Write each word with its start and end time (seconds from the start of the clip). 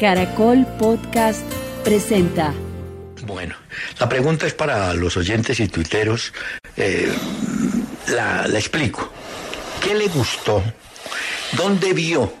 Caracol 0.00 0.66
Podcast 0.78 1.44
presenta. 1.84 2.54
Bueno, 3.26 3.54
la 3.98 4.08
pregunta 4.08 4.46
es 4.46 4.54
para 4.54 4.94
los 4.94 5.18
oyentes 5.18 5.60
y 5.60 5.68
tuiteros. 5.68 6.32
Eh, 6.78 7.12
la, 8.08 8.48
la 8.48 8.58
explico. 8.58 9.12
¿Qué 9.82 9.94
le 9.94 10.08
gustó? 10.08 10.64
¿Dónde 11.52 11.92
vio 11.92 12.32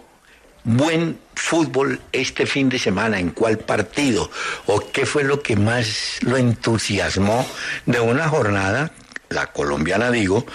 buen 0.64 1.18
fútbol 1.34 2.00
este 2.12 2.46
fin 2.46 2.70
de 2.70 2.78
semana? 2.78 3.20
¿En 3.20 3.28
cuál 3.28 3.58
partido? 3.58 4.30
¿O 4.64 4.90
qué 4.90 5.04
fue 5.04 5.22
lo 5.22 5.42
que 5.42 5.56
más 5.56 6.16
lo 6.22 6.38
entusiasmó 6.38 7.46
de 7.84 8.00
una 8.00 8.26
jornada, 8.26 8.90
la 9.28 9.48
colombiana 9.48 10.10
digo, 10.10 10.46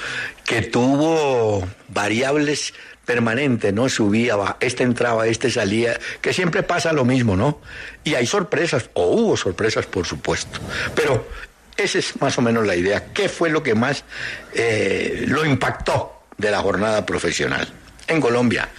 que 0.44 0.64
tuvo 0.64 1.68
variables 1.88 2.74
permanente, 3.06 3.72
¿no? 3.72 3.88
Subía, 3.88 4.36
va, 4.36 4.58
este 4.60 4.84
entraba, 4.84 5.28
este 5.28 5.50
salía, 5.50 6.00
que 6.22 6.34
siempre 6.34 6.64
pasa 6.64 6.92
lo 6.92 7.06
mismo, 7.06 7.36
¿no? 7.36 7.60
Y 8.04 8.16
hay 8.16 8.26
sorpresas, 8.26 8.90
o 8.94 9.08
hubo 9.08 9.38
sorpresas, 9.38 9.86
por 9.86 10.06
supuesto. 10.06 10.60
Pero 10.96 11.28
esa 11.78 12.00
es 12.00 12.20
más 12.22 12.38
o 12.38 12.42
menos 12.42 12.66
la 12.66 12.76
idea. 12.76 13.06
¿Qué 13.14 13.30
fue 13.30 13.50
lo 13.50 13.64
que 13.64 13.76
más 13.76 14.04
eh, 14.54 15.26
lo 15.28 15.46
impactó 15.46 16.24
de 16.38 16.52
la 16.52 16.60
jornada 16.60 17.06
profesional 17.06 17.68
en 18.08 18.20
Colombia? 18.20 18.70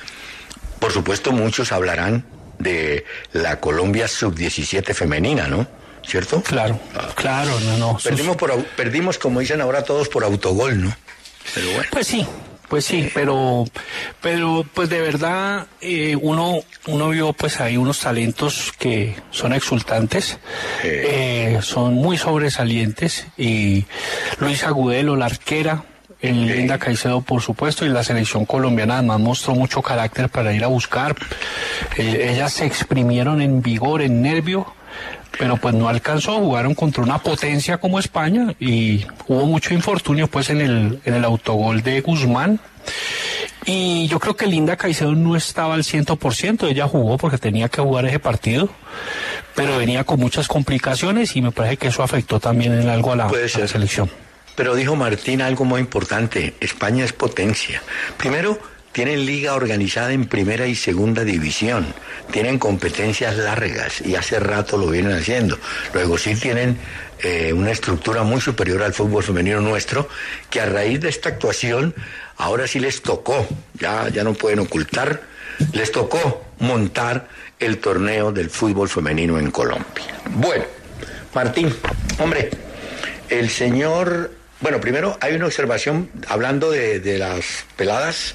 Por 0.81 0.93
supuesto, 0.93 1.33
muchos 1.33 1.73
hablarán 1.73 2.25
de 2.59 3.05
la 3.33 3.61
Colombia 3.61 4.09
sub-17 4.09 4.95
femenina, 4.95 5.47
¿no? 5.47 5.67
¿Cierto? 6.07 6.41
Claro, 6.43 6.79
claro, 7.17 7.59
no, 7.61 7.77
no. 7.79 7.99
Perdimos, 8.03 8.37
por, 8.37 8.65
perdimos, 8.65 9.19
como 9.19 9.41
dicen 9.41 9.61
ahora 9.61 9.83
todos, 9.83 10.09
por 10.09 10.23
autogol, 10.23 10.81
¿no? 10.81 10.97
Pero 11.53 11.67
bueno. 11.73 11.89
Pues 11.91 12.07
sí, 12.07 12.27
pues 12.69 12.85
sí, 12.85 13.09
pero, 13.15 13.65
pero 14.21 14.65
pues 14.75 14.89
de 14.89 15.01
verdad 15.01 15.67
eh, 15.81 16.17
uno, 16.21 16.61
uno 16.87 17.09
vio 17.11 17.33
pues 17.33 17.61
ahí 17.61 17.77
unos 17.77 18.01
talentos 18.01 18.73
que 18.79 19.15
son 19.31 19.53
exultantes, 19.53 20.39
eh, 20.83 21.59
son 21.63 21.95
muy 21.95 22.19
sobresalientes 22.19 23.27
y 23.37 23.85
Luis 24.39 24.65
Agudelo, 24.65 25.17
la 25.17 25.27
arquera, 25.27 25.85
el 26.21 26.47
Linda 26.47 26.79
Caicedo 26.79 27.21
por 27.21 27.43
supuesto 27.43 27.85
y 27.85 27.89
la 27.89 28.03
selección 28.03 28.47
colombiana 28.47 28.99
además 28.99 29.21
mostró 29.21 29.55
mucho 29.55 29.83
carácter 29.83 30.29
para 30.29 30.53
ir 30.53 30.65
a 30.65 30.69
buscar. 30.69 31.15
Eh, 31.97 32.31
ellas 32.33 32.53
se 32.53 32.67
exprimieron 32.67 33.41
en 33.41 33.63
vigor, 33.63 34.03
en 34.03 34.23
nervio 34.23 34.76
pero 35.39 35.57
pues 35.57 35.75
no 35.75 35.89
alcanzó, 35.89 36.37
jugaron 36.39 36.75
contra 36.75 37.03
una 37.03 37.19
potencia 37.19 37.79
como 37.79 37.99
España 37.99 38.55
y 38.59 39.05
hubo 39.27 39.47
mucho 39.47 39.75
infortunio 39.75 40.29
pues 40.29 40.51
en 40.51 40.61
el, 40.61 41.01
en 41.05 41.15
el 41.15 41.25
autogol 41.25 41.83
de 41.83 42.01
Guzmán. 42.01 42.61
Y 43.65 44.07
yo 44.07 44.21
creo 44.21 44.37
que 44.37 44.47
Linda 44.47 44.77
Caicedo 44.77 45.15
no 45.15 45.35
estaba 45.35 45.75
al 45.75 45.83
100%, 45.83 46.69
ella 46.69 46.87
jugó 46.87 47.19
porque 47.19 47.37
tenía 47.37 47.69
que 47.69 47.83
jugar 47.83 48.07
ese 48.07 48.21
partido, 48.21 48.69
pero 49.57 49.77
venía 49.77 50.05
con 50.05 50.21
muchas 50.21 50.47
complicaciones 50.47 51.35
y 51.35 51.43
me 51.43 51.51
parece 51.51 51.77
que 51.77 51.89
eso 51.89 52.05
afectó 52.05 52.39
también 52.39 52.73
en 52.79 52.89
algo 52.89 53.13
a 53.13 53.17
la, 53.17 53.25
a 53.27 53.33
la 53.33 53.69
selección. 53.69 54.09
Pero 54.55 54.75
dijo 54.75 54.95
Martín 54.95 55.43
algo 55.43 55.65
muy 55.65 55.81
importante, 55.81 56.55
España 56.61 57.05
es 57.05 57.13
potencia. 57.13 57.83
Primero, 58.17 58.59
tienen 58.97 59.27
liga 59.27 59.55
organizada 59.55 60.13
en 60.13 60.25
primera 60.25 60.67
y 60.67 60.75
segunda 60.75 61.23
división, 61.23 61.85
tienen 62.31 62.59
competencias 62.59 63.37
largas 63.37 64.01
y 64.01 64.17
hace 64.17 64.41
rato 64.41 64.79
lo 64.79 64.87
vienen 64.87 65.13
haciendo. 65.13 65.59
Luego 65.93 66.17
sí 66.17 66.35
tienen 66.35 66.79
eh, 67.19 67.53
una 67.53 67.73
estructura 67.73 68.23
muy 68.23 68.41
superior 68.41 68.83
al 68.83 68.95
fútbol 68.95 69.23
femenino 69.23 69.61
nuestro, 69.61 70.09
que 70.49 70.63
a 70.63 70.65
raíz 70.65 70.99
de 71.03 71.11
esta 71.11 71.29
actuación 71.29 71.95
ahora 72.39 72.67
sí 72.67 72.81
les 72.81 73.03
tocó, 73.03 73.47
ya, 73.75 74.09
ya 74.09 74.25
no 74.25 74.33
pueden 74.33 74.61
ocultar, 74.61 75.21
les 75.75 75.93
tocó 75.93 76.47
montar 76.61 77.29
el 77.59 77.77
torneo 77.77 78.33
del 78.33 78.49
fútbol 78.49 78.89
femenino 78.89 79.39
en 79.39 79.51
Colombia. 79.51 80.23
Bueno, 80.31 80.65
Martín, 81.35 81.71
hombre, 82.19 82.49
el 83.29 83.51
señor 83.51 84.36
bueno, 84.61 84.81
primero 84.81 85.19
hay 85.21 85.35
una 85.35 85.47
observación 85.47 86.11
hablando 86.29 86.71
de, 86.71 87.01
de 87.01 87.19
las 87.19 87.65
peladas, 87.77 88.35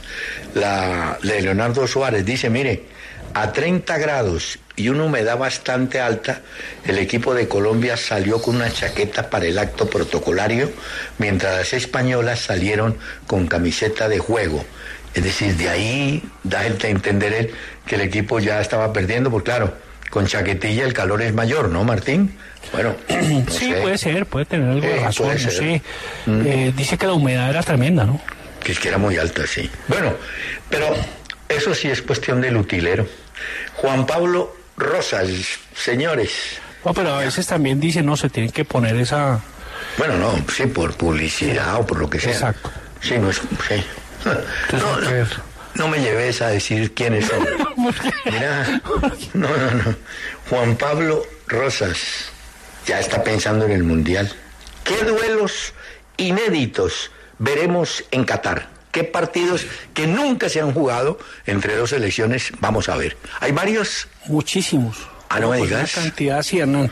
la 0.54 1.18
de 1.24 1.42
Leonardo 1.42 1.88
Suárez. 1.88 2.26
Dice, 2.26 2.50
mire, 2.50 2.84
a 3.34 3.52
30 3.52 3.98
grados 3.98 4.60
y 4.76 4.90
una 4.90 5.04
humedad 5.04 5.38
bastante 5.38 6.00
alta, 6.00 6.42
el 6.86 6.98
equipo 6.98 7.34
de 7.34 7.48
Colombia 7.48 7.98
salió 7.98 8.42
con 8.42 8.56
una 8.56 8.72
chaqueta 8.72 9.30
para 9.30 9.46
el 9.46 9.58
acto 9.58 9.90
protocolario, 9.90 10.72
mientras 11.18 11.58
las 11.58 11.74
españolas 11.74 12.40
salieron 12.40 12.98
con 13.28 13.48
camiseta 13.48 14.10
de 14.10 14.20
juego. 14.20 14.66
Es 15.14 15.24
decir, 15.24 15.56
de 15.58 15.70
ahí 15.70 16.24
da 16.44 16.62
a 16.62 16.68
entender 16.68 17.34
él 17.34 17.52
que 17.86 17.96
el 17.96 18.02
equipo 18.02 18.40
ya 18.40 18.62
estaba 18.62 18.94
perdiendo, 18.94 19.30
porque 19.30 19.52
claro, 19.52 19.74
con 20.12 20.28
chaquetilla 20.28 20.84
el 20.86 20.94
calor 20.94 21.24
es 21.24 21.34
mayor, 21.34 21.70
¿no, 21.70 21.84
Martín? 21.84 22.38
Bueno, 22.72 22.96
no 23.10 23.52
sí, 23.52 23.72
sé. 23.72 23.82
puede 23.82 23.98
ser, 23.98 24.26
puede 24.28 24.46
tener 24.46 24.70
algo 24.70 24.82
de 24.86 24.98
Eh, 24.98 25.04
razón, 25.04 25.30
no 25.34 25.50
sé. 25.50 25.82
Mm. 26.28 26.42
Eh, 26.46 26.74
dice 26.78 26.98
que 27.00 27.08
la 27.08 27.14
humedad 27.14 27.50
era 27.50 27.64
tremenda, 27.64 28.06
¿no? 28.06 28.22
Que 28.64 28.74
es 28.74 28.80
que 28.80 28.90
era 28.90 29.00
muy 29.00 29.18
alta, 29.18 29.48
sí. 29.48 29.68
Bueno, 29.88 30.14
pero 30.70 30.86
eso 31.50 31.74
sí 31.74 31.90
es 31.90 32.04
cuestión 32.04 32.42
del 32.42 32.58
utilero. 32.58 33.08
Juan 33.78 34.06
Pablo 34.06 34.56
Rosas, 34.78 35.28
señores. 35.76 36.32
No, 36.86 36.94
pero 36.94 37.16
a 37.16 37.20
veces 37.20 37.48
también 37.48 37.80
dice, 37.80 38.04
no, 38.04 38.16
se 38.18 38.30
tienen 38.30 38.52
que 38.52 38.66
poner 38.66 38.96
esa... 38.98 39.40
Bueno, 39.98 40.18
no, 40.18 40.34
sí, 40.54 40.68
por 40.68 40.94
publicidad 40.96 41.76
o 41.80 41.88
por 41.88 42.00
lo 42.00 42.10
que 42.10 42.20
sea. 42.20 42.32
Exacto. 42.34 42.72
Sí, 43.02 43.18
no 43.18 43.30
es. 43.30 43.38
Sí. 43.38 43.84
No, 44.24 45.00
que 45.08 45.16
no. 45.16 45.51
No 45.76 45.88
me 45.88 46.00
lleves 46.00 46.42
a 46.42 46.48
decir 46.48 46.94
quiénes 46.94 47.26
son. 47.28 47.46
Mira, 48.26 48.82
no, 49.34 49.48
no, 49.58 49.72
no. 49.72 49.96
Juan 50.50 50.76
Pablo 50.76 51.24
Rosas 51.48 51.98
ya 52.86 53.00
está 53.00 53.24
pensando 53.24 53.66
en 53.66 53.72
el 53.72 53.84
Mundial. 53.84 54.32
¿Qué 54.84 55.04
duelos 55.06 55.74
inéditos 56.18 57.12
veremos 57.40 58.04
en 58.12 58.24
Qatar? 58.26 58.70
¿Qué 58.92 59.04
partidos 59.06 59.66
que 59.94 60.06
nunca 60.08 60.50
se 60.50 60.60
han 60.60 60.74
jugado 60.74 61.18
entre 61.46 61.76
dos 61.78 61.92
selecciones 61.92 62.52
vamos 62.60 62.90
a 62.90 62.98
ver? 62.98 63.16
Hay 63.40 63.52
varios. 63.54 64.08
Muchísimos. 64.28 64.98
Ah, 65.30 65.40
no 65.40 65.50
me 65.52 65.58
digas. 65.62 65.96
Una 65.96 66.04
cantidad, 66.04 66.44
sí, 66.44 66.60
Hernán. 66.60 66.92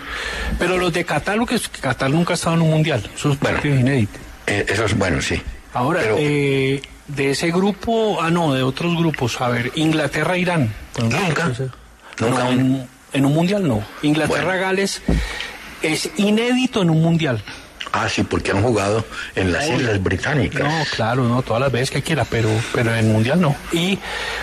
Pero 0.58 0.78
los 0.78 0.94
de 0.94 1.04
Qatar, 1.04 1.36
lo 1.38 1.46
que 1.46 1.56
es 1.56 1.68
que 1.68 1.82
Qatar 1.82 2.10
nunca 2.10 2.32
ha 2.32 2.36
estado 2.36 2.56
en 2.56 2.62
un 2.62 2.70
mundial. 2.70 3.10
Esos 3.14 3.36
partidos 3.36 3.80
inéditos. 3.82 4.22
Eh, 4.48 4.66
eso 4.70 4.86
es 4.86 4.98
bueno, 4.98 5.22
sí. 5.22 5.42
Ahora, 5.74 6.00
Pero- 6.02 6.16
eh, 6.20 6.82
de 7.10 7.32
ese 7.32 7.52
grupo, 7.52 8.20
ah, 8.22 8.30
no, 8.32 8.54
de 8.54 8.64
otros 8.64 8.96
grupos. 8.98 9.40
A 9.42 9.50
ver, 9.50 9.72
Inglaterra-Irán. 9.76 10.74
Pues, 10.94 11.10
Nunca. 11.10 11.52
Nunca. 12.20 12.50
en, 12.50 12.88
en 13.14 13.26
un 13.26 13.34
mundial 13.34 13.68
no. 13.68 13.84
Inglaterra-Gales 14.02 15.02
es 15.82 16.10
inédito 16.18 16.82
en 16.82 16.90
un 16.90 17.02
mundial. 17.02 17.44
Ah, 17.92 18.08
sí, 18.08 18.22
porque 18.22 18.52
han 18.52 18.62
jugado 18.62 19.04
en 19.36 19.52
las 19.52 19.68
Islas 19.68 20.04
Británicas. 20.04 20.62
No, 20.62 20.84
claro, 20.96 21.24
no, 21.28 21.42
todas 21.42 21.60
las 21.64 21.72
veces 21.72 21.90
que 21.90 22.04
quiera, 22.04 22.24
pero, 22.24 22.48
pero 22.72 22.92
en 22.94 22.98
el 23.00 23.06
mundial 23.12 23.42
no. 23.42 23.56
Y 23.72 23.98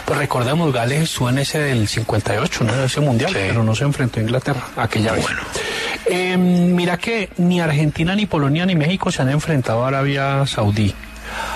pues 0.04 0.18
recordemos, 0.18 0.72
Gales 0.72 1.02
estuvo 1.04 1.28
en 1.30 1.38
ese 1.38 1.60
del 1.60 1.86
58, 1.86 2.64
¿no? 2.64 2.74
Ese 2.82 3.00
mundial, 3.00 3.30
Sí. 3.30 3.36
pero 3.40 3.62
no 3.62 3.72
se 3.76 3.84
enfrentó 3.84 4.18
a 4.18 4.22
Inglaterra 4.24 4.64
aquella 4.76 5.12
vez. 5.12 5.22
Bueno. 5.22 5.40
Eh, 6.06 6.36
mira 6.36 6.96
que 6.98 7.30
ni 7.36 7.60
Argentina, 7.60 8.16
ni 8.16 8.26
Polonia, 8.26 8.66
ni 8.66 8.74
México 8.74 9.12
se 9.12 9.22
han 9.22 9.28
enfrentado 9.30 9.84
a 9.84 9.88
Arabia 9.88 10.44
Saudí. 10.46 10.92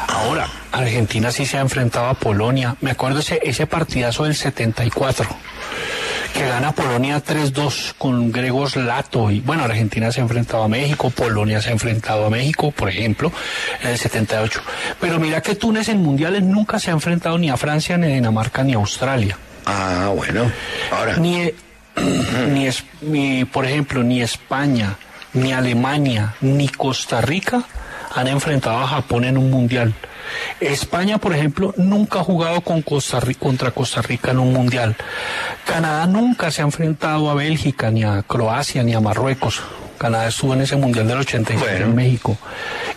Ahora, 0.08 0.48
Argentina 0.72 1.32
sí 1.32 1.46
se 1.46 1.56
ha 1.56 1.60
enfrentado 1.60 2.06
a 2.06 2.14
Polonia. 2.14 2.76
Me 2.80 2.90
acuerdo 2.90 3.20
ese, 3.20 3.40
ese 3.42 3.66
partidazo 3.66 4.24
del 4.24 4.34
74, 4.34 5.26
que 6.34 6.46
gana 6.46 6.72
Polonia 6.72 7.22
3-2 7.22 7.94
con 7.96 8.30
Gregos 8.30 8.76
Lato. 8.76 9.30
Y 9.30 9.40
bueno, 9.40 9.64
Argentina 9.64 10.12
se 10.12 10.20
ha 10.20 10.22
enfrentado 10.22 10.64
a 10.64 10.68
México, 10.68 11.10
Polonia 11.10 11.60
se 11.60 11.70
ha 11.70 11.72
enfrentado 11.72 12.26
a 12.26 12.30
México, 12.30 12.70
por 12.70 12.88
ejemplo, 12.88 13.32
en 13.82 13.90
el 13.90 13.98
78. 13.98 14.60
Pero 15.00 15.18
mira 15.18 15.40
que 15.40 15.54
Túnez 15.54 15.88
en 15.88 16.02
mundiales 16.02 16.42
nunca 16.42 16.78
se 16.78 16.90
ha 16.90 16.92
enfrentado 16.92 17.38
ni 17.38 17.50
a 17.50 17.56
Francia, 17.56 17.96
ni 17.96 18.06
a 18.06 18.10
Dinamarca, 18.10 18.62
ni 18.62 18.74
a 18.74 18.76
Australia. 18.76 19.38
Ah, 19.66 20.12
bueno. 20.14 20.50
Ahora. 20.90 21.16
Ni, 21.16 21.50
ni, 22.48 22.66
es, 22.66 22.84
ni, 23.00 23.44
por 23.44 23.64
ejemplo, 23.64 24.02
ni 24.02 24.22
España, 24.22 24.96
ni 25.32 25.52
Alemania, 25.52 26.34
ni 26.40 26.68
Costa 26.68 27.20
Rica 27.20 27.64
han 28.14 28.28
enfrentado 28.28 28.78
a 28.78 28.86
Japón 28.86 29.24
en 29.24 29.38
un 29.38 29.50
mundial. 29.50 29.94
España, 30.60 31.18
por 31.18 31.34
ejemplo, 31.34 31.74
nunca 31.76 32.20
ha 32.20 32.24
jugado 32.24 32.60
con 32.60 32.82
Costa 32.82 33.20
Rica, 33.20 33.40
contra 33.40 33.70
Costa 33.70 34.02
Rica 34.02 34.30
en 34.30 34.38
un 34.38 34.52
mundial. 34.52 34.96
Canadá 35.66 36.06
nunca 36.06 36.50
se 36.50 36.62
ha 36.62 36.64
enfrentado 36.64 37.30
a 37.30 37.34
Bélgica, 37.34 37.90
ni 37.90 38.04
a 38.04 38.22
Croacia, 38.22 38.82
ni 38.82 38.94
a 38.94 39.00
Marruecos. 39.00 39.62
Canadá 39.98 40.28
estuvo 40.28 40.54
en 40.54 40.62
ese 40.62 40.76
mundial 40.76 41.06
del 41.06 41.18
86 41.18 41.80
en 41.80 41.94
México. 41.94 42.38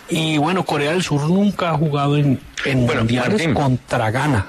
Y 0.08 0.38
bueno, 0.38 0.64
Corea 0.64 0.92
del 0.92 1.02
Sur 1.02 1.28
nunca 1.28 1.70
ha 1.70 1.76
jugado 1.76 2.16
en, 2.16 2.40
mundiales 2.64 3.48
contra 3.52 4.10
Ghana. 4.10 4.46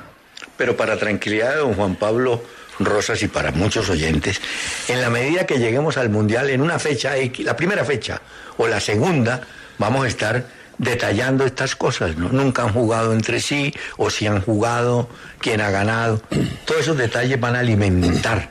Pero 0.55 0.77
para 0.77 0.97
tranquilidad 0.97 1.51
de 1.51 1.57
don 1.57 1.73
Juan 1.73 1.95
Pablo 1.95 2.41
Rosas 2.79 3.21
y 3.23 3.27
para 3.27 3.51
muchos 3.51 3.89
oyentes, 3.89 4.41
en 4.87 5.01
la 5.01 5.09
medida 5.09 5.45
que 5.45 5.59
lleguemos 5.59 5.97
al 5.97 6.09
mundial 6.09 6.49
en 6.49 6.61
una 6.61 6.79
fecha, 6.79 7.13
la 7.39 7.55
primera 7.55 7.83
fecha 7.83 8.21
o 8.57 8.67
la 8.67 8.79
segunda, 8.79 9.41
vamos 9.77 10.05
a 10.05 10.07
estar 10.07 10.45
detallando 10.77 11.45
estas 11.45 11.75
cosas, 11.75 12.17
¿no? 12.17 12.29
Nunca 12.29 12.63
han 12.63 12.73
jugado 12.73 13.13
entre 13.13 13.39
sí, 13.39 13.73
o 13.97 14.09
si 14.09 14.27
han 14.27 14.41
jugado, 14.41 15.09
quién 15.39 15.61
ha 15.61 15.69
ganado. 15.69 16.21
Todos 16.65 16.81
esos 16.81 16.97
detalles 16.97 17.39
van 17.39 17.55
a 17.55 17.59
alimentar 17.59 18.49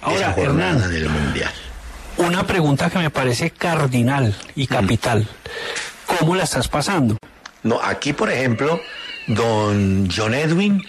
Ahora, 0.00 0.16
esa 0.16 0.32
jornada 0.32 0.88
del 0.88 1.08
Mundial. 1.08 1.52
Una 2.18 2.46
pregunta 2.46 2.90
que 2.90 2.98
me 2.98 3.10
parece 3.10 3.50
cardinal 3.50 4.34
y 4.54 4.64
mm. 4.64 4.66
capital. 4.66 5.28
¿Cómo 6.06 6.34
la 6.34 6.44
estás 6.44 6.68
pasando? 6.68 7.16
No, 7.62 7.80
aquí, 7.82 8.12
por 8.12 8.30
ejemplo, 8.30 8.80
don 9.26 10.08
John 10.14 10.34
Edwin 10.34 10.82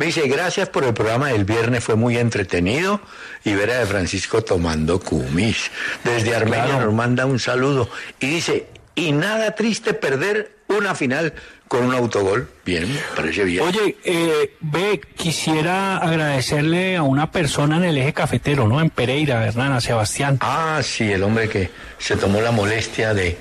me 0.00 0.06
dice, 0.06 0.26
gracias 0.28 0.70
por 0.70 0.84
el 0.84 0.94
programa 0.94 1.28
del 1.28 1.44
viernes, 1.44 1.84
fue 1.84 1.94
muy 1.94 2.16
entretenido. 2.16 3.02
Y 3.44 3.52
Vera 3.52 3.80
de 3.80 3.84
Francisco 3.84 4.42
tomando 4.42 4.98
cumis. 4.98 5.70
Desde 6.04 6.34
Armenia 6.34 6.80
nos 6.80 6.94
manda 6.94 7.26
un 7.26 7.38
saludo. 7.38 7.90
Y 8.18 8.28
dice, 8.28 8.66
y 8.94 9.12
nada 9.12 9.54
triste 9.54 9.94
perder 9.94 10.52
una 10.68 10.94
final 10.94 11.34
con 11.68 11.84
un 11.84 11.94
autogol. 11.94 12.48
Bien, 12.64 12.86
parece 13.14 13.44
bien. 13.44 13.64
Oye, 13.64 13.96
eh, 14.04 14.56
ve, 14.60 15.00
quisiera 15.16 15.98
agradecerle 15.98 16.96
a 16.96 17.02
una 17.02 17.30
persona 17.30 17.76
en 17.76 17.84
el 17.84 17.98
eje 17.98 18.12
cafetero, 18.12 18.66
¿no? 18.66 18.80
En 18.80 18.90
Pereira, 18.90 19.46
Hernán, 19.46 19.80
Sebastián. 19.80 20.38
Ah, 20.40 20.80
sí, 20.82 21.10
el 21.12 21.22
hombre 21.22 21.48
que 21.48 21.70
se 21.98 22.16
tomó 22.16 22.40
la 22.40 22.50
molestia 22.50 23.14
de 23.14 23.36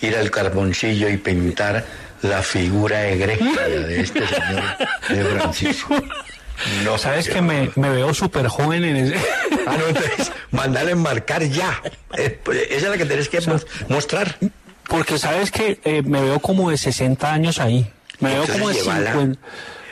ir 0.00 0.16
al 0.16 0.30
carboncillo 0.30 1.08
y 1.08 1.16
pintar 1.16 1.84
la 2.22 2.42
figura 2.42 3.06
egregia 3.06 3.68
de 3.68 4.00
este 4.00 4.26
señor 4.26 4.62
de 5.08 5.24
Francisco. 5.38 6.02
No, 6.84 6.96
Sabes 6.98 7.28
que 7.28 7.42
me, 7.42 7.68
veo 7.76 8.14
súper 8.14 8.46
joven 8.48 8.84
en 8.84 8.96
ese. 8.96 9.16
Ah, 9.66 9.76
no, 9.78 9.88
entonces, 9.88 10.32
enmarcar 10.88 11.42
ya. 11.44 11.82
Eh, 12.16 12.38
pues, 12.42 12.62
esa 12.70 12.76
es 12.76 12.90
la 12.90 12.96
que 12.96 13.06
tenés 13.06 13.28
que 13.28 13.40
mostrar. 13.88 14.36
Porque 14.88 15.18
sabes 15.18 15.50
que 15.50 15.80
eh, 15.84 16.02
me 16.02 16.20
veo 16.20 16.40
como 16.40 16.70
de 16.70 16.76
60 16.76 17.32
años 17.32 17.58
ahí. 17.60 17.90
Me 18.20 18.34
veo 18.34 18.46
como 18.46 18.68
de 18.68 18.74
50. 18.74 19.38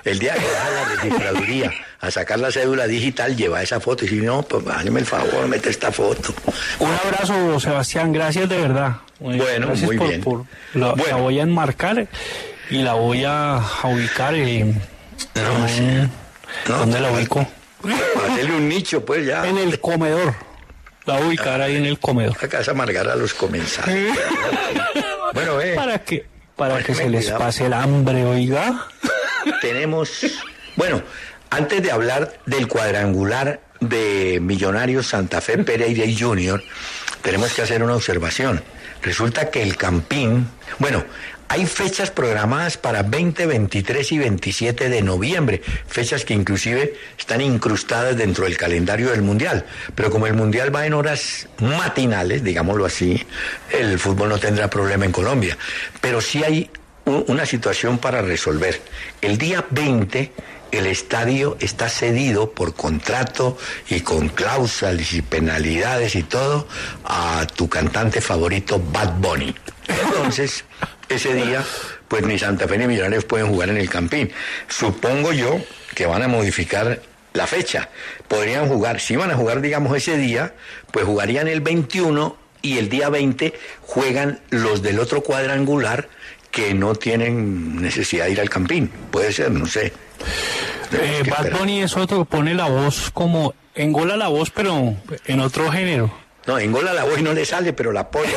El 0.05 0.19
día 0.19 0.35
que 0.35 0.41
vas 0.41 0.67
a 0.67 0.71
la 0.71 0.85
registraduría 0.85 1.73
a 2.00 2.11
sacar 2.11 2.41
la 2.41 2.50
cédula 2.50 2.89
digital, 2.89 3.37
lleva 3.37 3.62
esa 3.62 3.79
foto 3.79 4.05
y 4.05 4.09
si 4.09 4.17
no, 4.17 4.43
pues 4.43 4.67
hágame 4.67 5.00
el 5.00 5.06
favor, 5.06 5.47
mete 5.47 5.71
esta 5.71 5.93
foto. 5.93 6.35
Un 6.81 6.91
abrazo, 6.91 7.61
Sebastián, 7.61 8.12
gracias 8.12 8.49
de 8.49 8.56
verdad. 8.56 8.97
Bueno, 9.21 9.69
muy 9.69 9.97
bien. 9.97 10.25
la, 10.75 10.94
voy 11.15 11.39
a 11.39 11.43
enmarcar 11.43 12.09
y 12.71 12.83
la 12.83 12.94
voy 12.94 13.23
a, 13.25 13.61
ubicar 13.85 14.35
en... 14.35 14.83
¿Dónde 16.67 17.00
la 17.00 17.12
ubico? 17.12 17.47
Hacerle 18.29 18.56
un 18.56 18.69
nicho, 18.69 19.05
pues 19.05 19.25
ya. 19.25 19.47
En 19.47 19.59
el 19.59 19.79
comedor. 19.79 20.35
La 21.04 21.14
voy 21.14 21.22
a 21.22 21.28
ubicar 21.28 21.60
ahí 21.60 21.76
en 21.76 21.87
el 21.87 21.99
comedor. 21.99 22.37
La 22.40 22.49
casa 22.49 22.70
amargar 22.70 23.08
a 23.08 23.16
los 23.16 23.34
comensales. 23.34 24.16
bueno, 25.34 25.60
eh. 25.60 25.75
¿Para 25.75 25.99
que 25.99 26.26
Para 26.56 26.82
que 26.82 26.94
se 26.94 27.08
les 27.08 27.31
pase 27.31 27.66
el 27.66 27.72
hambre, 27.72 28.25
oiga. 28.25 28.87
Tenemos. 29.60 30.26
Bueno, 30.76 31.02
antes 31.50 31.82
de 31.82 31.90
hablar 31.90 32.32
del 32.46 32.69
cuadrangular 32.69 33.60
de 33.81 34.38
Millonarios 34.40 35.08
Santa 35.08 35.40
Fe 35.40 35.58
Pereira 35.58 36.04
y 36.04 36.16
Junior, 36.16 36.62
tenemos 37.20 37.52
que 37.52 37.62
hacer 37.62 37.82
una 37.82 37.94
observación. 37.94 38.62
Resulta 39.02 39.50
que 39.50 39.62
el 39.62 39.76
Campín, 39.76 40.48
bueno, 40.78 41.05
hay 41.52 41.66
fechas 41.66 42.10
programadas 42.10 42.78
para 42.78 43.02
20, 43.02 43.44
23 43.44 44.12
y 44.12 44.19
27 44.19 44.88
de 44.88 45.02
noviembre, 45.02 45.60
fechas 45.87 46.25
que 46.25 46.32
inclusive 46.32 46.94
están 47.19 47.43
incrustadas 47.43 48.16
dentro 48.16 48.44
del 48.44 48.56
calendario 48.56 49.10
del 49.10 49.20
Mundial. 49.20 49.66
Pero 49.94 50.10
como 50.10 50.26
el 50.26 50.32
Mundial 50.32 50.75
va 50.75 50.87
en 50.87 50.94
horas 50.94 51.49
matinales, 51.60 52.43
digámoslo 52.43 52.87
así, 52.87 53.22
el 53.70 53.99
fútbol 53.99 54.31
no 54.31 54.38
tendrá 54.38 54.70
problema 54.70 55.04
en 55.04 55.12
Colombia. 55.12 55.58
Pero 56.00 56.22
sí 56.22 56.43
hay 56.43 56.70
una 57.04 57.44
situación 57.44 57.98
para 57.98 58.22
resolver. 58.22 58.81
El 59.20 59.37
día 59.37 59.66
20 59.69 60.32
el 60.70 60.87
estadio 60.87 61.58
está 61.60 61.90
cedido 61.90 62.52
por 62.52 62.75
contrato 62.75 63.58
y 63.90 64.00
con 64.00 64.31
cláusulas 64.31 65.12
y 65.12 65.20
penalidades 65.20 66.14
y 66.14 66.22
todo 66.22 66.66
a 67.05 67.46
tu 67.55 67.69
cantante 67.69 68.22
favorito 68.22 68.82
Bad 68.90 69.19
Bunny. 69.19 69.55
Entonces, 69.87 70.64
ese 71.14 71.35
día, 71.35 71.64
pues 72.09 72.25
ni 72.25 72.38
Santa 72.38 72.69
Fe 72.69 72.79
ni 72.79 72.87
Millonarios 72.87 73.25
pueden 73.25 73.49
jugar 73.49 73.69
en 73.69 73.76
el 73.76 73.88
Campín. 73.88 74.31
Supongo 74.69 75.32
yo 75.32 75.61
que 75.94 76.06
van 76.06 76.23
a 76.23 76.29
modificar 76.29 77.00
la 77.32 77.47
fecha. 77.47 77.88
Podrían 78.29 78.69
jugar, 78.69 79.00
si 79.00 79.17
van 79.17 79.31
a 79.31 79.37
jugar, 79.37 79.61
digamos, 79.61 79.97
ese 79.97 80.17
día, 80.17 80.55
pues 80.91 81.05
jugarían 81.05 81.49
el 81.49 81.61
21 81.61 82.37
y 82.62 82.79
el 82.79 82.88
día 82.88 83.09
20 83.09 83.55
juegan 83.82 84.41
los 84.50 84.82
del 84.82 85.00
otro 85.00 85.23
cuadrangular 85.23 86.09
que 86.50 86.75
no 86.75 86.94
tienen 86.94 87.81
necesidad 87.81 88.26
de 88.26 88.32
ir 88.32 88.41
al 88.41 88.50
Campín. 88.50 88.88
Puede 89.11 89.32
ser, 89.32 89.50
no 89.50 89.67
sé. 89.67 89.93
Eh, 90.93 91.23
Bad 91.29 91.58
Bunny 91.58 91.82
es 91.82 91.97
otro 91.97 92.19
que 92.19 92.25
pone 92.37 92.55
la 92.55 92.69
voz 92.69 93.11
como, 93.11 93.55
engola 93.75 94.17
la 94.17 94.29
voz, 94.29 94.50
pero 94.50 94.94
en 95.26 95.41
otro 95.41 95.70
género. 95.70 96.13
No, 96.46 96.58
engola 96.58 96.93
la 96.93 97.05
voz 97.05 97.19
y 97.19 97.22
no 97.22 97.32
le 97.32 97.44
sale, 97.44 97.72
pero 97.72 97.93
la 97.93 98.10
pone. 98.10 98.32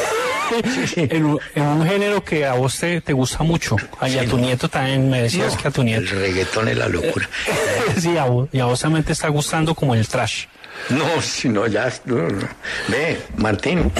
En, 0.95 1.25
un, 1.25 1.87
género 1.87 2.23
que 2.23 2.45
a 2.45 2.53
vos 2.53 2.77
te, 2.77 3.13
gusta 3.13 3.43
mucho. 3.43 3.75
Y 4.07 4.17
a 4.17 4.25
tu 4.25 4.37
nieto 4.37 4.69
también 4.69 5.09
me 5.09 5.23
decías 5.23 5.55
que 5.57 5.67
a 5.67 5.71
tu 5.71 5.83
nieto. 5.83 6.01
El 6.01 6.09
reggaetón 6.09 6.67
es 6.67 6.77
la 6.77 6.87
locura. 6.87 7.29
sí, 7.97 8.17
a 8.17 8.25
vos, 8.25 8.49
y 8.51 8.59
a 8.59 8.65
vos 8.65 8.79
también 8.79 9.03
te 9.03 9.13
está 9.13 9.29
gustando 9.29 9.75
como 9.75 9.95
el 9.95 10.07
trash. 10.07 10.45
No, 10.89 11.21
si 11.21 11.49
no, 11.49 11.67
ya. 11.67 11.91
Ve, 12.87 13.21
Martín. 13.37 13.91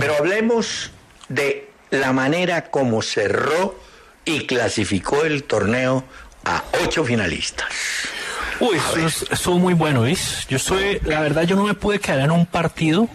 pero 0.00 0.16
hablemos 0.18 0.90
de 1.28 1.68
la 1.90 2.12
manera 2.12 2.70
como 2.70 3.02
cerró 3.02 3.78
y 4.24 4.46
clasificó 4.46 5.24
el 5.24 5.44
torneo 5.44 6.04
a 6.44 6.62
ocho 6.84 7.04
finalistas. 7.04 7.68
Uy, 8.60 8.76
eso 9.04 9.26
estuvo 9.30 9.58
muy 9.58 9.74
bueno, 9.74 10.02
¿ves? 10.02 10.46
Yo 10.48 10.56
estoy, 10.56 11.00
la 11.04 11.20
verdad, 11.20 11.42
yo 11.42 11.56
no 11.56 11.64
me 11.64 11.74
pude 11.74 11.98
quedar 11.98 12.20
en 12.20 12.30
un 12.30 12.46
partido 12.46 13.08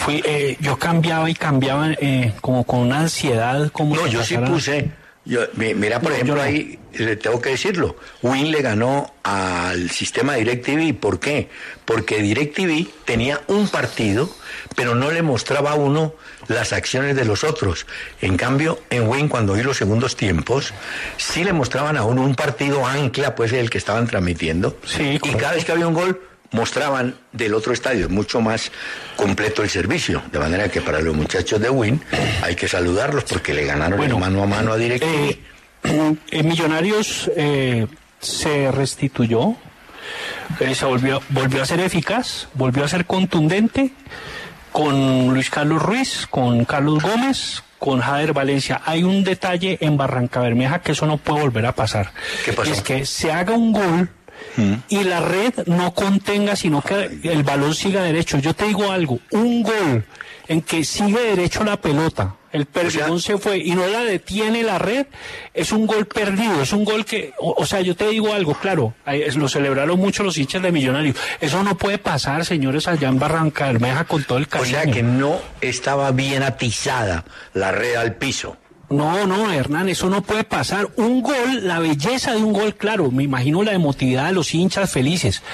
fui, 0.00 0.22
eh, 0.24 0.56
yo 0.60 0.78
cambiaba 0.78 1.28
y 1.28 1.34
cambiaba 1.34 1.92
eh, 1.92 2.32
como 2.40 2.64
con 2.64 2.80
una 2.80 3.00
ansiedad. 3.00 3.70
Como 3.70 3.94
no, 3.94 4.06
yo 4.06 4.24
sí 4.24 4.36
puse. 4.38 4.90
Yo, 5.26 5.42
mira, 5.54 6.00
por 6.00 6.12
ejemplo, 6.12 6.40
ahí 6.40 6.78
le 6.94 7.14
tengo 7.16 7.40
que 7.40 7.50
decirlo. 7.50 7.96
Win 8.22 8.50
le 8.50 8.62
ganó 8.62 9.12
al 9.22 9.90
sistema 9.90 10.34
DirecTV. 10.34 10.94
¿Por 10.98 11.20
qué? 11.20 11.50
Porque 11.84 12.22
DirecTV 12.22 12.88
tenía 13.04 13.42
un 13.46 13.68
partido, 13.68 14.30
pero 14.74 14.94
no 14.94 15.10
le 15.10 15.20
mostraba 15.20 15.72
a 15.72 15.74
uno 15.74 16.14
las 16.48 16.72
acciones 16.72 17.14
de 17.16 17.26
los 17.26 17.44
otros. 17.44 17.86
En 18.22 18.38
cambio, 18.38 18.80
en 18.88 19.06
Win, 19.06 19.28
cuando 19.28 19.52
vi 19.52 19.62
los 19.62 19.76
segundos 19.76 20.16
tiempos, 20.16 20.72
sí 21.18 21.44
le 21.44 21.52
mostraban 21.52 21.98
a 21.98 22.04
uno 22.04 22.22
un 22.22 22.34
partido 22.34 22.86
ancla, 22.86 23.34
pues 23.34 23.52
el 23.52 23.68
que 23.68 23.78
estaban 23.78 24.06
transmitiendo. 24.06 24.76
Sí, 24.86 25.20
y 25.22 25.34
cada 25.34 25.52
vez 25.52 25.66
que 25.66 25.72
había 25.72 25.86
un 25.86 25.94
gol, 25.94 26.18
mostraban 26.52 27.14
del 27.32 27.54
otro 27.54 27.72
estadio 27.72 28.08
mucho 28.08 28.40
más 28.40 28.72
completo 29.16 29.62
el 29.62 29.70
servicio. 29.70 30.22
De 30.32 30.38
manera 30.38 30.68
que 30.68 30.80
para 30.80 31.00
los 31.00 31.14
muchachos 31.14 31.60
de 31.60 31.70
Win 31.70 32.00
hay 32.42 32.56
que 32.56 32.68
saludarlos 32.68 33.24
porque 33.24 33.54
le 33.54 33.64
ganaron 33.64 34.02
el 34.02 34.16
mano 34.16 34.42
a 34.42 34.46
mano 34.46 34.72
a 34.72 34.76
DirecTV. 34.76 35.38
Eh, 35.82 36.42
Millonarios 36.42 37.30
eh, 37.36 37.86
se 38.20 38.70
restituyó, 38.70 39.54
eh, 40.58 40.74
se 40.74 40.84
volvió, 40.84 41.22
volvió 41.30 41.62
a 41.62 41.66
ser 41.66 41.80
eficaz, 41.80 42.48
volvió 42.54 42.84
a 42.84 42.88
ser 42.88 43.06
contundente 43.06 43.92
con 44.72 45.32
Luis 45.32 45.50
Carlos 45.50 45.82
Ruiz, 45.82 46.26
con 46.28 46.64
Carlos 46.64 47.02
Gómez, 47.02 47.62
con 47.78 48.00
Jader 48.00 48.32
Valencia. 48.32 48.82
Hay 48.84 49.02
un 49.02 49.24
detalle 49.24 49.78
en 49.80 49.96
Barranca 49.96 50.40
Bermeja 50.40 50.80
que 50.80 50.92
eso 50.92 51.06
no 51.06 51.16
puede 51.16 51.40
volver 51.40 51.66
a 51.66 51.74
pasar. 51.74 52.12
¿Qué 52.44 52.52
pasó? 52.52 52.70
Es 52.70 52.82
que 52.82 53.06
se 53.06 53.32
haga 53.32 53.54
un 53.54 53.72
gol 53.72 54.10
mm. 54.56 54.74
y 54.88 55.04
la 55.04 55.20
red 55.20 55.54
no 55.66 55.92
contenga, 55.94 56.56
sino 56.56 56.82
que 56.82 57.20
el 57.22 57.42
balón 57.42 57.74
siga 57.74 58.02
derecho. 58.02 58.38
Yo 58.38 58.54
te 58.54 58.66
digo 58.66 58.90
algo, 58.90 59.18
un 59.30 59.62
gol 59.62 60.04
en 60.48 60.62
que 60.62 60.84
sigue 60.84 61.20
derecho 61.20 61.64
la 61.64 61.80
pelota, 61.80 62.36
el 62.52 62.66
perdón 62.66 63.20
se 63.20 63.38
fue 63.38 63.58
y 63.58 63.72
no 63.72 63.86
la 63.86 64.00
detiene 64.00 64.62
la 64.62 64.78
red, 64.78 65.06
es 65.54 65.70
un 65.70 65.86
gol 65.86 66.06
perdido, 66.06 66.62
es 66.62 66.72
un 66.72 66.84
gol 66.84 67.04
que, 67.04 67.32
o, 67.38 67.64
sea, 67.64 67.80
yo 67.80 67.94
te 67.94 68.08
digo 68.08 68.32
algo, 68.32 68.54
claro, 68.54 68.94
lo 69.36 69.48
celebraron 69.48 69.98
mucho 69.98 70.24
los 70.24 70.36
hinchas 70.36 70.62
de 70.62 70.72
Millonarios. 70.72 71.16
Eso 71.40 71.62
no 71.62 71.76
puede 71.76 71.98
pasar, 71.98 72.44
señores, 72.44 72.88
allá 72.88 73.08
en 73.08 73.18
Barranca 73.18 73.66
Bermeja 73.66 74.04
con 74.04 74.24
todo 74.24 74.38
el 74.38 74.48
cariño. 74.48 74.78
O 74.78 74.82
sea 74.82 74.92
que 74.92 75.02
no 75.02 75.38
estaba 75.60 76.10
bien 76.10 76.42
atizada 76.42 77.24
la 77.54 77.70
red 77.70 77.94
al 77.94 78.16
piso. 78.16 78.56
No, 78.90 79.24
no, 79.24 79.52
Hernán, 79.52 79.88
eso 79.88 80.10
no 80.10 80.20
puede 80.20 80.42
pasar. 80.42 80.88
Un 80.96 81.22
gol, 81.22 81.66
la 81.66 81.78
belleza 81.78 82.32
de 82.32 82.38
un 82.38 82.52
gol, 82.52 82.74
claro, 82.74 83.12
me 83.12 83.22
imagino 83.22 83.62
la 83.62 83.72
emotividad 83.72 84.26
de 84.26 84.32
los 84.32 84.52
hinchas 84.52 84.90
felices. 84.90 85.44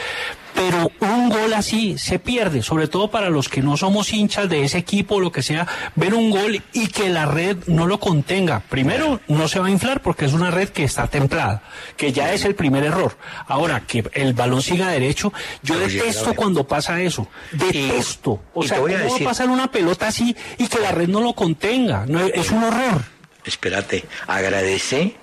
Pero 0.55 0.91
un 1.01 1.29
gol 1.29 1.53
así 1.53 1.99
se 1.99 2.19
pierde, 2.19 2.63
sobre 2.63 2.89
todo 2.89 3.11
para 3.11 3.29
los 3.29 3.51
que 3.51 3.61
no 3.61 3.77
somos 3.77 4.15
hinchas 4.15 4.49
de 4.49 4.65
ese 4.65 4.79
equipo 4.79 5.17
o 5.17 5.21
lo 5.21 5.31
que 5.31 5.43
sea, 5.43 5.67
ver 5.97 6.15
un 6.15 6.31
gol 6.31 6.63
y 6.73 6.87
que 6.87 7.11
la 7.11 7.27
red 7.27 7.59
no 7.67 7.87
lo 7.87 8.01
contenga. 8.01 8.61
Primero, 8.71 9.21
no 9.29 9.49
se 9.49 9.59
va 9.59 9.67
a 9.67 9.71
inflar 9.71 10.01
porque 10.01 10.25
es 10.25 10.33
una 10.33 10.51
red 10.51 10.71
que 10.71 10.85
está 10.85 11.07
templada, 11.07 11.63
que 11.99 12.13
ya 12.13 12.33
es 12.33 12.47
el 12.47 12.55
primer 12.55 12.85
error. 12.85 13.19
Ahora, 13.47 13.83
que 13.87 14.03
el 14.15 14.33
balón 14.33 14.63
siga 14.63 14.89
derecho, 14.89 15.31
yo 15.63 15.79
detesto 15.79 16.33
cuando 16.35 16.67
pasa 16.67 17.03
eso. 17.03 17.29
Detesto. 17.53 18.41
O 18.55 18.63
sea, 18.63 18.79
¿cómo 18.79 18.95
va 18.95 19.17
a 19.17 19.25
pasar 19.25 19.51
una 19.51 19.71
pelota 19.71 20.09
así 20.09 20.35
y 20.57 20.69
que 20.69 20.79
la 20.79 20.93
red 20.93 21.09
no 21.09 21.21
lo 21.21 21.35
contenga? 21.35 22.07
No, 22.07 22.25
es 22.25 22.51
un 22.51 22.65
horror 22.65 23.16
espérate, 23.47 24.05
agradece 24.27 25.17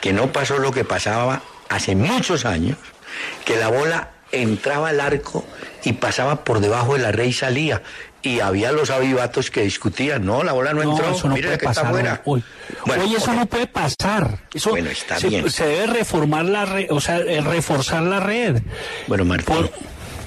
que 0.00 0.12
no 0.12 0.32
pasó 0.32 0.58
lo 0.58 0.72
que 0.72 0.84
pasaba 0.84 1.42
hace 1.68 1.94
muchos 1.96 2.44
años, 2.44 2.76
que 3.44 3.56
la 3.56 3.68
bola 3.68 4.10
entraba 4.32 4.90
al 4.90 5.00
arco 5.00 5.44
y 5.84 5.94
pasaba 5.94 6.44
por 6.44 6.60
debajo 6.60 6.94
de 6.94 7.00
la 7.00 7.12
red 7.12 7.26
y 7.26 7.32
salía. 7.32 7.82
Y 8.20 8.40
había 8.40 8.72
los 8.72 8.90
avivatos 8.90 9.50
que 9.50 9.62
discutían, 9.62 10.26
no, 10.26 10.42
la 10.42 10.52
bola 10.52 10.74
no, 10.74 10.82
entró, 10.82 11.08
eso 11.14 11.28
no 11.28 11.36
mira 11.36 11.56
que 11.56 11.66
está 11.66 11.84
fuera. 11.84 12.20
Hoy, 12.24 12.42
eso 13.16 13.32
no 13.32 13.46
puede 13.46 13.68
pasar. 13.68 14.40
Eso 14.52 14.70
bueno, 14.70 14.90
está 14.90 15.20
se, 15.20 15.28
bien. 15.28 15.48
Se 15.50 15.64
debe 15.64 15.86
reformar 15.86 16.44
la 16.44 16.64
red, 16.64 16.90
o 16.90 17.00
sea, 17.00 17.18
eh, 17.18 17.40
reforzar 17.40 18.02
la 18.02 18.18
red. 18.18 18.60
Bueno, 19.06 19.24
Martín, 19.24 19.70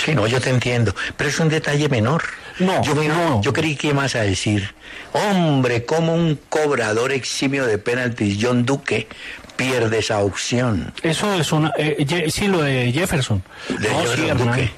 sí, 0.04 0.16
no, 0.16 0.28
yo 0.28 0.40
te 0.42 0.50
entiendo, 0.50 0.94
pero 1.18 1.30
es 1.30 1.40
un 1.40 1.50
detalle 1.50 1.90
menor. 1.90 2.24
No, 2.60 2.82
yo, 2.84 2.94
no. 2.96 3.42
yo 3.42 3.54
creí 3.54 3.76
que 3.76 3.88
ibas 3.88 4.16
a 4.16 4.22
decir, 4.22 4.74
hombre, 5.14 5.86
como 5.86 6.14
un 6.14 6.40
cobrador 6.50 7.12
eximio 7.12 7.66
de 7.66 7.78
penaltis, 7.78 8.38
John 8.42 8.66
Duque, 8.66 9.08
pierde 9.56 10.00
esa 10.00 10.20
opción. 10.20 10.94
Eso 11.04 11.34
es 11.34 11.52
una, 11.52 11.72
eh, 11.78 12.30
sí, 12.30 12.48
lo 12.48 12.62
de 12.62 12.92
Jefferson. 12.92 13.44
De 13.68 13.90
Jefferson 13.90 14.38
Duque. 14.38 14.72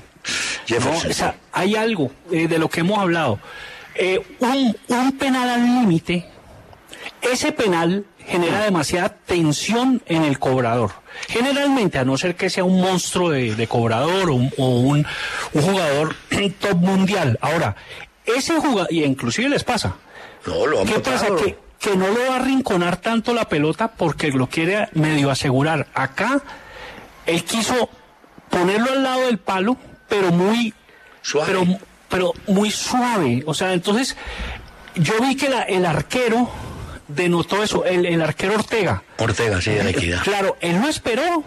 Jefferson. 0.65 1.11
o 1.11 1.13
sea, 1.13 1.35
hay 1.51 1.75
algo 1.75 2.11
eh, 2.31 2.47
de 2.47 2.57
lo 2.57 2.69
que 2.69 2.81
hemos 2.81 2.99
hablado. 2.99 3.39
Eh, 3.95 4.19
un, 4.39 4.75
un 4.87 5.17
penal 5.17 5.49
al 5.49 5.63
límite, 5.63 6.25
ese 7.21 7.51
penal 7.51 8.05
genera 8.25 8.63
demasiada 8.63 9.09
tensión 9.09 10.01
en 10.05 10.23
el 10.23 10.39
cobrador. 10.39 11.02
Generalmente, 11.27 11.99
a 11.99 12.05
no 12.05 12.17
ser 12.17 12.35
que 12.35 12.49
sea 12.49 12.63
un 12.63 12.81
monstruo 12.81 13.29
de, 13.29 13.67
cobrador 13.67 14.29
o, 14.29 14.33
un, 14.35 15.05
jugador 15.53 16.15
top 16.59 16.75
mundial. 16.75 17.37
Ahora, 17.41 17.75
ese 18.25 18.59
jugador, 18.59 18.91
y 18.91 19.03
inclusive 19.03 19.49
les 19.49 19.63
pasa. 19.63 19.95
No, 20.45 20.65
lo 20.65 20.83
¿Qué 20.83 20.99
pasa? 20.99 21.27
Que, 21.35 21.57
que 21.79 21.95
no 21.95 22.07
lo 22.07 22.19
va 22.29 22.35
a 22.35 22.39
arrinconar 22.39 22.97
tanto 22.97 23.33
la 23.33 23.47
pelota 23.47 23.89
porque 23.89 24.31
lo 24.31 24.47
quiere 24.47 24.89
medio 24.93 25.29
asegurar. 25.29 25.87
Acá, 25.93 26.41
él 27.25 27.43
quiso 27.43 27.89
ponerlo 28.49 28.91
al 28.91 29.03
lado 29.03 29.25
del 29.27 29.37
palo, 29.37 29.77
pero 30.07 30.31
muy 30.31 30.73
suave. 31.21 31.47
Pero, 31.51 31.79
pero 32.09 32.33
muy 32.47 32.71
suave. 32.71 33.43
O 33.45 33.53
sea, 33.53 33.73
entonces, 33.73 34.15
yo 34.95 35.13
vi 35.21 35.35
que 35.35 35.49
el 35.67 35.85
arquero 35.85 36.49
denotó 37.07 37.63
eso, 37.63 37.85
el, 37.85 38.05
el 38.05 38.21
arquero 38.21 38.55
Ortega. 38.55 39.03
Ortega, 39.17 39.61
sí, 39.61 39.71
de 39.71 39.83
la 39.83 39.89
equidad. 39.89 40.23
Claro, 40.23 40.57
él 40.59 40.79
no 40.79 40.89
esperó. 40.89 41.43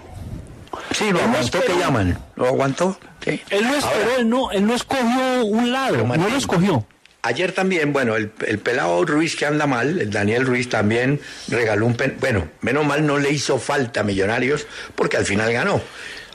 Sí, 0.93 1.11
lo 1.11 1.21
aguantó, 1.21 1.61
que 1.61 1.77
llaman? 1.79 2.19
¿Lo 2.37 2.47
aguantó? 2.47 2.99
Sí. 3.25 3.41
Él 3.51 3.65
no 3.65 3.75
esperó, 3.75 4.17
él 4.19 4.29
no, 4.29 4.51
él 4.53 4.67
no 4.67 4.75
escogió 4.75 5.45
un 5.45 5.73
lado, 5.73 6.05
no 6.05 6.29
lo 6.29 6.37
escogió. 6.37 6.87
Ayer 7.23 7.51
también, 7.51 7.93
bueno, 7.93 8.15
el, 8.15 8.31
el, 8.47 8.61
pelado 8.61 9.05
Ruiz 9.05 9.35
que 9.35 9.47
anda 9.47 9.67
mal, 9.67 10.01
el 10.01 10.13
Daniel 10.13 10.47
Ruiz 10.47 10.69
también 10.69 11.21
regaló 11.49 11.87
un... 11.87 11.95
Pen, 11.95 12.17
bueno, 12.21 12.49
menos 12.61 12.87
mal 12.87 13.05
no 13.05 13.19
le 13.19 13.33
hizo 13.33 13.59
falta 13.59 14.01
a 14.01 14.03
Millonarios 14.05 14.65
porque 14.95 15.17
al 15.17 15.25
final 15.25 15.53
ganó. 15.53 15.81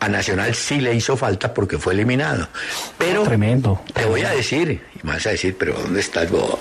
A 0.02 0.10
Nacional 0.10 0.54
sí 0.54 0.82
le 0.82 0.94
hizo 0.94 1.16
falta 1.16 1.54
porque 1.54 1.78
fue 1.78 1.94
eliminado. 1.94 2.50
Pero... 2.98 3.24
tremendo. 3.24 3.82
Te 3.94 4.04
voy 4.04 4.24
a 4.24 4.32
decir, 4.32 4.82
y 4.94 5.08
me 5.08 5.14
vas 5.14 5.26
a 5.28 5.30
decir, 5.30 5.56
pero 5.58 5.76
¿dónde 5.76 6.02
estás 6.02 6.30
vos? 6.30 6.60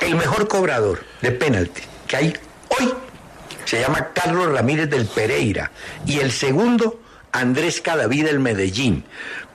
El 0.00 0.16
mejor 0.16 0.48
cobrador 0.48 1.04
de 1.20 1.32
penalti 1.32 1.82
que 2.06 2.16
hay 2.16 2.34
hoy 2.68 2.92
se 3.64 3.80
llama 3.80 4.08
Carlos 4.12 4.52
Ramírez 4.52 4.90
del 4.90 5.06
Pereira 5.06 5.70
y 6.06 6.18
el 6.18 6.32
segundo 6.32 7.00
Andrés 7.32 7.80
Cadavid 7.80 8.26
del 8.26 8.40
Medellín. 8.40 9.04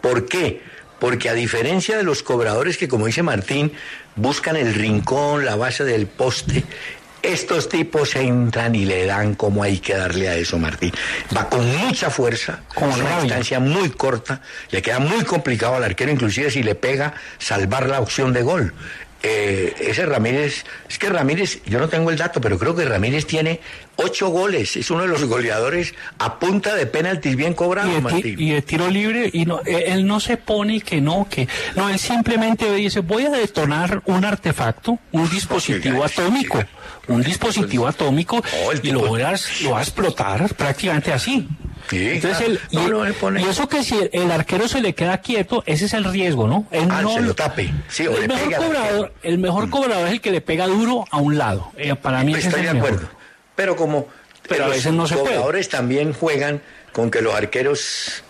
¿Por 0.01 0.25
qué? 0.25 0.61
Porque 0.99 1.29
a 1.29 1.33
diferencia 1.33 1.97
de 1.97 2.03
los 2.03 2.23
cobradores 2.23 2.77
que, 2.77 2.87
como 2.87 3.05
dice 3.05 3.21
Martín, 3.21 3.71
buscan 4.15 4.55
el 4.55 4.73
rincón, 4.73 5.45
la 5.45 5.55
base 5.55 5.83
del 5.83 6.07
poste, 6.07 6.63
estos 7.21 7.69
tipos 7.69 8.15
entran 8.15 8.73
y 8.75 8.85
le 8.85 9.05
dan 9.05 9.35
como 9.35 9.63
hay 9.63 9.79
que 9.79 9.95
darle 9.95 10.29
a 10.29 10.35
eso, 10.35 10.57
Martín. 10.57 10.91
Va 11.35 11.49
con 11.49 11.65
mucha 11.77 12.09
fuerza, 12.09 12.61
con 12.73 12.89
una 12.89 13.21
distancia 13.21 13.59
muy 13.59 13.89
corta, 13.89 14.41
le 14.71 14.81
queda 14.81 14.99
muy 14.99 15.23
complicado 15.23 15.75
al 15.75 15.83
arquero, 15.83 16.11
inclusive 16.11 16.49
si 16.51 16.63
le 16.63 16.75
pega, 16.75 17.13
salvar 17.37 17.87
la 17.87 17.99
opción 17.99 18.33
de 18.33 18.41
gol. 18.43 18.73
Eh, 19.23 19.73
ese 19.79 20.05
Ramírez, 20.05 20.63
es 20.87 20.99
que 20.99 21.09
Ramírez, 21.09 21.59
yo 21.65 21.79
no 21.79 21.89
tengo 21.89 22.11
el 22.11 22.17
dato, 22.17 22.39
pero 22.39 22.57
creo 22.59 22.75
que 22.75 22.85
Ramírez 22.85 23.25
tiene 23.25 23.59
ocho 23.97 24.29
goles, 24.29 24.75
es 24.77 24.89
uno 24.89 25.01
de 25.01 25.07
los 25.07 25.23
goleadores 25.25 25.93
a 26.19 26.39
punta 26.39 26.75
de 26.75 26.85
penaltis 26.85 27.35
bien 27.35 27.53
cobrado, 27.53 27.95
y 27.95 28.01
Martín. 28.01 28.35
Y 28.39 28.51
de 28.51 28.61
tiro 28.61 28.89
libre, 28.89 29.29
y 29.31 29.45
no, 29.45 29.61
eh, 29.65 29.85
él 29.87 30.05
no 30.07 30.19
se 30.19 30.37
pone 30.37 30.81
que 30.81 31.01
no, 31.01 31.27
que 31.29 31.47
no, 31.75 31.89
él 31.89 31.99
simplemente 31.99 32.71
dice, 32.73 33.01
voy 33.01 33.25
a 33.25 33.29
detonar 33.29 34.01
un 34.05 34.23
artefacto, 34.25 34.99
un 35.11 35.29
dispositivo 35.29 36.03
atómico, 36.03 36.63
un 37.07 37.21
dispositivo 37.21 37.87
atómico, 37.87 38.43
y 38.83 38.91
lo, 38.91 39.07
voy 39.07 39.21
a, 39.21 39.33
lo 39.63 39.71
va 39.71 39.79
a 39.79 39.81
explotar 39.81 40.53
prácticamente 40.55 41.11
así. 41.11 41.47
Entonces 41.91 42.59
y, 42.71 43.47
eso 43.47 43.69
que 43.69 43.83
si 43.83 43.95
el, 44.11 44.31
arquero 44.31 44.67
se 44.67 44.81
le 44.81 44.93
queda 44.93 45.19
quieto, 45.19 45.63
ese 45.65 45.85
es 45.85 45.93
el 45.93 46.03
riesgo, 46.03 46.47
¿no? 46.47 46.65
ah, 46.89 47.03
se 47.13 47.21
lo 47.21 47.33
tape. 47.33 47.71
el, 47.99 48.27
mejor 48.27 48.55
cobrador, 48.55 49.13
el 49.23 49.37
mejor 49.37 49.69
cobrador 49.69 50.07
es 50.07 50.13
el 50.13 50.21
que 50.21 50.31
le 50.31 50.41
pega 50.41 50.67
duro 50.67 51.05
a 51.09 51.17
un 51.17 51.37
lado. 51.37 51.71
Eh, 51.77 51.95
para 51.95 52.23
mí 52.23 52.33
Estoy 52.33 52.63
de 52.63 52.69
acuerdo. 52.69 53.07
Pero 53.57 53.75
como 53.75 54.07
pero 54.47 54.65
a 54.65 54.67
veces 54.69 54.93
no 54.93 55.07
se 55.07 55.15
puede. 55.15 55.25
Los 55.25 55.33
cobradores 55.33 55.67
también 55.69 56.13
juegan 56.13 56.61
con 56.93 57.11
que 57.11 57.21
los 57.21 57.35
arqueros 57.35 58.23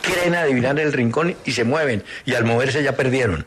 creen 0.00 0.34
adivinar 0.34 0.78
el 0.80 0.92
rincón 0.92 1.36
y 1.44 1.52
se 1.52 1.64
mueven. 1.64 2.02
Y 2.24 2.34
al 2.34 2.44
moverse 2.44 2.82
ya 2.82 2.96
perdieron. 2.96 3.44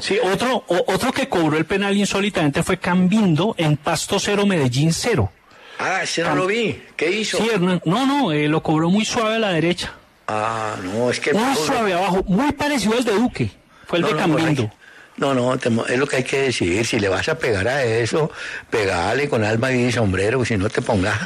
Sí, 0.00 0.18
otro, 0.20 0.64
otro 0.66 1.12
que 1.12 1.28
cobró 1.28 1.56
el 1.56 1.64
penal 1.64 1.96
insólitamente 1.96 2.64
fue 2.64 2.78
Cambindo 2.78 3.54
en 3.58 3.76
Pasto 3.76 4.18
Cero, 4.18 4.44
Medellín 4.44 4.92
Cero. 4.92 5.30
Ah, 5.78 6.02
ese 6.02 6.24
no 6.24 6.34
lo 6.34 6.46
vi. 6.46 6.82
¿Qué 6.96 7.10
hizo? 7.12 7.38
Sí, 7.38 7.48
no, 7.60 7.80
no, 7.84 8.32
eh, 8.32 8.48
lo 8.48 8.60
cobró 8.60 8.90
muy 8.90 9.04
suave 9.04 9.36
a 9.36 9.38
la 9.38 9.50
derecha. 9.50 9.92
Ah, 10.26 10.74
no, 10.82 11.10
es 11.10 11.20
que... 11.20 11.32
Muy 11.32 11.54
suave 11.54 11.94
abajo, 11.94 12.24
muy 12.26 12.50
parecido 12.52 12.94
al 12.98 13.04
de 13.04 13.12
Duque. 13.12 13.50
Fue 13.86 14.00
el 14.00 14.04
de 14.04 14.16
Cambindo. 14.16 14.70
No, 15.18 15.34
no, 15.34 15.54
es 15.54 15.98
lo 15.98 16.06
que 16.06 16.16
hay 16.16 16.24
que 16.24 16.42
decidir. 16.42 16.86
Si 16.86 16.98
le 16.98 17.08
vas 17.08 17.28
a 17.28 17.38
pegar 17.38 17.66
a 17.66 17.82
eso, 17.82 18.30
pegale 18.70 19.28
con 19.28 19.44
alma 19.44 19.72
y 19.72 19.90
sombrero, 19.90 20.44
si 20.44 20.56
no 20.56 20.70
te 20.70 20.80
pongas. 20.80 21.18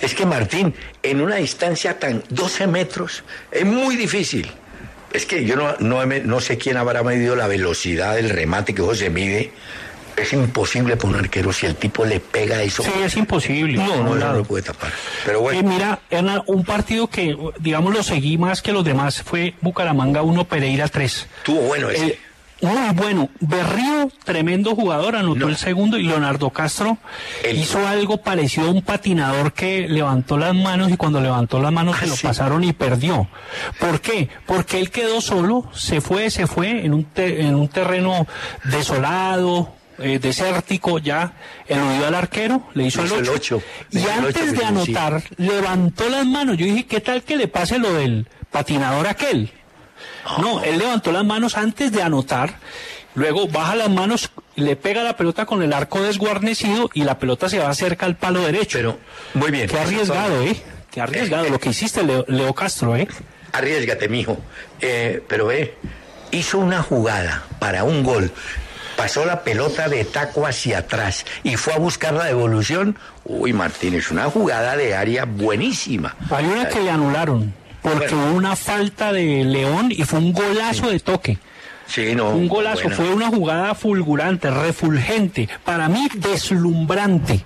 Es 0.00 0.14
que 0.14 0.26
Martín, 0.26 0.74
en 1.02 1.20
una 1.20 1.36
distancia 1.36 1.98
tan 1.98 2.22
12 2.28 2.66
metros, 2.66 3.22
es 3.50 3.64
muy 3.64 3.96
difícil. 3.96 4.50
Es 5.12 5.26
que 5.26 5.44
yo 5.44 5.56
no, 5.56 5.76
no, 5.78 6.04
no 6.04 6.40
sé 6.40 6.58
quién 6.58 6.76
habrá 6.76 7.02
medido 7.02 7.36
la 7.36 7.46
velocidad 7.46 8.16
del 8.16 8.30
remate 8.30 8.74
que 8.74 8.82
vos 8.82 8.98
se 8.98 9.10
mide 9.10 9.52
es 10.16 10.32
imposible 10.32 10.96
poner 10.96 11.20
arquero 11.20 11.52
si 11.52 11.66
el 11.66 11.76
tipo 11.76 12.04
le 12.04 12.20
pega 12.20 12.62
eso. 12.62 12.82
Sí, 12.82 12.90
es 13.04 13.16
imposible. 13.16 13.76
No, 13.76 14.02
no, 14.02 14.14
no 14.14 14.32
lo 14.32 14.44
puede 14.44 14.62
tapar. 14.62 14.90
Pero 15.24 15.40
bueno. 15.40 15.60
Eh, 15.60 15.62
mira, 15.62 16.00
Hernán, 16.10 16.42
un 16.46 16.64
partido 16.64 17.08
que, 17.08 17.36
digamos, 17.60 17.94
lo 17.94 18.02
seguí 18.02 18.38
más 18.38 18.62
que 18.62 18.72
los 18.72 18.84
demás 18.84 19.22
fue 19.22 19.54
Bucaramanga 19.60 20.22
1, 20.22 20.44
Pereira 20.44 20.88
3. 20.88 21.26
Tuvo 21.44 21.60
bueno 21.62 21.90
ese. 21.90 22.06
Eh, 22.06 22.18
muy 22.62 22.94
bueno. 22.94 23.28
Berrío, 23.40 24.10
tremendo 24.24 24.74
jugador, 24.74 25.16
anotó 25.16 25.48
el 25.48 25.56
segundo 25.56 25.98
y 25.98 26.04
Leonardo 26.04 26.50
Castro 26.50 26.98
hizo 27.52 27.86
algo 27.86 28.18
parecido 28.18 28.68
a 28.68 28.70
un 28.70 28.82
patinador 28.82 29.52
que 29.52 29.88
levantó 29.88 30.38
las 30.38 30.54
manos 30.54 30.90
y 30.90 30.96
cuando 30.96 31.20
levantó 31.20 31.60
las 31.60 31.72
manos 31.72 31.96
se 31.98 32.04
ah, 32.04 32.08
lo 32.08 32.16
pasaron 32.16 32.64
y 32.64 32.72
perdió. 32.72 33.28
¿Por 33.78 34.00
qué? 34.00 34.28
Porque 34.46 34.78
él 34.78 34.90
quedó 34.90 35.20
solo, 35.20 35.70
se 35.74 36.00
fue, 36.00 36.30
se 36.30 36.46
fue 36.46 36.84
en 36.84 36.94
un, 36.94 37.06
en 37.16 37.54
un 37.54 37.68
terreno 37.68 38.26
desolado, 38.64 39.74
eh, 39.98 40.18
desértico 40.18 40.98
ya, 40.98 41.32
eludió 41.66 42.06
al 42.06 42.14
arquero, 42.14 42.68
le 42.74 42.84
hizo, 42.84 43.00
Le 43.00 43.06
hizo 43.06 43.16
el 43.16 43.24
el 43.24 43.30
8. 43.30 43.56
ocho. 43.56 43.62
Y 43.90 43.98
el 43.98 44.10
antes 44.10 44.42
ocho, 44.42 44.52
de 44.52 44.58
sí. 44.58 44.64
anotar, 44.64 45.22
levantó 45.36 46.08
las 46.08 46.26
manos. 46.26 46.56
Yo 46.56 46.66
dije, 46.66 46.86
¿qué 46.86 47.00
tal 47.00 47.22
que 47.22 47.36
le 47.36 47.48
pase 47.48 47.78
lo 47.78 47.92
del 47.94 48.28
patinador 48.50 49.06
aquel? 49.06 49.50
No, 50.38 50.62
él 50.62 50.78
levantó 50.78 51.12
las 51.12 51.24
manos 51.24 51.56
antes 51.56 51.92
de 51.92 52.02
anotar, 52.02 52.58
luego 53.14 53.48
baja 53.48 53.74
las 53.76 53.90
manos, 53.90 54.30
le 54.56 54.76
pega 54.76 55.02
la 55.02 55.16
pelota 55.16 55.46
con 55.46 55.62
el 55.62 55.72
arco 55.72 56.02
desguarnecido 56.02 56.90
y 56.94 57.04
la 57.04 57.18
pelota 57.18 57.48
se 57.48 57.58
va 57.58 57.72
cerca 57.74 58.06
al 58.06 58.16
palo 58.16 58.40
derecho. 58.40 58.78
Pero, 58.78 58.98
muy 59.34 59.50
bien. 59.50 59.68
Qué 59.68 59.78
arriesgado, 59.78 60.42
¿eh? 60.42 60.56
Qué 60.90 61.00
arriesgado 61.00 61.48
lo 61.48 61.60
que 61.60 61.70
hiciste, 61.70 62.02
Leo, 62.02 62.24
Leo 62.28 62.54
Castro, 62.54 62.96
¿eh? 62.96 63.06
Arriesgate, 63.52 64.08
mijo. 64.08 64.36
Eh, 64.80 65.22
pero 65.28 65.46
ve, 65.46 65.76
hizo 66.30 66.58
una 66.58 66.82
jugada 66.82 67.44
para 67.58 67.84
un 67.84 68.02
gol. 68.02 68.30
Pasó 68.96 69.26
la 69.26 69.42
pelota 69.42 69.88
de 69.88 70.04
taco 70.06 70.46
hacia 70.46 70.78
atrás 70.78 71.26
y 71.42 71.56
fue 71.56 71.74
a 71.74 71.78
buscar 71.78 72.14
la 72.14 72.24
devolución. 72.24 72.96
Uy, 73.24 73.52
Martínez, 73.52 74.10
una 74.10 74.24
jugada 74.24 74.76
de 74.76 74.94
área 74.94 75.26
buenísima. 75.26 76.16
Hay 76.30 76.46
una 76.46 76.68
que 76.68 76.80
le 76.80 76.90
anularon, 76.90 77.54
porque 77.90 78.08
Bueno. 78.14 78.30
hubo 78.30 78.36
una 78.36 78.56
falta 78.56 79.12
de 79.12 79.44
León 79.44 79.88
y 79.90 80.02
fue 80.04 80.18
un 80.18 80.32
golazo 80.32 80.90
de 80.90 80.98
toque. 81.00 81.38
Sí, 81.86 82.14
no. 82.16 82.30
Un 82.30 82.48
golazo, 82.48 82.82
buena. 82.82 82.96
fue 82.96 83.08
una 83.14 83.28
jugada 83.28 83.74
fulgurante, 83.76 84.50
refulgente, 84.50 85.48
para 85.64 85.88
mí 85.88 86.08
deslumbrante. 86.14 87.44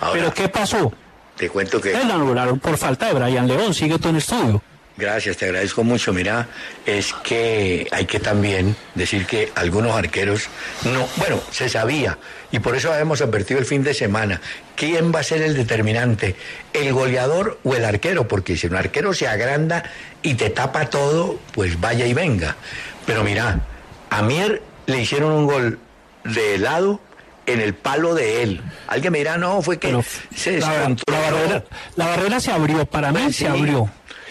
Ahora, 0.00 0.12
Pero 0.20 0.34
¿qué 0.34 0.48
pasó? 0.48 0.92
te 1.36 1.48
cuento 1.50 1.80
que. 1.80 1.92
Lo 1.92 2.14
anularon 2.14 2.58
por 2.58 2.76
falta 2.78 3.06
de 3.06 3.14
Brian 3.14 3.46
León, 3.46 3.74
sigue 3.74 3.98
todo 3.98 4.10
en 4.10 4.16
estudio. 4.16 4.62
Gracias, 4.98 5.36
te 5.36 5.44
agradezco 5.44 5.84
mucho. 5.84 6.12
Mira, 6.12 6.48
es 6.84 7.14
que 7.22 7.86
hay 7.92 8.04
que 8.04 8.18
también 8.18 8.74
decir 8.96 9.26
que 9.26 9.52
algunos 9.54 9.94
arqueros 9.94 10.48
no, 10.84 11.08
bueno, 11.16 11.40
se 11.52 11.68
sabía 11.68 12.18
y 12.50 12.58
por 12.58 12.74
eso 12.74 12.92
habíamos 12.92 13.20
advertido 13.20 13.60
el 13.60 13.66
fin 13.66 13.84
de 13.84 13.94
semana. 13.94 14.40
¿Quién 14.74 15.14
va 15.14 15.20
a 15.20 15.22
ser 15.22 15.42
el 15.42 15.54
determinante? 15.54 16.34
¿El 16.72 16.92
goleador 16.92 17.60
o 17.62 17.76
el 17.76 17.84
arquero? 17.84 18.26
Porque 18.26 18.56
si 18.56 18.66
un 18.66 18.74
arquero 18.74 19.14
se 19.14 19.28
agranda 19.28 19.84
y 20.22 20.34
te 20.34 20.50
tapa 20.50 20.90
todo, 20.90 21.38
pues 21.52 21.80
vaya 21.80 22.04
y 22.04 22.12
venga. 22.12 22.56
Pero 23.06 23.22
mira, 23.22 23.60
a 24.10 24.22
Mier 24.22 24.62
le 24.86 25.00
hicieron 25.00 25.30
un 25.30 25.46
gol 25.46 25.78
de 26.24 26.58
lado 26.58 27.00
en 27.46 27.60
el 27.60 27.74
palo 27.74 28.14
de 28.14 28.42
él. 28.42 28.62
Alguien 28.88 29.12
me 29.12 29.18
dirá, 29.18 29.38
no, 29.38 29.62
fue 29.62 29.78
que 29.78 29.96
se 30.34 30.58
la, 30.58 30.88
la 31.06 31.20
barrera, 31.20 31.64
la 31.94 32.06
barrera 32.08 32.40
se 32.40 32.50
abrió, 32.50 32.84
para 32.84 33.12
mí 33.12 33.32
se 33.32 33.46
abrió. 33.46 33.88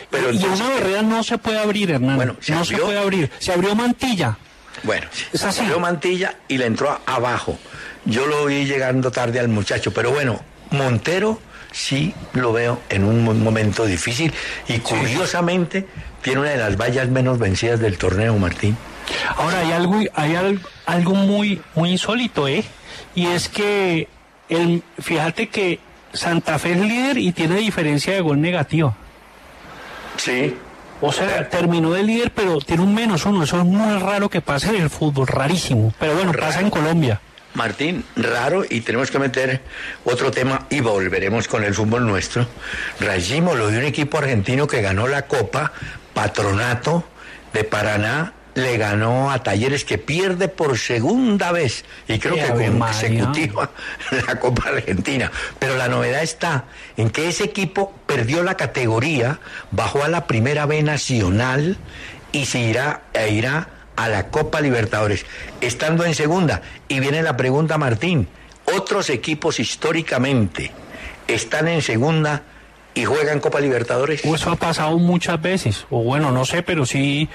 Pero 0.10 0.32
y 0.32 0.38
entonces- 0.38 0.60
una 0.62 0.70
barrera 0.76 1.02
no 1.02 1.24
se 1.24 1.38
puede 1.38 1.60
abrir, 1.60 1.92
Hernán. 1.92 2.16
Bueno, 2.16 2.36
¿se 2.40 2.54
no 2.54 2.64
se 2.66 2.74
abrió? 2.76 2.86
puede 2.88 3.00
abrir. 3.00 3.32
Se 3.40 3.52
abrió 3.54 3.76
mantilla. 3.76 4.38
Bueno, 4.84 5.08
Es 5.34 5.44
así. 5.44 5.60
salió 5.62 5.80
Mantilla 5.80 6.36
y 6.48 6.58
le 6.60 6.68
entró 6.68 7.00
abajo. 7.08 7.58
Yo 8.06 8.28
lo 8.28 8.46
vi 8.46 8.66
llegando 8.66 9.10
tarde 9.12 9.40
al 9.40 9.48
muchacho, 9.48 9.92
pero 9.92 10.12
bueno, 10.12 10.40
Montero 10.70 11.42
sí 11.72 12.14
lo 12.34 12.54
veo 12.54 12.80
en 12.90 13.04
un 13.04 13.24
mo- 13.24 13.34
momento 13.34 13.86
difícil 13.88 14.32
y 14.68 14.78
curiosamente 14.80 15.88
tiene 16.22 16.42
una 16.42 16.50
de 16.52 16.58
las 16.58 16.78
vallas 16.78 17.08
menos 17.10 17.40
vencidas 17.40 17.80
del 17.80 17.98
torneo, 17.98 18.38
Martín. 18.38 18.78
Ahora 19.38 19.62
hay 19.62 19.72
algo, 19.72 20.00
hay 20.14 20.36
al- 20.36 20.62
algo 20.86 21.16
muy, 21.16 21.60
muy 21.74 21.90
insólito, 21.92 22.48
¿eh? 22.48 22.64
Y 23.16 23.26
es 23.28 23.50
que 23.50 24.08
el, 24.50 24.84
fíjate 25.02 25.50
que 25.50 25.80
Santa 26.14 26.60
Fe 26.60 26.74
es 26.74 26.80
líder 26.82 27.18
y 27.18 27.32
tiene 27.32 27.56
diferencia 27.58 28.14
de 28.14 28.22
gol 28.22 28.40
negativa. 28.42 28.96
Sí. 30.18 30.58
O 31.00 31.12
sea, 31.12 31.48
terminó 31.50 31.94
de 31.94 32.04
líder, 32.04 32.32
pero 32.32 32.60
tiene 32.60 32.84
un 32.84 32.94
menos 32.94 33.26
uno. 33.26 33.44
Eso 33.44 33.58
es 33.60 33.66
muy 33.66 34.00
raro 34.00 34.30
que 34.30 34.42
pase 34.42 34.70
en 34.70 34.82
el 34.82 34.90
fútbol, 34.90 35.28
rarísimo. 35.28 35.94
Pero 36.00 36.16
bueno, 36.16 36.32
pasa 36.32 36.54
Raro. 36.56 36.62
en 36.62 36.70
Colombia. 36.72 37.22
Martín, 37.54 38.04
raro 38.16 38.64
y 38.70 38.82
tenemos 38.82 39.10
que 39.10 39.18
meter 39.18 39.62
otro 40.06 40.30
tema 40.32 40.68
y 40.70 40.80
volveremos 40.80 41.48
con 41.48 41.64
el 41.64 41.74
fútbol 41.74 42.06
nuestro. 42.06 42.48
Rayimo, 43.00 43.56
lo 43.56 43.70
de 43.70 43.80
un 43.80 43.86
equipo 43.86 44.18
argentino 44.20 44.68
que 44.68 44.82
ganó 44.82 45.08
la 45.08 45.24
Copa, 45.24 45.72
Patronato 46.14 47.04
de 47.54 47.64
Paraná, 47.64 48.34
le 48.58 48.78
ganó 48.78 49.30
a 49.30 49.44
Talleres 49.44 49.86
que 49.86 50.00
pierde 50.00 50.48
por 50.48 50.80
segunda 50.80 51.52
vez 51.52 51.86
y 52.08 52.18
creo 52.18 52.34
¡Qué 52.34 52.42
que 52.42 52.72
María! 52.72 53.00
consecutiva 53.00 53.70
la 54.28 54.39
Copa 54.39 54.70
Argentina. 54.70 55.32
Pero 55.60 55.78
la 55.78 55.88
novedad 55.88 56.24
está 56.24 56.65
en 56.98 57.12
que 57.12 57.30
ese 57.30 57.43
equipo 57.43 57.93
perdió 58.08 58.43
la 58.43 58.58
categoría, 58.58 59.39
bajó 59.70 60.04
a 60.04 60.08
la 60.08 60.26
primera 60.26 60.65
B 60.65 60.82
nacional 60.82 61.78
y 62.32 62.46
se 62.48 62.60
irá, 62.60 63.04
e 63.13 63.30
irá 63.32 63.70
a 63.96 64.10
la 64.10 64.30
Copa 64.30 64.60
Libertadores, 64.60 65.28
estando 65.62 66.04
en 66.04 66.15
segunda. 66.15 66.63
Y 66.88 67.00
viene 67.00 67.22
la 67.22 67.38
pregunta, 67.38 67.78
Martín, 67.78 68.28
otros 68.76 69.12
equipos 69.12 69.60
históricamente 69.60 70.72
están 71.28 71.67
en 71.67 71.84
segunda 71.84 72.41
y 72.98 73.06
juegan 73.06 73.40
Copa 73.40 73.60
Libertadores. 73.60 74.24
Eso 74.26 74.52
ha 74.52 74.56
pasado 74.56 74.98
muchas 74.98 75.42
veces. 75.42 75.86
O 75.90 76.02
bueno, 76.04 76.32
no 76.32 76.46
sé, 76.46 76.64
pero 76.64 76.86
sí. 76.86 77.30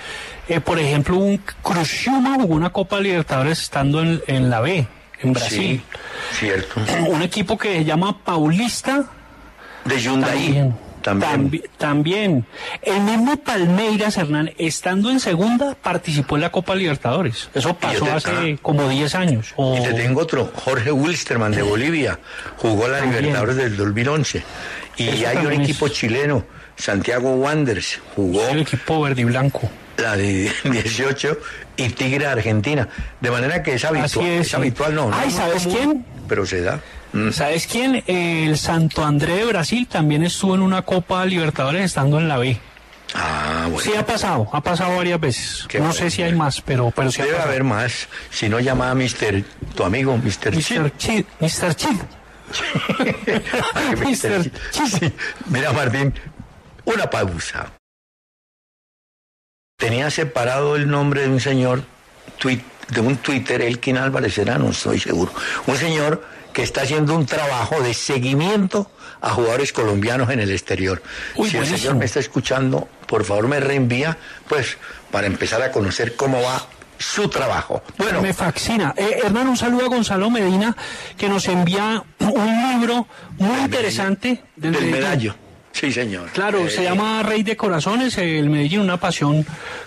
eh, 0.49 0.61
por 0.61 0.79
ejemplo, 0.79 1.17
un 1.17 1.39
Cruzuma 1.63 2.35
jugó 2.35 2.55
una 2.55 2.71
Copa 2.71 2.99
Libertadores 3.01 3.61
estando 3.63 4.03
en, 4.03 4.21
en 4.27 4.51
la 4.51 4.61
B, 4.61 4.87
en 5.21 5.33
Brasil. 5.33 5.83
Sí, 6.33 6.39
cierto. 6.47 6.81
Un 7.09 7.23
equipo 7.23 7.57
que 7.57 7.73
se 7.79 7.85
llama 7.85 8.19
Paulista 8.25 9.05
De 9.85 10.01
Hyundai. 10.01 10.33
También. 10.37 10.77
También. 11.03 11.51
Tambi- 11.51 11.69
también. 11.79 12.47
El 12.81 13.01
mismo 13.01 13.37
Palmeiras, 13.39 14.17
Hernán, 14.19 14.53
estando 14.57 15.11
en 15.11 15.19
segunda, 15.19 15.75
participó 15.75 16.37
en 16.37 16.43
la 16.43 16.53
Copa 16.53 16.77
Libertadores. 16.77 17.51
Eso 17.55 17.75
pasó 17.75 18.05
te- 18.05 18.11
hace 18.13 18.31
ah. 18.31 18.59
como 18.63 18.89
10 18.89 19.13
años. 19.17 19.53
O- 19.57 19.77
Y 19.77 19.83
te 19.83 19.95
tengo 19.95 20.21
otro, 20.21 20.53
Jorge 20.55 20.93
Wilstermann 20.93 21.51
de 21.51 21.63
Bolivia, 21.63 22.21
jugó 22.57 22.87
la 22.87 22.99
También. 23.01 23.23
Libertadores 23.23 23.57
del 23.57 23.77
2011. 23.77 24.45
Y 24.97 25.09
Eso 25.09 25.29
hay 25.29 25.37
un 25.47 25.53
es- 25.53 25.61
equipo 25.61 25.89
chileno, 25.89 26.45
Santiago 26.77 27.35
Wanderers, 27.35 28.01
jugó 28.15 28.47
el 28.49 28.61
equipo 28.61 29.01
verde 29.03 29.23
y 29.23 29.25
blanco. 29.25 29.71
la 29.97 30.17
de 30.17 30.51
18 30.65 31.39
y 31.77 31.89
Tigre 31.91 32.27
Argentina. 32.27 32.89
De 33.21 33.31
manera 33.31 33.63
que 33.63 33.75
es 33.75 33.85
habitual. 33.85 34.05
Así 34.07 34.21
es, 34.21 34.49
sí. 34.49 34.57
habitual, 34.57 34.95
no. 34.95 35.09
no 35.11 35.17
Ay, 35.17 35.29
es 35.29 35.35
muy 35.35 35.39
¿sabes 35.43 35.63
común, 35.65 35.77
quién? 35.79 36.07
Pero 36.29 36.47
se 36.47 36.61
da. 36.63 36.81
Mm. 37.13 37.31
¿Sabes 37.31 37.67
quién? 37.67 38.03
El 38.07 38.57
Santo 38.57 39.05
André 39.05 39.35
de 39.37 39.45
Brasil 39.45 39.87
también 39.87 40.25
estuvo 40.25 40.55
en 40.55 40.63
una 40.63 40.83
Copa 40.83 41.25
Libertadores 41.27 41.85
estando 41.85 42.19
en 42.19 42.27
la 42.29 42.39
B. 42.39 42.59
Ah, 43.15 43.67
bueno. 43.71 43.81
Sí, 43.81 43.93
ha 43.95 44.07
pasado, 44.07 44.49
ha 44.53 44.63
pasado 44.63 44.97
varias 44.97 45.21
veces. 45.21 45.67
Qué 45.69 45.79
no 45.79 45.85
bueno, 45.85 45.99
sé 45.99 46.11
si 46.11 46.23
hay 46.23 46.33
más, 46.35 46.63
pero, 46.63 46.91
pero 46.97 47.13
sí 47.13 47.21
ha 47.21 47.25
Debe 47.25 47.37
pasado. 47.37 47.51
haber 47.51 47.65
más. 47.65 48.09
Si 48.31 48.49
no, 48.49 48.59
llama 48.61 48.91
a 48.91 48.95
Mr. 48.95 49.43
tu 49.75 49.85
amigo, 49.85 50.17
Mr. 50.17 50.57
Chip. 50.59 50.79
Mr. 50.81 50.97
Chid, 50.97 51.25
Mr. 51.39 51.75
Chid. 51.75 51.89
Mr. 51.91 51.97
Mr. 51.99 52.22
Sí. 54.71 55.13
Mira, 55.47 55.73
Martín, 55.73 56.15
una 56.85 57.09
pausa. 57.11 57.73
Tenía 59.77 60.11
separado 60.11 60.77
el 60.77 60.89
nombre 60.89 61.23
de 61.23 61.29
un 61.29 61.41
señor, 61.41 61.83
de 62.43 63.01
un 63.01 63.17
Twitter, 63.17 63.63
Elkin 63.63 63.97
Álvarez 63.97 64.39
era, 64.39 64.59
no 64.59 64.71
estoy 64.71 65.01
seguro. 65.01 65.33
Un 65.67 65.77
señor 65.77 66.25
que 66.53 66.63
está 66.63 66.83
haciendo 66.83 67.15
un 67.15 67.27
trabajo 67.27 67.81
de 67.81 67.95
seguimiento 67.95 68.91
a 69.21 69.31
jugadores 69.31 69.73
colombianos 69.73 70.31
en 70.31 70.41
el 70.41 70.51
exterior. 70.51 71.03
Uy, 71.35 71.51
si 71.51 71.57
el 71.57 71.67
señor 71.67 71.95
me 71.97 72.05
está 72.05 72.21
escuchando, 72.21 72.89
por 73.07 73.25
favor 73.25 73.49
me 73.49 73.61
reenvía, 73.61 74.19
pues, 74.49 74.77
para 75.11 75.27
empezar 75.27 75.63
a 75.63 75.73
conocer 75.73 76.17
cómo 76.17 76.43
va 76.43 76.67
su 77.03 77.29
trabajo. 77.29 77.83
Bueno, 77.99 78.23
Me 78.23 78.33
fascina. 78.33 78.95
Eh, 78.97 79.21
hermano, 79.25 79.51
un 79.51 79.57
saludo 79.57 79.85
a 79.87 79.89
Gonzalo 79.89 80.31
Medina, 80.31 80.77
que 81.17 81.29
nos 81.29 81.47
envía 81.49 82.03
un 82.21 82.71
libro 82.81 83.07
muy 83.39 83.61
interesante 83.61 84.43
del 84.57 84.73
Medellín. 84.73 84.91
medallo. 84.93 85.35
Sí, 85.73 85.91
señor. 85.93 86.29
Claro, 86.33 86.67
Eh, 86.67 86.71
se 86.71 86.83
llama 86.85 87.23
Rey 87.23 87.43
de 87.43 87.57
Corazones, 87.57 88.19
el 88.19 88.49
Medellín, 88.51 88.81
una 88.81 88.99
pasión 88.99 89.45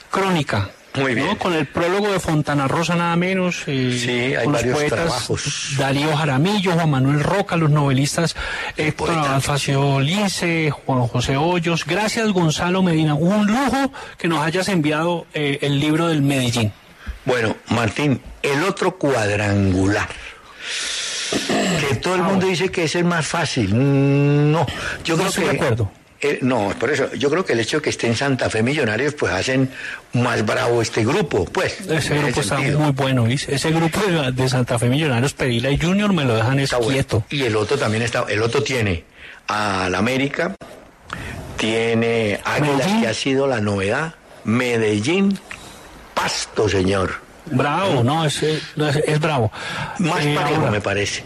crónica. 0.09 0.69
Muy 0.95 1.13
bien. 1.13 1.27
¿no? 1.27 1.37
Con 1.37 1.53
el 1.53 1.65
prólogo 1.67 2.09
de 2.09 2.21
Fontana 2.21 2.69
Rosa 2.69 2.95
nada 2.95 3.17
menos. 3.17 3.63
eh, 3.67 3.99
Sí, 4.01 4.09
hay 4.33 4.45
con 4.45 4.53
los 4.53 4.61
varios 4.61 4.77
poetas 4.77 4.99
trabajos. 4.99 5.75
Darío 5.77 6.15
Jaramillo, 6.15 6.71
Juan 6.71 6.89
Manuel 6.89 7.19
Roca, 7.21 7.57
los 7.57 7.69
novelistas 7.69 8.33
Héctor. 8.77 9.09
Alfacio 9.11 9.99
Lince, 9.99 10.71
Juan 10.71 11.01
José 11.07 11.35
Hoyos. 11.35 11.85
Gracias, 11.85 12.31
Gonzalo 12.31 12.81
Medina. 12.81 13.13
Un 13.13 13.45
lujo 13.45 13.91
que 14.17 14.29
nos 14.29 14.39
hayas 14.39 14.69
enviado 14.69 15.27
eh, 15.33 15.59
el 15.63 15.81
libro 15.81 16.07
del 16.07 16.21
Medellín. 16.21 16.71
Bueno, 17.25 17.55
Martín, 17.69 18.21
el 18.43 18.63
otro 18.63 18.97
cuadrangular. 18.97 20.07
Que 21.89 21.95
todo 21.95 22.15
el 22.15 22.21
mundo 22.23 22.45
dice 22.47 22.69
que 22.69 22.83
es 22.83 22.95
el 22.95 23.03
más 23.05 23.25
fácil. 23.27 23.73
Mm, 23.73 24.51
No, 24.51 24.65
yo 25.03 25.15
No 25.15 25.23
creo 25.23 25.29
estoy 25.29 25.43
que. 25.45 25.49
de 25.51 25.55
acuerdo. 25.55 25.91
eh, 26.21 26.39
no, 26.41 26.73
por 26.79 26.91
eso, 26.91 27.13
yo 27.15 27.29
creo 27.29 27.43
que 27.45 27.53
el 27.53 27.59
hecho 27.59 27.77
de 27.77 27.83
que 27.83 27.89
esté 27.89 28.07
en 28.07 28.15
Santa 28.15 28.49
Fe 28.49 28.63
Millonarios, 28.63 29.13
pues 29.15 29.33
hacen 29.33 29.69
más 30.13 30.45
bravo 30.45 30.81
este 30.81 31.03
grupo, 31.03 31.45
pues. 31.45 31.81
Ese 31.81 31.95
ese 31.97 32.17
grupo 32.17 32.39
está 32.41 32.55
sentido. 32.57 32.79
muy 32.79 32.91
bueno, 32.91 33.23
¿viste? 33.25 33.53
Ese 33.55 33.71
grupo 33.71 33.99
de, 34.01 34.31
de 34.31 34.49
Santa 34.49 34.79
Fe 34.79 34.87
Millonarios, 34.87 35.33
Perila 35.33 35.69
y 35.71 35.79
Junior 35.79 36.13
me 36.13 36.23
lo 36.25 36.35
dejan 36.35 36.59
es 36.59 36.65
Está 36.65 36.77
bueno. 36.77 36.93
quieto. 36.93 37.23
Y 37.29 37.43
el 37.43 37.55
otro 37.55 37.77
también 37.77 38.03
está, 38.03 38.25
el 38.29 38.41
otro 38.41 38.63
tiene 38.63 39.03
al 39.47 39.93
América, 39.95 40.55
tiene 41.57 42.39
Águilas, 42.43 43.01
que 43.01 43.07
ha 43.07 43.13
sido 43.13 43.47
la 43.47 43.59
novedad, 43.61 44.15
Medellín, 44.43 45.37
Pasto, 46.25 46.67
señor. 46.67 47.13
Bravo, 47.51 48.03
no, 48.03 48.25
es, 48.25 48.41
es, 48.41 49.19
bravo. 49.19 49.51
Más 49.99 50.25
eh, 50.25 50.33
parejo, 50.35 50.71
me 50.71 50.81
parece. 50.81 51.23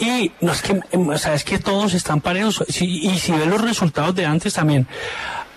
Y 0.00 0.32
no 0.40 0.50
es 0.50 0.62
que, 0.62 0.80
em, 0.90 1.08
o 1.08 1.16
sea, 1.16 1.34
es 1.34 1.44
que 1.44 1.60
todos 1.60 1.94
están 1.94 2.20
parejos. 2.20 2.64
y 2.68 3.16
si 3.20 3.30
ven 3.30 3.48
los 3.48 3.60
resultados 3.60 4.12
de 4.16 4.26
antes 4.26 4.54
también. 4.54 4.88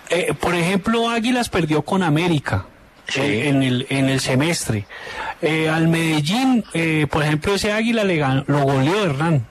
Eh, 0.08 0.34
por 0.38 0.54
ejemplo, 0.54 1.10
Águilas 1.10 1.48
perdió 1.48 1.82
con 1.82 2.04
América. 2.04 2.66
En, 3.16 3.62
el, 3.64 3.86
en 3.90 4.08
el 4.08 4.20
semestre. 4.20 4.86
Eh, 5.42 5.68
al 5.68 5.88
Medellín, 5.88 6.64
eh, 6.72 7.06
por 7.10 7.24
ejemplo, 7.24 7.56
ese 7.56 7.72
Águila 7.72 8.04
le 8.04 8.16
ganó, 8.16 8.44
lo 8.46 8.60
goleó 8.60 9.04
Hernán. 9.04 9.46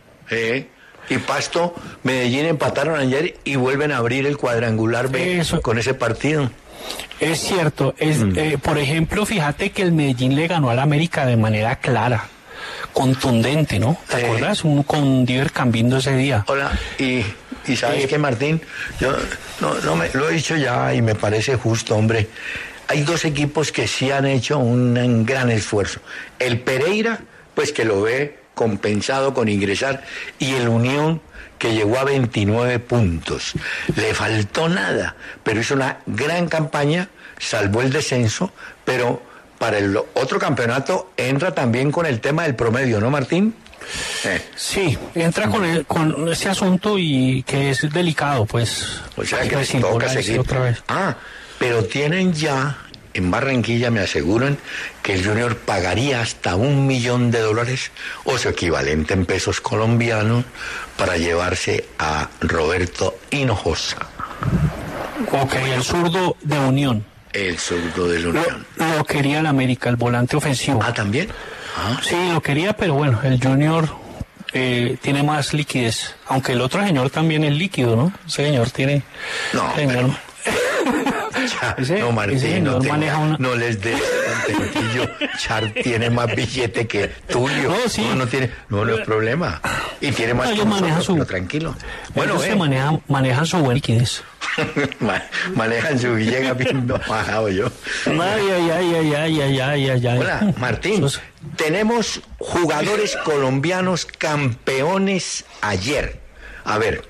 y 1.09 1.17
Pasto, 1.19 1.75
Medellín 2.01 2.45
empataron 2.45 2.97
ayer 2.99 3.37
y 3.43 3.57
vuelven 3.57 3.91
a 3.91 3.97
abrir 3.97 4.25
el 4.25 4.37
cuadrangular 4.37 5.09
B 5.09 5.43
con 5.61 5.77
ese 5.77 5.93
partido. 5.93 6.49
Es 7.19 7.39
cierto. 7.39 7.95
Es, 7.97 8.19
mm. 8.19 8.59
por 8.61 8.77
ejemplo, 8.77 9.25
fíjate 9.25 9.71
que 9.71 9.81
el 9.81 9.91
Medellín 9.91 10.35
le 10.35 10.47
ganó 10.47 10.69
al 10.69 10.79
América 10.79 11.25
de 11.25 11.37
manera 11.37 11.77
clara 11.77 12.29
contundente, 12.93 13.79
¿no? 13.79 13.97
¿Te 14.07 14.25
acuerdas? 14.25 14.63
Un, 14.63 14.83
con 14.83 15.25
Diver 15.25 15.51
cambiando 15.51 15.97
ese 15.97 16.15
día. 16.15 16.45
Hola, 16.47 16.71
y, 16.99 17.23
y 17.67 17.75
sabes 17.75 18.05
eh, 18.05 18.07
que 18.07 18.17
Martín, 18.17 18.61
yo 18.99 19.11
no, 19.59 19.73
no 19.79 19.95
me, 19.95 20.09
lo 20.13 20.29
he 20.29 20.33
dicho 20.33 20.55
ya 20.55 20.93
y 20.93 21.01
me 21.01 21.15
parece 21.15 21.55
justo, 21.55 21.95
hombre. 21.95 22.27
Hay 22.87 23.01
dos 23.01 23.25
equipos 23.25 23.71
que 23.71 23.87
sí 23.87 24.11
han 24.11 24.25
hecho 24.25 24.59
un, 24.59 25.25
gran 25.25 25.49
esfuerzo. 25.49 26.01
El 26.39 26.59
Pereira, 26.59 27.19
pues 27.55 27.71
que 27.71 27.85
lo 27.85 28.01
ve 28.01 28.39
compensado 28.53 29.33
con 29.33 29.49
ingresar, 29.49 30.03
y 30.37 30.53
el 30.53 30.67
Unión, 30.67 31.21
que 31.63 31.73
llegó 31.73 31.97
a 31.97 32.03
29 32.03 32.79
puntos. 32.79 33.53
Le 33.95 34.13
faltó 34.13 34.67
nada, 34.67 35.15
pero 35.43 35.61
hizo 35.61 35.75
una 35.75 35.99
gran 36.05 36.49
campaña, 36.49 37.07
salvó 37.39 37.81
el 37.81 37.89
descenso, 37.89 38.51
pero 38.83 39.21
para 39.59 39.77
el 39.77 39.95
otro 39.95 40.39
campeonato 40.39 41.13
entra 41.15 41.55
también 41.55 41.89
con 41.89 42.05
el 42.05 42.19
tema 42.19 42.43
del 42.43 42.55
promedio, 42.55 42.99
¿no, 42.99 43.09
Martín? 43.09 43.55
Sí, 44.57 44.97
entra 45.15 45.47
con, 45.47 45.85
con 45.85 46.27
ese 46.27 46.49
asunto 46.49 46.97
y 46.99 47.43
que 47.43 47.69
es 47.69 47.89
delicado, 47.93 48.45
pues. 48.45 48.99
O 49.15 49.23
sea 49.23 49.47
que 49.47 49.79
toca 49.79 50.09
seguir. 50.09 50.41
Otra 50.41 50.59
vez. 50.59 50.83
Ah, 50.89 51.15
pero 51.59 51.85
tienen 51.85 52.33
ya, 52.33 52.77
en 53.13 53.31
Barranquilla 53.31 53.91
me 53.91 54.01
aseguran 54.01 54.57
que 55.01 55.13
el 55.13 55.25
Junior 55.25 55.57
pagaría 55.57 56.21
hasta 56.21 56.55
un 56.55 56.87
millón 56.87 57.31
de 57.31 57.39
dólares 57.39 57.91
o 58.23 58.37
su 58.37 58.49
equivalente 58.49 59.13
en 59.13 59.25
pesos 59.25 59.61
colombianos 59.61 60.45
para 60.97 61.17
llevarse 61.17 61.85
a 61.99 62.29
Roberto 62.41 63.17
Hinojosa. 63.31 63.97
Ok, 65.31 65.53
el 65.55 65.83
zurdo 65.83 66.37
de 66.41 66.59
Unión. 66.59 67.05
El 67.31 67.57
zurdo 67.57 68.07
de 68.07 68.19
la 68.19 68.29
Unión. 68.29 68.65
Lo, 68.75 69.03
quería 69.05 69.39
el 69.39 69.45
América, 69.47 69.89
el 69.89 69.95
volante 69.95 70.35
ofensivo. 70.35 70.79
Ah, 70.83 70.93
también. 70.93 71.29
Ah. 71.77 71.99
Sí, 72.03 72.15
lo 72.31 72.41
quería, 72.41 72.73
pero 72.73 72.93
bueno, 72.93 73.19
el 73.23 73.41
Junior 73.41 73.89
eh, 74.53 74.97
tiene 75.01 75.23
más 75.23 75.53
liquidez. 75.53 76.15
Aunque 76.27 76.51
el 76.51 76.61
otro 76.61 76.85
señor 76.85 77.09
también 77.09 77.43
es 77.43 77.53
líquido, 77.53 77.95
¿no? 77.95 78.13
Ese 78.27 78.45
señor 78.45 78.69
tiene. 78.69 79.01
No. 79.53 79.73
No, 81.99 82.11
Martín, 82.11 82.63
no, 82.63 82.79
no, 83.37 83.55
les 83.55 83.81
des 83.81 84.01
contentillo. 84.45 85.09
Char 85.37 85.71
tiene 85.71 86.09
más 86.09 86.33
billete 86.35 86.87
que 86.87 87.07
tuyo. 87.07 87.69
No, 87.69 87.89
sí. 87.89 88.01
No, 88.01 88.15
no 88.15 88.27
tiene, 88.27 88.51
no, 88.69 88.85
no 88.85 88.95
es 88.95 89.05
problema. 89.05 89.61
Y 90.01 90.11
tiene 90.11 90.33
más 90.33 90.55
no, 90.55 90.65
maneja 90.65 91.01
su, 91.01 91.25
tranquilo. 91.25 91.75
Bueno, 92.15 92.41
eh. 92.43 92.55
maneja, 92.55 92.99
manejan 93.07 93.45
su 93.45 93.57
buen 93.57 93.75
liquidez. 93.75 94.23
manejan 95.55 95.99
su 95.99 96.17
llega 96.17 96.53
bien 96.53 96.87
bajado 97.07 97.49
yo. 97.49 97.67
Ay, 98.05 98.49
ay, 98.51 98.69
ay, 98.69 98.95
ay, 98.95 99.13
ay, 99.13 99.41
ay, 99.41 99.89
ay, 99.89 100.07
ay. 100.07 100.19
Hola, 100.19 100.53
Martín. 100.57 101.05
Tenemos 101.55 102.21
jugadores 102.37 103.15
colombianos 103.17 104.05
campeones 104.05 105.45
ayer. 105.61 106.19
A 106.63 106.77
ver, 106.77 107.03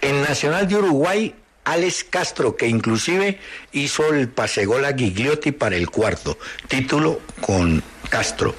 en 0.00 0.22
Nacional 0.22 0.68
de 0.68 0.76
Uruguay 0.76 1.34
Alex 1.64 2.04
Castro, 2.04 2.56
que 2.56 2.66
inclusive 2.66 3.38
hizo 3.72 4.12
el 4.12 4.28
pasegol 4.28 4.84
a 4.84 4.94
Gigliotti 4.94 5.52
para 5.52 5.76
el 5.76 5.88
cuarto, 5.90 6.38
título 6.68 7.20
con 7.40 7.82
Castro. 8.08 8.54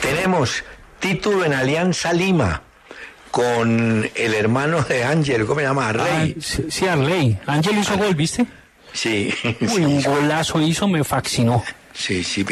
Tenemos 0.00 0.64
título 0.98 1.44
en 1.44 1.52
Alianza 1.52 2.12
Lima 2.12 2.62
con 3.30 4.10
el 4.14 4.34
hermano 4.34 4.82
de 4.82 5.04
Ángel, 5.04 5.44
¿cómo 5.44 5.60
se 5.60 5.66
llama? 5.66 5.88
Arley. 5.90 6.36
Ah, 6.38 6.62
sí, 6.68 6.86
Arley. 6.86 7.38
Ángel 7.46 7.78
hizo 7.78 7.96
gol, 7.96 8.14
¿viste? 8.14 8.46
Sí. 8.92 9.32
Uy, 9.60 9.84
un 9.84 10.02
golazo 10.02 10.60
hizo, 10.60 10.88
me 10.88 11.04
fascinó. 11.04 11.62
Sí, 11.92 12.22
sí, 12.22 12.46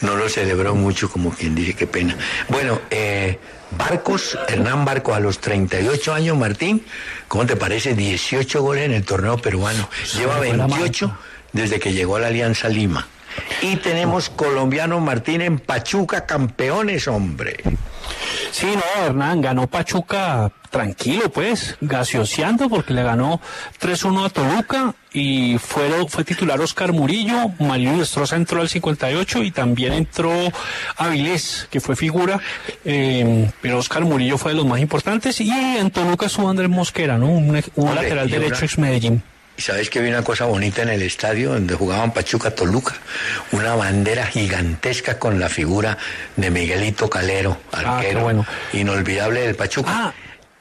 no 0.00 0.16
lo 0.16 0.28
celebró 0.28 0.74
mucho, 0.74 1.10
como 1.10 1.30
quien 1.30 1.54
dice, 1.54 1.74
qué 1.74 1.86
pena. 1.86 2.16
Bueno, 2.48 2.80
eh, 2.90 3.38
Barcos, 3.72 4.38
Hernán 4.48 4.84
Barco 4.84 5.14
a 5.14 5.20
los 5.20 5.38
38 5.38 6.12
años, 6.12 6.36
Martín, 6.36 6.84
¿cómo 7.28 7.46
te 7.46 7.56
parece? 7.56 7.94
18 7.94 8.62
goles 8.62 8.84
en 8.84 8.92
el 8.92 9.04
torneo 9.04 9.38
peruano. 9.38 9.88
Lleva 10.14 10.38
28 10.38 11.16
desde 11.52 11.80
que 11.80 11.92
llegó 11.92 12.16
a 12.16 12.20
la 12.20 12.28
Alianza 12.28 12.68
Lima. 12.68 13.08
Y 13.62 13.76
tenemos 13.76 14.28
colombiano 14.28 15.00
Martín 15.00 15.40
en 15.40 15.58
Pachuca, 15.58 16.26
campeones, 16.26 17.06
hombre. 17.08 17.58
Sí, 18.52 18.66
no, 18.74 19.04
Hernán, 19.04 19.40
ganó 19.40 19.66
Pachuca 19.66 20.50
tranquilo, 20.70 21.30
pues, 21.30 21.76
gaseoseando, 21.80 22.68
porque 22.68 22.94
le 22.94 23.02
ganó 23.02 23.40
3-1 23.80 24.24
a 24.24 24.30
Toluca 24.30 24.94
y 25.12 25.58
fue, 25.58 25.90
fue 26.08 26.24
titular 26.24 26.60
Oscar 26.60 26.92
Murillo, 26.92 27.50
Mario 27.58 27.98
Destroza 27.98 28.36
entró 28.36 28.60
al 28.60 28.68
58 28.68 29.42
y 29.42 29.50
también 29.50 29.92
entró 29.92 30.32
Avilés, 30.96 31.66
que 31.70 31.80
fue 31.80 31.96
figura, 31.96 32.40
eh, 32.84 33.50
pero 33.60 33.78
Oscar 33.78 34.04
Murillo 34.04 34.38
fue 34.38 34.52
de 34.52 34.58
los 34.58 34.66
más 34.66 34.80
importantes 34.80 35.40
y 35.40 35.50
en 35.50 35.90
Toluca 35.90 36.26
estuvo 36.26 36.48
Andrés 36.48 36.70
Mosquera, 36.70 37.18
¿no? 37.18 37.26
Un, 37.26 37.60
lateral 37.94 38.30
derecho 38.30 38.64
ex 38.64 38.78
Medellín. 38.78 39.22
Y 39.60 39.62
sabes 39.62 39.90
que 39.90 40.00
vi 40.00 40.08
una 40.08 40.24
cosa 40.24 40.46
bonita 40.46 40.80
en 40.80 40.88
el 40.88 41.02
estadio 41.02 41.52
donde 41.52 41.74
jugaban 41.74 42.14
Pachuca 42.14 42.50
Toluca, 42.50 42.94
una 43.52 43.74
bandera 43.74 44.24
gigantesca 44.24 45.18
con 45.18 45.38
la 45.38 45.50
figura 45.50 45.98
de 46.36 46.50
Miguelito 46.50 47.10
Calero, 47.10 47.58
ah, 47.70 47.98
arquero 47.98 48.22
bueno. 48.22 48.46
inolvidable 48.72 49.42
del 49.42 49.56
Pachuca. 49.56 49.90
Ah, 49.92 50.14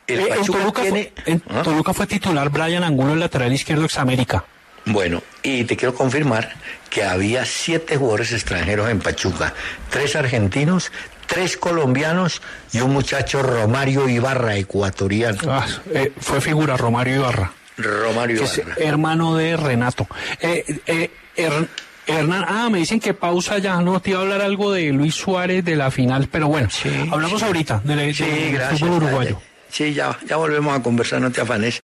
el 0.05 0.19
eh, 0.19 0.25
Pachuca 0.27 0.57
en 0.57 0.63
Toluca, 0.63 0.81
tiene... 0.81 1.13
fue, 1.15 1.33
en 1.33 1.43
¿Ah? 1.49 1.61
Toluca 1.63 1.93
fue 1.93 2.07
titular 2.07 2.49
Brian 2.49 2.83
Angulo, 2.83 3.13
el 3.13 3.21
lateral 3.21 3.53
izquierdo 3.53 3.85
ex 3.85 3.97
América. 3.99 4.43
Bueno, 4.83 5.23
y 5.43 5.63
te 5.63 5.77
quiero 5.77 5.95
confirmar 5.95 6.51
que 6.89 7.05
había 7.05 7.45
siete 7.45 7.95
jugadores 7.95 8.33
extranjeros 8.33 8.89
en 8.89 8.99
Pachuca, 8.99 9.53
tres 9.89 10.17
argentinos, 10.17 10.91
tres 11.25 11.55
colombianos 11.55 12.41
y 12.73 12.81
un 12.81 12.91
muchacho 12.91 13.43
Romario 13.43 14.09
Ibarra, 14.09 14.57
ecuatoriano. 14.57 15.39
Ah, 15.47 15.65
eh, 15.93 16.11
fue 16.19 16.41
figura 16.41 16.75
Romario 16.75 17.15
Ibarra. 17.15 17.53
Romario 17.83 18.43
hermano 18.77 19.35
de 19.35 19.57
Renato. 19.57 20.07
Eh, 20.41 20.63
eh, 20.85 21.09
Hernán, 22.05 22.45
ah, 22.47 22.69
me 22.71 22.79
dicen 22.79 22.99
que 22.99 23.13
pausa 23.13 23.59
ya, 23.59 23.79
no 23.81 23.99
te 24.01 24.11
iba 24.11 24.19
a 24.19 24.23
hablar 24.23 24.41
algo 24.41 24.71
de 24.71 24.91
Luis 24.91 25.13
Suárez 25.13 25.63
de 25.63 25.75
la 25.75 25.91
final, 25.91 26.27
pero 26.31 26.47
bueno, 26.47 26.67
hablamos 27.11 27.43
ahorita 27.43 27.81
del 27.83 28.15
sí, 28.15 28.25
fútbol 28.71 29.03
uruguayo. 29.03 29.39
Sí, 29.69 29.93
ya, 29.93 30.17
ya 30.27 30.37
volvemos 30.37 30.75
a 30.75 30.81
conversar, 30.81 31.21
no 31.21 31.31
te 31.31 31.41
afanes. 31.41 31.79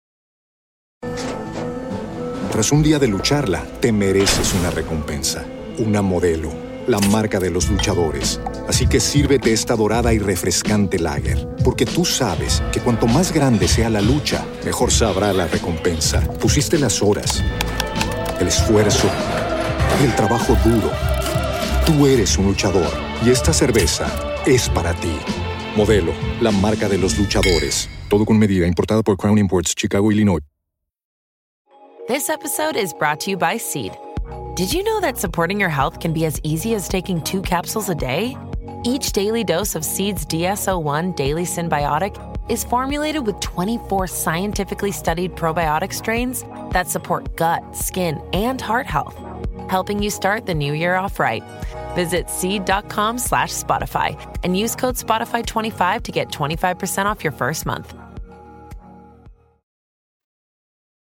Tras 2.51 2.71
un 2.71 2.81
día 2.81 2.97
de 2.97 3.07
lucharla, 3.07 3.63
te 3.79 3.91
mereces 3.91 4.53
una 4.53 4.71
recompensa, 4.71 5.45
una 5.77 6.01
modelo, 6.01 6.51
la 6.87 6.99
marca 6.99 7.39
de 7.39 7.49
los 7.49 7.69
luchadores. 7.69 8.39
Así 8.67 8.87
que 8.87 8.99
sírvete 8.99 9.53
esta 9.53 9.75
dorada 9.75 10.13
y 10.13 10.19
refrescante 10.19 10.99
lager, 10.99 11.47
porque 11.63 11.85
tú 11.85 12.05
sabes 12.05 12.61
que 12.71 12.79
cuanto 12.79 13.07
más 13.07 13.31
grande 13.31 13.67
sea 13.67 13.89
la 13.89 14.01
lucha, 14.01 14.45
mejor 14.63 14.91
sabrá 14.91 15.33
la 15.33 15.47
recompensa. 15.47 16.21
Pusiste 16.39 16.77
las 16.77 17.01
horas, 17.01 17.43
el 18.39 18.47
esfuerzo, 18.47 19.09
el 20.03 20.15
trabajo 20.15 20.55
duro. 20.63 20.91
Tú 21.85 22.07
eres 22.07 22.37
un 22.37 22.47
luchador 22.47 22.91
y 23.25 23.29
esta 23.29 23.53
cerveza 23.53 24.07
es 24.45 24.69
para 24.69 24.93
ti. 24.93 25.17
Modelo, 25.75 26.13
la 26.41 26.51
marca 26.51 26.87
de 26.87 26.97
los 26.97 27.17
luchadores. 27.17 27.89
Todo 28.09 28.25
con 28.25 28.39
medida, 28.39 28.65
importada 28.65 29.03
por 29.03 29.17
Crown 29.17 29.37
Imports, 29.37 29.75
Chicago, 29.75 30.11
Illinois. 30.11 30.41
This 32.07 32.29
episode 32.29 32.77
is 32.77 32.93
brought 32.93 33.19
to 33.21 33.31
you 33.31 33.37
by 33.37 33.57
Seed. 33.57 33.91
Did 34.55 34.71
you 34.71 34.85
know 34.85 35.01
that 35.01 35.17
supporting 35.17 35.59
your 35.59 35.67
health 35.67 35.99
can 35.99 36.13
be 36.13 36.25
as 36.25 36.39
easy 36.41 36.75
as 36.75 36.87
taking 36.87 37.21
two 37.21 37.41
capsules 37.41 37.89
a 37.89 37.95
day? 37.95 38.37
Each 38.85 39.11
daily 39.11 39.43
dose 39.43 39.75
of 39.75 39.83
Seed's 39.83 40.25
DSO1 40.27 41.13
Daily 41.17 41.43
Symbiotic 41.43 42.15
is 42.49 42.63
formulated 42.63 43.25
with 43.25 43.37
24 43.41 44.07
scientifically 44.07 44.93
studied 44.93 45.35
probiotic 45.35 45.91
strains 45.91 46.45
that 46.71 46.87
support 46.87 47.35
gut, 47.35 47.75
skin, 47.75 48.21
and 48.31 48.61
heart 48.61 48.85
health, 48.87 49.19
helping 49.69 50.01
you 50.01 50.09
start 50.09 50.45
the 50.45 50.55
new 50.55 50.71
year 50.71 50.95
off 50.95 51.19
right. 51.19 51.43
Visit 51.93 52.29
seed.com 52.29 53.17
slash 53.17 53.53
Spotify 53.53 54.15
and 54.41 54.57
use 54.57 54.73
code 54.73 54.95
Spotify25 54.95 56.03
to 56.03 56.11
get 56.13 56.29
25% 56.29 57.03
off 57.07 57.25
your 57.25 57.33
first 57.33 57.65
month. 57.65 57.93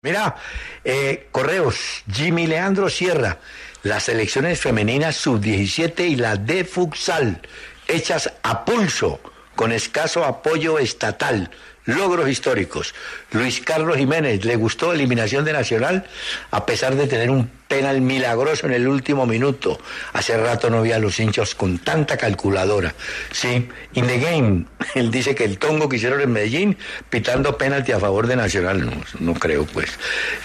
Mira, 0.02 0.38
eh, 0.86 1.28
correos, 1.30 1.76
Jimmy 2.10 2.48
Leandro 2.48 2.90
Sierra, 2.90 3.38
las 3.84 4.04
selecciones 4.04 4.58
femeninas 4.58 5.18
sub-17 5.18 6.08
y 6.08 6.16
la 6.16 6.38
de 6.38 6.64
futsal, 6.64 7.42
hechas 7.86 8.32
a 8.42 8.64
pulso, 8.64 9.20
con 9.58 9.74
escaso 9.74 10.24
apoyo 10.24 10.80
estatal. 10.80 11.52
Logros 11.84 12.30
históricos. 12.30 12.96
Luis 13.32 13.60
Carlos 13.60 13.98
Jiménez, 13.98 14.46
¿le 14.46 14.56
gustó 14.56 14.94
eliminación 14.94 15.44
de 15.44 15.52
Nacional? 15.52 16.06
A 16.50 16.66
pesar 16.66 16.96
de 16.96 17.08
tener 17.08 17.30
un 17.30 17.52
penal 17.70 18.02
milagroso 18.02 18.66
en 18.66 18.74
el 18.74 18.88
último 18.88 19.26
minuto. 19.28 19.80
Hace 20.14 20.36
rato 20.36 20.70
no 20.72 20.82
vi 20.82 20.92
a 20.92 21.00
los 21.00 21.20
hinchas 21.20 21.54
con 21.54 21.78
tanta 21.78 22.18
calculadora. 22.18 22.96
Sí, 23.32 23.70
in 23.94 24.08
the 24.08 24.20
game. 24.20 24.66
Él 24.96 25.12
dice 25.12 25.36
que 25.36 25.46
el 25.46 25.60
tongo 25.60 25.88
que 25.88 25.98
hicieron 25.98 26.20
en 26.20 26.32
Medellín, 26.32 26.78
pitando 27.10 27.58
penalti 27.58 27.92
a 27.92 28.00
favor 28.00 28.26
de 28.26 28.36
Nacional. 28.36 28.86
No, 28.86 28.92
no 29.20 29.34
creo, 29.36 29.66
pues. 29.66 29.92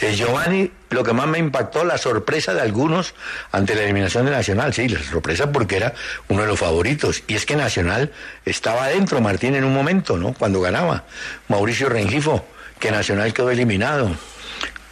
Eh, 0.03 0.15
Giovanni, 0.15 0.71
lo 0.91 1.03
que 1.03 1.15
más 1.15 1.27
me 1.27 1.39
impactó, 1.39 1.85
la 1.85 1.97
sorpresa 1.97 2.53
de 2.53 2.61
algunos 2.61 3.15
ante 3.53 3.75
la 3.75 3.83
eliminación 3.83 4.27
de 4.27 4.31
Nacional. 4.31 4.75
Sí, 4.75 4.87
la 4.89 5.03
sorpresa 5.03 5.51
porque 5.51 5.77
era 5.77 5.95
uno 6.29 6.43
de 6.43 6.49
los 6.49 6.61
favoritos. 6.61 7.25
Y 7.27 7.37
es 7.37 7.47
que 7.47 7.57
Nacional 7.57 8.13
estaba 8.45 8.85
adentro, 8.85 9.23
Martín, 9.23 9.55
en 9.55 9.65
un 9.65 9.73
momento, 9.73 10.19
¿no? 10.19 10.35
Cuando 10.35 10.61
ganaba. 10.61 11.05
Mauricio 11.49 11.89
Rengifo, 11.89 12.45
que 12.79 12.91
Nacional 12.91 13.33
quedó 13.33 13.51
eliminado. 13.51 14.15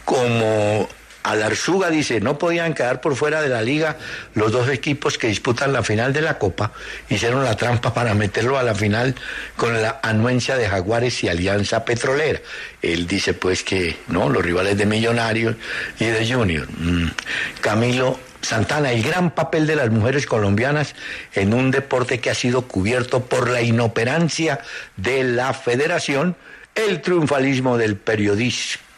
Como 0.03 0.89
Alarzuga 1.23 1.89
dice, 1.89 2.19
no 2.19 2.37
podían 2.37 2.73
quedar 2.73 3.01
por 3.01 3.15
fuera 3.15 3.41
de 3.41 3.49
la 3.49 3.61
liga 3.61 3.97
los 4.35 4.51
dos 4.51 4.69
equipos 4.69 5.17
que 5.17 5.27
disputan 5.27 5.73
la 5.73 5.81
final 5.81 6.13
de 6.13 6.21
la 6.21 6.37
Copa. 6.37 6.71
Hicieron 7.09 7.43
la 7.43 7.55
trampa 7.55 7.93
para 7.93 8.13
meterlo 8.13 8.57
a 8.57 8.63
la 8.63 8.75
final 8.75 9.15
con 9.55 9.81
la 9.81 9.99
anuencia 10.03 10.57
de 10.57 10.67
Jaguares 10.67 11.23
y 11.23 11.29
Alianza 11.29 11.85
Petrolera. 11.85 12.41
Él 12.81 13.07
dice 13.07 13.33
pues 13.33 13.63
que 13.63 13.97
no, 14.07 14.29
los 14.29 14.43
rivales 14.43 14.77
de 14.77 14.85
Millonarios 14.85 15.55
y 15.99 16.05
de 16.05 16.31
Junior. 16.31 16.67
Mm. 16.77 17.07
Camilo 17.61 18.19
Santana, 18.41 18.91
el 18.91 19.03
gran 19.03 19.31
papel 19.31 19.65
de 19.65 19.77
las 19.77 19.89
mujeres 19.89 20.25
colombianas 20.25 20.95
en 21.33 21.53
un 21.53 21.71
deporte 21.71 22.19
que 22.19 22.29
ha 22.29 22.35
sido 22.35 22.63
cubierto 22.63 23.23
por 23.23 23.49
la 23.49 23.61
inoperancia 23.61 24.59
de 24.97 25.23
la 25.23 25.53
federación, 25.53 26.35
el 26.75 27.01
triunfalismo 27.01 27.77
del 27.77 27.95
periodismo. 27.95 28.92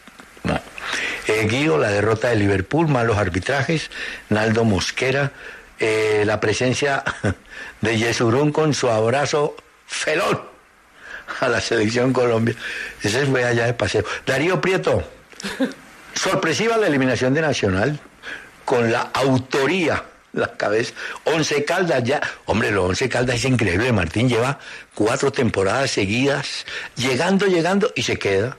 Eh, 1.28 1.46
Guido, 1.48 1.78
la 1.78 1.90
derrota 1.90 2.28
de 2.28 2.36
Liverpool, 2.36 2.88
malos 2.88 3.16
arbitrajes, 3.18 3.90
Naldo 4.28 4.64
Mosquera, 4.64 5.32
eh, 5.78 6.22
la 6.24 6.40
presencia 6.40 7.02
de 7.80 7.98
Yesurún 7.98 8.52
con 8.52 8.74
su 8.74 8.88
abrazo 8.88 9.56
felón 9.86 10.40
a 11.40 11.48
la 11.48 11.60
selección 11.60 12.12
Colombia. 12.12 12.54
Ese 13.02 13.26
fue 13.26 13.44
allá 13.44 13.66
de 13.66 13.74
paseo. 13.74 14.04
Darío 14.24 14.60
Prieto, 14.60 15.02
sorpresiva 16.14 16.76
la 16.76 16.86
eliminación 16.86 17.34
de 17.34 17.40
Nacional 17.40 17.98
con 18.64 18.90
la 18.90 19.10
autoría, 19.12 20.04
la 20.32 20.56
cabeza. 20.56 20.92
Once 21.24 21.64
Caldas 21.64 22.04
ya, 22.04 22.20
hombre, 22.46 22.70
los 22.70 22.84
Once 22.84 23.08
Caldas 23.08 23.36
es 23.36 23.44
increíble. 23.44 23.92
Martín 23.92 24.28
lleva 24.28 24.58
cuatro 24.94 25.32
temporadas 25.32 25.90
seguidas, 25.90 26.66
llegando, 26.96 27.46
llegando 27.46 27.92
y 27.94 28.02
se 28.02 28.18
queda. 28.18 28.56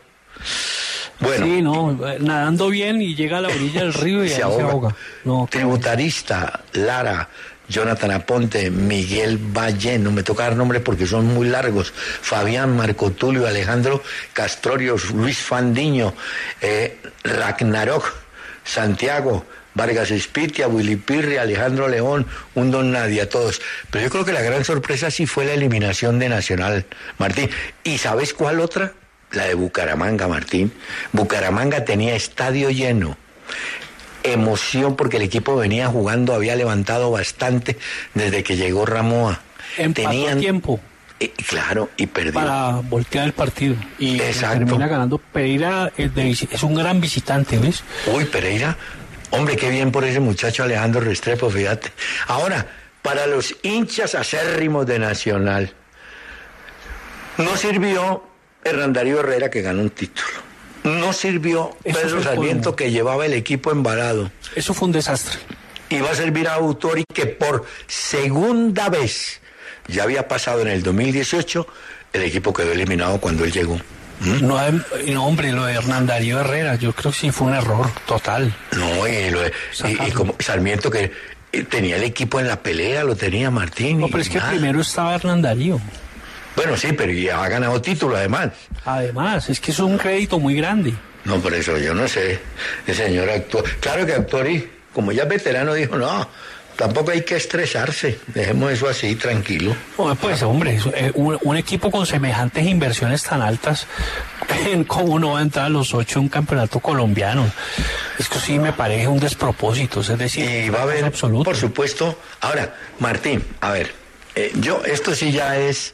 Bueno. 1.20 1.46
Sí, 1.46 1.62
no, 1.62 1.98
nadando 2.20 2.70
bien 2.70 3.02
y 3.02 3.16
llega 3.16 3.40
a 3.40 3.42
la 3.42 3.48
orilla 3.48 3.82
del 3.82 3.94
río 3.94 4.24
y 4.24 4.30
se, 4.30 4.44
ahoga. 4.44 4.58
se 4.58 4.62
ahoga. 4.64 4.96
No, 5.24 5.48
Tributarista, 5.50 6.62
Lara, 6.74 7.28
Jonathan 7.68 8.12
Aponte, 8.12 8.70
Miguel 8.72 9.38
Valle, 9.38 10.00
no 10.00 10.12
me 10.12 10.24
toca 10.24 10.44
dar 10.44 10.56
nombres 10.56 10.82
porque 10.82 11.06
son 11.06 11.26
muy 11.26 11.48
largos, 11.48 11.92
Fabián, 11.94 12.76
Marco 12.76 13.12
Tulio, 13.12 13.48
Alejandro 13.48 14.02
Castrorios, 14.34 15.12
Luis 15.12 15.40
Fandiño, 15.40 16.14
eh, 16.62 16.98
Ragnarok, 17.24 18.14
Santiago, 18.64 19.46
Vargas 19.74 20.12
Espitia, 20.12 20.68
Willy 20.68 20.96
Pirri, 20.96 21.38
Alejandro 21.38 21.88
León, 21.88 22.26
un 22.56 22.72
don 22.72 22.92
nadie, 22.92 23.22
a 23.22 23.30
todos. 23.30 23.62
Pero 23.92 24.06
yo 24.06 24.10
creo 24.10 24.26
que 24.26 24.34
la 24.34 24.42
gran 24.42 24.64
sorpresa 24.66 25.12
sí 25.12 25.26
fue 25.26 25.46
la 25.46 25.54
eliminación 25.54 26.20
de 26.20 26.30
Nacional, 26.30 26.86
Martín. 27.18 27.50
¿Y 27.84 27.98
sabes 27.98 28.34
cuál 28.34 28.60
otra? 28.60 28.94
La 29.38 29.46
de 29.46 29.54
Bucaramanga, 29.54 30.28
Martín. 30.28 30.72
Bucaramanga 31.14 31.86
tenía 31.86 32.16
estadio 32.16 32.70
lleno. 32.70 33.18
Emoción 34.24 34.96
porque 34.96 35.18
el 35.18 35.24
equipo 35.24 35.56
venía 35.56 35.88
jugando, 35.88 36.34
había 36.34 36.56
levantado 36.56 37.12
bastante 37.12 37.78
desde 38.14 38.44
que 38.44 38.58
llegó 38.58 38.86
Ramoa. 38.86 39.40
Empató 39.78 40.10
Tenían 40.10 40.40
tiempo. 40.40 40.80
Claro, 41.48 41.90
y 41.98 42.08
perdió. 42.08 42.34
Para 42.34 42.72
voltear 42.84 43.26
el 43.26 43.34
partido. 43.34 43.76
Y 43.98 44.20
Exacto. 44.20 44.66
termina 44.66 44.88
ganando. 44.88 45.18
Pereira 45.18 45.92
es, 45.98 46.14
de, 46.14 46.30
es 46.30 46.64
un 46.64 46.76
gran 46.76 47.00
visitante, 47.02 47.58
¿ves? 47.58 47.84
Uy, 48.14 48.26
Pereira 48.26 48.78
Hombre, 49.30 49.58
qué 49.58 49.70
bien 49.70 49.92
por 49.92 50.04
ese 50.06 50.20
muchacho 50.20 50.64
Alejandro 50.64 51.02
Restrepo, 51.02 51.50
fíjate. 51.50 51.92
Ahora, 52.28 52.66
para 53.02 53.28
los 53.28 53.56
hinchas 53.62 54.16
acérrimos 54.16 54.86
de 54.86 55.00
Nacional, 55.00 55.74
no 57.38 57.58
sirvió 57.58 58.24
Hernán 58.70 58.94
Darío 58.94 59.20
Herrera 59.20 59.50
que 59.50 59.62
ganó 59.62 59.82
un 59.82 59.90
título. 59.90 60.28
No 60.84 61.12
sirvió 61.12 61.76
Eso 61.84 62.00
Pedro 62.00 62.24
Sarmiento 62.24 62.76
que 62.76 62.92
llevaba 62.92 63.26
el 63.26 63.34
equipo 63.34 63.72
embalado. 63.72 64.32
Eso 64.56 64.74
fue 64.74 64.88
un 64.88 64.94
desastre. 64.94 65.38
Y 65.90 66.00
va 66.00 66.12
a 66.12 66.16
servir 66.16 66.48
a 66.48 66.54
Autori 66.56 67.04
que 67.14 67.26
por 67.26 67.66
segunda 67.88 68.90
vez, 68.90 69.42
ya 69.88 70.04
había 70.04 70.28
pasado 70.28 70.62
en 70.62 70.68
el 70.70 70.84
2018, 70.84 71.68
el 72.14 72.24
equipo 72.24 72.54
quedó 72.54 72.72
eliminado 72.72 73.20
cuando 73.20 73.44
él 73.44 73.52
llegó. 73.52 73.76
¿Mm? 74.20 74.48
No, 74.48 74.66
eh, 74.66 74.72
no, 75.14 75.28
hombre, 75.28 75.52
lo 75.52 75.66
de 75.66 75.74
Hernán 75.74 76.08
Darío 76.08 76.40
Herrera, 76.40 76.76
yo 76.76 76.94
creo 76.94 77.12
que 77.12 77.18
sí 77.20 77.32
fue 77.32 77.48
un 77.48 77.54
error 77.56 77.88
total. 78.08 78.54
No, 78.72 79.08
y, 79.08 79.30
lo 79.30 79.42
de- 79.42 79.48
y- 79.50 79.52
y 79.52 79.76
Sacarlo. 79.94 80.14
como 80.16 80.36
Sarmiento 80.40 80.90
que 80.90 81.12
eh, 81.52 81.64
tenía 81.64 81.98
el 81.98 82.04
equipo 82.04 82.40
en 82.40 82.48
la 82.48 82.60
pelea, 82.62 83.04
lo 83.04 83.16
tenía 83.16 83.52
Martín. 83.52 84.00
No, 84.00 84.08
pero 84.08 84.22
es 84.22 84.30
que 84.30 84.40
primero 84.42 84.82
estaba 84.82 85.14
Hernán 85.16 85.42
Darío. 85.42 85.80
Bueno, 86.58 86.76
sí, 86.76 86.92
pero 86.92 87.14
ya 87.14 87.42
ha 87.44 87.48
ganado 87.48 87.80
título 87.82 88.18
además. 88.18 88.50
Además, 88.84 89.48
es 89.50 89.60
que 89.62 89.72
es 89.72 89.80
un 89.80 89.98
crédito 89.98 90.40
muy 90.40 90.56
grande. 90.56 90.94
No, 91.24 91.40
por 91.40 91.54
eso 91.54 91.78
yo 91.78 91.94
no 91.94 92.08
sé. 92.08 92.40
El 92.86 92.96
señor 92.96 93.30
actuó. 93.30 93.64
Claro 93.80 94.06
que 94.06 94.14
actuó 94.14 94.46
y 94.46 94.68
como 94.92 95.12
ya 95.12 95.24
es 95.24 95.30
veterano 95.30 95.74
dijo, 95.76 95.96
no, 95.98 96.28
tampoco 96.76 97.12
hay 97.12 97.22
que 97.22 97.36
estresarse. 97.36 98.20
Dejemos 98.28 98.72
eso 98.72 98.90
así, 98.90 99.16
tranquilo. 99.16 99.76
Pues 100.20 100.42
hombre, 100.42 100.80
eh, 100.96 101.12
un, 101.14 101.38
un 101.44 101.58
equipo 101.58 101.92
con 101.92 102.06
semejantes 102.08 102.66
inversiones 102.66 103.22
tan 103.24 103.42
altas, 103.44 103.86
¿cómo 104.88 105.20
no 105.20 105.34
va 105.34 105.40
a 105.40 105.42
entrar 105.44 105.68
a 105.68 105.70
los 105.70 105.94
ocho 105.94 106.18
en 106.18 106.24
un 106.24 106.30
campeonato 106.30 106.80
colombiano? 106.80 107.46
Es 108.18 108.28
que 108.30 108.40
sí 108.40 108.58
me 108.58 108.74
parece 108.74 109.08
un 109.08 109.20
despropósito, 109.20 110.02
es 110.02 110.18
decir, 110.18 110.50
Y 110.50 110.70
va 110.70 110.80
a 110.80 110.84
haber, 110.84 111.06
absoluto. 111.06 111.44
por 111.44 111.56
supuesto. 111.56 112.18
Ahora, 112.42 112.74
Martín, 113.00 113.44
a 113.62 113.72
ver, 113.72 113.94
eh, 114.34 114.52
yo, 114.56 114.82
esto 114.86 115.14
sí 115.14 115.32
ya 115.32 115.58
es, 115.58 115.94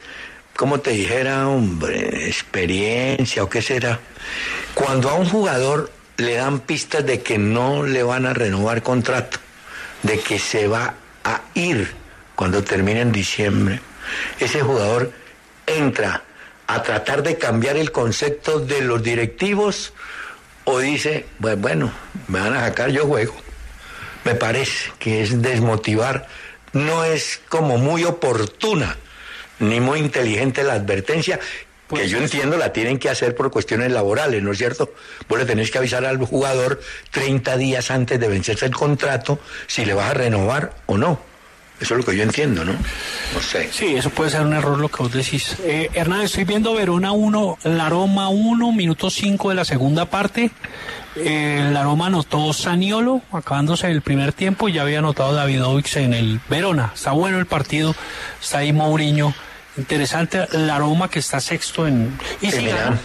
como 0.56 0.80
te 0.80 0.92
dijera, 0.92 1.48
hombre, 1.48 2.28
experiencia 2.28 3.44
o 3.44 3.50
qué 3.50 3.62
será. 3.62 4.00
Cuando 4.74 5.10
a 5.10 5.16
un 5.16 5.28
jugador 5.28 5.92
le 6.18 6.36
dan 6.36 6.60
pistas 6.60 7.06
de 7.06 7.22
que 7.22 7.38
no 7.38 7.84
le 7.84 8.04
van 8.04 8.26
a 8.26 8.34
renovar 8.34 8.84
contrato, 8.84 9.40
de 10.04 10.20
que 10.20 10.40
se 10.40 10.68
va 10.68 10.96
a 11.24 11.42
ir 11.54 11.94
cuando 12.36 12.64
termine 12.64 13.02
en 13.02 13.12
diciembre, 13.12 13.80
ese 14.40 14.62
jugador 14.62 15.12
entra 15.66 16.24
a 16.68 16.84
tratar 16.84 17.24
de 17.24 17.38
cambiar 17.38 17.78
el 17.78 17.92
concepto 17.92 18.60
de 18.60 18.82
los 18.82 19.02
directivos 19.04 19.94
o 20.66 20.80
dice, 20.80 21.26
pues 21.40 21.60
bueno, 21.60 21.92
me 22.28 22.40
van 22.40 22.54
a 22.54 22.62
sacar, 22.62 22.90
yo 22.90 23.06
juego 23.06 23.44
me 24.24 24.36
parece 24.36 24.92
que 25.00 25.22
es 25.22 25.42
desmotivar, 25.42 26.28
no 26.72 27.04
es 27.04 27.42
como 27.50 27.78
muy 27.78 28.04
oportuna 28.04 28.98
ni 29.60 29.80
muy 29.80 30.00
inteligente 30.00 30.64
la 30.64 30.74
advertencia, 30.74 31.40
que 31.94 32.10
yo 32.10 32.18
entiendo 32.18 32.58
la 32.58 32.74
tienen 32.74 32.98
que 32.98 33.10
hacer 33.10 33.36
por 33.36 33.52
cuestiones 33.52 33.92
laborales, 33.92 34.42
¿no 34.42 34.52
es 34.52 34.58
cierto? 34.58 34.94
Vos 35.28 35.40
le 35.40 35.46
tenés 35.46 35.72
que 35.72 35.78
avisar 35.78 36.06
al 36.06 36.18
jugador 36.18 36.82
30 37.12 37.58
días 37.58 37.92
antes 37.92 38.20
de 38.20 38.28
vencerse 38.28 38.66
el 38.66 38.74
contrato 38.74 39.40
si 39.68 39.86
le 39.86 39.94
vas 39.94 40.12
a 40.12 40.14
renovar 40.14 40.74
o 40.88 40.98
no. 40.98 41.20
Eso 41.80 41.96
es 41.96 42.06
lo 42.06 42.12
que 42.12 42.16
yo 42.16 42.24
entiendo, 42.24 42.64
¿no? 42.64 42.72
No 42.72 43.42
sé. 43.42 43.70
Sí, 43.72 43.96
eso 43.96 44.10
puede 44.10 44.30
ser 44.30 44.42
un 44.42 44.54
error 44.54 44.78
lo 44.78 44.90
que 44.90 45.04
vos 45.04 45.12
decís. 45.12 45.58
Eh, 45.64 45.90
Hernán, 45.94 46.22
estoy 46.22 46.46
viendo 46.46 46.74
Verona 46.74 47.12
1, 47.12 47.58
La 47.64 47.90
Roma 47.90 48.30
1, 48.30 48.72
minuto 48.72 49.10
5 49.10 49.50
de 49.50 49.56
la 49.56 49.66
segunda 49.66 50.06
parte. 50.06 50.52
Eh, 51.16 51.70
la 51.72 51.84
Roma 51.84 52.08
anotó 52.08 52.52
Saniolo, 52.54 53.22
acabándose 53.32 53.88
el 53.88 54.02
primer 54.02 54.34
tiempo, 54.34 54.68
y 54.68 54.74
ya 54.74 54.82
había 54.82 55.00
anotado 55.00 55.34
Davidovich 55.34 55.98
en 55.98 56.14
el 56.14 56.40
Verona. 56.50 56.92
Está 56.96 57.12
bueno 57.12 57.38
el 57.40 57.46
partido, 57.46 57.96
está 58.42 58.60
ahí 58.60 58.74
Mourinho. 58.74 59.34
Interesante 59.78 60.48
la 60.52 60.78
Roma 60.80 61.10
que 61.10 61.20
está 61.20 61.40
sexto 61.40 61.88
en... 61.88 62.18
Y 62.42 62.48
Milán. 62.48 63.00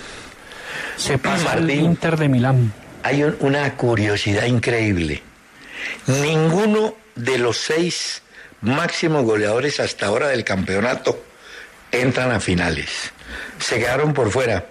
se 0.97 1.19
pasa 1.19 1.53
al. 1.53 1.71
Inter 1.71 2.17
de 2.17 2.29
Milán. 2.29 2.73
hay 3.03 3.23
un- 3.25 3.37
una 3.41 3.75
curiosidad 3.77 4.45
increíble. 4.45 5.23
Ninguno 6.07 6.95
de 7.15 7.39
los 7.39 7.57
seis 7.59 8.23
máximos 8.61 9.25
goleadores 9.25 9.81
hasta 9.81 10.07
ahora 10.07 10.29
del 10.29 10.45
campeonato 10.45 11.23
entran 11.93 12.33
a 12.33 12.41
finales. 12.41 13.13
Se 13.59 13.79
quedaron 13.79 14.13
por 14.15 14.31
fuera. 14.31 14.67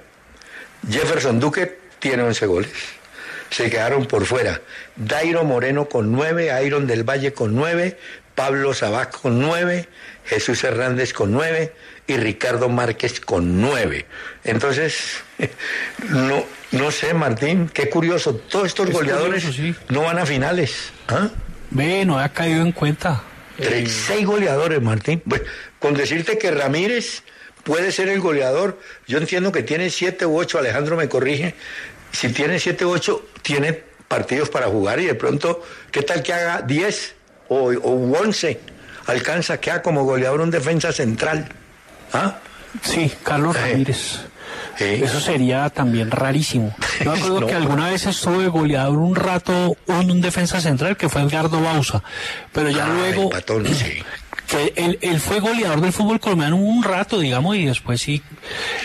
Jefferson 0.89 1.39
Duque 1.39 1.79
tiene 1.99 2.23
11 2.23 2.45
goles. 2.45 2.71
Se 3.49 3.69
quedaron 3.69 4.05
por 4.05 4.25
fuera. 4.25 4.61
Dairo 4.95 5.43
Moreno 5.43 5.89
con 5.89 6.11
nueve, 6.11 6.51
Iron 6.65 6.87
del 6.87 7.03
Valle 7.03 7.33
con 7.33 7.55
nueve, 7.55 7.97
Pablo 8.35 8.73
Sabás 8.73 9.07
con 9.07 9.39
nueve, 9.39 9.87
Jesús 10.25 10.63
Hernández 10.63 11.13
con 11.13 11.31
nueve 11.31 11.73
y 12.05 12.17
Ricardo 12.17 12.69
Márquez 12.69 13.19
con 13.19 13.59
nueve. 13.61 14.05
Entonces, 14.43 15.23
no, 16.09 16.43
no 16.71 16.91
sé, 16.91 17.13
Martín, 17.13 17.69
qué 17.73 17.89
curioso. 17.89 18.35
Todos 18.35 18.67
estos 18.67 18.91
goleadores 18.91 19.45
no 19.89 20.03
van 20.03 20.19
a 20.19 20.25
finales. 20.25 20.91
¿ah? 21.07 21.29
Ve, 21.71 22.05
no 22.05 22.19
ha 22.19 22.29
caído 22.29 22.61
en 22.61 22.71
cuenta. 22.71 23.23
seis 23.57 24.25
goleadores, 24.25 24.81
Martín. 24.81 25.21
con 25.79 25.93
decirte 25.93 26.37
que 26.37 26.51
Ramírez 26.51 27.23
puede 27.63 27.91
ser 27.91 28.07
el 28.07 28.21
goleador, 28.21 28.79
yo 29.07 29.17
entiendo 29.17 29.51
que 29.51 29.61
tiene 29.61 29.89
siete 29.89 30.25
u 30.25 30.37
ocho, 30.39 30.57
Alejandro 30.57 30.95
me 30.95 31.09
corrige, 31.09 31.53
si 32.17 32.29
tiene 32.29 32.57
siete 32.57 32.83
u 32.83 32.89
ocho, 32.89 33.27
tiene 33.43 33.73
partidos 34.07 34.49
para 34.49 34.65
jugar 34.65 34.99
y 34.99 35.05
de 35.05 35.13
pronto, 35.13 35.61
¿qué 35.91 36.01
tal 36.01 36.23
que 36.23 36.33
haga 36.33 36.63
diez 36.63 37.13
o, 37.47 37.65
o 37.67 38.19
once? 38.19 38.59
Alcanza 39.05 39.59
que 39.59 39.69
haga 39.69 39.83
como 39.83 40.03
goleador 40.03 40.41
un 40.41 40.49
defensa 40.49 40.91
central. 40.91 41.47
¿Ah? 42.13 42.39
Sí, 42.81 43.11
Carlos 43.21 43.55
Ramírez. 43.55 44.21
Eso 44.79 45.19
sería 45.19 45.69
también 45.69 46.09
rarísimo. 46.09 46.75
Yo 47.05 47.11
me 47.11 47.19
acuerdo 47.19 47.45
que 47.45 47.53
alguna 47.53 47.91
vez 47.91 48.07
estuve 48.07 48.47
goleador 48.47 48.97
un 48.97 49.15
rato 49.15 49.77
en 49.85 50.09
un 50.09 50.19
defensa 50.19 50.59
central 50.59 50.97
que 50.97 51.09
fue 51.09 51.21
Edgardo 51.21 51.61
Bausa, 51.61 52.01
pero 52.51 52.71
ya 52.71 52.87
luego 52.87 53.29
que 54.47 54.73
él, 54.75 55.19
fue 55.19 55.39
goleador 55.39 55.81
del 55.81 55.93
fútbol 55.93 56.19
colombiano 56.19 56.55
un 56.55 56.83
rato, 56.83 57.19
digamos, 57.19 57.55
y 57.57 57.65
después 57.67 58.01
sí, 58.01 58.23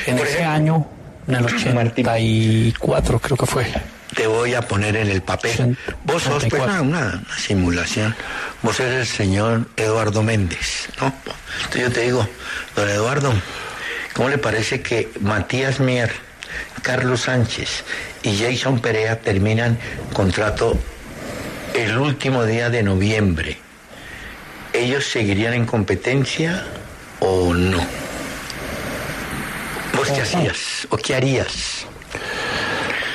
en 0.05 0.19
ese 0.19 0.45
año, 0.45 0.87
en 1.27 1.35
el 1.35 1.45
84 1.45 3.19
creo 3.21 3.37
que 3.37 3.47
fue. 3.47 3.67
Te 4.15 4.27
voy 4.27 4.55
a 4.55 4.63
poner 4.63 4.97
en 4.97 5.09
el 5.09 5.23
papel. 5.23 5.77
Vos 6.05 6.23
sos 6.25 6.45
pues, 6.45 6.63
una, 6.63 6.83
una, 6.83 7.23
simulación. 7.39 8.15
Vos 8.63 8.79
eres 8.81 9.01
el 9.01 9.07
señor 9.07 9.67
Eduardo 9.77 10.23
Méndez, 10.23 10.89
¿no? 11.01 11.13
Entonces 11.65 11.83
yo 11.83 11.93
te 11.93 12.01
digo, 12.03 12.29
don 12.77 12.89
Eduardo, 12.89 13.33
¿cómo 14.15 14.29
le 14.29 14.39
parece 14.39 14.83
que 14.83 15.11
Matías 15.21 15.81
Mier, 15.81 16.13
Carlos 16.83 17.23
Sánchez 17.23 17.85
y 18.23 18.37
Jason 18.37 18.81
Perea 18.81 19.21
terminan 19.21 19.79
contrato 20.13 20.79
el 21.75 21.97
último 21.97 22.45
día 22.45 22.69
de 22.69 22.83
noviembre? 22.83 23.63
¿ellos 24.73 25.07
seguirían 25.07 25.55
en 25.55 25.67
competencia 25.67 26.65
o 27.21 27.55
no? 27.55 28.02
¿Vos 30.13 30.19
qué 30.19 30.37
hacías 30.37 30.87
o 30.91 30.97
qué 30.99 31.15
harías? 31.15 31.87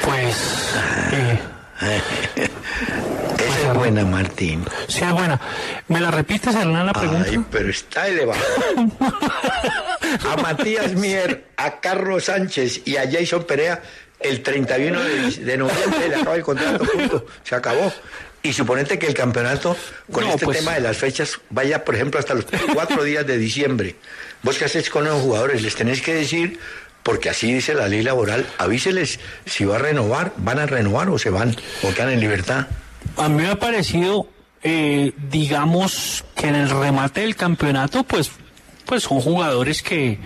Pues... 0.04 0.74
Eh, 1.12 1.40
Esa 2.36 2.44
es 2.44 3.66
pues, 3.66 3.74
buena, 3.76 4.04
Martín. 4.04 4.66
Sí, 4.88 5.04
es 5.04 5.12
buena. 5.12 5.40
¿Me 5.90 6.00
la 6.00 6.10
repites, 6.10 6.56
Hernán, 6.56 6.88
la 6.88 6.94
pregunta? 6.94 7.28
Ay, 7.30 7.44
pero 7.52 7.70
está 7.70 8.08
elevado. 8.08 8.42
a 10.28 10.38
Matías 10.42 10.94
Mier, 10.94 11.46
a 11.56 11.80
Carlos 11.80 12.26
Sánchez 12.26 12.82
y 12.86 12.98
a 12.98 13.10
Jason 13.10 13.44
Perea, 13.44 13.84
el 14.20 14.42
31 14.42 15.00
de, 15.00 15.58
noviembre 15.58 16.10
le 16.10 16.16
acaba 16.16 16.36
el 16.36 16.42
contrato, 16.42 16.84
punto. 16.84 17.26
Se 17.44 17.54
acabó. 17.54 17.94
Y 18.42 18.54
suponete 18.54 18.98
que 18.98 19.06
el 19.06 19.14
campeonato, 19.14 19.78
con 20.12 20.24
este 20.24 20.46
pues- 20.46 20.60
tema 20.60 20.74
de 20.74 20.82
las 20.82 20.98
fechas, 20.98 21.40
vaya, 21.52 21.86
por 21.86 21.94
ejemplo, 21.94 22.20
hasta 22.20 22.34
los 22.34 22.46
cuatro 22.74 23.04
días 23.04 23.28
de 23.28 23.38
diciembre. 23.38 23.96
¿Vos 24.42 24.58
qué 24.58 24.66
hacéis 24.66 24.90
con 24.90 25.04
los 25.04 25.22
jugadores? 25.22 25.62
Les 25.62 25.76
tenéis 25.76 26.02
que 26.02 26.14
decir, 26.14 26.60
porque 27.08 27.30
así 27.30 27.54
dice 27.54 27.74
la 27.74 27.88
ley 27.88 28.04
laboral, 28.04 28.46
avíseles 28.58 29.22
si 29.46 29.64
va 29.64 29.78
a 29.78 29.80
renovar, 29.80 30.34
van 30.36 30.60
a 30.60 30.66
renovar 30.66 31.08
o 31.10 31.18
se 31.18 31.30
van, 31.30 31.56
o 31.82 31.94
quedan 31.94 32.10
en 32.10 32.20
libertad. 32.20 32.68
A 33.16 33.30
mí 33.30 33.44
me 33.44 33.48
ha 33.48 33.56
parecido, 33.56 34.28
eh, 34.62 35.14
digamos, 35.32 36.26
que 36.36 36.50
en 36.50 36.56
el 36.56 36.70
remate 36.70 37.22
del 37.22 37.38
campeonato, 37.38 38.04
pues, 38.04 38.30
pues 38.86 39.04
son 39.04 39.22
jugadores 39.22 39.82
que 39.82 40.20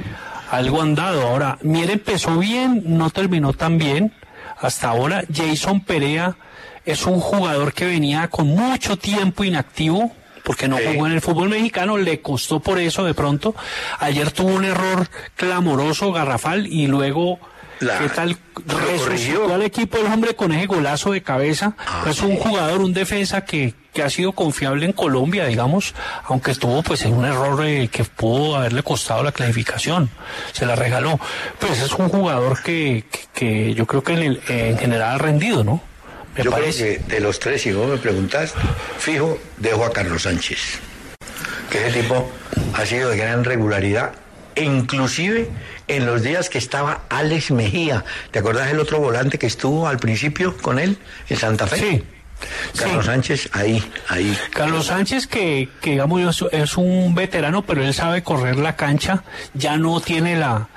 algo 0.49 0.81
han 0.81 0.95
dado. 0.95 1.21
Ahora, 1.21 1.59
Mier 1.61 1.91
empezó 1.91 2.39
bien, 2.39 2.81
no 2.83 3.11
terminó 3.11 3.53
tan 3.53 3.77
bien. 3.77 4.11
Hasta 4.59 4.89
ahora, 4.89 5.23
Jason 5.31 5.81
Perea 5.81 6.35
es 6.83 7.05
un 7.05 7.19
jugador 7.19 7.73
que 7.73 7.85
venía 7.85 8.27
con 8.27 8.47
mucho 8.47 8.97
tiempo 8.97 9.43
inactivo, 9.43 10.11
porque 10.51 10.67
no 10.67 10.75
jugó 10.85 11.07
en 11.07 11.13
el 11.13 11.21
fútbol 11.21 11.47
mexicano, 11.47 11.95
le 11.97 12.19
costó 12.19 12.59
por 12.59 12.77
eso 12.77 13.05
de 13.05 13.13
pronto. 13.13 13.55
Ayer 13.99 14.31
tuvo 14.31 14.49
un 14.49 14.65
error 14.65 15.07
clamoroso, 15.37 16.11
garrafal, 16.11 16.67
y 16.67 16.87
luego, 16.87 17.39
¿qué 17.79 18.09
tal? 18.13 18.35
Resucitó 18.65 19.53
al 19.53 19.61
equipo 19.61 19.97
el 19.97 20.07
hombre 20.07 20.35
con 20.35 20.51
ese 20.51 20.65
golazo 20.65 21.13
de 21.13 21.23
cabeza. 21.23 21.77
Ah, 21.87 22.03
es 22.09 22.21
un 22.21 22.35
jugador, 22.35 22.81
un 22.81 22.91
defensa 22.91 23.45
que, 23.45 23.75
que 23.93 24.03
ha 24.03 24.09
sido 24.09 24.33
confiable 24.33 24.85
en 24.85 24.91
Colombia, 24.91 25.45
digamos, 25.45 25.95
aunque 26.25 26.51
estuvo 26.51 26.83
pues 26.83 27.05
en 27.05 27.13
un 27.13 27.23
error 27.23 27.65
eh, 27.65 27.87
que 27.87 28.03
pudo 28.03 28.57
haberle 28.57 28.83
costado 28.83 29.23
la 29.23 29.31
clasificación, 29.31 30.09
se 30.51 30.65
la 30.65 30.75
regaló. 30.75 31.17
Pues 31.61 31.81
es 31.81 31.93
un 31.93 32.09
jugador 32.09 32.61
que, 32.61 33.05
que, 33.33 33.73
yo 33.73 33.87
creo 33.87 34.03
que 34.03 34.11
en, 34.15 34.39
en 34.49 34.77
general 34.77 35.15
ha 35.15 35.17
rendido, 35.17 35.63
¿no? 35.63 35.90
Yo 36.37 36.51
creo 36.51 36.73
que 36.73 37.01
de 37.07 37.19
los 37.19 37.39
tres, 37.39 37.61
si 37.61 37.71
vos 37.71 37.89
me 37.89 37.97
preguntás, 37.97 38.53
fijo, 38.97 39.39
dejo 39.57 39.85
a 39.85 39.91
Carlos 39.91 40.23
Sánchez. 40.23 40.79
Que 41.69 41.87
ese 41.87 42.01
tipo 42.01 42.31
ha 42.73 42.85
sido 42.85 43.09
de 43.09 43.17
gran 43.17 43.43
regularidad, 43.43 44.13
e 44.55 44.63
inclusive 44.63 45.49
en 45.87 46.05
los 46.05 46.21
días 46.21 46.49
que 46.49 46.57
estaba 46.57 47.01
Alex 47.09 47.51
Mejía. 47.51 48.03
¿Te 48.31 48.39
acordás 48.39 48.71
el 48.71 48.79
otro 48.79 48.99
volante 48.99 49.37
que 49.37 49.47
estuvo 49.47 49.87
al 49.87 49.97
principio 49.97 50.55
con 50.57 50.79
él 50.79 50.97
en 51.29 51.37
Santa 51.37 51.67
Fe? 51.67 51.77
Sí. 51.77 52.03
Carlos 52.77 53.05
Sánchez, 53.05 53.49
ahí, 53.53 53.83
ahí. 54.07 54.37
Carlos 54.51 54.87
Sánchez, 54.87 55.27
que, 55.27 55.69
que 55.79 55.91
digamos 55.91 56.45
es 56.51 56.77
un 56.77 57.13
veterano, 57.13 57.63
pero 57.63 57.83
él 57.83 57.93
sabe 57.93 58.23
correr 58.23 58.57
la 58.57 58.75
cancha, 58.75 59.23
ya 59.53 59.77
no 59.77 60.01
tiene 60.01 60.35
la, 60.35 60.67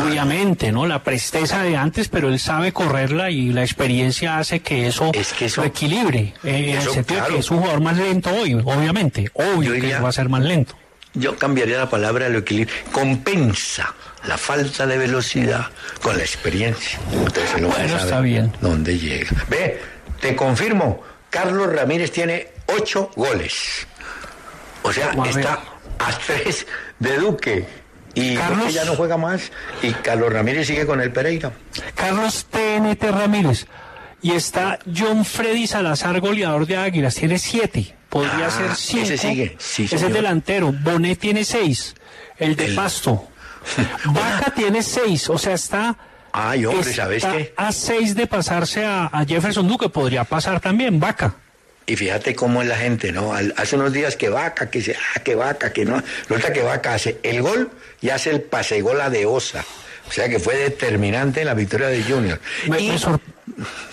obviamente, 0.00 0.72
¿no? 0.72 0.86
La 0.86 1.02
presteza 1.02 1.62
de 1.62 1.76
antes, 1.76 2.08
pero 2.08 2.28
él 2.28 2.38
sabe 2.38 2.72
correrla 2.72 3.30
y 3.30 3.52
la 3.52 3.62
experiencia 3.62 4.38
hace 4.38 4.60
que 4.60 4.86
eso, 4.86 5.12
lo 5.56 5.64
equilibre. 5.64 6.34
Eh, 6.44 6.70
en 6.70 6.76
el 6.76 6.82
sentido 6.82 7.26
que 7.26 7.38
es 7.38 7.50
un 7.50 7.58
jugador 7.58 7.80
más 7.80 7.96
lento 7.96 8.30
hoy, 8.30 8.54
obviamente. 8.54 9.30
Obvio 9.34 9.72
que 9.72 9.94
va 9.98 10.08
a 10.08 10.12
ser 10.12 10.28
más 10.28 10.42
lento. 10.42 10.74
Yo 11.14 11.36
cambiaría 11.36 11.78
la 11.78 11.90
palabra 11.90 12.28
lo 12.28 12.38
equilibrio. 12.38 12.74
Compensa 12.92 13.92
la 14.26 14.38
falta 14.38 14.86
de 14.86 14.96
velocidad 14.96 15.66
con 16.00 16.16
la 16.16 16.22
experiencia. 16.22 17.00
Entonces, 17.12 17.62
bueno, 17.62 17.96
está 17.96 18.20
bien. 18.20 18.52
¿Dónde 18.60 18.96
llega? 18.96 19.30
Ve, 19.48 19.80
te 20.20 20.36
confirmo, 20.36 21.02
Carlos 21.28 21.72
Ramírez 21.72 22.12
tiene 22.12 22.48
ocho 22.66 23.10
goles. 23.16 23.86
O 24.82 24.92
sea, 24.92 25.10
está 25.26 25.60
a 25.98 26.18
tres 26.26 26.66
de 26.98 27.16
Duque. 27.16 27.66
Y 28.14 28.34
Carlos, 28.34 28.74
ya 28.74 28.84
no 28.84 28.96
juega 28.96 29.16
más 29.16 29.52
y 29.82 29.92
Carlos 29.92 30.32
Ramírez 30.32 30.66
sigue 30.66 30.86
con 30.86 31.00
el 31.00 31.12
Pereira. 31.12 31.52
Carlos 31.94 32.46
TNT 32.50 33.02
Ramírez. 33.10 33.66
Y 34.22 34.32
está 34.32 34.78
John 34.94 35.24
Freddy 35.24 35.66
Salazar, 35.66 36.20
goleador 36.20 36.66
de 36.66 36.76
Águilas, 36.76 37.14
tiene 37.14 37.38
siete. 37.38 37.94
Podría 38.08 38.48
ah, 38.48 38.50
ser 38.50 38.74
cinco. 38.74 39.04
Ese 39.04 39.18
sigue, 39.18 39.56
sí, 39.58 39.84
Ese 39.84 40.06
es 40.06 40.12
delantero. 40.12 40.72
Bonet 40.72 41.18
tiene 41.18 41.44
seis. 41.44 41.94
El 42.36 42.56
de 42.56 42.68
Pasto. 42.74 43.28
Vaca 44.06 44.52
tiene 44.54 44.82
seis. 44.82 45.30
O 45.30 45.38
sea, 45.38 45.54
está. 45.54 45.96
Ay, 46.32 46.66
hombre, 46.66 46.92
¿sabes 46.92 47.24
qué? 47.24 47.54
A 47.56 47.72
seis 47.72 48.14
de 48.14 48.26
pasarse 48.26 48.84
a, 48.84 49.06
a 49.06 49.24
Jefferson 49.24 49.66
Duque. 49.66 49.88
Podría 49.88 50.24
pasar 50.24 50.60
también, 50.60 51.00
Vaca. 51.00 51.36
Y 51.90 51.96
fíjate 51.96 52.36
cómo 52.36 52.62
es 52.62 52.68
la 52.68 52.76
gente, 52.76 53.10
¿no? 53.10 53.32
Hace 53.56 53.74
unos 53.74 53.92
días 53.92 54.14
que 54.14 54.28
Vaca, 54.28 54.70
que 54.70 54.80
se, 54.80 54.94
ah, 54.94 55.20
que 55.24 55.34
Vaca, 55.34 55.72
que 55.72 55.84
no. 55.84 56.00
Resulta 56.28 56.52
que 56.52 56.62
Vaca 56.62 56.94
hace 56.94 57.18
el 57.24 57.42
gol 57.42 57.68
y 58.00 58.10
hace 58.10 58.30
el 58.30 58.42
pase 58.42 58.80
gol 58.80 58.98
de 59.10 59.26
Osa. 59.26 59.64
O 60.08 60.12
sea 60.12 60.28
que 60.28 60.38
fue 60.38 60.54
determinante 60.54 61.40
en 61.40 61.46
la 61.46 61.54
victoria 61.54 61.88
de 61.88 62.04
Junior. 62.04 62.40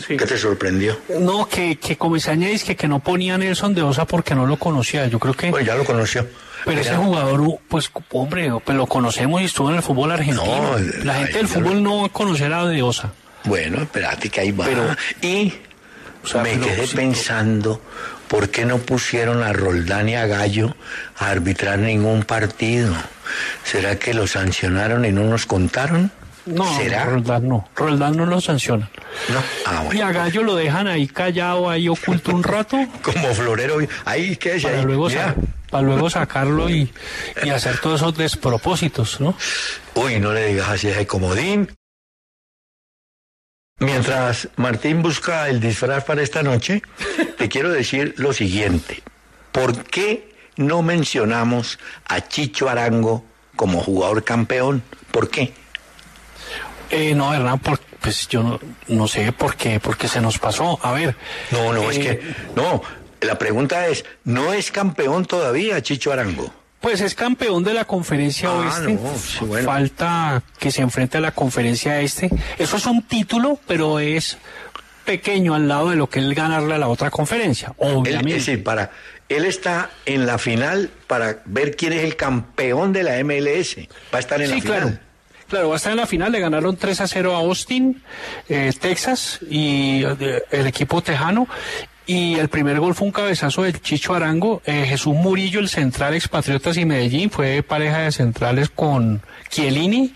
¿Qué 0.08 0.16
te 0.16 0.38
sorprendió? 0.38 1.00
No, 1.20 1.50
que, 1.50 1.78
que 1.78 1.98
Comisaña 1.98 2.50
dice 2.50 2.68
que, 2.68 2.76
que 2.76 2.88
no 2.88 3.00
ponía 3.00 3.36
Nelson 3.36 3.74
de 3.74 3.82
Osa 3.82 4.06
porque 4.06 4.36
no 4.36 4.46
lo 4.46 4.58
conocía. 4.58 5.08
Yo 5.08 5.18
creo 5.18 5.34
que. 5.34 5.50
Pues 5.50 5.66
ya 5.66 5.74
lo 5.74 5.84
conoció. 5.84 6.28
Pero 6.66 6.80
ese 6.80 6.96
jugador, 6.96 7.60
pues, 7.68 7.90
hombre, 8.12 8.52
pues 8.64 8.78
lo 8.78 8.86
conocemos 8.86 9.42
y 9.42 9.46
estuvo 9.46 9.72
en 9.72 9.78
el 9.78 9.82
fútbol 9.82 10.12
argentino. 10.12 10.78
la 11.04 11.16
gente 11.16 11.38
del 11.40 11.48
fútbol 11.48 11.82
no 11.82 12.08
conocerá 12.14 12.68
de 12.68 12.84
Osa. 12.84 13.12
Bueno, 13.46 13.82
espérate 13.82 14.30
que 14.30 14.42
ahí 14.42 14.52
va. 14.52 14.68
y 15.22 15.54
me 16.36 16.60
quedé 16.60 16.88
pensando, 16.88 17.82
¿por 18.28 18.50
qué 18.50 18.66
no 18.66 18.78
pusieron 18.78 19.44
a 19.44 19.54
Roldán 19.54 20.10
y 20.10 20.16
a 20.16 20.26
Gallo 20.26 20.76
a 21.18 21.30
arbitrar 21.30 21.80
ningún 21.80 22.24
partido? 22.24 22.94
¿Será 23.64 23.98
que 23.98 24.14
lo 24.14 24.28
sancionaron 24.28 25.06
y 25.06 25.12
no 25.12 25.24
nos 25.24 25.46
contaron? 25.46 26.12
No, 26.46 26.66
Roldán 27.06 27.48
no. 27.48 27.68
Roldán 27.76 28.16
no 28.16 28.26
lo 28.26 28.40
sanciona. 28.40 28.90
No. 29.30 29.44
Ah, 29.66 29.84
y 29.92 30.00
a 30.00 30.12
Gallo 30.12 30.44
lo 30.44 30.56
dejan 30.56 30.88
ahí 30.88 31.08
callado, 31.08 31.70
ahí 31.70 31.90
oculto 31.90 32.34
un 32.34 32.44
rato. 32.44 32.78
Como 33.02 33.34
florero. 33.34 33.80
Ahí, 34.06 34.38
¿qué 34.38 34.56
es? 34.56 34.64
Para, 34.64 34.82
Luego, 34.84 35.10
para 35.70 35.84
luego 35.84 36.10
sacarlo 36.10 36.70
y, 36.70 36.90
y 37.44 37.50
hacer 37.50 37.80
todos 37.80 38.00
esos 38.00 38.16
despropósitos, 38.16 39.20
¿no? 39.20 39.36
Uy, 39.96 40.20
no 40.20 40.32
le 40.32 40.48
digas 40.48 40.70
así, 40.70 40.88
es 40.88 41.06
comodín. 41.06 41.70
Mientras 43.80 44.50
Martín 44.56 45.04
busca 45.04 45.48
el 45.50 45.60
disfraz 45.60 46.04
para 46.04 46.24
esta 46.24 46.42
noche, 46.42 46.82
te 47.38 47.48
quiero 47.48 47.70
decir 47.70 48.16
lo 48.18 48.34
siguiente. 48.34 49.04
¿Por 49.52 49.84
qué 49.84 50.34
no 50.56 50.82
mencionamos 50.82 51.78
a 52.08 52.28
Chicho 52.28 52.70
Arango 52.70 53.24
como 53.56 53.82
jugador 53.82 54.24
campeón? 54.24 54.82
¿Por 55.12 55.30
qué? 55.30 55.54
Eh, 56.90 57.14
no, 57.14 57.34
Hernán, 57.34 57.60
pues 57.60 58.28
yo 58.28 58.60
no, 58.88 59.08
sé 59.08 59.32
por 59.32 59.56
qué, 59.56 59.80
porque 59.80 60.08
se 60.08 60.22
nos 60.22 60.40
pasó. 60.40 60.80
A 60.82 60.94
ver. 60.94 61.16
No, 61.52 61.72
no, 61.72 61.92
es 61.92 62.00
que, 62.00 62.12
eh, 62.12 62.36
no, 62.56 62.82
la 63.22 63.38
pregunta 63.38 63.88
es, 63.88 64.06
¿no 64.24 64.54
es 64.54 64.72
campeón 64.72 65.26
todavía 65.26 65.84
Chicho 65.84 66.12
Arango? 66.12 66.52
Pues 66.82 67.02
es 67.02 67.16
campeón 67.16 67.64
de 67.64 67.74
la 67.74 67.86
conferencia 67.86 68.50
ah, 68.50 68.58
oeste. 68.60 69.00
Falta 69.64 70.44
que 70.60 70.72
se 70.72 70.82
enfrente 70.82 71.18
a 71.18 71.22
la 71.22 71.32
conferencia 71.32 72.00
este. 72.02 72.30
Eso 72.58 72.78
es 72.78 72.86
un 72.86 73.02
título, 73.04 73.60
pero 73.68 74.00
es 74.00 74.38
pequeño 75.06 75.56
al 75.56 75.68
lado 75.68 75.90
de 75.90 75.96
lo 75.96 76.10
que 76.10 76.20
él 76.20 76.36
ganarle 76.36 76.76
a 76.76 76.78
la 76.78 76.90
otra 76.90 77.10
conferencia, 77.10 77.74
obviamente. 77.78 78.36
es 78.36 78.46
decir, 78.46 78.64
para, 78.64 78.92
él 79.30 79.46
está 79.46 79.90
en 80.06 80.26
la 80.26 80.38
final 80.38 80.92
para 81.08 81.42
ver 81.46 81.76
quién 81.76 81.94
es 81.94 82.04
el 82.04 82.16
campeón 82.16 82.94
de 82.94 83.04
la 83.04 83.24
MLS. 83.24 83.78
Va 84.14 84.18
a 84.18 84.20
estar 84.20 84.42
en 84.42 84.50
la 84.52 84.62
final. 84.62 84.82
Claro. 84.82 85.00
Claro, 85.48 85.70
va 85.70 85.76
a 85.76 85.78
estar 85.78 85.92
en 85.94 85.98
la 85.98 86.08
final. 86.08 86.32
Le 86.32 86.40
ganaron 86.42 86.76
3 86.76 87.02
a 87.02 87.08
0 87.08 87.36
a 87.36 87.40
Austin, 87.40 88.04
eh, 88.50 88.74
Texas, 88.80 89.40
y 89.50 90.04
eh, 90.04 90.44
el 90.52 90.68
equipo 90.68 91.02
tejano. 91.02 91.48
Y 92.08 92.36
el 92.36 92.48
primer 92.48 92.80
gol 92.80 92.96
fue 92.96 93.08
un 93.08 93.12
cabezazo 93.12 93.64
del 93.64 93.82
Chicho 93.82 94.16
Arango. 94.16 94.62
Eh, 94.66 94.86
Jesús 94.88 95.14
Murillo, 95.14 95.60
el 95.60 95.68
central 95.68 96.16
expatriotas 96.16 96.78
y 96.78 96.86
Medellín, 96.86 97.30
fue 97.30 97.62
pareja 97.64 98.00
de 98.00 98.14
centrales 98.14 98.70
con 98.70 99.22
Chiellini. 99.50 100.14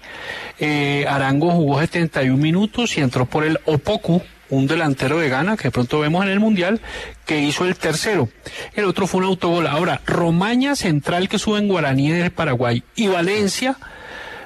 Eh, 0.57 1.05
Arango 1.09 1.51
jugó 1.51 1.81
71 1.81 2.41
minutos 2.41 2.97
y 2.97 3.01
entró 3.01 3.25
por 3.25 3.43
el 3.43 3.59
Opoku, 3.65 4.21
un 4.49 4.67
delantero 4.67 5.19
de 5.19 5.27
Ghana 5.27 5.57
que 5.57 5.69
pronto 5.69 5.99
vemos 5.99 6.23
en 6.23 6.31
el 6.31 6.39
Mundial, 6.39 6.79
que 7.25 7.41
hizo 7.41 7.65
el 7.65 7.75
tercero. 7.75 8.29
El 8.73 8.85
otro 8.85 9.05
fue 9.05 9.19
un 9.19 9.25
autogol. 9.25 9.67
Ahora, 9.67 9.99
Romaña 10.05 10.77
Central 10.77 11.27
que 11.27 11.39
sube 11.39 11.59
en 11.59 11.67
Guaraní 11.67 12.09
del 12.09 12.31
Paraguay 12.31 12.83
y 12.95 13.07
Valencia 13.07 13.75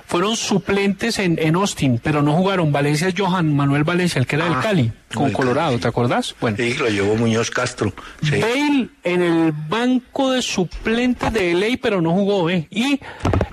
fueron 0.06 0.36
suplentes 0.36 1.20
en, 1.20 1.38
en 1.40 1.56
Austin, 1.56 2.00
pero 2.02 2.22
no 2.22 2.34
jugaron. 2.34 2.72
Valencia 2.72 3.14
Johan 3.16 3.56
Manuel 3.56 3.84
Valencia, 3.84 4.20
el 4.20 4.28
que 4.28 4.36
era 4.36 4.46
del 4.46 4.54
ah, 4.56 4.62
Cali, 4.62 4.92
con 5.14 5.32
Colorado, 5.32 5.78
¿te 5.80 5.88
acordás? 5.88 6.36
Bueno. 6.40 6.58
Sí, 6.58 6.74
lo 6.76 6.90
llevó 6.90 7.16
Muñoz 7.16 7.50
Castro. 7.50 7.94
Bale 8.22 8.90
en 9.04 9.22
el 9.22 9.52
banco 9.52 10.32
de 10.32 10.42
suplentes 10.42 11.32
de 11.34 11.54
LA, 11.54 11.78
pero 11.82 12.02
no 12.02 12.12
jugó, 12.12 12.50
¿eh? 12.50 12.68
Y 12.70 13.00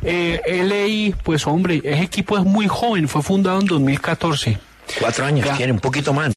eh, 0.03 0.41
LA, 0.45 1.17
pues 1.23 1.47
hombre, 1.47 1.81
ese 1.85 2.03
equipo 2.03 2.39
es 2.39 2.45
muy 2.45 2.69
joven, 2.69 3.09
fue 3.09 3.23
fundado 3.23 3.61
en 3.61 3.67
2014. 3.67 4.59
Cuatro 4.99 5.25
años, 5.25 5.49
tiene 5.57 5.73
un 5.73 5.81
poquito 5.81 6.13
más, 6.13 6.29
¿no? 6.29 6.33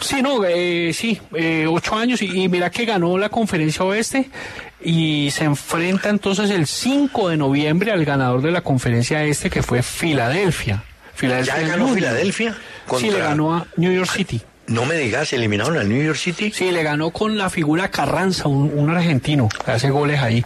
Sí, 0.00 0.20
no, 0.20 0.44
eh, 0.44 0.92
sí, 0.92 1.20
eh, 1.34 1.66
ocho 1.68 1.96
años 1.96 2.20
y, 2.22 2.48
mira 2.48 2.70
que 2.70 2.84
ganó 2.84 3.16
la 3.18 3.28
conferencia 3.28 3.84
oeste 3.84 4.28
y 4.84 5.30
se 5.30 5.44
enfrenta 5.44 6.08
entonces 6.08 6.50
el 6.50 6.66
5 6.66 7.28
de 7.28 7.36
noviembre 7.36 7.92
al 7.92 8.04
ganador 8.04 8.42
de 8.42 8.50
la 8.50 8.62
conferencia 8.62 9.24
este 9.24 9.48
que 9.48 9.62
fue 9.62 9.82
Filadelfia. 9.82 10.82
¿Ya 11.20 11.60
ganó 11.60 11.88
Filadelfia? 11.88 12.56
Sí, 12.98 13.10
le 13.10 13.18
ganó 13.18 13.54
a 13.54 13.66
New 13.76 13.92
York 13.92 14.10
City. 14.10 14.40
No 14.66 14.84
me 14.86 14.94
digas, 14.96 15.32
¿eliminaron 15.32 15.76
al 15.76 15.88
New 15.88 16.02
York 16.02 16.16
City? 16.16 16.52
Sí, 16.52 16.70
le 16.70 16.82
ganó 16.82 17.10
con 17.10 17.36
la 17.36 17.50
figura 17.50 17.90
Carranza, 17.90 18.48
un, 18.48 18.90
argentino, 18.90 19.48
que 19.64 19.70
hace 19.70 19.90
goles 19.90 20.20
ahí. 20.20 20.44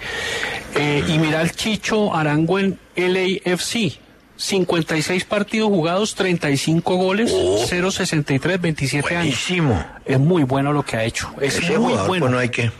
Eh, 0.74 1.04
y 1.06 1.18
mira 1.18 1.40
el 1.42 1.52
Chicho 1.52 2.14
Arango 2.14 2.58
en 2.58 2.78
LAFC, 2.96 3.98
56 4.36 5.24
partidos 5.24 5.68
jugados, 5.68 6.14
35 6.14 6.96
goles, 6.96 7.32
0.63, 7.32 8.60
27 8.60 9.14
buenísimo. 9.14 9.74
años. 9.74 9.95
Es 10.06 10.18
muy 10.18 10.44
bueno 10.44 10.72
lo 10.72 10.84
que 10.84 10.96
ha 10.96 11.04
hecho. 11.04 11.32
Es 11.40 11.60
muy 11.78 11.94
bueno. 11.94 12.06
Pues 12.06 12.30
no 12.30 12.38
hay 12.38 12.48
que 12.48 12.70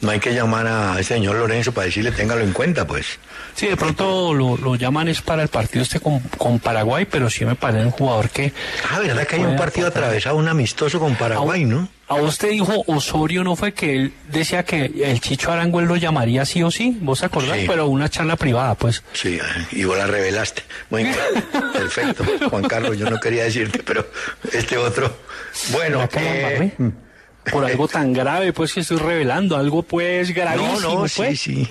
no 0.00 0.10
hay 0.10 0.20
que 0.20 0.34
llamar 0.34 0.66
a 0.66 1.00
ese 1.00 1.14
señor 1.14 1.36
Lorenzo 1.36 1.72
para 1.72 1.86
decirle 1.86 2.12
téngalo 2.12 2.42
en 2.42 2.52
cuenta, 2.52 2.86
pues. 2.86 3.18
Sí, 3.54 3.66
de 3.66 3.76
pronto 3.76 4.34
lo, 4.34 4.76
llaman 4.76 5.08
es 5.08 5.22
para 5.22 5.42
el 5.42 5.48
partido 5.48 5.82
este 5.82 5.98
con, 6.00 6.58
Paraguay, 6.58 7.06
pero 7.10 7.30
sí 7.30 7.44
me 7.44 7.54
parece 7.54 7.84
un 7.84 7.90
jugador 7.90 8.28
que... 8.28 8.52
Ah, 8.90 8.98
¿verdad 8.98 9.26
que 9.26 9.36
hay 9.36 9.44
un 9.44 9.56
partido 9.56 9.88
atravesado, 9.88 10.36
un 10.36 10.48
amistoso 10.48 11.00
con 11.00 11.14
Paraguay, 11.16 11.64
no? 11.64 11.88
A 12.08 12.16
usted 12.16 12.50
dijo 12.50 12.84
Osorio, 12.86 13.42
¿no 13.42 13.56
fue 13.56 13.72
que 13.72 13.96
él 13.96 14.12
decía 14.28 14.64
que 14.64 14.92
el 15.04 15.20
Chicho 15.20 15.50
Arango 15.50 15.80
él 15.80 15.86
lo 15.86 15.96
llamaría 15.96 16.44
sí 16.44 16.62
o 16.62 16.70
sí? 16.70 16.96
¿Vos 17.00 17.20
te 17.20 17.26
acordás? 17.26 17.58
Pero 17.66 17.88
una 17.88 18.08
charla 18.08 18.36
privada, 18.36 18.74
pues. 18.74 19.02
Sí, 19.12 19.38
y 19.72 19.84
vos 19.84 19.98
la 19.98 20.06
revelaste. 20.06 20.62
Muy 20.90 21.04
bien, 21.04 21.16
perfecto. 21.72 22.24
Juan 22.48 22.62
Carlos, 22.64 22.96
yo 22.98 23.10
no 23.10 23.18
quería 23.18 23.44
decirte, 23.44 23.82
pero 23.82 24.06
este 24.52 24.76
otro... 24.76 25.25
Bueno, 25.72 26.08
eh, 26.14 26.72
por 27.50 27.64
algo 27.64 27.88
tan 27.88 28.12
grave, 28.12 28.52
pues 28.52 28.72
que 28.72 28.80
estoy 28.80 28.98
revelando, 28.98 29.56
algo 29.56 29.82
pues 29.82 30.32
gravísimo. 30.32 30.80
No, 30.80 31.00
no, 31.00 31.08
sí, 31.08 31.36
sí. 31.36 31.68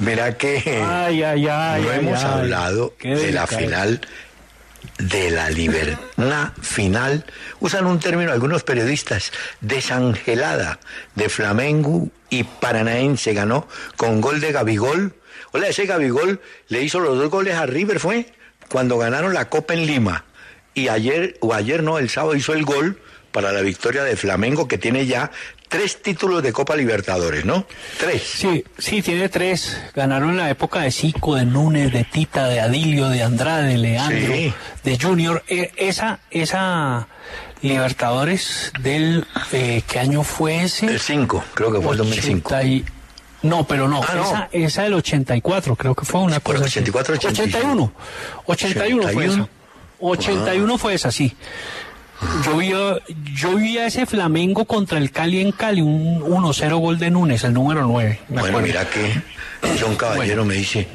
Mira 0.00 0.36
que 0.36 0.82
ay, 0.84 1.22
ay, 1.22 1.46
ay, 1.48 1.82
no 1.82 1.92
hemos 1.92 2.24
hablado 2.24 2.94
de 3.02 3.32
la 3.32 3.46
final 3.46 4.00
de 4.98 5.30
la 5.30 5.50
libertad. 5.50 6.52
Final, 6.60 7.24
usan 7.60 7.86
un 7.86 7.98
término 7.98 8.32
algunos 8.32 8.62
periodistas, 8.62 9.32
desangelada 9.60 10.78
de 11.14 11.28
Flamengo 11.28 12.08
y 12.30 12.44
Paranaense. 12.44 13.34
Ganó 13.34 13.68
con 13.96 14.20
gol 14.20 14.40
de 14.40 14.52
Gabigol. 14.52 15.14
Hola, 15.52 15.68
ese 15.68 15.86
Gabigol 15.86 16.40
le 16.68 16.82
hizo 16.82 17.00
los 17.00 17.18
dos 17.18 17.30
goles 17.30 17.54
a 17.56 17.66
River, 17.66 18.00
fue 18.00 18.32
cuando 18.68 18.96
ganaron 18.98 19.34
la 19.34 19.48
Copa 19.48 19.74
en 19.74 19.86
Lima. 19.86 20.24
Y 20.74 20.88
ayer, 20.88 21.36
o 21.40 21.54
ayer 21.54 21.82
no, 21.82 21.98
el 21.98 22.08
sábado 22.08 22.34
hizo 22.34 22.54
el 22.54 22.64
gol 22.64 23.00
para 23.30 23.52
la 23.52 23.60
victoria 23.62 24.04
de 24.04 24.16
Flamengo, 24.16 24.68
que 24.68 24.78
tiene 24.78 25.06
ya 25.06 25.30
tres 25.68 26.02
títulos 26.02 26.42
de 26.42 26.52
Copa 26.52 26.76
Libertadores, 26.76 27.44
¿no? 27.44 27.66
Tres. 27.98 28.22
Sí, 28.22 28.64
sí, 28.78 29.00
tiene 29.02 29.28
tres. 29.28 29.80
Ganaron 29.94 30.30
en 30.30 30.36
la 30.36 30.50
época 30.50 30.80
de 30.80 30.90
Zico, 30.90 31.34
de 31.34 31.46
Núñez, 31.46 31.92
de 31.92 32.04
Tita, 32.04 32.46
de 32.46 32.60
Adilio, 32.60 33.08
de 33.08 33.22
Andrade, 33.22 33.68
de 33.68 33.78
Leandro, 33.78 34.34
de 34.84 34.98
Junior. 35.00 35.42
E, 35.48 35.72
esa, 35.76 36.20
esa 36.30 37.08
Libertadores 37.62 38.72
del, 38.80 39.24
eh, 39.52 39.82
¿qué 39.86 40.00
año 40.00 40.24
fue 40.24 40.64
ese? 40.64 40.86
El 40.86 40.98
5, 40.98 41.44
creo 41.54 41.72
que 41.72 41.80
fue 41.80 41.92
el 41.92 41.98
2005. 41.98 42.50
No, 43.42 43.66
pero 43.66 43.88
no, 43.88 44.02
ah, 44.02 44.48
esa, 44.52 44.66
esa 44.66 44.82
del 44.82 44.94
84, 44.94 45.76
creo 45.76 45.94
que 45.94 46.04
fue 46.04 46.20
una 46.20 46.40
cosa. 46.40 46.64
84, 46.64 47.14
81. 47.14 47.92
81, 48.46 49.02
81 49.04 49.08
fue 49.08 49.26
esa. 49.26 49.48
81 50.02 50.78
fue 50.78 50.94
esa, 50.94 51.10
sí. 51.10 51.34
Yo 52.44 52.56
vi, 52.56 52.72
yo 53.34 53.56
vi 53.56 53.78
a 53.78 53.86
ese 53.86 54.06
Flamengo 54.06 54.64
contra 54.64 54.98
el 54.98 55.10
Cali 55.10 55.40
en 55.40 55.52
Cali, 55.52 55.80
un 55.80 56.20
1-0 56.20 56.78
gol 56.78 56.98
de 56.98 57.10
Núñez, 57.10 57.42
el 57.44 57.52
número 57.52 57.82
9. 57.82 58.20
Bueno, 58.28 58.60
mira 58.60 58.88
que 58.88 59.20
John 59.80 59.96
Caballero 59.96 60.44
me 60.44 60.54
dice, 60.54 60.86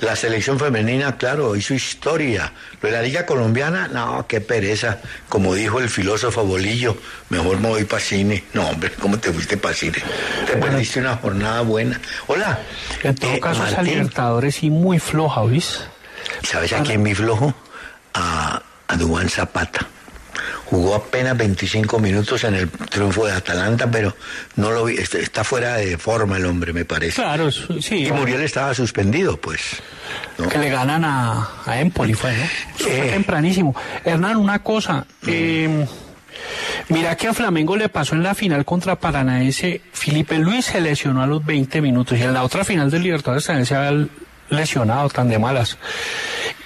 la 0.00 0.16
selección 0.16 0.58
femenina, 0.58 1.16
claro, 1.16 1.56
hizo 1.56 1.72
historia. 1.72 2.52
Lo 2.82 2.88
de 2.88 2.96
la 2.96 3.02
Liga 3.02 3.24
Colombiana, 3.24 3.88
no, 3.88 4.26
qué 4.26 4.40
pereza. 4.40 4.98
Como 5.28 5.54
dijo 5.54 5.80
el 5.80 5.88
filósofo 5.88 6.44
Bolillo, 6.44 6.96
mejor 7.30 7.60
me 7.60 7.68
voy 7.68 7.84
para 7.84 8.02
cine. 8.02 8.44
No, 8.52 8.68
hombre, 8.68 8.90
¿cómo 9.00 9.18
te 9.18 9.32
fuiste 9.32 9.56
para 9.56 9.74
cine? 9.74 9.98
Te 10.46 10.56
perdiste 10.56 11.00
una 11.00 11.16
jornada 11.16 11.62
buena. 11.62 12.00
Hola. 12.26 12.58
En 13.02 13.14
todo 13.14 13.32
eh, 13.32 13.40
caso, 13.40 13.64
esa 13.64 13.82
Libertadores 13.82 14.56
sí 14.56 14.68
muy 14.68 14.98
floja, 14.98 15.44
¿viste? 15.44 15.84
¿Sabes 16.42 16.72
a 16.72 16.82
quién 16.82 17.02
mi 17.02 17.14
flojo? 17.14 17.54
A, 18.14 18.62
a 18.88 18.96
Dubán 18.96 19.28
Zapata. 19.28 19.86
Jugó 20.66 20.94
apenas 20.94 21.36
25 21.36 21.98
minutos 21.98 22.42
en 22.44 22.54
el 22.54 22.68
triunfo 22.70 23.26
de 23.26 23.32
Atalanta, 23.32 23.88
pero 23.90 24.16
no 24.56 24.70
lo 24.72 24.84
vi, 24.86 24.96
este, 24.96 25.20
está 25.20 25.44
fuera 25.44 25.74
de 25.76 25.96
forma 25.98 26.36
el 26.38 26.46
hombre, 26.46 26.72
me 26.72 26.84
parece. 26.84 27.16
Claro, 27.22 27.50
sí. 27.52 28.06
Y 28.06 28.10
Muriel 28.12 28.40
estaba 28.40 28.74
suspendido, 28.74 29.36
pues. 29.36 29.60
Que 30.50 30.58
le 30.58 30.70
ganan 30.70 31.04
a, 31.04 31.48
a 31.66 31.80
Empoli, 31.80 32.14
fue, 32.14 32.36
¿no? 32.36 32.44
Fue 32.76 33.10
tempranísimo. 33.10 33.74
Hernán, 34.04 34.36
una 34.36 34.58
cosa. 34.60 35.06
Eh, 35.26 35.86
Mira 36.88 37.16
que 37.16 37.28
a 37.28 37.34
Flamengo 37.34 37.76
le 37.76 37.88
pasó 37.88 38.14
en 38.16 38.22
la 38.22 38.34
final 38.34 38.64
contra 38.64 38.96
Paranaense. 38.96 39.80
Felipe 39.92 40.36
Luis 40.38 40.64
se 40.66 40.80
lesionó 40.80 41.22
a 41.22 41.26
los 41.26 41.44
20 41.44 41.80
minutos 41.80 42.18
y 42.18 42.22
en 42.22 42.34
la 42.34 42.42
otra 42.42 42.64
final 42.64 42.90
del 42.90 43.02
Libertadores 43.02 43.44
también 43.46 43.66
se 43.66 43.76
había 43.76 44.06
lesionado 44.50 45.08
tan 45.10 45.28
de 45.28 45.38
malas. 45.38 45.78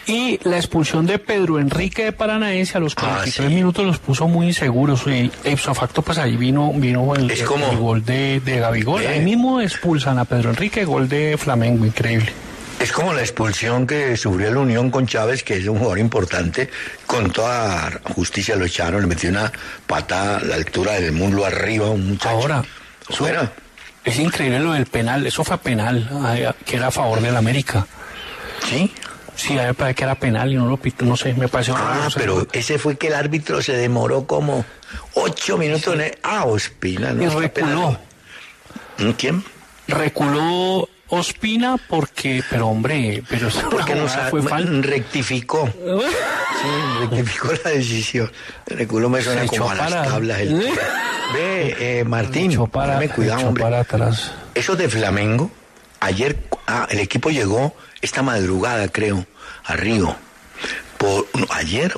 Y 0.08 0.40
la 0.44 0.56
expulsión 0.56 1.04
de 1.04 1.18
Pedro 1.18 1.58
Enrique 1.58 2.04
de 2.04 2.12
Paranaense 2.12 2.78
a 2.78 2.80
los 2.80 2.94
43 2.94 3.46
ah, 3.46 3.50
minutos 3.50 3.84
los 3.84 3.98
puso 3.98 4.26
muy 4.26 4.46
inseguros. 4.46 5.06
Y 5.06 5.30
ipso 5.44 5.74
facto, 5.74 6.00
pues 6.00 6.16
ahí 6.16 6.34
vino, 6.34 6.72
vino 6.74 7.14
el, 7.14 7.30
gol 7.78 8.02
de, 8.02 8.40
de 8.40 8.58
Gabigol. 8.58 9.06
Ahí 9.06 9.20
mismo 9.20 9.60
expulsan 9.60 10.18
a 10.18 10.24
Pedro 10.24 10.48
Enrique, 10.48 10.86
gol 10.86 11.10
de 11.10 11.36
Flamengo, 11.36 11.84
increíble. 11.84 12.32
Es 12.80 12.90
como 12.90 13.12
la 13.12 13.20
expulsión 13.20 13.86
que 13.86 14.16
sufrió 14.16 14.50
la 14.50 14.60
Unión 14.60 14.90
con 14.90 15.06
Chávez, 15.06 15.42
que 15.42 15.58
es 15.58 15.66
un 15.66 15.76
jugador 15.76 15.98
importante. 15.98 16.70
Con 17.06 17.30
toda 17.30 18.00
justicia 18.14 18.56
lo 18.56 18.64
echaron, 18.64 19.02
le 19.02 19.08
metió 19.08 19.28
una 19.28 19.52
patada 19.86 20.38
a 20.38 20.44
la 20.44 20.54
altura 20.54 20.92
del 20.94 21.12
muslo 21.12 21.44
arriba 21.44 21.90
un 21.90 22.08
muchacho. 22.08 22.30
Ahora, 22.30 22.64
fuera. 23.10 23.52
Es 24.04 24.18
increíble 24.18 24.60
lo 24.60 24.72
del 24.72 24.86
penal, 24.86 25.26
eso 25.26 25.44
fue 25.44 25.58
penal, 25.58 26.08
que 26.64 26.76
era 26.76 26.86
a 26.86 26.90
favor 26.90 27.20
del 27.20 27.36
América. 27.36 27.86
¿Sí? 28.70 28.90
Sí, 29.38 29.58
a 29.58 29.68
me 29.68 29.74
parece 29.74 29.94
que 29.94 30.04
era 30.04 30.14
penal 30.16 30.52
y 30.52 30.56
no 30.56 30.66
lo 30.68 30.76
pitó, 30.76 31.04
no 31.04 31.16
sé, 31.16 31.32
me 31.34 31.46
pareció 31.48 31.74
Ah, 31.76 31.96
raro, 32.00 32.10
pero 32.16 32.34
o 32.36 32.40
sea, 32.40 32.48
ese 32.52 32.78
fue 32.78 32.96
que 32.98 33.06
el 33.06 33.14
árbitro 33.14 33.62
se 33.62 33.72
demoró 33.76 34.26
como 34.26 34.64
ocho 35.14 35.56
minutos 35.56 35.94
en 35.94 36.00
el... 36.00 36.18
Ah, 36.24 36.44
Ospina, 36.44 37.12
no 37.12 37.22
y 37.22 37.26
reculó, 37.28 37.96
penal. 38.96 39.14
¿Quién? 39.16 39.44
reculó 39.86 40.88
Ospina 41.10 41.76
porque, 41.88 42.42
pero 42.50 42.68
hombre, 42.68 43.22
pero 43.28 43.48
Porque 43.70 43.94
no 43.94 44.06
fue 44.08 44.42
falta. 44.42 44.70
rectificó. 44.82 45.68
Sí, 46.60 46.68
rectificó 47.02 47.52
la 47.64 47.70
decisión. 47.70 48.32
Reculó 48.66 49.08
me 49.08 49.22
suena 49.22 49.42
Se 49.42 49.46
como 49.46 49.70
a 49.70 49.74
las 49.76 49.90
para- 49.92 50.02
tablas. 50.08 50.40
El... 50.40 50.58
Ve, 51.34 51.76
eh, 52.00 52.04
Martín, 52.04 52.50
Echó 52.50 52.66
para, 52.66 52.94
dame 52.94 53.08
cuidado, 53.10 53.46
hombre. 53.46 53.62
para 53.62 53.80
atrás. 53.80 54.32
Eso 54.56 54.74
de 54.74 54.88
Flamengo, 54.88 55.52
ayer 56.00 56.38
ah, 56.66 56.86
el 56.90 57.00
equipo 57.00 57.30
llegó 57.30 57.74
esta 58.00 58.22
madrugada, 58.22 58.88
creo, 58.88 59.26
a 59.64 59.76
Río. 59.76 60.16
Por, 60.98 61.28
no, 61.34 61.46
ayer, 61.50 61.94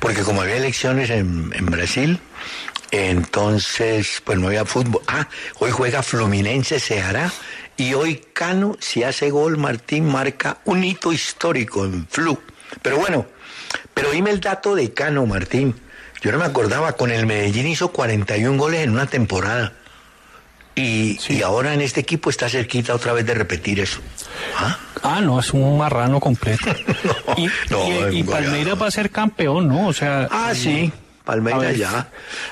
porque 0.00 0.22
como 0.22 0.40
había 0.40 0.56
elecciones 0.56 1.10
en, 1.10 1.52
en 1.54 1.66
Brasil, 1.66 2.18
entonces 2.90 4.22
pues 4.24 4.38
no 4.38 4.46
había 4.46 4.64
fútbol. 4.64 5.02
Ah, 5.06 5.28
hoy 5.58 5.70
juega 5.70 6.02
Fluminense, 6.02 6.78
se 6.78 7.02
hará. 7.02 7.32
Y 7.76 7.94
hoy 7.94 8.22
Cano, 8.32 8.76
si 8.80 9.02
hace 9.02 9.30
gol, 9.30 9.56
Martín 9.56 10.06
marca 10.06 10.58
un 10.64 10.84
hito 10.84 11.12
histórico 11.12 11.84
en 11.84 12.06
Flu. 12.06 12.38
Pero 12.80 12.98
bueno, 12.98 13.26
pero 13.94 14.10
dime 14.10 14.30
el 14.30 14.40
dato 14.40 14.74
de 14.74 14.92
Cano, 14.92 15.26
Martín. 15.26 15.74
Yo 16.22 16.32
no 16.32 16.38
me 16.38 16.44
acordaba, 16.44 16.92
con 16.92 17.10
el 17.10 17.26
Medellín 17.26 17.66
hizo 17.66 17.92
41 17.92 18.56
goles 18.56 18.82
en 18.82 18.90
una 18.90 19.06
temporada. 19.06 19.72
Y, 20.74 21.18
y 21.28 21.42
ahora 21.42 21.74
en 21.74 21.80
este 21.82 22.00
equipo 22.00 22.30
está 22.30 22.48
cerquita 22.48 22.94
otra 22.94 23.12
vez 23.12 23.26
de 23.26 23.34
repetir 23.34 23.78
eso. 23.80 24.00
¿Ah? 24.58 24.78
Ah, 25.02 25.20
no, 25.20 25.40
es 25.40 25.52
un 25.52 25.76
marrano 25.78 26.18
completo. 26.20 26.64
y 27.36 27.46
no, 27.70 27.88
y- 27.88 27.90
es 27.92 28.14
y 28.14 28.20
un 28.22 28.26
Palmeiras 28.28 28.80
va 28.80 28.86
a 28.86 28.90
ser 28.90 29.10
campeón, 29.10 29.68
¿no? 29.68 29.88
O 29.88 29.92
sea. 29.92 30.28
Ah, 30.30 30.52
sí, 30.54 30.90
Palmeiras 31.24 31.62
Abel- 31.64 31.76
ya. 31.76 32.08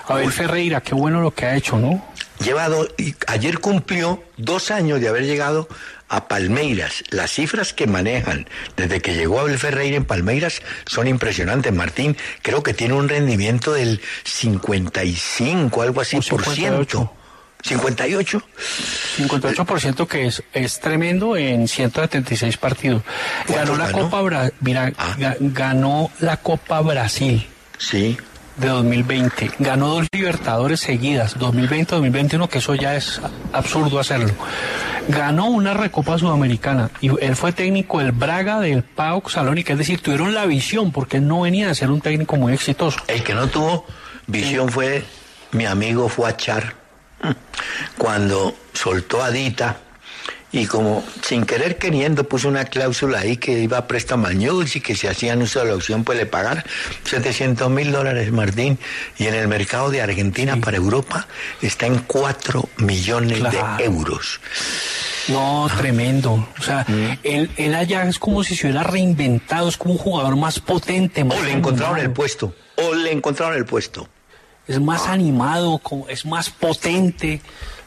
Abel 0.06 0.32
Ferreira, 0.32 0.80
qué 0.82 0.94
bueno 0.94 1.20
lo 1.22 1.30
que 1.32 1.46
ha 1.46 1.56
hecho, 1.56 1.78
¿no? 1.78 2.04
Lleva 2.44 2.68
do- 2.68 2.88
y 2.98 3.14
ayer 3.26 3.58
cumplió 3.58 4.22
dos 4.36 4.70
años 4.70 5.00
de 5.00 5.08
haber 5.08 5.24
llegado 5.24 5.68
a 6.08 6.26
Palmeiras. 6.26 7.04
Las 7.10 7.30
cifras 7.30 7.72
que 7.72 7.86
manejan 7.86 8.48
desde 8.76 9.00
que 9.00 9.14
llegó 9.14 9.40
Abel 9.40 9.58
Ferreira 9.58 9.96
en 9.96 10.04
Palmeiras 10.04 10.60
son 10.86 11.06
impresionantes. 11.06 11.72
Martín, 11.72 12.16
creo 12.42 12.62
que 12.62 12.74
tiene 12.74 12.94
un 12.94 13.08
rendimiento 13.08 13.72
del 13.72 14.00
55, 14.24 15.82
algo 15.82 16.00
así, 16.00 16.16
por 16.16 16.24
58. 16.44 16.54
ciento. 16.54 17.12
58. 17.62 18.42
58% 19.18 20.06
que 20.06 20.26
es, 20.26 20.42
es 20.52 20.80
tremendo 20.80 21.36
en 21.36 21.68
176 21.68 22.56
partidos. 22.56 23.02
Ganó 23.48 23.54
¿Cuántos 23.74 23.78
la 23.78 23.86
ganó? 23.86 23.98
Copa 24.10 24.22
Bra- 24.22 24.52
mira, 24.60 24.92
Ah. 24.96 25.14
ga- 25.18 25.36
ganó 25.40 26.10
la 26.20 26.36
Copa 26.38 26.80
Brasil 26.80 27.46
Sí. 27.78 28.16
de 28.56 28.68
2020. 28.68 29.50
Ganó 29.58 29.88
dos 29.88 30.06
Libertadores 30.12 30.80
seguidas, 30.80 31.38
2020-2021, 31.38 32.48
que 32.48 32.58
eso 32.58 32.74
ya 32.74 32.96
es 32.96 33.20
absurdo 33.52 33.98
hacerlo. 33.98 34.32
Ganó 35.08 35.46
una 35.46 35.74
Recopa 35.74 36.18
Sudamericana 36.18 36.90
y 37.00 37.10
él 37.24 37.34
fue 37.36 37.52
técnico 37.52 37.98
del 38.00 38.12
Braga, 38.12 38.60
del 38.60 38.82
PAOK 38.82 39.30
Salónica, 39.30 39.72
es 39.72 39.78
decir, 39.78 40.00
tuvieron 40.00 40.34
la 40.34 40.46
visión 40.46 40.92
porque 40.92 41.20
no 41.20 41.40
venía 41.42 41.68
de 41.68 41.74
ser 41.74 41.90
un 41.90 42.00
técnico 42.00 42.36
muy 42.36 42.52
exitoso. 42.52 43.00
El 43.08 43.22
que 43.24 43.34
no 43.34 43.48
tuvo 43.48 43.86
visión 44.26 44.68
fue 44.68 45.04
mi 45.52 45.64
amigo 45.66 46.08
Fuachar, 46.08 46.74
cuando 47.98 48.54
soltó 48.72 49.22
a 49.22 49.30
Dita 49.30 49.78
y 50.52 50.66
como 50.66 51.04
sin 51.22 51.44
querer 51.46 51.78
queriendo 51.78 52.24
puso 52.24 52.48
una 52.48 52.64
cláusula 52.64 53.20
ahí 53.20 53.36
que 53.36 53.52
iba 53.60 53.78
a 53.78 53.86
préstamo 53.86 54.28
News 54.30 54.74
y 54.74 54.80
que 54.80 54.96
si 54.96 55.06
hacían 55.06 55.40
uso 55.42 55.60
de 55.60 55.66
la 55.66 55.76
opción 55.76 56.02
pues 56.02 56.18
le 56.18 56.26
pagar 56.26 56.64
700 57.04 57.70
mil 57.70 57.92
dólares 57.92 58.32
Martín 58.32 58.76
y 59.16 59.26
en 59.26 59.34
el 59.34 59.46
mercado 59.46 59.90
de 59.90 60.02
Argentina 60.02 60.56
para 60.56 60.76
Europa 60.76 61.28
está 61.62 61.86
en 61.86 61.98
4 62.00 62.68
millones 62.78 63.38
Claro. 63.38 63.76
de 63.78 63.84
euros. 63.84 64.40
No, 65.28 65.70
tremendo. 65.78 66.48
O 66.58 66.62
sea, 66.62 66.84
Mm. 66.88 67.18
él, 67.22 67.50
él 67.56 67.74
allá 67.76 68.02
es 68.08 68.18
como 68.18 68.42
si 68.42 68.56
se 68.56 68.66
hubiera 68.66 68.82
reinventado, 68.82 69.68
es 69.68 69.76
como 69.76 69.92
un 69.94 69.98
jugador 69.98 70.34
más 70.34 70.58
potente, 70.58 71.22
más 71.22 71.38
O 71.38 71.42
le 71.44 71.52
encontraron 71.52 71.98
el 71.98 72.10
puesto, 72.10 72.52
o 72.76 72.92
le 72.94 73.12
encontraron 73.12 73.56
el 73.56 73.64
puesto. 73.66 74.08
Es 74.70 74.80
más 74.80 75.06
animado, 75.08 75.80
es 76.08 76.24
más 76.24 76.48
potente, 76.50 77.40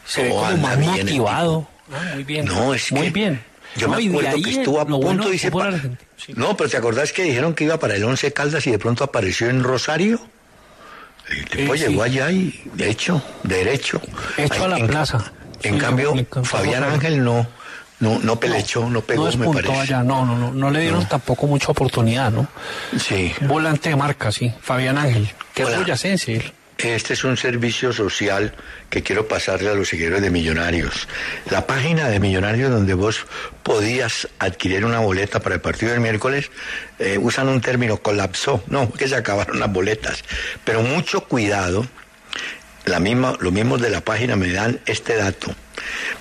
se 0.06 0.22
ve 0.24 0.30
Oh, 0.32 0.40
como 0.42 0.56
más 0.58 0.78
motivado. 0.78 1.66
Ah, 1.92 2.12
muy 2.14 2.24
bien. 2.24 2.44
No, 2.44 2.74
es 2.74 2.92
muy 2.92 3.02
que 3.06 3.10
bien. 3.10 3.44
Yo 3.76 3.88
No, 3.88 3.98
y 3.98 4.08
me 4.08 4.18
acuerdo 4.18 4.42
que 4.42 4.50
estuvo 4.50 4.80
a 4.80 4.84
punto 4.86 5.06
bueno 5.06 5.32
y 5.32 5.38
se 5.38 5.50
pa- 5.50 5.72
sí. 6.16 6.32
No, 6.36 6.56
pero 6.56 6.68
¿te 6.70 6.76
acordás 6.76 7.12
que 7.12 7.22
dijeron 7.24 7.54
que 7.54 7.64
iba 7.64 7.78
para 7.78 7.96
el 7.96 8.04
Once 8.04 8.32
Caldas 8.32 8.66
y 8.66 8.70
de 8.70 8.78
pronto 8.78 9.02
apareció 9.02 9.48
en 9.48 9.62
Rosario? 9.64 10.20
Eh, 11.30 11.68
sí. 11.74 11.78
llegó 11.88 12.02
allá 12.02 12.30
y 12.30 12.62
de 12.74 12.90
hecho, 12.90 13.22
derecho. 13.42 14.00
Hecho 14.36 14.64
a 14.64 14.68
la 14.68 14.78
en- 14.78 14.86
plaza. 14.86 15.32
En 15.62 15.74
Sí, 15.74 15.80
cambio, 15.80 16.14
Fabián. 16.42 16.84
Ángel 16.84 17.24
no, 17.24 17.46
no, 18.00 18.18
no 18.18 18.38
pelechó, 18.38 18.88
no, 18.90 19.00
pegó, 19.00 19.30
no 19.30 19.50
me 19.50 19.62
parece. 19.62 19.80
allá, 19.80 20.02
no, 20.02 20.26
no, 20.26 20.36
no, 20.36 20.52
no 20.52 20.70
le 20.70 20.80
dieron 20.82 21.08
tampoco 21.08 21.46
mucha 21.46 21.72
oportunidad, 21.72 22.30
¿no? 22.30 22.46
Sí. 22.98 23.32
Volante 23.40 23.88
de 23.88 23.96
marca, 23.96 24.30
sí, 24.30 24.52
Fabián 24.60 24.98
Ángel, 24.98 25.30
que 25.54 25.62
es 25.62 25.74
boyacense 25.78 26.34
él. 26.36 26.52
Este 26.78 27.14
es 27.14 27.24
un 27.24 27.36
servicio 27.36 27.92
social 27.92 28.52
que 28.90 29.02
quiero 29.02 29.28
pasarle 29.28 29.70
a 29.70 29.74
los 29.74 29.88
seguidores 29.88 30.20
de 30.20 30.30
Millonarios. 30.30 31.08
La 31.50 31.66
página 31.66 32.08
de 32.08 32.18
Millonarios 32.18 32.70
donde 32.70 32.94
vos 32.94 33.26
podías 33.62 34.28
adquirir 34.38 34.84
una 34.84 34.98
boleta 34.98 35.40
para 35.40 35.54
el 35.54 35.60
partido 35.60 35.92
del 35.92 36.00
miércoles, 36.00 36.50
eh, 36.98 37.16
usan 37.18 37.48
un 37.48 37.60
término, 37.60 37.98
colapsó. 37.98 38.62
No, 38.66 38.92
que 38.92 39.08
se 39.08 39.14
acabaron 39.14 39.60
las 39.60 39.72
boletas. 39.72 40.24
Pero 40.64 40.82
mucho 40.82 41.22
cuidado. 41.22 41.86
La 42.84 43.00
misma, 43.00 43.36
los 43.40 43.52
mismos 43.52 43.80
de 43.80 43.88
la 43.88 44.02
página 44.02 44.36
me 44.36 44.52
dan 44.52 44.80
este 44.84 45.16
dato. 45.16 45.54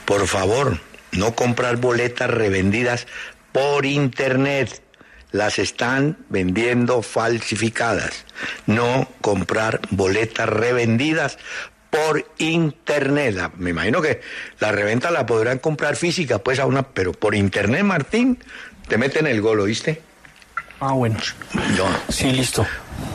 Por 0.06 0.28
favor, 0.28 0.80
no 1.12 1.36
comprar 1.36 1.78
boletas 1.78 2.30
revendidas 2.30 3.08
por 3.52 3.86
internet. 3.86 4.82
Las 5.34 5.60
están 5.60 6.18
vendiendo 6.30 7.02
falsificadas. 7.02 8.24
No 8.66 9.10
comprar 9.20 9.82
boletas 9.90 10.48
revendidas 10.48 11.38
por 11.90 12.26
internet. 12.38 13.36
La- 13.36 13.52
Me 13.58 13.72
imagino 13.72 14.02
que 14.02 14.22
la 14.60 14.72
reventa 14.72 15.12
la 15.12 15.26
podrán 15.26 15.60
comprar 15.60 15.96
física, 15.98 16.40
pues 16.40 16.60
a 16.60 16.66
una, 16.66 16.84
pero 16.84 17.12
por 17.12 17.36
internet, 17.36 17.84
Martín, 17.84 18.42
te 18.88 18.98
meten 18.98 19.28
el 19.28 19.42
gol, 19.42 19.60
¿oíste? 19.60 20.02
Ah, 20.80 20.94
bueno. 20.94 21.18
Yo. 21.76 21.88
Sí, 22.10 22.32
listo. 22.32 22.66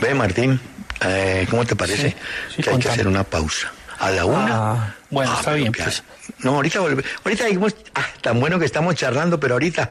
Ve, 0.00 0.12
Martín, 0.14 0.60
eh, 1.00 1.46
¿cómo 1.48 1.64
te 1.64 1.76
parece? 1.76 2.10
Sí, 2.10 2.16
sí, 2.56 2.62
que 2.62 2.70
hay 2.70 2.78
que 2.78 2.88
hacer 2.88 3.06
una 3.08 3.24
pausa. 3.24 3.72
A 4.00 4.10
la 4.10 4.24
una. 4.24 4.46
Ah, 4.72 4.94
bueno, 5.10 5.32
está 5.32 5.44
pero 5.52 5.56
bien, 5.56 5.72
pues. 5.72 6.02
No, 6.40 6.54
ahorita 6.56 6.80
volve- 6.80 7.04
Ahorita 7.24 7.44
dijimos, 7.46 7.74
ah, 7.94 8.06
tan 8.20 8.38
bueno 8.40 8.58
que 8.58 8.64
estamos 8.64 8.94
charlando, 8.94 9.38
pero 9.40 9.54
ahorita. 9.54 9.90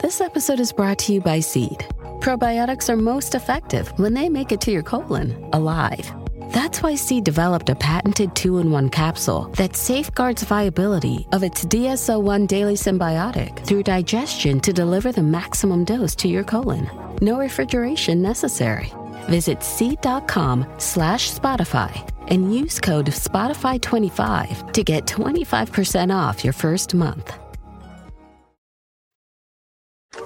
This 0.00 0.20
episode 0.20 0.60
is 0.60 0.72
brought 0.72 0.98
to 1.00 1.12
you 1.12 1.20
by 1.20 1.40
Seed. 1.40 1.84
Probiotics 2.20 2.88
are 2.88 2.96
most 2.96 3.34
effective 3.34 3.88
when 3.98 4.14
they 4.14 4.28
make 4.28 4.52
it 4.52 4.60
to 4.60 4.70
your 4.70 4.84
colon 4.84 5.32
alive. 5.52 6.08
That's 6.52 6.84
why 6.84 6.94
Seed 6.94 7.24
developed 7.24 7.68
a 7.68 7.74
patented 7.74 8.36
two 8.36 8.58
in 8.58 8.70
one 8.70 8.90
capsule 8.90 9.48
that 9.56 9.74
safeguards 9.74 10.44
viability 10.44 11.26
of 11.32 11.42
its 11.42 11.64
DSO1 11.64 12.46
daily 12.46 12.74
symbiotic 12.74 13.66
through 13.66 13.82
digestion 13.82 14.60
to 14.60 14.72
deliver 14.72 15.10
the 15.10 15.22
maximum 15.24 15.84
dose 15.84 16.14
to 16.14 16.28
your 16.28 16.44
colon. 16.44 16.88
No 17.20 17.40
refrigeration 17.40 18.22
necessary. 18.22 18.92
Visit 19.28 19.64
seed.com 19.64 20.64
slash 20.78 21.32
Spotify 21.32 22.08
and 22.28 22.54
use 22.54 22.78
code 22.78 23.06
Spotify25 23.06 24.72
to 24.74 24.84
get 24.84 25.06
25% 25.06 26.14
off 26.14 26.44
your 26.44 26.52
first 26.52 26.94
month. 26.94 27.36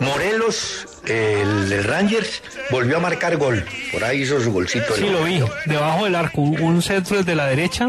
Morelos, 0.00 0.86
el, 1.06 1.84
Rangers, 1.84 2.42
volvió 2.70 2.96
a 2.96 3.00
marcar 3.00 3.36
gol. 3.36 3.64
Por 3.92 4.04
ahí 4.04 4.22
hizo 4.22 4.40
su 4.40 4.52
golcito. 4.52 4.94
Sí, 4.94 5.08
lo 5.08 5.24
vi. 5.24 5.42
Debajo 5.66 6.04
del 6.04 6.14
arco, 6.14 6.40
un, 6.40 6.82
centro 6.82 7.18
desde 7.18 7.34
la 7.34 7.46
derecha 7.46 7.88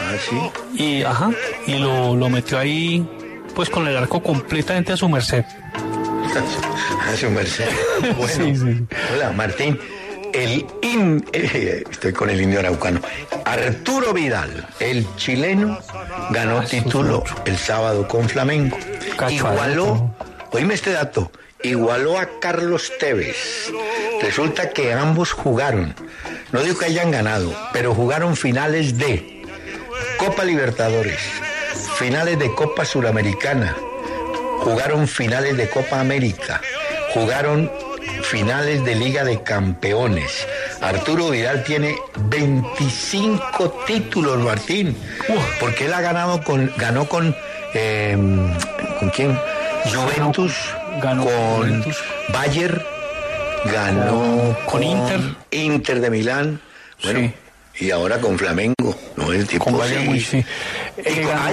Ah, 0.00 0.14
sí. 0.28 0.82
y, 0.82 1.02
ajá, 1.02 1.30
y 1.66 1.78
lo, 1.78 2.14
lo 2.16 2.28
metió 2.28 2.58
ahí, 2.58 3.08
pues 3.54 3.68
con 3.70 3.86
el 3.86 3.96
arco 3.96 4.22
completamente 4.22 4.92
a 4.92 4.96
su 4.96 5.08
merced. 5.08 5.44
A 7.12 7.16
su 7.16 7.28
merced. 7.30 7.68
Bueno, 8.16 8.86
hola, 9.14 9.32
Martín. 9.32 9.78
El 10.32 10.64
in, 10.82 11.24
eh, 11.32 11.82
estoy 11.90 12.12
con 12.12 12.30
el 12.30 12.40
indio 12.40 12.60
araucano. 12.60 13.00
Arturo 13.44 14.12
Vidal, 14.12 14.68
el 14.78 15.04
chileno, 15.16 15.80
ganó 16.30 16.62
título 16.62 17.24
el 17.46 17.56
sábado 17.58 18.06
con 18.06 18.28
Flamengo. 18.28 18.78
Igualó, 19.28 20.14
oíme 20.52 20.74
este 20.74 20.92
dato, 20.92 21.30
igualó 21.62 22.18
a 22.18 22.40
Carlos 22.40 22.92
Tevez. 22.98 23.70
Resulta 24.20 24.70
que 24.70 24.92
ambos 24.92 25.32
jugaron, 25.32 25.94
no 26.52 26.62
digo 26.62 26.78
que 26.78 26.86
hayan 26.86 27.10
ganado, 27.10 27.54
pero 27.72 27.94
jugaron 27.94 28.36
finales 28.36 28.98
de 28.98 29.42
Copa 30.18 30.44
Libertadores, 30.44 31.20
finales 31.96 32.38
de 32.38 32.54
Copa 32.54 32.84
Suramericana, 32.84 33.76
jugaron 34.60 35.08
finales 35.08 35.56
de 35.56 35.68
Copa 35.68 36.00
América, 36.00 36.60
jugaron 37.14 37.70
finales 38.22 38.84
de 38.84 38.94
Liga 38.94 39.24
de 39.24 39.42
Campeones. 39.42 40.46
Arturo 40.80 41.30
Vidal 41.30 41.64
tiene 41.64 41.96
25 42.28 43.84
títulos, 43.86 44.38
Martín, 44.38 44.96
porque 45.58 45.86
él 45.86 45.94
ha 45.94 46.00
ganado 46.00 46.42
con, 46.42 46.72
ganó 46.76 47.08
con, 47.08 47.34
em, 47.74 48.54
¿con 48.98 49.10
quién? 49.10 49.38
Juventus, 49.84 50.52
ganó 51.02 51.24
con 51.24 51.84
Bayer, 52.32 52.84
ganó 53.64 54.56
con, 54.66 54.82
Inter, 54.82 55.20
Inter 55.50 56.00
de 56.00 56.10
Milán, 56.10 56.60
bueno, 57.02 57.32
y 57.78 57.90
ahora 57.90 58.20
con 58.20 58.38
Flamengo, 58.38 58.96
no 59.16 59.32
el 59.32 59.46
tipo 59.46 59.64
con 59.64 59.80
sí. 59.88 60.20
sí. 60.20 60.44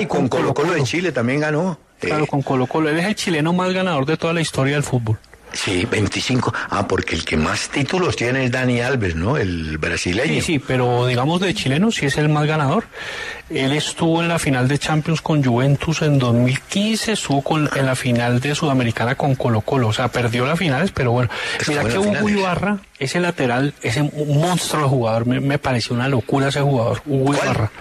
Y 0.02 0.06
con, 0.06 0.28
Colo 0.28 0.54
Colo 0.54 0.74
de 0.74 0.84
Chile 0.84 1.12
también 1.12 1.40
ganó. 1.40 1.80
Claro, 2.00 2.28
con 2.28 2.42
Colo 2.42 2.68
Colo. 2.68 2.90
Él 2.90 3.00
es 3.00 3.06
el 3.06 3.16
chileno 3.16 3.54
más 3.54 3.74
ganador 3.74 4.06
de 4.06 4.18
toda 4.18 4.34
la 4.34 4.42
historia 4.42 4.76
del 4.76 4.84
fútbol. 4.84 5.18
Sí, 5.54 5.86
25. 5.90 6.54
Ah, 6.70 6.88
porque 6.88 7.16
el 7.16 7.26
que 7.26 7.38
más 7.38 7.70
títulos 7.70 8.16
tiene 8.16 8.46
es 8.46 8.52
Dani 8.52 8.82
Alves, 8.82 9.16
¿no? 9.16 9.38
El 9.38 9.78
brasileño. 9.78 10.36
Sí, 10.36 10.42
sí, 10.42 10.60
pero 10.60 11.08
digamos 11.08 11.42
de 11.42 11.54
chileno 11.54 11.92
sí 11.92 12.06
es 12.06 12.18
el 12.18 12.30
más 12.30 12.46
ganador. 12.46 12.86
Él 13.50 13.72
estuvo 13.72 14.22
en 14.22 14.28
la 14.28 14.40
final 14.40 14.68
de 14.68 14.78
Champions 14.78 15.22
con 15.22 15.44
Juventus 15.44 16.02
en 16.02 16.20
2015, 16.20 17.14
estuvo 17.14 17.42
con, 17.42 17.70
en 17.76 17.86
la 17.86 17.96
final 17.96 18.42
de 18.42 18.54
Sudamericana 18.56 19.16
con 19.16 19.36
Colo 19.36 19.62
Colo. 19.62 19.88
O 19.88 19.94
sea, 19.94 20.10
perdió 20.10 20.46
las 20.46 20.60
finales, 20.60 20.92
pero 20.92 21.12
bueno. 21.12 21.30
Mira 21.68 21.84
que 21.86 21.98
Hugo 21.98 22.30
Ibarra, 22.30 22.80
ese 23.00 23.20
lateral, 23.20 23.74
ese 23.82 24.04
monstruo 24.04 24.84
de 24.84 24.90
jugador, 24.90 25.26
me, 25.26 25.40
me 25.40 25.58
pareció 25.60 25.96
una 25.96 26.10
locura 26.10 26.50
ese 26.50 26.62
jugador. 26.62 27.02
Hugo 27.06 27.34
Ibarra. 27.34 27.72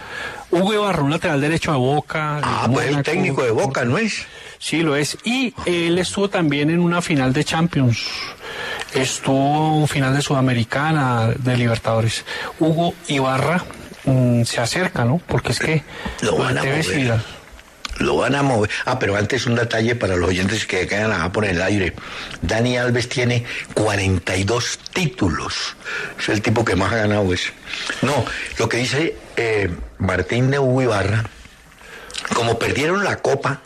Hugo 0.56 0.74
Ibarra, 0.74 1.02
un 1.02 1.10
lateral 1.10 1.40
derecho 1.40 1.72
a 1.72 1.76
Boca. 1.76 2.40
Ah, 2.42 2.68
pues 2.72 2.88
el 2.88 3.02
técnico 3.02 3.42
de 3.42 3.50
Boca, 3.50 3.84
¿no 3.84 3.98
es? 3.98 4.26
Sí, 4.58 4.82
lo 4.82 4.96
es. 4.96 5.18
Y 5.24 5.54
él 5.66 5.98
estuvo 5.98 6.28
también 6.28 6.70
en 6.70 6.80
una 6.80 7.02
final 7.02 7.32
de 7.32 7.44
Champions. 7.44 8.06
Estuvo 8.94 9.82
en 9.82 9.88
final 9.88 10.14
de 10.14 10.22
Sudamericana, 10.22 11.28
de 11.36 11.56
Libertadores. 11.56 12.24
Hugo 12.58 12.94
Ibarra 13.08 13.64
mmm, 14.04 14.42
se 14.44 14.60
acerca, 14.60 15.04
¿no? 15.04 15.20
Porque 15.26 15.52
es 15.52 15.58
que 15.58 15.82
lo 16.22 16.36
van 16.38 16.58
a 16.58 16.64
mover. 16.64 17.20
Lo 17.98 18.16
van 18.16 18.34
a 18.34 18.42
mover. 18.42 18.70
Ah, 18.84 18.98
pero 18.98 19.16
antes 19.16 19.46
un 19.46 19.54
detalle 19.54 19.94
para 19.94 20.16
los 20.16 20.28
oyentes 20.28 20.66
que 20.66 20.86
quedan 20.86 21.12
a 21.12 21.32
por 21.32 21.44
el 21.44 21.60
aire. 21.62 21.94
Dani 22.42 22.76
Alves 22.76 23.08
tiene 23.08 23.44
42 23.74 24.78
títulos. 24.92 25.76
Es 26.18 26.28
el 26.28 26.42
tipo 26.42 26.64
que 26.64 26.76
más 26.76 26.92
ha 26.92 26.96
ganado 26.96 27.32
eso. 27.32 27.52
No, 28.02 28.24
lo 28.58 28.68
que 28.68 28.78
dice 28.78 29.16
eh, 29.36 29.70
Martín 29.98 30.50
de 30.50 30.58
Hugo 30.58 30.82
Ibarra, 30.82 31.24
como 32.34 32.58
perdieron 32.58 33.04
la 33.04 33.16
copa, 33.16 33.62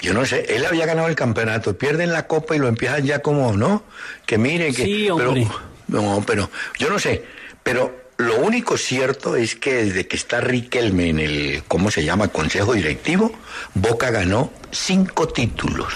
yo 0.00 0.14
no 0.14 0.24
sé, 0.24 0.46
él 0.54 0.64
había 0.64 0.86
ganado 0.86 1.08
el 1.08 1.14
campeonato, 1.14 1.76
pierden 1.76 2.12
la 2.12 2.26
copa 2.26 2.54
y 2.54 2.58
lo 2.58 2.68
empiezan 2.68 3.04
ya 3.04 3.20
como, 3.20 3.52
¿no? 3.54 3.84
Que 4.24 4.38
mire, 4.38 4.72
que... 4.72 4.84
Sí, 4.84 5.10
hombre. 5.10 5.48
Pero, 5.88 6.02
no, 6.02 6.24
pero 6.26 6.50
yo 6.78 6.90
no 6.90 6.98
sé, 6.98 7.24
pero 7.62 8.05
lo 8.18 8.36
único 8.38 8.76
cierto 8.78 9.36
es 9.36 9.56
que 9.56 9.84
desde 9.84 10.06
que 10.06 10.16
está 10.16 10.40
Riquelme 10.40 11.10
en 11.10 11.18
el, 11.18 11.62
¿cómo 11.68 11.90
se 11.90 12.04
llama?, 12.04 12.28
Consejo 12.28 12.72
Directivo, 12.72 13.32
Boca 13.74 14.10
ganó 14.10 14.50
cinco 14.70 15.28
títulos. 15.28 15.92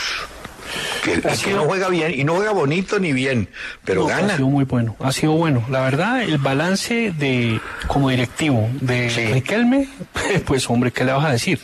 Que, 1.04 1.20
que, 1.20 1.52
no 1.52 1.64
juega 1.64 1.88
bien 1.88 2.12
y 2.18 2.24
no 2.24 2.34
juega 2.34 2.52
bonito 2.52 2.98
ni 2.98 3.12
bien, 3.12 3.48
pero 3.84 4.02
no, 4.02 4.08
gana. 4.08 4.34
Ha 4.34 4.36
sido 4.36 4.48
muy 4.48 4.64
bueno, 4.64 4.96
ha 5.00 5.12
sido 5.12 5.32
bueno. 5.32 5.64
La 5.70 5.80
verdad, 5.80 6.22
el 6.22 6.38
balance 6.38 7.12
de 7.16 7.60
como 7.86 8.10
directivo 8.10 8.68
de 8.80 9.10
sí. 9.10 9.26
Riquelme, 9.26 9.88
pues 10.46 10.68
hombre, 10.68 10.92
¿qué 10.92 11.04
le 11.04 11.12
vas 11.12 11.24
a 11.24 11.30
decir? 11.30 11.60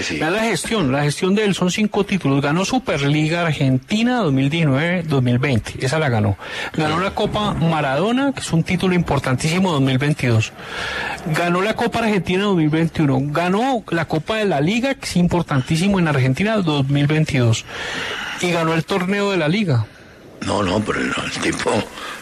Sí. 0.00 0.16
La, 0.18 0.30
la 0.30 0.44
gestión, 0.44 0.90
la 0.90 1.02
gestión 1.02 1.34
de 1.34 1.44
él 1.44 1.54
son 1.54 1.70
cinco 1.70 2.04
títulos. 2.04 2.40
Ganó 2.40 2.64
Superliga 2.64 3.42
Argentina 3.42 4.22
2019-2020, 4.22 5.82
esa 5.84 5.98
la 5.98 6.08
ganó. 6.08 6.36
Ganó 6.74 7.00
la 7.00 7.10
Copa 7.10 7.54
Maradona, 7.54 8.32
que 8.32 8.40
es 8.40 8.52
un 8.52 8.62
título 8.62 8.94
importantísimo 8.94 9.72
2022. 9.72 10.52
Ganó 11.34 11.60
la 11.62 11.74
Copa 11.74 12.00
Argentina 12.00 12.44
2021. 12.44 13.20
Ganó 13.26 13.84
la 13.90 14.06
Copa 14.06 14.36
de 14.36 14.46
la 14.46 14.60
Liga, 14.60 14.94
que 14.94 15.04
es 15.04 15.16
importantísimo 15.16 15.98
en 15.98 16.08
Argentina 16.08 16.56
2022 16.56 17.64
y 18.40 18.47
ganó 18.52 18.74
el 18.74 18.84
torneo 18.84 19.30
de 19.30 19.36
la 19.36 19.48
liga. 19.48 19.86
No, 20.42 20.62
no, 20.62 20.80
pero 20.80 21.00
no, 21.00 21.24
el 21.24 21.32
tipo, 21.32 21.70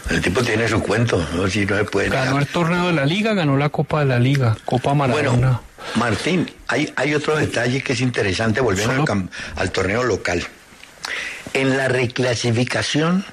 el 0.09 0.21
tipo 0.21 0.41
tiene 0.41 0.67
su 0.67 0.81
cuento, 0.81 1.25
¿no? 1.35 1.47
Si 1.47 1.65
no 1.65 1.77
se 1.77 1.83
puede 1.85 2.09
ganó 2.09 2.39
el 2.39 2.47
torneo 2.47 2.87
de 2.87 2.93
la 2.93 3.05
liga, 3.05 3.33
ganó 3.33 3.57
la 3.57 3.69
Copa 3.69 3.99
de 3.99 4.05
la 4.07 4.19
Liga, 4.19 4.57
Copa 4.65 4.93
Maradona. 4.93 5.29
Bueno, 5.31 5.61
Martín, 5.95 6.51
hay, 6.67 6.91
hay 6.95 7.13
otro 7.13 7.35
detalle 7.35 7.81
que 7.81 7.93
es 7.93 8.01
interesante 8.01 8.59
volviendo 8.59 9.05
al, 9.11 9.29
al 9.55 9.71
torneo 9.71 10.03
local. 10.03 10.45
En 11.53 11.77
la 11.77 11.87
reclasificación, 11.87 13.23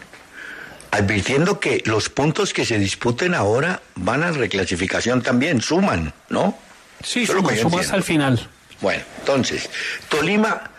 advirtiendo 0.91 1.61
que 1.61 1.83
los 1.87 2.09
puntos 2.09 2.53
que 2.53 2.65
se 2.65 2.79
disputen 2.79 3.35
ahora 3.35 3.81
van 3.97 4.23
a 4.23 4.31
reclasificación 4.31 5.23
también, 5.23 5.61
suman, 5.61 6.13
¿no? 6.29 6.57
Sí, 7.03 7.27
suman, 7.27 7.57
sumas 7.59 7.91
al 7.91 8.03
final. 8.03 8.49
Bueno, 8.81 9.03
entonces, 9.21 9.69
Tolima 10.09 10.71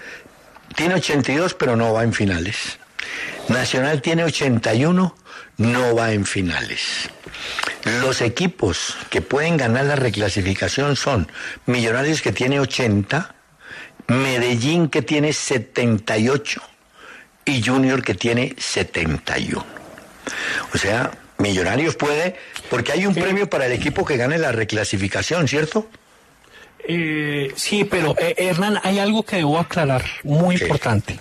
tiene 0.76 0.96
82, 0.96 1.54
pero 1.54 1.76
no 1.76 1.94
va 1.94 2.04
en 2.04 2.14
finales. 2.14 2.80
Nacional 3.50 4.02
tiene 4.02 4.24
81, 4.24 5.16
no 5.58 5.96
va 5.96 6.12
en 6.12 6.26
finales. 6.26 7.10
Los 8.02 8.22
equipos 8.22 8.98
que 9.10 9.22
pueden 9.22 9.58
ganar 9.58 9.86
la 9.86 9.96
reclasificación 9.96 10.96
son 10.96 11.32
Millonarios 11.66 12.22
que 12.22 12.32
tiene 12.32 12.60
80, 12.60 13.36
Medellín 14.08 14.90
que 14.90 15.02
tiene 15.02 15.34
78 15.34 16.62
y 17.46 17.64
Junior 17.64 18.04
que 18.04 18.16
tiene 18.16 18.56
71. 18.58 19.66
O 20.74 20.78
sea, 20.78 21.12
Millonarios 21.38 21.96
puede, 21.96 22.38
porque 22.70 22.94
hay 22.94 23.06
un 23.06 23.14
sí. 23.14 23.22
premio 23.22 23.50
para 23.50 23.66
el 23.68 23.74
equipo 23.74 24.06
que 24.06 24.18
gane 24.18 24.38
la 24.38 24.52
reclasificación, 24.52 25.48
¿cierto? 25.48 25.90
Eh, 26.88 27.52
sí, 27.56 27.84
pero 27.84 28.16
eh, 28.20 28.36
Hernán, 28.38 28.80
hay 28.84 29.00
algo 29.00 29.24
que 29.24 29.38
debo 29.38 29.60
aclarar, 29.60 30.04
muy 30.24 30.58
sí. 30.58 30.64
importante. 30.64 31.20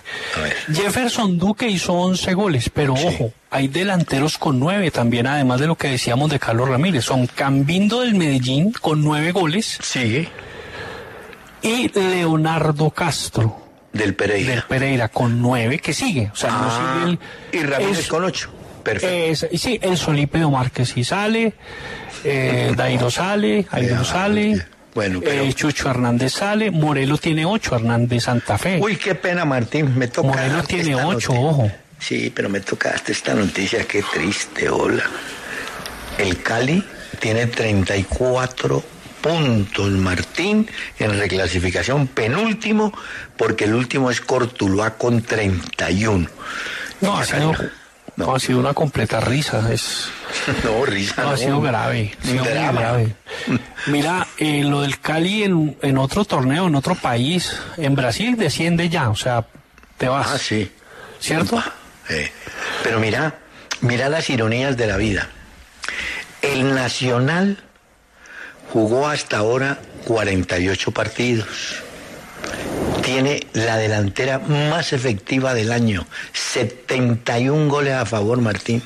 Jefferson 0.71 1.37
Duque 1.37 1.67
hizo 1.67 1.93
11 1.93 2.33
goles, 2.33 2.69
pero 2.69 2.95
sí. 2.95 3.07
ojo, 3.07 3.33
hay 3.49 3.67
delanteros 3.67 4.37
con 4.37 4.59
9 4.59 4.91
también, 4.91 5.25
además 5.27 5.59
de 5.59 5.67
lo 5.67 5.75
que 5.75 5.89
decíamos 5.89 6.29
de 6.29 6.39
Carlos 6.39 6.69
Ramírez. 6.69 7.05
Son 7.05 7.25
Cambindo 7.27 8.01
del 8.01 8.15
Medellín 8.15 8.73
con 8.73 9.03
9 9.03 9.31
goles. 9.31 9.79
Sí. 9.81 10.27
Y 11.61 11.89
Leonardo 11.89 12.91
Castro. 12.91 13.65
Del 13.91 14.13
Pereira. 14.13 14.51
Del 14.51 14.63
Pereira 14.63 15.07
con 15.07 15.41
9, 15.41 15.79
que 15.79 15.93
sigue. 15.93 16.29
O 16.31 16.35
sea, 16.35 16.49
ah, 16.51 16.61
no 16.61 17.05
sigue 17.07 17.19
el, 17.53 17.59
y 17.59 17.65
Ramírez 17.65 17.99
es, 17.99 18.07
con 18.07 18.23
8. 18.23 18.51
Perfecto. 18.83 19.47
Es, 19.47 19.61
sí, 19.61 19.79
el 19.81 19.97
Solípedo 19.97 20.51
Márquez 20.51 20.89
sí 20.89 21.03
sale, 21.03 21.53
eh, 22.23 22.73
Dairo 22.77 23.09
sale, 23.09 23.65
Dairo 23.71 24.03
sale. 24.03 24.74
Bueno, 24.95 25.19
pero... 25.21 25.43
eh, 25.43 25.53
Chucho 25.53 25.89
Hernández 25.89 26.33
sale, 26.33 26.71
Morelos 26.71 27.19
tiene 27.19 27.45
ocho, 27.45 27.75
Hernández 27.75 28.23
Santa 28.23 28.57
Fe. 28.57 28.79
Uy, 28.81 28.95
qué 28.95 29.13
pena, 29.13 29.43
Martín, 29.43 29.95
me 29.97 30.07
toca. 30.07 30.29
Morelos 30.29 30.65
tiene 30.67 30.95
ocho, 30.95 31.33
ojo. 31.33 31.69
Sí, 31.99 32.31
pero 32.33 32.49
me 32.49 32.61
tocaste 32.61 33.11
esta 33.11 33.33
noticia, 33.33 33.85
qué 33.85 34.01
triste, 34.01 34.69
hola. 34.69 35.03
El 36.17 36.41
Cali 36.41 36.81
tiene 37.19 37.45
34 37.47 38.83
puntos, 39.21 39.91
Martín, 39.91 40.69
en 40.99 41.19
reclasificación 41.19 42.07
penúltimo, 42.07 42.93
porque 43.35 43.65
el 43.65 43.73
último 43.73 44.09
es 44.09 44.21
Cortuluá 44.21 44.91
con 44.97 45.21
31. 45.23 46.29
No, 47.01 47.23
sido, 47.25 47.53
no. 48.15 48.35
ha 48.35 48.39
sido 48.39 48.59
una 48.59 48.73
completa 48.73 49.19
risa, 49.19 49.71
es... 49.71 50.09
No, 50.63 50.85
risa. 50.85 51.23
No, 51.23 51.29
ha 51.31 51.37
sido 51.37 51.61
grave. 51.61 52.13
Ha 52.21 52.25
sido 52.25 52.43
muy 52.43 52.53
grave. 52.53 53.15
Mira, 53.87 54.27
eh, 54.37 54.63
lo 54.63 54.81
del 54.81 54.99
Cali 54.99 55.43
en, 55.43 55.77
en, 55.81 55.97
otro 55.97 56.25
torneo, 56.25 56.67
en 56.67 56.75
otro 56.75 56.95
país, 56.95 57.57
en 57.77 57.95
Brasil 57.95 58.35
desciende 58.37 58.89
ya, 58.89 59.09
o 59.09 59.15
sea, 59.15 59.45
te 59.97 60.07
vas. 60.07 60.27
Ah, 60.33 60.37
sí. 60.37 60.71
¿Cierto? 61.19 61.63
Eh, 62.09 62.31
pero 62.83 62.99
mira, 62.99 63.39
mira 63.81 64.09
las 64.09 64.29
ironías 64.29 64.77
de 64.77 64.87
la 64.87 64.97
vida. 64.97 65.29
El 66.41 66.75
Nacional 66.75 67.63
jugó 68.71 69.07
hasta 69.07 69.37
ahora 69.37 69.79
48 70.05 70.91
partidos. 70.91 71.81
Tiene 73.03 73.45
la 73.53 73.77
delantera 73.77 74.39
más 74.39 74.93
efectiva 74.93 75.53
del 75.53 75.71
año. 75.71 76.07
71 76.33 77.69
goles 77.69 77.93
a 77.93 78.05
favor, 78.05 78.41
Martín. 78.41 78.81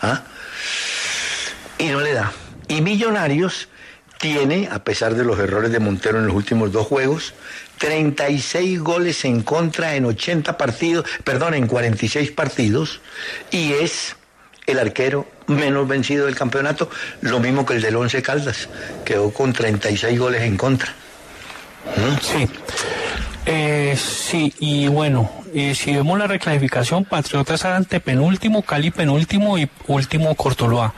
¿Ah? 0.00 0.22
Y 1.78 1.88
no 1.88 2.00
le 2.00 2.12
da. 2.12 2.32
Y 2.68 2.80
Millonarios 2.82 3.68
tiene, 4.18 4.68
a 4.70 4.84
pesar 4.84 5.14
de 5.14 5.24
los 5.24 5.38
errores 5.38 5.72
de 5.72 5.80
Montero 5.80 6.18
en 6.18 6.26
los 6.26 6.36
últimos 6.36 6.72
dos 6.72 6.86
juegos, 6.86 7.34
36 7.78 8.80
goles 8.80 9.24
en 9.24 9.42
contra 9.42 9.96
en 9.96 10.04
80 10.04 10.56
partidos, 10.56 11.04
perdón, 11.24 11.54
en 11.54 11.66
46 11.66 12.30
partidos, 12.30 13.00
y 13.50 13.72
es 13.72 14.16
el 14.66 14.78
arquero 14.78 15.26
menos 15.46 15.86
vencido 15.86 16.26
del 16.26 16.36
campeonato, 16.36 16.88
lo 17.20 17.40
mismo 17.40 17.66
que 17.66 17.74
el 17.74 17.82
del 17.82 17.96
Once 17.96 18.22
Caldas, 18.22 18.68
quedó 19.04 19.30
con 19.30 19.52
36 19.52 20.18
goles 20.18 20.42
en 20.42 20.56
contra. 20.56 20.94
Sí. 22.22 22.48
Eh, 23.46 23.94
sí, 23.98 24.54
y 24.58 24.88
bueno, 24.88 25.30
eh, 25.54 25.74
si 25.74 25.94
vemos 25.94 26.18
la 26.18 26.26
reclasificación, 26.26 27.04
Patriotas 27.04 27.64
ante 27.66 28.00
penúltimo, 28.00 28.62
Cali 28.62 28.90
penúltimo 28.90 29.58
y 29.58 29.68
último 29.86 30.34
Cortoloa. 30.34 30.94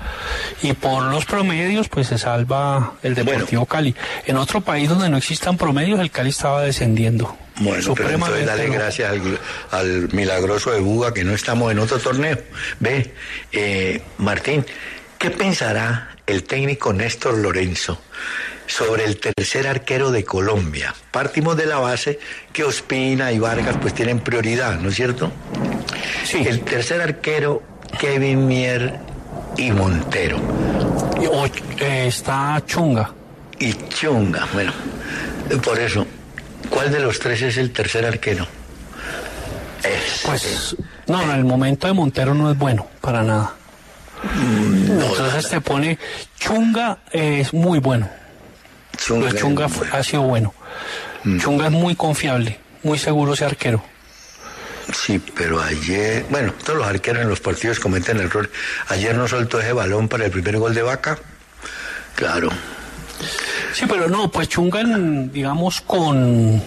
Y 0.62 0.72
por 0.74 1.02
los 1.04 1.24
promedios, 1.24 1.88
pues 1.88 2.06
se 2.06 2.18
salva 2.18 2.94
el 3.02 3.14
Deportivo 3.14 3.66
Cali. 3.66 3.94
En 4.26 4.36
otro 4.36 4.60
país 4.60 4.88
donde 4.88 5.08
no 5.08 5.16
existan 5.16 5.56
promedios, 5.56 5.98
el 5.98 6.10
Cali 6.10 6.30
estaba 6.30 6.62
descendiendo. 6.62 7.36
Bueno, 7.58 7.94
pero 7.94 8.10
entonces 8.10 8.46
dale 8.46 8.68
gracias 8.68 9.12
al, 9.72 10.08
milagroso 10.12 10.70
de 10.70 10.80
Buga 10.80 11.12
que 11.12 11.24
no 11.24 11.32
estamos 11.32 11.72
en 11.72 11.80
otro 11.80 11.98
torneo. 11.98 12.38
Ve, 12.78 13.12
eh, 13.50 14.02
Martín, 14.18 14.64
¿qué 15.18 15.30
pensará 15.30 16.16
el 16.26 16.44
técnico 16.44 16.92
Néstor 16.92 17.38
Lorenzo 17.38 18.00
sobre 18.66 19.04
el 19.04 19.18
tercer 19.18 19.66
arquero 19.66 20.10
de 20.10 20.24
Colombia. 20.24 20.94
Partimos 21.10 21.56
de 21.56 21.66
la 21.66 21.78
base 21.78 22.18
que 22.52 22.64
Ospina 22.64 23.32
y 23.32 23.38
Vargas 23.38 23.76
pues 23.80 23.94
tienen 23.94 24.20
prioridad, 24.20 24.78
¿no 24.80 24.88
es 24.88 24.96
cierto? 24.96 25.30
Sí. 26.24 26.44
El 26.46 26.60
tercer 26.60 27.00
arquero, 27.00 27.62
Kevin 27.98 28.46
Mier 28.46 28.98
y 29.56 29.70
Montero. 29.70 30.40
Eh, 31.78 32.06
está 32.08 32.62
Chunga. 32.66 33.10
Y 33.58 33.72
Chunga, 33.88 34.46
bueno, 34.52 34.72
por 35.62 35.78
eso, 35.78 36.06
¿cuál 36.68 36.90
de 36.92 37.00
los 37.00 37.18
tres 37.18 37.40
es 37.42 37.56
el 37.56 37.72
tercer 37.72 38.04
arquero? 38.04 38.46
pues, 40.24 40.74
no, 41.06 41.22
en 41.22 41.30
el 41.30 41.44
momento 41.44 41.86
de 41.86 41.92
Montero 41.92 42.34
no 42.34 42.50
es 42.50 42.58
bueno, 42.58 42.86
para 43.00 43.22
nada. 43.22 43.54
Mm, 44.34 45.00
Entonces 45.00 45.48
te 45.48 45.60
pone, 45.60 45.98
Chunga 46.38 46.98
es 47.12 47.54
muy 47.54 47.78
bueno. 47.78 48.08
Chunga, 49.06 49.32
Chunga 49.32 49.68
ha 49.92 50.02
sido 50.02 50.22
bueno. 50.22 50.52
Mm. 51.22 51.38
Chunga 51.38 51.66
es 51.66 51.72
muy 51.72 51.94
confiable, 51.94 52.58
muy 52.82 52.98
seguro 52.98 53.34
ese 53.34 53.44
arquero. 53.44 53.80
Sí, 54.92 55.22
pero 55.36 55.62
ayer, 55.62 56.26
bueno, 56.28 56.52
todos 56.64 56.80
los 56.80 56.88
arqueros 56.88 57.22
en 57.22 57.28
los 57.28 57.38
partidos 57.38 57.78
cometen 57.78 58.18
errores. 58.18 58.50
Ayer 58.88 59.14
no 59.14 59.28
soltó 59.28 59.60
ese 59.60 59.72
balón 59.72 60.08
para 60.08 60.24
el 60.24 60.32
primer 60.32 60.58
gol 60.58 60.74
de 60.74 60.82
Vaca. 60.82 61.18
Claro. 62.16 62.48
Sí, 63.72 63.84
pero 63.88 64.08
no, 64.08 64.28
pues 64.28 64.48
Chunga, 64.48 64.82
digamos, 64.82 65.80
con... 65.82 66.60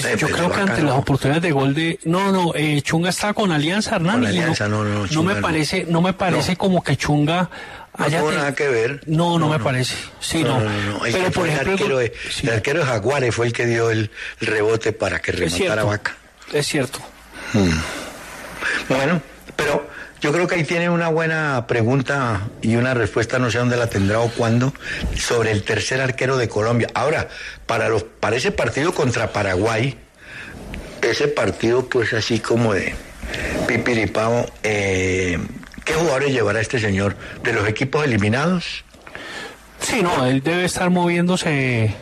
Pues 0.00 0.20
yo 0.20 0.28
creo 0.28 0.50
que 0.50 0.60
ante 0.60 0.82
las 0.82 0.94
oportunidades 0.94 1.42
de 1.42 1.52
gol 1.52 1.74
de... 1.74 1.98
No, 2.04 2.32
no, 2.32 2.52
eh, 2.54 2.80
Chunga 2.82 3.10
está 3.10 3.32
con 3.34 3.52
Alianza 3.52 3.96
Hernández. 3.96 4.30
Alianza, 4.30 4.68
no, 4.68 4.84
no, 4.84 5.06
no, 5.06 5.22
me 5.22 5.36
parece, 5.36 5.86
no 5.88 6.00
me 6.00 6.12
parece 6.12 6.56
como 6.56 6.82
que 6.82 6.96
Chunga 6.96 7.50
no 7.98 8.06
tuvo 8.06 8.32
nada 8.32 8.54
que 8.54 8.68
ver. 8.68 9.00
No, 9.06 9.38
no, 9.38 9.48
me 9.48 9.58
parece. 9.58 9.94
Sí, 10.20 10.42
no. 10.42 10.60
Pero 11.02 11.30
por 11.30 11.48
ejemplo, 11.48 11.72
el 11.72 11.72
arquero, 11.72 11.98
de, 11.98 12.12
el 12.42 12.50
arquero 12.50 12.80
de 12.80 12.86
Jaguares 12.86 13.34
fue 13.34 13.46
el 13.46 13.52
que 13.52 13.66
dio 13.66 13.90
el, 13.90 14.10
rebote 14.40 14.92
para 14.92 15.20
que 15.20 15.32
remontara 15.32 15.84
Vaca. 15.84 16.16
Es 16.52 16.66
cierto. 16.66 16.98
Hmm. 17.52 17.70
Bueno, 18.88 19.22
pero 19.54 19.88
yo 20.26 20.32
creo 20.32 20.48
que 20.48 20.56
ahí 20.56 20.64
tiene 20.64 20.90
una 20.90 21.06
buena 21.06 21.68
pregunta 21.68 22.48
y 22.60 22.74
una 22.74 22.94
respuesta, 22.94 23.38
no 23.38 23.48
sé 23.48 23.58
dónde 23.58 23.76
la 23.76 23.86
tendrá 23.86 24.18
o 24.18 24.28
cuándo, 24.28 24.74
sobre 25.16 25.52
el 25.52 25.62
tercer 25.62 26.00
arquero 26.00 26.36
de 26.36 26.48
Colombia. 26.48 26.88
Ahora, 26.94 27.28
para, 27.64 27.88
los, 27.88 28.02
para 28.02 28.34
ese 28.34 28.50
partido 28.50 28.92
contra 28.92 29.32
Paraguay, 29.32 29.96
ese 31.00 31.28
partido 31.28 31.88
pues 31.88 32.12
así 32.12 32.40
como 32.40 32.74
de 32.74 32.92
pipiripao, 33.68 34.50
eh, 34.64 35.38
¿Qué 35.84 35.94
jugadores 35.94 36.32
llevará 36.32 36.60
este 36.60 36.80
señor? 36.80 37.16
¿De 37.44 37.52
los 37.52 37.68
equipos 37.68 38.04
eliminados? 38.04 38.84
Sí, 39.78 40.02
no, 40.02 40.26
él 40.26 40.42
debe 40.42 40.64
estar 40.64 40.90
moviéndose. 40.90 41.94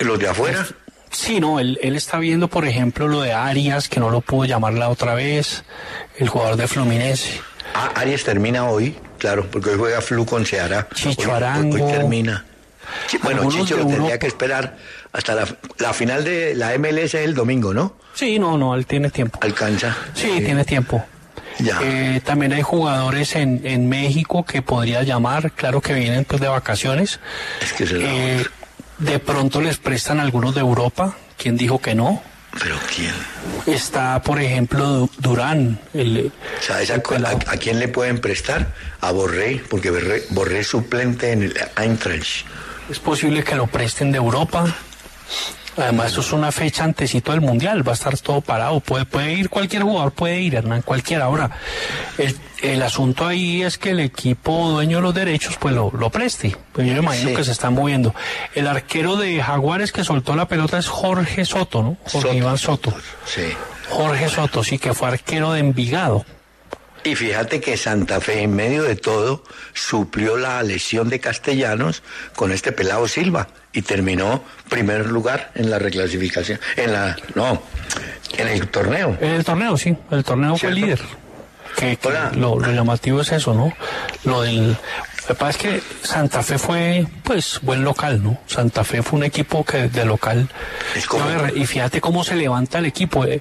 ¿Los 0.00 0.18
de 0.18 0.28
afuera? 0.28 0.66
Sí, 1.10 1.40
no, 1.40 1.58
él, 1.58 1.78
él 1.80 1.96
está 1.96 2.18
viendo, 2.18 2.48
por 2.48 2.66
ejemplo, 2.66 3.08
lo 3.08 3.22
de 3.22 3.32
Arias, 3.32 3.88
que 3.88 4.00
no 4.00 4.10
lo 4.10 4.20
pudo 4.20 4.44
llamar 4.44 4.74
la 4.74 4.90
otra 4.90 5.14
vez, 5.14 5.64
el 6.18 6.28
jugador 6.28 6.56
de 6.56 6.68
Fluminense. 6.68 7.40
Ah, 7.74 7.92
Arias 7.96 8.24
termina 8.24 8.68
hoy, 8.68 8.96
claro, 9.18 9.46
porque 9.50 9.70
hoy 9.70 9.78
juega 9.78 10.00
Flu 10.00 10.24
con 10.24 10.46
Ceará. 10.46 10.88
Chicho 10.94 11.34
Arango. 11.34 11.84
Hoy, 11.84 11.92
termina. 11.92 12.44
Bueno, 13.22 13.50
Chicho 13.50 13.76
lo 13.76 13.86
tendría 13.86 14.18
que 14.18 14.26
esperar 14.26 14.76
hasta 15.12 15.34
la, 15.34 15.46
la, 15.78 15.92
final 15.92 16.24
de 16.24 16.54
la 16.54 16.76
MLS 16.78 17.14
el 17.14 17.34
domingo, 17.34 17.74
¿no? 17.74 17.96
Sí, 18.14 18.38
no, 18.38 18.56
no, 18.56 18.74
él 18.74 18.86
tiene 18.86 19.10
tiempo. 19.10 19.38
¿Alcanza? 19.42 19.96
Sí, 20.14 20.40
tiene 20.44 20.64
tiempo. 20.64 21.04
Eh, 21.82 22.20
también 22.24 22.52
hay 22.52 22.62
jugadores 22.62 23.36
en, 23.36 23.60
en 23.64 23.88
México 23.88 24.44
que 24.44 24.62
podría 24.62 25.02
llamar, 25.02 25.52
claro 25.52 25.80
que 25.80 25.94
vienen 25.94 26.24
pues 26.24 26.40
de 26.40 26.48
vacaciones. 26.48 27.20
Eh, 27.80 28.44
de 28.98 29.18
pronto 29.18 29.60
les 29.60 29.78
prestan 29.78 30.20
algunos 30.20 30.54
de 30.54 30.60
Europa. 30.60 31.16
¿Quién 31.36 31.56
dijo 31.56 31.80
que 31.80 31.94
no? 31.94 32.22
¿Pero 32.60 32.78
quién? 32.94 33.14
Está, 33.66 34.22
por 34.22 34.40
ejemplo, 34.40 35.08
Durán. 35.18 35.78
El, 35.92 36.32
¿Sabes 36.60 36.90
a, 36.90 37.00
quién 37.58 37.78
le 37.78 37.88
pueden 37.88 38.20
prestar? 38.20 38.72
A 39.00 39.10
Borré, 39.12 39.62
porque 39.68 39.90
Borré, 40.30 40.60
es 40.60 40.66
suplente 40.68 41.32
en 41.32 41.42
el 41.42 41.56
Eintracht. 41.76 42.46
Es 42.90 42.98
posible 42.98 43.42
que 43.42 43.56
lo 43.56 43.66
presten 43.66 44.12
de 44.12 44.18
Europa. 44.18 44.74
Además, 45.76 46.12
eso 46.12 46.20
es 46.20 46.32
una 46.32 46.52
fecha 46.52 46.84
antecito 46.84 47.32
del 47.32 47.40
Mundial, 47.40 47.86
va 47.86 47.92
a 47.92 47.94
estar 47.94 48.16
todo 48.18 48.40
parado. 48.40 48.80
Puede, 48.80 49.04
puede 49.06 49.32
ir 49.32 49.48
cualquier 49.48 49.82
jugador, 49.82 50.12
puede 50.12 50.40
ir, 50.40 50.54
Hernán, 50.54 50.82
cualquiera. 50.82 51.24
Ahora, 51.24 51.50
el, 52.16 52.36
el 52.62 52.82
asunto 52.82 53.26
ahí 53.26 53.62
es 53.62 53.76
que 53.76 53.90
el 53.90 54.00
equipo 54.00 54.70
dueño 54.70 54.98
de 54.98 55.02
los 55.02 55.14
derechos, 55.14 55.56
pues 55.58 55.74
lo, 55.74 55.90
lo 55.90 56.10
preste. 56.10 56.56
Pues 56.72 56.86
yo 56.86 56.92
me 56.94 57.00
imagino 57.00 57.36
que 57.36 57.44
se 57.44 57.52
están 57.52 57.74
moviendo. 57.74 58.14
El 58.54 58.68
arquero 58.68 59.16
de 59.16 59.42
Jaguares 59.42 59.90
que 59.90 60.04
soltó 60.04 60.36
la 60.36 60.46
pelota 60.46 60.78
es 60.78 60.88
Jorge 60.88 61.44
Soto, 61.44 61.82
¿no? 61.82 61.96
Jorge 62.04 62.36
Iván 62.36 62.58
Soto. 62.58 62.94
Sí. 63.26 63.42
Jorge 63.90 64.28
Soto, 64.28 64.62
sí, 64.62 64.78
que 64.78 64.94
fue 64.94 65.08
arquero 65.08 65.52
de 65.52 65.60
Envigado. 65.60 66.24
Y 67.02 67.16
fíjate 67.16 67.60
que 67.60 67.76
Santa 67.76 68.20
Fe, 68.20 68.42
en 68.42 68.54
medio 68.54 68.82
de 68.82 68.96
todo, 68.96 69.44
suplió 69.74 70.38
la 70.38 70.62
lesión 70.62 71.10
de 71.10 71.20
Castellanos 71.20 72.02
con 72.34 72.50
este 72.50 72.72
pelado 72.72 73.06
Silva 73.08 73.48
y 73.74 73.82
terminó 73.82 74.42
primer 74.68 75.06
lugar 75.06 75.50
en 75.54 75.68
la 75.68 75.78
reclasificación. 75.78 76.58
En 76.76 76.92
la. 76.92 77.16
No, 77.34 77.60
en 78.38 78.48
el 78.48 78.68
torneo. 78.68 79.18
En 79.20 79.30
el 79.32 79.44
torneo, 79.44 79.76
sí. 79.76 79.96
El 80.10 80.24
torneo 80.24 80.56
fue 80.56 80.72
líder. 80.72 81.00
Que, 81.76 81.98
lo, 82.36 82.60
lo, 82.60 82.72
llamativo 82.72 83.20
es 83.20 83.32
eso, 83.32 83.52
¿no? 83.52 83.72
Lo 84.24 84.42
del. 84.42 84.70
Lo 84.70 85.28
que 85.28 85.34
pasa 85.34 85.50
es 85.50 85.56
que 85.56 85.82
Santa 86.06 86.42
Fe 86.42 86.58
fue, 86.58 87.06
pues, 87.24 87.58
buen 87.62 87.82
local, 87.82 88.22
¿no? 88.22 88.38
Santa 88.46 88.84
Fe 88.84 89.02
fue 89.02 89.18
un 89.18 89.24
equipo 89.24 89.64
que 89.64 89.88
de 89.88 90.04
local. 90.04 90.48
y 91.54 91.66
fíjate 91.66 92.00
cómo 92.00 92.22
se 92.22 92.36
levanta 92.36 92.78
el 92.78 92.86
equipo. 92.86 93.24
Eh, 93.24 93.40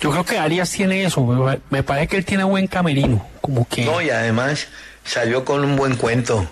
yo 0.00 0.10
creo 0.10 0.24
que 0.24 0.38
Arias 0.38 0.70
tiene 0.70 1.04
eso. 1.04 1.60
Me, 1.70 1.82
parece 1.82 2.08
que 2.08 2.16
él 2.16 2.24
tiene 2.24 2.44
buen 2.44 2.66
camerino. 2.66 3.24
Como 3.42 3.68
que. 3.68 3.84
No, 3.84 4.00
y 4.00 4.10
además 4.10 4.68
salió 5.04 5.44
con 5.44 5.64
un 5.64 5.76
buen 5.76 5.96
cuento 5.96 6.48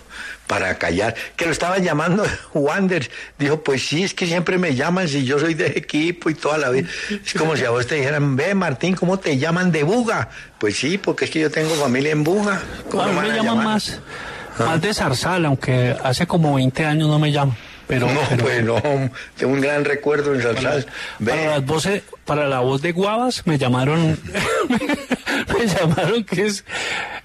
para 0.46 0.78
callar, 0.78 1.14
que 1.36 1.44
lo 1.44 1.52
estaban 1.52 1.82
llamando 1.82 2.24
Wander. 2.54 3.10
Dijo, 3.38 3.62
pues 3.62 3.86
sí, 3.86 4.04
es 4.04 4.14
que 4.14 4.26
siempre 4.26 4.58
me 4.58 4.74
llaman 4.74 5.08
si 5.08 5.24
yo 5.24 5.38
soy 5.38 5.54
de 5.54 5.66
equipo 5.66 6.30
y 6.30 6.34
toda 6.34 6.58
la 6.58 6.70
vida. 6.70 6.88
Es 7.24 7.34
como 7.34 7.56
si 7.56 7.64
a 7.64 7.70
vos 7.70 7.86
te 7.86 7.96
dijeran, 7.96 8.36
ve 8.36 8.54
Martín, 8.54 8.94
¿cómo 8.94 9.18
te 9.18 9.38
llaman 9.38 9.72
de 9.72 9.82
Buga? 9.82 10.28
Pues 10.58 10.76
sí, 10.76 10.98
porque 10.98 11.26
es 11.26 11.30
que 11.30 11.40
yo 11.40 11.50
tengo 11.50 11.74
familia 11.74 12.12
en 12.12 12.24
Buga. 12.24 12.60
¿Cómo 12.90 13.12
me 13.12 13.28
llaman 13.28 13.64
más? 13.64 14.00
Más 14.58 14.80
de 14.80 14.94
Zarzal, 14.94 15.44
aunque 15.44 15.94
hace 16.02 16.26
como 16.26 16.54
20 16.54 16.84
años 16.84 17.08
no 17.08 17.18
me 17.18 17.30
llamo. 17.30 17.54
Pero, 17.86 18.12
no, 18.12 18.20
pues 18.38 18.64
no, 18.64 18.80
tengo 19.36 19.52
un 19.52 19.60
gran 19.60 19.84
recuerdo 19.84 20.34
en 20.34 20.42
Zarzal. 20.42 20.86
Para, 21.24 21.46
las 21.46 21.64
voces, 21.64 22.02
para 22.24 22.48
la 22.48 22.60
voz 22.60 22.82
de 22.82 22.92
Guavas 22.92 23.46
me 23.46 23.58
llamaron, 23.58 24.18
me 25.58 25.66
llamaron 25.66 26.24
que 26.24 26.46
es 26.46 26.64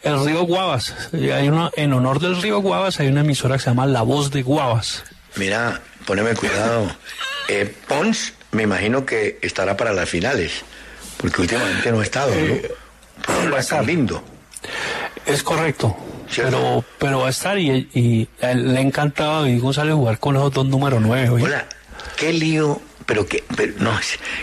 el 0.03 0.24
río 0.24 0.43
Guavas. 0.43 0.93
Hay 1.14 1.47
una, 1.47 1.72
en 1.76 1.93
honor 1.93 2.20
del 2.20 2.41
río 2.41 2.59
Guavas 2.59 2.99
hay 2.99 3.07
una 3.07 3.22
emisora 3.22 3.55
que 3.55 3.64
se 3.64 3.70
llama 3.70 3.88
La 3.88 4.03
Voz 4.03 4.32
de 4.32 4.43
Guavas. 4.43 5.03
Mira, 5.36 5.82
poneme 6.05 6.36
cuidado. 6.36 6.95
Eh, 7.47 7.74
Pons, 7.88 8.34
me 8.51 8.64
imagino 8.64 9.05
que 9.05 9.39
estará 9.41 9.76
para 9.78 9.93
las 9.93 10.09
finales, 10.09 10.64
porque 11.18 11.41
últimamente 11.41 11.91
no 11.91 12.01
ha 12.01 12.03
estado, 12.03 12.34
¿no? 12.36 12.53
Eh, 12.53 12.72
va 13.51 13.57
a 13.57 13.62
estar 13.62 13.84
lindo. 13.86 14.24
Es 15.26 15.43
correcto. 15.43 15.95
Pero, 16.36 16.84
pero 16.97 17.20
va 17.20 17.28
a 17.28 17.30
estar 17.30 17.57
y, 17.59 18.28
le 18.41 18.78
ha 18.78 18.82
encantado 18.82 19.32
a 19.32 19.41
David 19.41 19.62
González 19.62 19.93
jugar 19.95 20.20
con 20.20 20.36
esos 20.38 20.53
dos 20.53 20.66
número 20.66 20.99
nueve. 20.99 21.43
Hola, 21.43 21.66
qué 22.16 22.32
lío 22.32 22.82
pero 23.12 23.28
que, 23.28 23.43
no, 23.80 23.91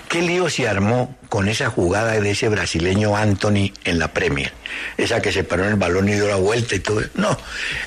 qué 0.08 0.20
lío 0.20 0.50
se 0.50 0.68
armó 0.68 1.16
con 1.30 1.48
esa 1.48 1.70
jugada 1.70 2.20
de 2.20 2.30
ese 2.30 2.50
brasileño 2.50 3.16
Anthony 3.16 3.72
en 3.84 3.98
la 3.98 4.12
Premier, 4.12 4.52
esa 4.98 5.22
que 5.22 5.32
se 5.32 5.42
paró 5.42 5.64
en 5.64 5.70
el 5.70 5.76
balón 5.76 6.06
y 6.08 6.12
dio 6.12 6.28
la 6.28 6.36
vuelta 6.36 6.74
y 6.74 6.80
todo. 6.80 7.00
No, 7.14 7.34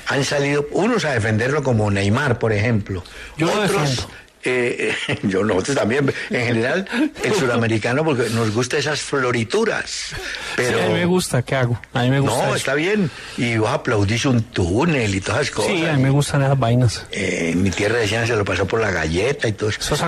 han 0.08 0.24
salido 0.24 0.66
unos 0.72 1.04
a 1.04 1.12
defenderlo 1.12 1.62
como 1.62 1.88
Neymar, 1.88 2.40
por 2.40 2.52
ejemplo. 2.52 3.04
Yo 3.36 3.46
Otros, 3.52 4.08
eh, 4.44 4.94
yo 5.22 5.44
nosotros 5.44 5.76
también, 5.76 6.12
en 6.30 6.46
general, 6.46 6.88
el 7.22 7.34
sudamericano, 7.34 8.04
porque 8.04 8.30
nos 8.30 8.52
gusta 8.52 8.78
esas 8.78 9.00
florituras. 9.00 10.14
Pero, 10.56 10.82
a 10.82 10.86
mí 10.86 10.94
me 10.94 11.06
gusta, 11.06 11.42
¿qué 11.42 11.56
hago? 11.56 11.80
A 11.92 12.02
mí 12.02 12.10
me 12.10 12.20
gusta. 12.20 12.46
No, 12.46 12.54
está 12.54 12.74
bien. 12.74 13.10
Y 13.36 13.56
vos 13.56 13.70
aplaudís 13.70 14.24
un 14.26 14.42
túnel 14.42 15.14
y 15.14 15.20
todas 15.20 15.42
esas 15.42 15.54
cosas. 15.54 15.72
Sí, 15.72 15.86
a 15.86 15.94
mí 15.94 16.02
me 16.02 16.10
gustan 16.10 16.42
esas 16.42 16.58
vainas. 16.58 17.06
Eh, 17.10 17.54
mi 17.56 17.70
tierra 17.70 17.98
decían 17.98 18.26
se 18.26 18.36
lo 18.36 18.44
pasó 18.44 18.66
por 18.66 18.80
la 18.80 18.90
galleta 18.90 19.48
y 19.48 19.52
todo 19.52 19.70
eso. 19.70 19.80
Esos 19.80 20.02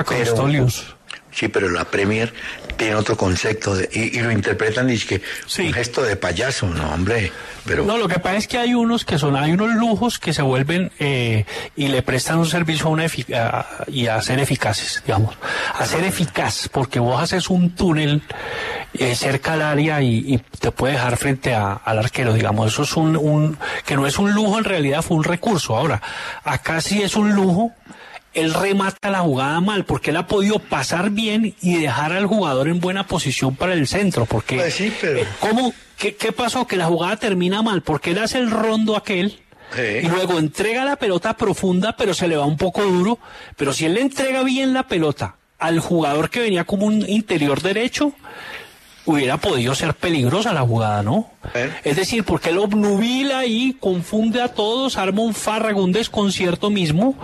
Sí, 1.34 1.48
pero 1.48 1.68
la 1.68 1.84
Premier 1.84 2.32
tiene 2.76 2.94
otro 2.94 3.16
concepto 3.16 3.76
y, 3.92 4.20
lo 4.20 4.30
interpretan 4.30 4.88
y 4.88 4.94
es 4.94 5.04
que 5.04 5.20
un 5.58 5.72
gesto 5.72 6.02
de 6.02 6.14
payaso, 6.16 6.66
no, 6.66 6.92
hombre. 6.92 7.32
Pero... 7.64 7.84
No, 7.84 7.98
lo 7.98 8.06
que 8.06 8.20
pasa 8.20 8.36
es 8.36 8.46
que 8.46 8.58
hay 8.58 8.74
unos 8.74 9.04
que 9.04 9.18
son, 9.18 9.36
hay 9.36 9.52
unos 9.52 9.74
lujos 9.74 10.18
que 10.18 10.32
se 10.32 10.42
vuelven 10.42 10.92
eh, 10.98 11.44
y 11.76 11.88
le 11.88 12.02
prestan 12.02 12.38
un 12.38 12.46
servicio 12.46 12.86
a 12.86 12.90
una 12.90 13.06
y 13.88 14.06
a 14.06 14.22
ser 14.22 14.38
eficaces, 14.38 15.02
digamos. 15.04 15.34
A 15.76 15.86
ser 15.86 16.04
eficaz, 16.04 16.68
porque 16.68 17.00
vos 17.00 17.20
haces 17.20 17.50
un 17.50 17.74
túnel 17.74 18.22
eh, 18.92 19.14
cerca 19.16 19.54
al 19.54 19.62
área 19.62 20.02
y, 20.02 20.40
te 20.60 20.70
puede 20.70 20.94
dejar 20.94 21.16
frente 21.16 21.54
al 21.54 21.98
arquero, 21.98 22.32
digamos. 22.32 22.72
Eso 22.72 22.82
es 22.84 22.96
un, 22.96 23.16
un, 23.16 23.58
que 23.84 23.96
no 23.96 24.06
es 24.06 24.18
un 24.18 24.32
lujo, 24.32 24.58
en 24.58 24.64
realidad 24.64 25.02
fue 25.02 25.16
un 25.16 25.24
recurso. 25.24 25.76
Ahora, 25.76 26.00
acá 26.44 26.80
sí 26.80 27.02
es 27.02 27.16
un 27.16 27.32
lujo 27.34 27.72
él 28.34 28.52
remata 28.52 29.10
la 29.10 29.20
jugada 29.20 29.60
mal, 29.60 29.84
porque 29.84 30.10
él 30.10 30.16
ha 30.16 30.26
podido 30.26 30.58
pasar 30.58 31.10
bien 31.10 31.54
y 31.60 31.78
dejar 31.78 32.12
al 32.12 32.26
jugador 32.26 32.68
en 32.68 32.80
buena 32.80 33.06
posición 33.06 33.56
para 33.56 33.72
el 33.72 33.86
centro, 33.86 34.26
porque 34.26 34.56
pues 34.56 34.74
sí, 34.74 34.92
pero... 35.00 35.20
Eh, 35.20 35.26
¿cómo, 35.40 35.72
qué, 35.96 36.14
qué, 36.16 36.32
pasó? 36.32 36.66
Que 36.66 36.76
la 36.76 36.86
jugada 36.86 37.16
termina 37.16 37.62
mal, 37.62 37.82
porque 37.82 38.10
él 38.10 38.18
hace 38.18 38.38
el 38.38 38.50
rondo 38.50 38.96
aquel 38.96 39.38
y 39.76 40.06
luego 40.06 40.38
entrega 40.38 40.84
la 40.84 40.96
pelota 40.96 41.36
profunda, 41.36 41.96
pero 41.96 42.14
se 42.14 42.28
le 42.28 42.36
va 42.36 42.46
un 42.46 42.56
poco 42.56 42.82
duro, 42.84 43.18
pero 43.56 43.72
si 43.72 43.86
él 43.86 43.94
le 43.94 44.02
entrega 44.02 44.42
bien 44.42 44.72
la 44.72 44.86
pelota 44.86 45.36
al 45.58 45.80
jugador 45.80 46.30
que 46.30 46.40
venía 46.40 46.64
como 46.64 46.86
un 46.86 47.08
interior 47.08 47.60
derecho, 47.60 48.12
hubiera 49.06 49.36
podido 49.36 49.74
ser 49.74 49.94
peligrosa 49.94 50.52
la 50.52 50.62
jugada, 50.62 51.02
¿no? 51.02 51.30
¿Eh? 51.54 51.70
Es 51.84 51.96
decir, 51.96 52.24
porque 52.24 52.50
él 52.50 52.58
obnubila 52.58 53.46
y 53.46 53.74
confunde 53.74 54.40
a 54.40 54.48
todos, 54.48 54.96
arma 54.96 55.22
un 55.22 55.34
fárrago, 55.34 55.82
un 55.82 55.92
desconcierto 55.92 56.70
mismo, 56.70 57.14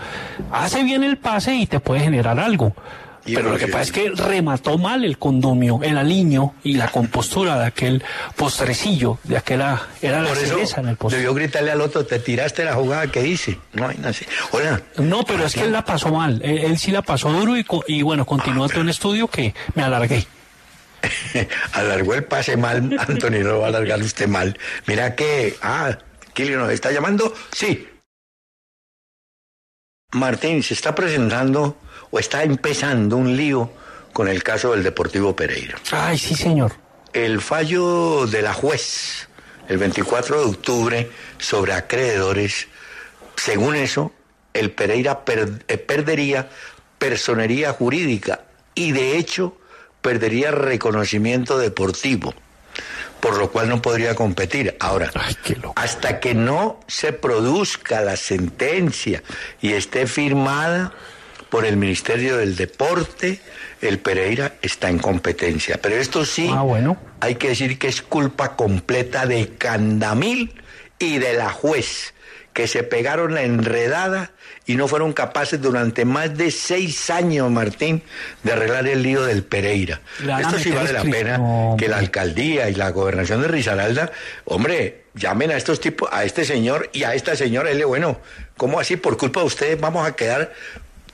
hace 0.52 0.84
bien 0.84 1.04
el 1.04 1.16
pase 1.16 1.54
y 1.54 1.66
te 1.66 1.80
puede 1.80 2.00
generar 2.00 2.38
algo. 2.38 2.74
Pero 3.24 3.50
lo 3.50 3.58
que 3.58 3.68
pasa 3.68 3.82
es 3.82 3.92
que 3.92 4.10
remató 4.10 4.78
mal 4.78 5.04
el 5.04 5.18
condomio, 5.18 5.80
el 5.82 5.98
aliño 5.98 6.54
y 6.64 6.74
la 6.74 6.88
compostura 6.88 7.58
de 7.58 7.66
aquel 7.66 8.02
postrecillo, 8.34 9.18
de 9.24 9.36
aquella 9.36 9.82
era 10.00 10.22
la 10.22 10.34
cereza 10.34 10.80
en 10.80 10.88
el 10.88 10.96
postre. 10.96 11.18
Debió 11.18 11.34
gritarle 11.34 11.70
al 11.70 11.80
otro, 11.80 12.04
te 12.06 12.18
tiraste 12.18 12.64
la 12.64 12.74
jugada 12.74 13.06
que 13.08 13.26
hice. 13.26 13.58
No 13.74 13.88
hay 13.88 13.98
nada 13.98 14.14
Hola. 14.52 14.82
No, 14.96 15.22
pero 15.24 15.44
es 15.44 15.54
que 15.54 15.62
él 15.62 15.72
la 15.72 15.84
pasó 15.84 16.08
mal. 16.08 16.40
Él, 16.42 16.78
sí 16.78 16.90
la 16.90 17.02
pasó 17.02 17.30
duro 17.30 17.56
y, 17.56 17.66
y 17.88 18.02
bueno, 18.02 18.24
continuó 18.24 18.64
ah, 18.64 18.80
un 18.80 18.88
estudio 18.88 19.28
que 19.28 19.54
me 19.74 19.82
alargué. 19.82 20.26
Alargó 21.72 22.14
el 22.14 22.24
pase 22.24 22.56
mal, 22.56 22.96
Antonio, 22.98 23.44
no 23.44 23.58
va 23.60 23.66
a 23.66 23.68
alargar 23.68 24.00
usted 24.00 24.28
mal. 24.28 24.58
Mira 24.86 25.14
que. 25.14 25.56
Ah, 25.62 25.96
Kilio 26.32 26.58
nos 26.58 26.70
está 26.70 26.90
llamando. 26.92 27.34
Sí. 27.52 27.88
Martín, 30.12 30.62
se 30.62 30.74
está 30.74 30.94
presentando 30.94 31.76
o 32.10 32.18
está 32.18 32.42
empezando 32.42 33.16
un 33.16 33.36
lío 33.36 33.70
con 34.12 34.28
el 34.28 34.42
caso 34.42 34.72
del 34.72 34.82
Deportivo 34.82 35.36
Pereira. 35.36 35.78
Ay, 35.92 36.18
sí, 36.18 36.34
señor. 36.34 36.72
El 37.12 37.40
fallo 37.40 38.26
de 38.26 38.42
la 38.42 38.52
juez 38.52 39.28
el 39.70 39.78
24 39.78 40.40
de 40.40 40.46
octubre 40.46 41.10
sobre 41.38 41.72
acreedores, 41.74 42.66
según 43.36 43.76
eso, 43.76 44.12
el 44.52 44.72
Pereira 44.72 45.22
eh, 45.28 45.78
perdería 45.78 46.50
personería 46.98 47.72
jurídica 47.72 48.46
y 48.74 48.90
de 48.90 49.16
hecho 49.16 49.56
perdería 50.02 50.50
reconocimiento 50.50 51.58
deportivo, 51.58 52.34
por 53.20 53.36
lo 53.36 53.50
cual 53.50 53.68
no 53.68 53.82
podría 53.82 54.14
competir. 54.14 54.76
Ahora, 54.80 55.10
hasta 55.76 56.20
que 56.20 56.34
no 56.34 56.80
se 56.86 57.12
produzca 57.12 58.00
la 58.00 58.16
sentencia 58.16 59.22
y 59.60 59.72
esté 59.72 60.06
firmada 60.06 60.92
por 61.50 61.66
el 61.66 61.76
Ministerio 61.76 62.36
del 62.36 62.56
Deporte, 62.56 63.40
el 63.80 63.98
Pereira 63.98 64.54
está 64.62 64.88
en 64.88 64.98
competencia. 64.98 65.78
Pero 65.82 65.96
esto 65.96 66.24
sí, 66.24 66.48
ah, 66.52 66.62
bueno. 66.62 66.96
hay 67.20 67.34
que 67.34 67.48
decir 67.48 67.78
que 67.78 67.88
es 67.88 68.02
culpa 68.02 68.56
completa 68.56 69.26
de 69.26 69.56
Candamil 69.56 70.54
y 70.98 71.18
de 71.18 71.34
la 71.34 71.50
juez, 71.50 72.14
que 72.60 72.68
se 72.68 72.82
pegaron 72.82 73.32
la 73.32 73.42
enredada 73.42 74.32
y 74.66 74.76
no 74.76 74.86
fueron 74.86 75.14
capaces 75.14 75.62
durante 75.62 76.04
más 76.04 76.36
de 76.36 76.50
seis 76.50 77.08
años, 77.08 77.50
Martín, 77.50 78.02
de 78.42 78.52
arreglar 78.52 78.86
el 78.86 79.02
lío 79.02 79.22
del 79.22 79.44
Pereira. 79.44 80.02
Esto 80.38 80.58
sí 80.58 80.70
vale 80.70 80.92
la 80.92 81.00
pena 81.00 81.40
que 81.78 81.88
la 81.88 81.96
alcaldía 81.96 82.68
y 82.68 82.74
la 82.74 82.90
gobernación 82.90 83.40
de 83.40 83.48
Risaralda, 83.48 84.12
hombre, 84.44 85.04
llamen 85.14 85.52
a 85.52 85.56
estos 85.56 85.80
tipos, 85.80 86.10
a 86.12 86.24
este 86.24 86.44
señor 86.44 86.90
y 86.92 87.04
a 87.04 87.14
esta 87.14 87.34
señora, 87.34 87.70
él 87.70 87.82
bueno, 87.86 88.20
¿cómo 88.58 88.78
así? 88.78 88.98
Por 88.98 89.16
culpa 89.16 89.40
de 89.40 89.46
ustedes 89.46 89.80
vamos 89.80 90.06
a 90.06 90.14
quedar 90.14 90.52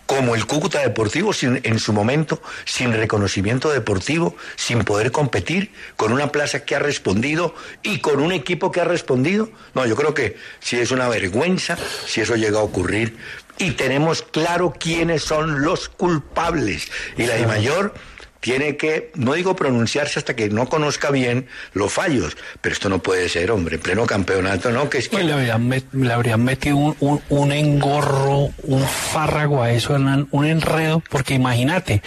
como 0.07 0.35
el 0.35 0.47
Cúcuta 0.47 0.81
Deportivo 0.81 1.33
sin, 1.33 1.61
en 1.65 1.79
su 1.79 1.93
momento, 1.93 2.41
sin 2.65 2.93
reconocimiento 2.93 3.71
deportivo, 3.71 4.37
sin 4.57 4.85
poder 4.85 5.13
competir, 5.13 5.73
con 5.97 6.13
una 6.13 6.33
plaza 6.33 6.65
que 6.65 6.77
ha 6.77 6.79
respondido 6.79 7.55
y 7.83 7.99
con 7.99 8.21
un 8.21 8.33
equipo 8.33 8.71
que 8.71 8.81
ha 8.81 8.85
respondido. 8.85 9.51
No, 9.75 9.85
yo 9.85 9.97
creo 9.97 10.15
que 10.15 10.37
si 10.61 10.79
es 10.79 10.91
una 10.91 11.09
vergüenza, 11.09 11.77
si 12.07 12.21
eso 12.21 12.37
llega 12.37 12.61
a 12.61 12.63
ocurrir, 12.63 13.17
y 13.59 13.73
tenemos 13.73 14.23
claro 14.23 14.75
quiénes 14.79 15.23
son 15.23 15.63
los 15.63 15.89
culpables. 15.89 16.91
Y 17.17 17.27
la 17.27 17.35
de 17.35 17.47
mayor 17.47 17.95
tiene 18.41 18.77
que, 18.77 19.11
no 19.15 19.35
digo 19.35 19.57
pronunciarse 19.57 20.19
hasta 20.19 20.37
que 20.37 20.49
no 20.49 20.69
conozca 20.69 21.11
bien 21.11 21.47
los 21.73 21.93
fallos, 21.93 22.37
pero 22.61 22.73
esto 22.73 22.89
no 22.89 23.01
puede 23.01 23.29
ser, 23.29 23.51
hombre, 23.51 23.77
en 23.77 23.83
pleno 23.83 24.07
campeonato, 24.07 24.71
¿no? 24.71 24.89
Que 24.89 24.99
es 24.99 25.09
que... 25.09 25.23
le, 25.23 26.13
habrían 26.13 26.45
metido 26.45 26.77
un, 26.77 27.21
un, 27.29 27.53
engorro, 27.53 28.51
un 28.63 28.87
fárrago 28.87 29.63
a 29.63 29.71
eso, 29.71 29.95
un 29.95 30.47
enredo, 30.47 31.03
porque 31.11 31.35
imagínate, 31.35 32.03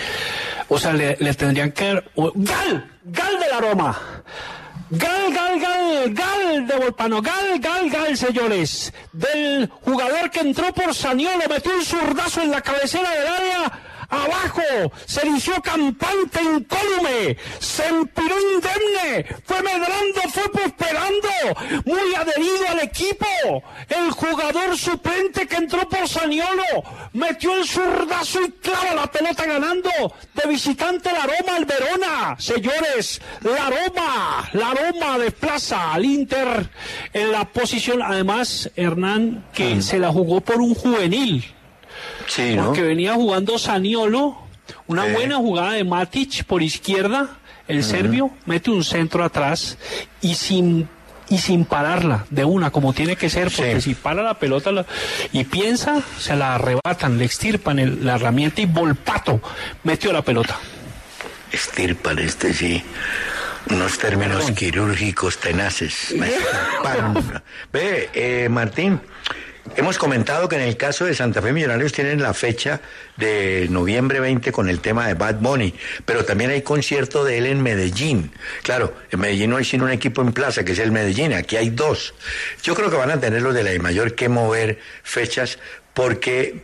o 0.68 0.78
sea, 0.78 0.94
le, 0.94 1.16
tendrían 1.34 1.72
que... 1.72 1.86
Dar, 1.86 2.04
¡Gal! 2.36 2.92
¡Gal 3.06 3.40
del 3.40 3.52
aroma! 3.52 4.00
Gal, 4.92 5.32
gal, 5.32 5.60
gal, 5.60 6.14
gal 6.14 6.68
de 6.68 6.76
Volpano, 6.76 7.22
gal, 7.22 7.60
gal, 7.60 7.90
gal, 7.92 8.18
señores. 8.18 8.92
Del 9.14 9.70
jugador 9.82 10.32
que 10.32 10.40
entró 10.40 10.74
por 10.74 10.96
Saniolo, 10.96 11.48
metió 11.48 11.76
un 11.76 11.86
zurdazo 11.86 12.42
en 12.42 12.50
la 12.50 12.62
cabecera 12.62 13.12
del 13.12 13.28
área 13.28 13.89
abajo, 14.10 14.62
se 15.06 15.22
erigió 15.22 15.62
campante, 15.62 16.42
incólume, 16.42 17.38
se 17.60 17.88
empiró 17.88 18.36
indemne, 18.54 19.26
fue 19.46 19.62
medrando, 19.62 20.22
fue 20.32 20.52
prosperando, 20.52 21.30
muy 21.86 22.16
adherido 22.16 22.68
al 22.70 22.80
equipo. 22.80 23.26
El 23.88 24.12
jugador 24.12 24.78
suplente 24.78 25.48
que 25.48 25.56
entró 25.56 25.88
por 25.88 26.08
Saniolo 26.08 26.84
metió 27.14 27.56
el 27.56 27.66
zurdazo 27.66 28.42
y 28.44 28.52
clava 28.52 28.96
la 28.96 29.12
pelota 29.12 29.46
ganando 29.46 29.90
de 30.34 30.50
visitante 30.50 31.12
la 31.12 31.24
Roma 31.24 31.56
al 31.58 31.66
Verona. 31.66 32.36
Señores, 32.40 33.22
la 33.42 33.70
Roma, 33.70 34.50
la 34.54 34.74
Roma 34.74 35.18
desplaza 35.20 35.94
al 35.94 36.06
Inter 36.06 36.70
en 37.14 37.32
la 37.32 37.46
posición, 37.46 38.02
además, 38.02 38.70
Hernán, 38.76 39.46
que 39.54 39.82
se 39.82 40.00
la 40.00 40.10
jugó 40.12 40.42
por 40.42 40.58
un 40.58 40.74
juvenil. 40.76 41.59
Sí, 42.30 42.56
porque 42.64 42.84
venía 42.84 43.16
jugando 43.16 43.58
Saniolo, 43.58 44.38
una 44.88 45.06
buena 45.06 45.38
jugada 45.38 45.74
de 45.74 45.84
Matic 45.84 46.46
por 46.46 46.62
izquierda, 46.62 47.38
el 47.68 47.84
serbio 47.84 48.32
mete 48.46 48.72
un 48.72 48.84
centro 48.84 49.24
atrás 49.24 49.78
y 50.22 50.36
sin 50.36 50.88
y 51.30 51.38
sin 51.38 51.66
pararla 51.66 52.26
de 52.32 52.44
una 52.44 52.72
como 52.72 52.92
tiene 52.94 53.16
que 53.16 53.30
ser 53.30 53.52
porque 53.56 53.82
si 53.82 53.94
para 53.94 54.24
la 54.24 54.40
pelota 54.40 54.86
y 55.32 55.44
piensa 55.44 56.02
se 56.18 56.36
la 56.36 56.56
arrebatan 56.56 57.18
le 57.18 57.26
extirpan 57.26 58.04
la 58.04 58.16
herramienta 58.16 58.62
y 58.62 58.66
Volpato 58.66 59.40
metió 59.84 60.12
la 60.12 60.24
pelota. 60.24 60.58
Extirpan 61.52 62.20
este 62.20 62.54
sí. 62.54 62.84
Unos 63.70 64.00
términos 64.00 64.50
quirúrgicos 64.52 65.38
tenaces 65.38 66.16
ve 67.72 68.10
eh, 68.14 68.48
Martín 68.50 69.00
Hemos 69.76 69.98
comentado 69.98 70.50
que 70.50 70.56
en 70.56 70.64
el 70.64 70.78
caso 70.78 71.06
de 71.06 71.14
Santa 71.14 71.42
Fe 71.42 71.54
Millonarios 71.54 71.94
tienen 71.94 72.22
la 72.22 72.34
fecha 72.34 72.82
de 73.18 73.68
noviembre 73.70 74.20
20 74.20 74.52
con 74.52 74.68
el 74.68 74.80
tema 74.80 75.08
de 75.08 75.14
Bad 75.14 75.36
Bunny, 75.36 75.74
pero 76.06 76.26
también 76.26 76.52
hay 76.52 76.62
concierto 76.62 77.24
de 77.24 77.38
él 77.38 77.46
en 77.46 77.62
Medellín. 77.62 78.32
Claro, 78.64 78.94
en 79.12 79.20
Medellín 79.20 79.52
no 79.52 79.58
hay 79.58 79.66
sino 79.66 79.86
un 79.86 79.92
equipo 79.92 80.22
en 80.22 80.34
plaza, 80.34 80.64
que 80.64 80.72
es 80.72 80.80
el 80.80 80.92
Medellín, 80.92 81.34
aquí 81.34 81.56
hay 81.56 81.70
dos. 81.70 82.14
Yo 82.64 82.76
creo 82.76 82.90
que 82.90 82.98
van 82.98 83.12
a 83.12 83.20
tener 83.20 83.42
los 83.42 83.54
de 83.54 83.64
la 83.64 83.82
mayor 83.82 84.16
que 84.16 84.28
mover 84.28 84.80
fechas 85.04 85.60
porque 85.94 86.64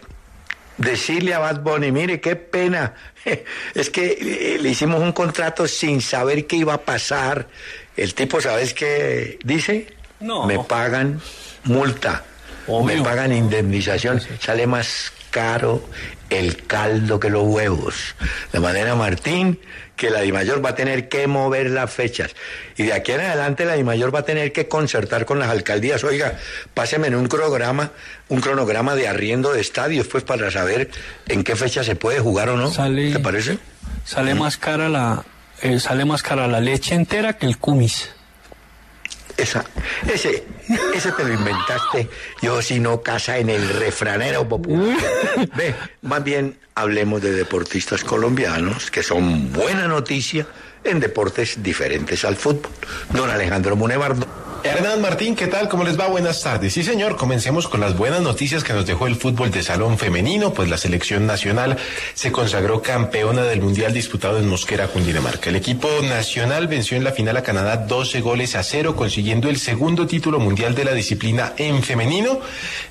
decirle 0.77 1.33
a 1.33 1.39
Bad 1.39 1.61
Bunny, 1.61 1.91
mire, 1.91 2.19
qué 2.19 2.35
pena, 2.35 2.95
es 3.75 3.89
que 3.89 4.17
eh, 4.19 4.57
le 4.59 4.69
hicimos 4.69 5.01
un 5.01 5.11
contrato 5.11 5.67
sin 5.67 6.01
saber 6.01 6.47
qué 6.47 6.57
iba 6.57 6.73
a 6.73 6.81
pasar. 6.81 7.47
El 7.95 8.13
tipo, 8.13 8.41
¿sabes 8.41 8.73
qué 8.73 9.39
dice? 9.43 9.87
No. 10.19 10.45
Me 10.45 10.59
pagan 10.59 11.21
multa, 11.63 12.23
Obvio. 12.67 12.97
me 12.97 13.03
pagan 13.03 13.31
indemnización, 13.31 14.21
sale 14.39 14.65
más 14.67 15.11
caro 15.31 15.83
el 16.29 16.65
caldo 16.65 17.19
que 17.19 17.29
los 17.29 17.43
huevos. 17.43 18.15
De 18.51 18.59
manera, 18.59 18.95
Martín, 18.95 19.59
que 19.95 20.09
la 20.09 20.21
DIMAYOR 20.21 20.63
va 20.65 20.69
a 20.71 20.75
tener 20.75 21.07
que 21.09 21.27
mover 21.27 21.69
las 21.69 21.91
fechas. 21.91 22.31
Y 22.77 22.83
de 22.83 22.93
aquí 22.93 23.11
en 23.11 23.21
adelante 23.21 23.65
la 23.65 23.73
DIMAYOR 23.75 24.13
va 24.15 24.19
a 24.19 24.25
tener 24.25 24.51
que 24.51 24.67
concertar 24.67 25.25
con 25.25 25.39
las 25.39 25.49
alcaldías. 25.49 26.03
Oiga, 26.03 26.37
páseme 26.73 27.07
en 27.07 27.15
un 27.15 27.27
cronograma, 27.27 27.91
un 28.29 28.41
cronograma 28.41 28.95
de 28.95 29.07
arriendo 29.07 29.53
de 29.53 29.61
estadios, 29.61 30.07
pues, 30.07 30.23
para 30.23 30.49
saber 30.51 30.89
en 31.27 31.43
qué 31.43 31.55
fecha 31.55 31.83
se 31.83 31.95
puede 31.95 32.19
jugar 32.19 32.49
o 32.49 32.57
no. 32.57 32.71
Sale- 32.71 33.11
¿Te 33.13 33.19
parece? 33.19 33.59
Sale 34.05 34.35
más 34.35 34.57
cara 34.57 34.87
la 34.89 35.23
eh, 35.61 35.79
sale 35.79 36.03
más 36.05 36.21
cara 36.23 36.47
la 36.47 36.59
leche 36.59 36.95
entera 36.95 37.33
que 37.33 37.45
el 37.45 37.57
cumis. 37.57 38.09
Esa, 39.37 39.65
ese, 40.11 40.45
ese 40.93 41.11
te 41.11 41.23
lo 41.23 41.33
inventaste. 41.33 42.09
Yo 42.41 42.61
si 42.61 42.79
no 42.79 43.01
casa 43.01 43.37
en 43.37 43.49
el 43.49 43.67
refranero 43.67 44.47
popular. 44.47 44.97
Ve, 45.55 45.75
más 46.01 46.23
bien 46.23 46.57
hablemos 46.73 47.21
de 47.21 47.31
deportistas 47.31 48.03
colombianos, 48.03 48.91
que 48.91 49.03
son 49.03 49.51
buena 49.51 49.87
noticia 49.87 50.47
en 50.83 50.99
deportes 50.99 51.61
diferentes 51.61 52.23
al 52.23 52.35
fútbol. 52.35 52.71
Don 53.11 53.29
Alejandro 53.29 53.75
Munevardo. 53.75 54.44
Hernán 54.65 54.99
Martín, 54.99 55.35
¿qué 55.35 55.45
tal? 55.45 55.69
¿Cómo 55.69 55.83
les 55.83 55.97
va? 55.97 56.07
Buenas 56.07 56.41
tardes. 56.41 56.73
Sí, 56.73 56.83
señor, 56.83 57.17
comencemos 57.17 57.67
con 57.67 57.81
las 57.81 57.95
buenas 57.95 58.21
noticias 58.21 58.63
que 58.63 58.73
nos 58.73 58.87
dejó 58.87 59.05
el 59.05 59.15
fútbol 59.15 59.51
de 59.51 59.61
salón 59.61 59.99
femenino, 59.99 60.55
pues 60.55 60.69
la 60.69 60.77
selección 60.77 61.27
nacional 61.27 61.77
se 62.15 62.31
consagró 62.31 62.81
campeona 62.81 63.43
del 63.43 63.61
Mundial 63.61 63.93
disputado 63.93 64.39
en 64.39 64.47
Mosquera, 64.47 64.87
Cundinamarca. 64.87 65.51
El 65.51 65.55
equipo 65.55 65.87
nacional 66.01 66.67
venció 66.67 66.97
en 66.97 67.03
la 67.03 67.11
final 67.11 67.37
a 67.37 67.43
Canadá 67.43 67.77
12 67.77 68.21
goles 68.21 68.55
a 68.55 68.63
cero, 68.63 68.95
consiguiendo 68.95 69.49
el 69.49 69.59
segundo 69.59 70.07
título 70.07 70.39
mundial 70.39 70.73
de 70.73 70.85
la 70.85 70.93
disciplina 70.93 71.53
en 71.57 71.83
femenino, 71.83 72.39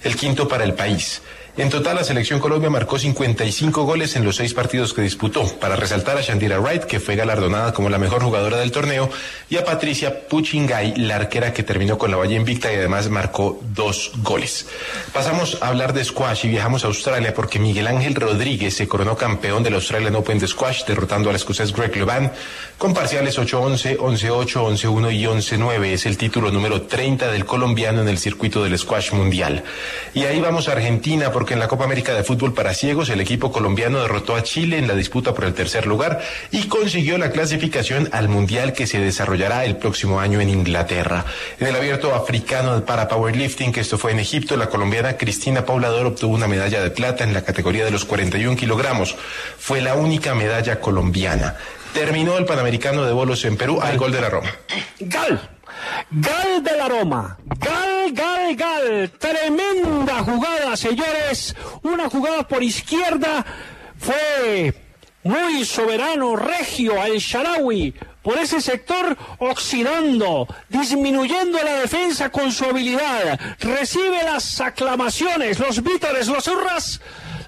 el 0.05 0.14
quinto 0.14 0.47
para 0.47 0.62
el 0.62 0.75
país. 0.75 1.22
En 1.57 1.71
total, 1.71 1.95
la 1.95 2.03
selección 2.03 2.41
Colombia 2.41 2.69
marcó 2.69 2.99
55 2.99 3.85
goles 3.85 4.17
en 4.17 4.25
los 4.25 4.35
seis 4.35 4.53
partidos 4.53 4.93
que 4.93 5.03
disputó, 5.03 5.47
para 5.61 5.77
resaltar 5.77 6.19
a 6.19 6.21
Shandira 6.21 6.59
Wright, 6.59 6.83
que 6.83 6.99
fue 6.99 7.15
galardonada 7.15 7.73
como 7.73 7.89
la 7.89 7.97
mejor 7.97 8.25
jugadora 8.25 8.57
del 8.57 8.73
torneo, 8.73 9.09
y 9.49 9.57
a 9.57 9.65
Patricia 9.65 10.27
Puchingay, 10.27 10.97
la 10.97 11.15
arquera 11.15 11.53
que 11.53 11.63
terminó 11.63 11.97
con 11.97 12.11
la 12.11 12.17
valla 12.17 12.35
invicta 12.35 12.73
y 12.73 12.77
además 12.77 13.09
marcó 13.09 13.61
dos 13.73 14.11
goles. 14.17 14.67
Pasamos 15.13 15.59
a 15.63 15.69
hablar 15.69 15.93
de 15.93 16.05
squash 16.05 16.45
y 16.47 16.49
viajamos 16.49 16.83
a 16.83 16.89
Australia 16.89 17.33
porque 17.33 17.61
Miguel 17.61 17.87
Ángel 17.87 18.17
Rodríguez 18.17 18.75
se 18.75 18.89
coronó 18.89 19.17
campeón 19.17 19.63
del 19.63 19.75
Australian 19.75 20.17
Open 20.17 20.41
de 20.41 20.49
squash, 20.49 20.85
derrotando 20.87 21.31
al 21.31 21.37
escocés 21.37 21.73
Greg 21.73 21.95
Levan 21.97 22.33
con 22.79 22.93
parciales 22.93 23.39
8-11, 23.39 23.99
11-8, 23.99 24.47
11-1 24.47 25.15
y 25.15 25.25
11-9. 25.25 25.85
Es 25.85 26.07
el 26.07 26.19
título 26.19 26.51
número 26.51 26.83
30 26.83 27.31
del 27.31 27.45
colombiano 27.45 28.03
en 28.03 28.09
el 28.09 28.19
circuito 28.19 28.65
del 28.65 28.77
squash 28.77 29.13
mundial. 29.13 29.63
Y 30.15 30.25
ahí 30.25 30.41
vamos 30.41 30.69
a 30.69 30.73
Argentina 30.73 31.31
porque 31.31 31.43
en 31.53 31.61
la 31.61 31.68
Copa 31.68 31.84
América 31.84 32.14
de 32.14 32.24
Fútbol 32.24 32.55
para 32.55 32.72
Ciegos 32.72 33.11
el 33.11 33.20
equipo 33.20 33.53
colombiano 33.53 34.01
derrotó 34.01 34.34
a 34.34 34.42
Chile 34.42 34.78
en 34.78 34.88
la 34.88 34.95
disputa 34.95 35.34
por 35.34 35.45
el 35.45 35.53
tercer 35.53 35.86
lugar 35.86 36.22
y 36.51 36.68
consiguió 36.68 37.18
la 37.18 37.30
clasificación 37.30 38.09
al 38.12 38.28
mundial 38.28 38.72
que 38.72 38.86
se 38.86 38.99
desarrollará 38.99 39.64
el 39.64 39.76
próximo 39.76 40.20
año 40.20 40.40
en 40.40 40.49
Inglaterra. 40.49 41.26
En 41.61 41.66
el 41.66 41.76
abierto 41.76 42.14
africano 42.14 42.84
para 42.84 43.09
powerlifting, 43.09 43.72
que 43.72 43.80
esto 43.80 43.99
fue 43.99 44.12
en 44.12 44.20
Egipto, 44.20 44.57
la 44.57 44.68
colombiana 44.68 45.16
Cristina 45.16 45.66
Paulador 45.66 46.07
obtuvo 46.07 46.34
una 46.34 46.49
medalla 46.49 46.80
de 46.82 46.90
plata 46.90 47.24
en 47.24 47.34
la 47.34 47.42
categoría 47.42 47.84
de 47.84 47.90
los 47.90 48.05
41 48.05 48.57
kilogramos. 48.57 49.14
Fue 49.59 49.80
la 49.80 49.95
única 49.95 50.34
medalla 50.34 50.80
colombiana. 50.80 51.57
Terminó 51.92 52.38
el 52.38 52.45
Panamericano 52.45 53.05
de 53.05 53.12
bolos 53.12 53.45
en 53.45 53.57
Perú 53.57 53.80
al 53.82 53.99
gol 53.99 54.12
de 54.12 54.20
la 54.20 54.30
Roma. 54.30 54.51
Gal. 54.99 55.54
Gal 56.11 56.62
de 56.62 56.77
la 56.77 56.89
Roma. 56.89 57.39
Gal, 57.59 58.12
gal, 58.12 58.57
gal. 58.57 59.11
Tremenda 59.18 60.22
jugada, 60.22 60.77
señores. 60.77 61.55
Una 61.83 62.09
jugada 62.09 62.47
por 62.47 62.62
izquierda. 62.62 63.45
Fue 63.99 64.75
muy 65.22 65.64
soberano, 65.64 66.37
regio, 66.37 67.01
al 67.01 67.18
Sharawi. 67.18 67.95
Por 68.22 68.39
ese 68.39 68.61
sector, 68.61 69.16
oxidando, 69.39 70.47
disminuyendo 70.68 71.62
la 71.62 71.81
defensa 71.81 72.31
con 72.31 72.53
su 72.53 72.64
habilidad. 72.64 73.39
Recibe 73.61 74.22
las 74.25 74.61
aclamaciones, 74.61 75.59
los 75.59 75.83
vítores, 75.83 76.29
los 76.29 76.47
hurras 76.49 77.01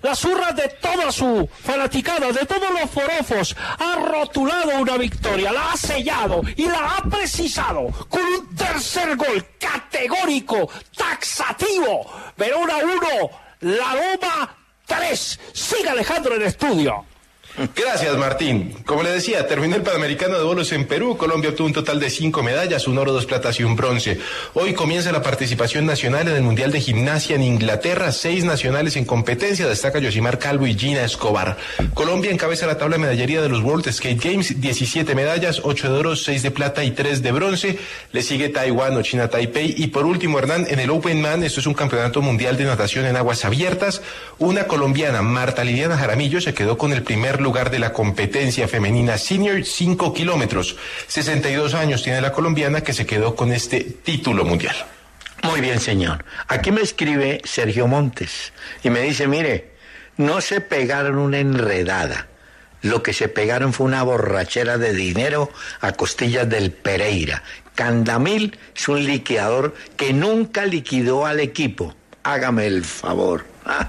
las 0.06 0.24
hurras 0.24 0.54
de 0.54 0.68
toda 0.68 1.10
su 1.10 1.48
fanaticada, 1.64 2.30
de 2.30 2.46
todos 2.46 2.70
los 2.70 2.88
forofos, 2.88 3.56
ha 3.76 3.96
rotulado 3.96 4.78
una 4.78 4.96
victoria, 4.96 5.50
la 5.50 5.72
ha 5.72 5.76
sellado 5.76 6.42
y 6.54 6.66
la 6.66 6.96
ha 6.96 7.02
precisado 7.10 7.88
con 8.08 8.22
un 8.22 8.54
tercer 8.54 9.16
gol 9.16 9.44
categórico, 9.58 10.70
taxativo. 10.96 12.06
Verona 12.36 12.76
1, 12.84 13.30
La 13.62 13.94
Roma 13.94 14.56
3. 14.86 15.40
Siga 15.52 15.90
Alejandro 15.90 16.36
en 16.36 16.42
estudio. 16.42 17.04
Gracias, 17.74 18.16
Martín. 18.18 18.74
Como 18.84 19.02
le 19.02 19.10
decía, 19.10 19.46
terminó 19.46 19.76
el 19.76 19.82
Panamericano 19.82 20.36
de 20.36 20.44
Bolos 20.44 20.72
en 20.72 20.86
Perú. 20.86 21.16
Colombia 21.16 21.50
obtuvo 21.50 21.66
un 21.66 21.72
total 21.72 21.98
de 21.98 22.10
cinco 22.10 22.42
medallas, 22.42 22.86
un 22.86 22.98
oro, 22.98 23.12
dos 23.12 23.24
platas 23.24 23.58
y 23.58 23.64
un 23.64 23.76
bronce. 23.76 24.18
Hoy 24.52 24.74
comienza 24.74 25.10
la 25.10 25.22
participación 25.22 25.86
nacional 25.86 26.28
en 26.28 26.36
el 26.36 26.42
Mundial 26.42 26.70
de 26.70 26.82
Gimnasia 26.82 27.36
en 27.36 27.42
Inglaterra. 27.42 28.12
Seis 28.12 28.44
nacionales 28.44 28.96
en 28.96 29.06
competencia. 29.06 29.66
Destaca 29.66 29.98
Yosimar 29.98 30.38
Calvo 30.38 30.66
y 30.66 30.74
Gina 30.74 31.02
Escobar. 31.02 31.56
Colombia 31.94 32.30
encabeza 32.30 32.66
la 32.66 32.76
tabla 32.76 32.96
de 32.96 33.02
medallería 33.02 33.40
de 33.40 33.48
los 33.48 33.62
World 33.62 33.90
Skate 33.90 34.22
Games. 34.22 34.60
17 34.60 35.14
medallas, 35.14 35.62
ocho 35.64 35.90
de 35.90 35.98
oro, 35.98 36.14
seis 36.14 36.42
de 36.42 36.50
plata 36.50 36.84
y 36.84 36.90
tres 36.90 37.22
de 37.22 37.32
bronce. 37.32 37.78
Le 38.12 38.20
sigue 38.20 38.50
Taiwán 38.50 38.96
o 38.98 39.02
China 39.02 39.28
Taipei. 39.28 39.74
Y 39.78 39.86
por 39.86 40.04
último, 40.04 40.38
Hernán, 40.38 40.66
en 40.68 40.78
el 40.78 40.90
Open 40.90 41.22
Man, 41.22 41.42
esto 41.42 41.60
es 41.60 41.66
un 41.66 41.74
campeonato 41.74 42.20
mundial 42.20 42.58
de 42.58 42.64
natación 42.64 43.06
en 43.06 43.16
aguas 43.16 43.46
abiertas. 43.46 44.02
Una 44.38 44.64
colombiana, 44.64 45.22
Marta 45.22 45.64
Liliana 45.64 45.96
Jaramillo, 45.96 46.42
se 46.42 46.52
quedó 46.52 46.76
con 46.76 46.92
el 46.92 47.02
primer 47.02 47.45
lugar 47.46 47.70
de 47.70 47.78
la 47.78 47.92
competencia 47.92 48.66
femenina 48.66 49.16
senior 49.18 49.64
5 49.64 50.12
kilómetros. 50.12 50.76
62 51.06 51.74
años 51.74 52.02
tiene 52.02 52.20
la 52.20 52.32
colombiana 52.32 52.80
que 52.80 52.92
se 52.92 53.06
quedó 53.06 53.36
con 53.36 53.52
este 53.52 53.82
título 53.82 54.44
mundial. 54.44 54.74
Muy 55.44 55.60
bien, 55.60 55.78
señor. 55.78 56.24
Aquí 56.48 56.72
me 56.72 56.80
escribe 56.80 57.40
Sergio 57.44 57.86
Montes 57.86 58.52
y 58.82 58.90
me 58.90 59.02
dice, 59.02 59.28
mire, 59.28 59.76
no 60.16 60.40
se 60.40 60.60
pegaron 60.60 61.18
una 61.18 61.38
enredada. 61.38 62.26
Lo 62.82 63.04
que 63.04 63.12
se 63.12 63.28
pegaron 63.28 63.72
fue 63.72 63.86
una 63.86 64.02
borrachera 64.02 64.76
de 64.76 64.92
dinero 64.92 65.48
a 65.80 65.92
costillas 65.92 66.48
del 66.48 66.72
Pereira. 66.72 67.44
Candamil 67.76 68.58
es 68.74 68.88
un 68.88 69.04
liquidador 69.04 69.72
que 69.96 70.12
nunca 70.12 70.66
liquidó 70.66 71.26
al 71.26 71.38
equipo. 71.38 71.94
Hágame 72.24 72.66
el 72.66 72.84
favor. 72.84 73.46
Ah. 73.64 73.86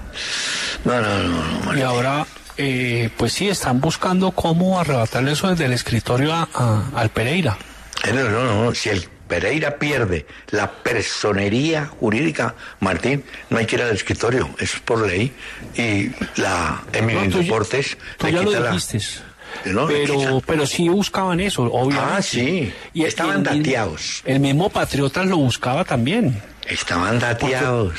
No, 0.84 1.00
no, 1.00 1.22
no, 1.24 1.64
no. 1.64 1.76
Y 1.76 1.82
ahora, 1.82 2.24
eh, 2.58 3.08
pues 3.16 3.32
sí, 3.32 3.48
están 3.48 3.80
buscando 3.80 4.32
cómo 4.32 4.78
arrebatarle 4.80 5.32
eso 5.32 5.48
desde 5.48 5.64
el 5.66 5.72
escritorio 5.72 6.34
a- 6.34 6.48
a- 6.54 6.82
al 6.94 7.08
Pereira. 7.10 7.56
Eh, 8.04 8.12
No, 8.12 8.28
no, 8.28 8.64
no, 8.64 8.74
si 8.74 8.90
el 8.90 9.08
Pereira 9.28 9.76
pierde 9.78 10.26
la 10.50 10.70
personería 10.70 11.86
jurídica, 11.86 12.54
Martín, 12.80 13.24
no 13.50 13.58
hay 13.58 13.66
que 13.66 13.76
ir 13.76 13.82
al 13.82 13.94
escritorio, 13.94 14.48
eso 14.58 14.76
es 14.76 14.80
por 14.80 15.06
ley. 15.06 15.32
Y 15.76 16.10
la 16.40 16.82
Emily 16.92 17.28
No, 17.28 17.38
Deportes 17.38 17.96
le 18.22 18.32
ya 18.32 18.42
lo 18.42 18.48
quita 18.50 18.60
la- 18.60 18.70
dijiste. 18.70 19.00
No, 19.66 19.86
pero, 19.86 20.18
quita. 20.18 20.30
pero 20.46 20.66
sí 20.66 20.88
buscaban 20.88 21.40
eso, 21.40 21.62
obviamente. 21.64 22.14
Ah, 22.18 22.22
sí. 22.22 22.72
Estaban 22.94 23.38
el 23.38 23.42
dateados. 23.44 24.22
El 24.24 24.40
mismo 24.40 24.68
Patriotas 24.70 25.26
lo 25.26 25.38
buscaba 25.38 25.84
también. 25.84 26.40
Estaban 26.66 27.18
dateados 27.18 27.94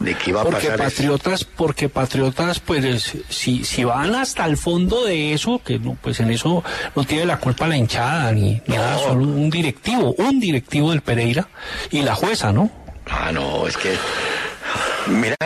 de 0.00 0.14
que 0.16 0.30
iba 0.30 0.40
a 0.40 0.44
Porque 0.44 0.66
pasar 0.68 0.80
eso. 0.80 0.84
Patriotas, 0.96 1.44
porque 1.44 1.88
Patriotas, 1.88 2.58
pues, 2.60 3.14
si, 3.28 3.64
si 3.64 3.84
van 3.84 4.14
hasta 4.14 4.46
el 4.46 4.56
fondo 4.56 5.04
de 5.04 5.32
eso, 5.34 5.60
que 5.64 5.78
no, 5.78 5.96
pues 6.00 6.18
en 6.20 6.30
eso 6.30 6.64
no 6.96 7.04
tiene 7.04 7.26
la 7.26 7.36
culpa 7.38 7.68
la 7.68 7.76
hinchada 7.76 8.32
ni 8.32 8.60
nada, 8.66 8.98
solo 8.98 9.24
un 9.24 9.48
directivo, 9.50 10.14
un 10.18 10.40
directivo 10.40 10.90
del 10.90 11.02
Pereira 11.02 11.48
y 11.90 12.02
la 12.02 12.14
jueza, 12.14 12.52
¿no? 12.52 12.70
Ah, 13.06 13.30
no, 13.32 13.66
es 13.66 13.76
que. 13.76 13.94
Mira, 15.06 15.36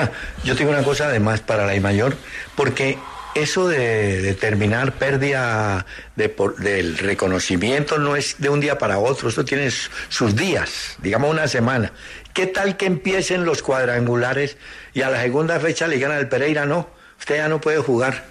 yo 0.44 0.56
tengo 0.56 0.70
una 0.70 0.82
cosa 0.82 1.06
además 1.06 1.40
para 1.40 1.64
la 1.66 1.74
I 1.74 1.80
mayor, 1.80 2.16
porque 2.56 2.98
eso 3.34 3.66
de 3.68 4.20
determinar 4.22 4.92
pérdida 4.92 5.86
de 6.16 6.28
por- 6.28 6.56
del 6.56 6.98
reconocimiento 6.98 7.98
no 7.98 8.14
es 8.16 8.36
de 8.38 8.48
un 8.48 8.60
día 8.60 8.78
para 8.78 8.98
otro, 8.98 9.28
eso 9.28 9.44
tiene 9.44 9.70
sus 10.08 10.36
días, 10.36 10.96
digamos 11.02 11.30
una 11.30 11.48
semana. 11.48 11.92
¿Qué 12.34 12.46
tal 12.46 12.76
que 12.76 12.84
empiecen 12.86 13.44
los 13.46 13.62
cuadrangulares 13.62 14.58
y 14.92 15.00
a 15.02 15.08
la 15.10 15.22
segunda 15.22 15.58
fecha 15.60 15.86
le 15.86 15.98
ganan 15.98 16.18
al 16.18 16.28
Pereira? 16.28 16.66
No, 16.66 16.90
usted 17.18 17.36
ya 17.36 17.48
no 17.48 17.60
puede 17.60 17.78
jugar. 17.78 18.24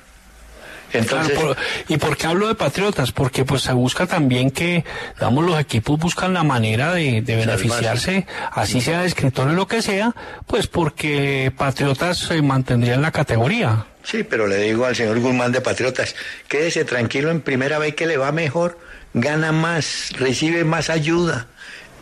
Entonces, 0.91 1.33
Claro, 1.33 1.55
por- 1.55 1.57
¿Y 1.87 1.97
por 1.97 2.15
qué 2.17 2.27
hablo 2.27 2.47
de 2.47 2.53
patriotas? 2.53 3.11
Porque 3.11 3.45
pues 3.45 3.63
se 3.63 3.73
busca 3.73 4.05
también 4.05 4.51
que, 4.51 4.85
digamos, 5.15 5.43
los 5.43 5.59
equipos 5.59 5.97
buscan 5.99 6.33
la 6.35 6.43
manera 6.43 6.93
de, 6.93 7.23
de 7.23 7.35
beneficiarse, 7.35 8.27
así 8.51 8.79
sea 8.79 9.01
de 9.01 9.07
escritor 9.07 9.47
o 9.47 9.53
lo 9.53 9.67
que 9.67 9.81
sea, 9.81 10.13
pues 10.45 10.67
porque 10.67 11.51
patriotas 11.57 12.19
se 12.19 12.39
mantendrían 12.43 13.01
la 13.01 13.11
categoría. 13.11 13.87
Sí, 14.03 14.23
pero 14.23 14.45
le 14.45 14.57
digo 14.57 14.85
al 14.85 14.95
señor 14.95 15.19
Guzmán 15.19 15.51
de 15.51 15.61
Patriotas, 15.61 16.13
quédese 16.47 16.85
tranquilo 16.85 17.31
en 17.31 17.41
primera 17.41 17.79
vez 17.79 17.95
que 17.95 18.05
le 18.05 18.17
va 18.17 18.31
mejor, 18.31 18.77
gana 19.15 19.51
más, 19.51 20.09
recibe 20.19 20.63
más 20.63 20.91
ayuda 20.91 21.47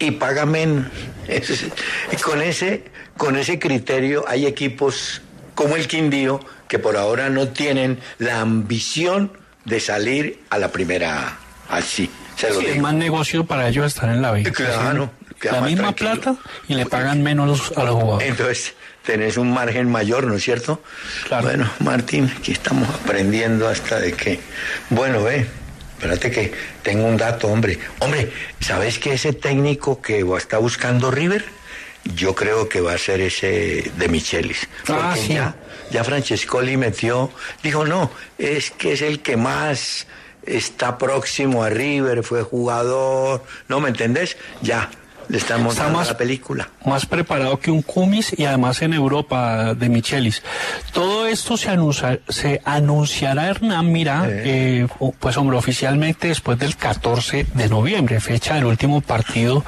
y 0.08 0.12
paga 0.12 0.46
menos. 0.46 0.88
Y 2.12 2.16
con 2.18 2.42
ese, 2.42 2.84
con 3.18 3.38
ese 3.38 3.58
criterio 3.60 4.26
hay 4.28 4.46
equipos 4.46 5.22
como 5.56 5.76
el 5.76 5.88
Quindío 5.88 6.40
que 6.68 6.78
por 6.80 6.98
ahora 6.98 7.30
no 7.30 7.48
tienen 7.50 8.00
la 8.18 8.42
ambición 8.42 9.32
de 9.66 9.80
salir 9.80 10.42
a 10.50 10.58
la 10.58 10.70
primera 10.72 11.38
así. 11.70 12.10
Se 12.36 12.50
lo 12.50 12.60
Sí, 12.60 12.66
es 12.66 12.74
digo. 12.74 12.84
más 12.84 12.94
negocio 12.96 13.46
para 13.46 13.68
ellos 13.70 13.86
estar 13.86 14.10
en 14.10 14.22
la 14.22 14.32
B. 14.32 14.44
Claro, 14.52 15.12
La 15.44 15.62
misma 15.62 15.94
tranquilo. 15.94 16.12
plata 16.34 16.36
y 16.68 16.74
le 16.76 16.86
pagan 16.86 17.22
menos 17.24 17.46
a 17.46 17.84
los 17.84 17.96
jugadores. 17.96 18.28
Entonces, 18.30 18.74
tenés 19.06 19.38
un 19.38 19.54
margen 19.54 19.90
mayor, 19.90 20.26
¿no 20.26 20.36
es 20.36 20.44
cierto? 20.44 20.82
Claro. 21.28 21.44
Bueno, 21.48 21.70
Martín, 21.80 22.32
aquí 22.38 22.52
estamos 22.52 22.90
aprendiendo 22.90 23.68
hasta 23.70 24.00
de 24.00 24.14
que... 24.14 24.40
Bueno, 24.90 25.24
ve, 25.24 25.48
espérate 26.02 26.32
que 26.32 26.52
tengo 26.82 27.06
un 27.06 27.16
dato, 27.16 27.48
hombre. 27.48 27.78
Hombre, 28.00 28.32
¿sabes 28.60 28.98
que 28.98 29.14
ese 29.14 29.34
técnico 29.34 30.02
que 30.02 30.26
está 30.36 30.58
buscando 30.58 31.12
River? 31.12 31.46
Yo 32.16 32.34
creo 32.34 32.68
que 32.68 32.82
va 32.82 32.94
a 32.94 32.98
ser 32.98 33.22
ese 33.22 33.92
de 33.96 34.08
Michelis. 34.08 34.68
Ah, 34.88 35.12
Porque 35.14 35.20
sí. 35.28 35.34
ya, 35.36 35.56
ya 35.92 36.04
Francescoli 36.04 36.76
metió, 36.76 37.30
dijo, 37.62 37.86
no, 37.86 38.10
es 38.40 38.72
que 38.72 38.94
es 38.94 39.04
el 39.04 39.22
que 39.22 39.38
más 39.38 40.08
está 40.44 40.98
próximo 40.98 41.64
a 41.64 41.70
River, 41.70 42.24
fue 42.24 42.42
jugador, 42.42 43.44
¿no 43.68 43.80
me 43.80 43.90
entendés? 43.90 44.38
Ya, 44.64 44.90
le 45.32 45.38
están 45.38 45.64
montando 45.64 45.98
más- 46.00 46.10
la 46.10 46.18
película. 46.18 46.70
más 46.86 47.06
preparado 47.06 47.58
que 47.60 47.72
un 47.72 47.82
Cumis 47.82 48.38
y 48.38 48.46
además 48.46 48.82
en 48.82 48.94
Europa 48.94 49.74
de 49.74 49.88
Michelis. 49.90 50.44
Todo 50.92 51.26
esto 51.26 51.56
se, 51.58 51.70
anuncia- 51.70 52.20
se 52.28 52.62
anunciará, 52.66 53.48
Hernán, 53.48 53.92
mira, 53.92 54.26
eh, 54.28 54.88
pues 55.20 55.38
hombre, 55.38 55.58
oficialmente 55.58 56.28
después 56.28 56.60
del 56.60 56.76
14 56.76 57.46
de 57.54 57.70
noviembre, 57.70 58.20
fecha 58.20 58.56
del 58.56 58.66
último 58.66 59.00
partido 59.02 59.64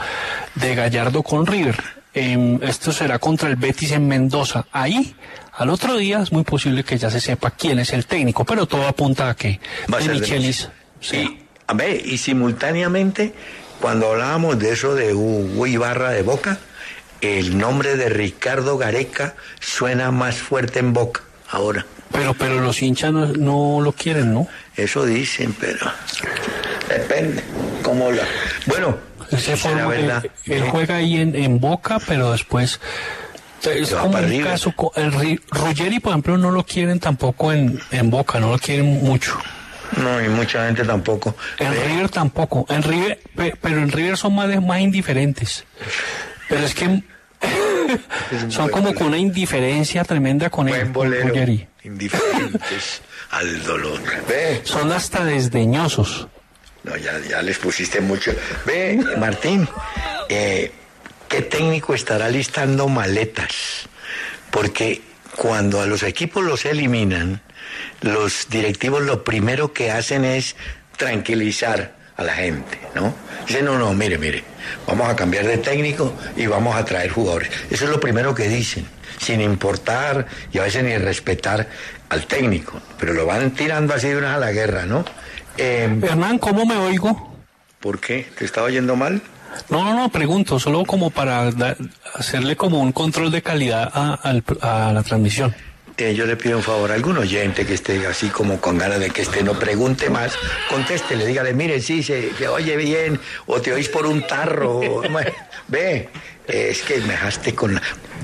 de 0.55 0.75
Gallardo 0.75 1.23
con 1.23 1.45
River. 1.45 1.81
Em, 2.13 2.59
esto 2.61 2.91
será 2.91 3.17
contra 3.17 3.49
el 3.49 3.55
Betis 3.55 3.91
en 3.91 4.07
Mendoza. 4.07 4.65
Ahí, 4.71 5.15
al 5.57 5.69
otro 5.71 5.95
día, 5.97 6.19
es 6.21 6.31
muy 6.31 6.43
posible 6.43 6.83
que 6.83 6.97
ya 6.97 7.09
se 7.09 7.19
sepa 7.19 7.51
quién 7.51 7.79
es 7.79 7.91
el 7.93 8.05
técnico, 8.05 8.43
pero 8.45 8.67
todo 8.67 8.87
apunta 8.87 9.29
a 9.29 9.35
que 9.35 9.59
Va 9.91 9.97
de 9.99 10.09
Michelis. 10.09 10.69
Y, 11.11 11.39
a 11.65 11.73
ver, 11.73 12.05
y 12.05 12.17
simultáneamente, 12.19 13.33
cuando 13.83 14.11
hablábamos 14.13 14.57
de 14.59 14.71
eso 14.71 14.95
de 14.95 15.13
Hugo 15.13 15.67
Ibarra 15.67 16.11
de 16.11 16.21
Boca, 16.21 16.57
el 17.19 17.57
nombre 17.57 17.97
de 17.97 18.07
Ricardo 18.07 18.77
Gareca 18.77 19.35
suena 19.59 20.09
más 20.09 20.35
fuerte 20.37 20.79
en 20.79 20.93
Boca 20.93 21.19
ahora. 21.49 21.85
Pero, 22.13 22.33
pero 22.33 22.61
los 22.61 22.81
hinchas 22.81 23.11
no, 23.11 23.25
no 23.33 23.81
lo 23.81 23.91
quieren, 23.91 24.33
¿no? 24.33 24.47
Eso 24.77 25.05
dicen, 25.05 25.53
pero 25.59 25.85
depende. 26.87 27.43
¿Cómo 27.83 28.09
la... 28.09 28.23
Bueno, 28.67 28.97
Él, 29.31 29.39
se 29.39 29.57
será 29.57 29.57
forma- 29.57 29.87
verdad. 29.87 30.23
él- 30.45 30.53
él 30.53 30.63
¿eh? 30.63 30.67
juega 30.71 30.95
ahí 30.95 31.17
en, 31.17 31.35
en 31.35 31.59
Boca, 31.59 31.99
pero 32.07 32.31
después 32.31 32.79
es 33.65 33.89
como 33.91 34.17
un 34.17 34.43
caso. 34.43 34.73
El, 34.95 35.11
Ri- 35.11 35.41
Ruggeri, 35.51 35.99
por 35.99 36.11
ejemplo, 36.11 36.37
no 36.37 36.51
lo 36.51 36.65
quieren 36.65 37.01
tampoco 37.01 37.51
en, 37.51 37.81
en 37.91 38.09
Boca, 38.09 38.39
no 38.39 38.49
lo 38.51 38.59
quieren 38.59 39.03
mucho. 39.03 39.37
No, 39.97 40.23
y 40.23 40.29
mucha 40.29 40.65
gente 40.65 40.83
tampoco. 40.83 41.35
En 41.59 41.71
Ve, 41.71 41.83
River 41.85 42.09
tampoco. 42.09 42.65
En 42.69 42.83
River, 42.83 43.19
pe- 43.35 43.55
pero 43.61 43.77
en 43.77 43.91
River 43.91 44.17
son 44.17 44.35
más, 44.35 44.61
más 44.61 44.79
indiferentes. 44.79 45.65
Pero 46.49 46.65
es 46.65 46.73
que 46.73 47.03
son 48.49 48.69
como 48.69 48.93
con 48.93 49.07
una 49.07 49.17
indiferencia 49.17 50.03
tremenda 50.03 50.49
con. 50.49 50.67
Buen 50.67 50.81
con 50.85 50.93
bolero. 50.93 51.67
Indiferentes 51.83 53.01
al 53.31 53.63
dolor. 53.63 53.99
Ve, 54.27 54.61
Son 54.63 54.91
hasta 54.91 55.25
desdeñosos. 55.25 56.27
No, 56.83 56.95
ya, 56.97 57.19
ya 57.29 57.41
les 57.41 57.57
pusiste 57.57 58.01
mucho. 58.01 58.33
Ve, 58.65 58.99
Martín, 59.17 59.67
eh, 60.29 60.71
¿qué 61.29 61.41
técnico 61.41 61.93
estará 61.93 62.29
listando 62.29 62.87
maletas? 62.87 63.87
Porque 64.51 65.01
cuando 65.35 65.81
a 65.81 65.85
los 65.87 66.03
equipos 66.03 66.43
los 66.43 66.65
eliminan, 66.65 67.41
los 68.03 68.47
directivos 68.49 69.01
lo 69.01 69.23
primero 69.23 69.73
que 69.73 69.89
hacen 69.91 70.23
es 70.25 70.55
tranquilizar 70.97 71.93
a 72.15 72.23
la 72.23 72.33
gente, 72.33 72.79
¿no? 72.95 73.13
Dicen, 73.47 73.65
no, 73.65 73.77
no, 73.77 73.93
mire, 73.93 74.17
mire, 74.17 74.43
vamos 74.87 75.09
a 75.09 75.15
cambiar 75.15 75.45
de 75.45 75.57
técnico 75.57 76.13
y 76.37 76.45
vamos 76.45 76.75
a 76.75 76.85
traer 76.85 77.09
jugadores. 77.09 77.49
Eso 77.71 77.85
es 77.85 77.89
lo 77.91 77.99
primero 77.99 78.33
que 78.35 78.47
dicen, 78.47 78.85
sin 79.19 79.41
importar 79.41 80.27
y 80.51 80.59
a 80.59 80.63
veces 80.63 80.83
ni 80.83 80.95
respetar 80.97 81.67
al 82.09 82.25
técnico, 82.27 82.79
pero 82.99 83.13
lo 83.13 83.25
van 83.25 83.51
tirando 83.51 83.93
así 83.93 84.07
de 84.09 84.17
una 84.17 84.35
a 84.35 84.37
la 84.37 84.51
guerra, 84.51 84.85
¿no? 84.85 85.03
Eh, 85.57 85.99
Hernán, 86.03 86.37
¿cómo 86.39 86.65
me 86.65 86.77
oigo? 86.77 87.35
¿Por 87.79 87.99
qué? 87.99 88.27
¿Te 88.37 88.45
estaba 88.45 88.67
oyendo 88.67 88.95
mal? 88.95 89.21
No, 89.69 89.83
no, 89.83 89.93
no, 89.93 90.09
pregunto, 90.09 90.59
solo 90.59 90.83
como 90.85 91.09
para 91.09 91.51
da- 91.51 91.75
hacerle 92.15 92.55
como 92.55 92.79
un 92.79 92.91
control 92.91 93.29
de 93.31 93.41
calidad 93.41 93.89
a, 93.93 94.13
al- 94.15 94.43
a 94.61 94.91
la 94.93 95.03
transmisión. 95.03 95.53
Eh, 95.97 96.15
yo 96.15 96.25
le 96.25 96.35
pido 96.35 96.57
un 96.57 96.63
favor 96.63 96.89
a 96.91 96.95
algún 96.95 97.17
oyente 97.17 97.65
que 97.67 97.75
esté 97.75 98.05
así 98.07 98.29
como 98.29 98.59
con 98.59 98.77
ganas 98.79 98.99
de 98.99 99.11
que 99.11 99.21
esté, 99.21 99.43
no 99.43 99.53
pregunte 99.53 100.09
más, 100.09 100.33
contéstele, 100.69 101.25
dígale, 101.25 101.53
mire, 101.53 101.79
sí, 101.81 102.01
se, 102.01 102.31
oye 102.47 102.75
bien, 102.77 103.19
o 103.45 103.61
te 103.61 103.71
oís 103.73 103.89
por 103.89 104.07
un 104.07 104.25
tarro, 104.25 104.79
o- 104.79 105.03
ve, 105.67 106.09
es 106.47 106.81
que 106.81 106.97
me 107.01 107.09
dejaste 107.09 107.53
con 107.53 107.75
la... 107.75 107.81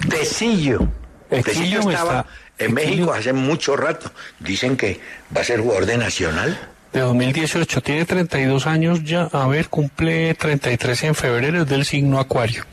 Tecillo. 0.09 0.87
Tecillo 1.29 1.79
estaba 1.81 2.21
está- 2.21 2.25
en 2.65 2.73
México 2.73 3.13
hace 3.13 3.33
mucho 3.33 3.77
rato. 3.77 4.11
Dicen 4.39 4.75
que 4.75 4.99
va 5.35 5.41
a 5.41 5.43
ser 5.43 5.59
jugador 5.61 5.85
de 5.85 5.97
Nacional. 5.97 6.59
De 6.91 7.01
2018, 7.01 7.81
tiene 7.81 8.03
32 8.05 8.65
años 8.65 9.03
ya, 9.03 9.29
a 9.31 9.47
ver, 9.47 9.69
cumple 9.69 10.33
33 10.33 11.03
en 11.03 11.15
febrero, 11.15 11.61
es 11.61 11.67
del 11.69 11.85
signo 11.85 12.19
Acuario, 12.19 12.65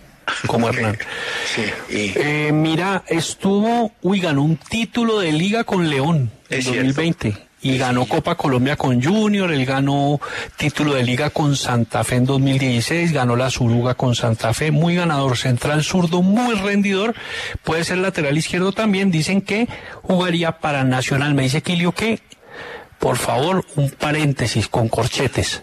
como 0.46 0.68
Hernán. 0.70 0.98
Sí, 1.54 1.62
y... 1.94 2.12
Eh, 2.16 2.50
mira, 2.52 3.04
estuvo, 3.06 3.92
uy, 4.02 4.20
ganó 4.20 4.42
un 4.42 4.56
título 4.56 5.20
de 5.20 5.32
liga 5.32 5.64
con 5.64 5.88
León 5.88 6.30
en 6.48 6.58
Es 6.58 6.64
cierto. 6.64 6.84
2020 6.84 7.46
y 7.66 7.78
ganó 7.78 8.06
Copa 8.06 8.36
Colombia 8.36 8.76
con 8.76 9.02
Junior, 9.02 9.50
él 9.50 9.66
ganó 9.66 10.20
título 10.56 10.94
de 10.94 11.02
liga 11.02 11.30
con 11.30 11.56
Santa 11.56 12.04
Fe 12.04 12.16
en 12.16 12.24
2016, 12.24 13.12
ganó 13.12 13.34
la 13.34 13.50
Suruga 13.50 13.94
con 13.94 14.14
Santa 14.14 14.54
Fe, 14.54 14.70
muy 14.70 14.94
ganador, 14.94 15.36
central 15.36 15.82
zurdo, 15.82 16.22
muy 16.22 16.54
rendidor, 16.54 17.14
puede 17.64 17.82
ser 17.82 17.98
lateral 17.98 18.38
izquierdo 18.38 18.70
también, 18.70 19.10
dicen 19.10 19.40
que 19.40 19.68
jugaría 20.02 20.58
para 20.58 20.84
Nacional, 20.84 21.34
me 21.34 21.42
dice 21.42 21.62
Quilio 21.62 21.90
que, 21.90 22.20
por 23.00 23.16
favor, 23.16 23.64
un 23.74 23.90
paréntesis 23.90 24.68
con 24.68 24.88
corchetes. 24.88 25.62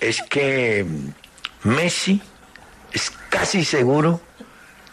Es 0.00 0.22
que 0.22 0.86
Messi 1.62 2.20
es 2.92 3.12
casi 3.28 3.64
seguro 3.64 4.20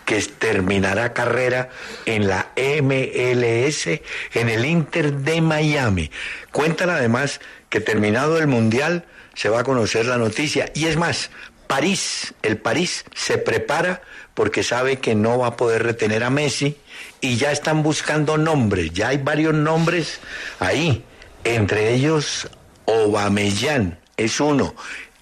que 0.06 0.22
terminará 0.22 1.14
carrera 1.14 1.70
en 2.06 2.28
la 2.28 2.50
MLS, 2.56 3.88
en 4.34 4.50
el 4.50 4.66
Inter 4.66 5.14
de 5.14 5.42
Miami. 5.42 6.12
Cuentan 6.52 6.90
además 6.90 7.40
que 7.70 7.80
terminado 7.80 8.38
el 8.38 8.48
Mundial 8.48 9.06
se 9.34 9.50
va 9.50 9.62
a 9.62 9.64
conocer 9.64 10.06
la 10.06 10.18
noticia. 10.18 10.72
Y 10.76 10.86
es 10.86 10.98
más, 10.98 11.30
París, 11.68 12.34
el 12.42 12.58
París 12.58 13.06
se 13.16 13.38
prepara 13.38 14.02
porque 14.34 14.64
sabe 14.64 14.98
que 14.98 15.16
no 15.16 15.38
va 15.38 15.48
a 15.48 15.58
poder 15.58 15.84
retener 15.84 16.24
a 16.24 16.30
Messi 16.30 16.78
y 17.22 17.38
ya 17.38 17.52
están 17.52 17.84
buscando 17.84 18.38
nombres, 18.38 18.92
ya 18.92 19.10
hay 19.10 19.18
varios 19.18 19.54
nombres 19.54 20.20
ahí, 20.60 21.04
entre 21.44 21.94
ellos 21.94 22.50
Obameyán 22.86 24.03
es 24.18 24.40
uno, 24.40 24.76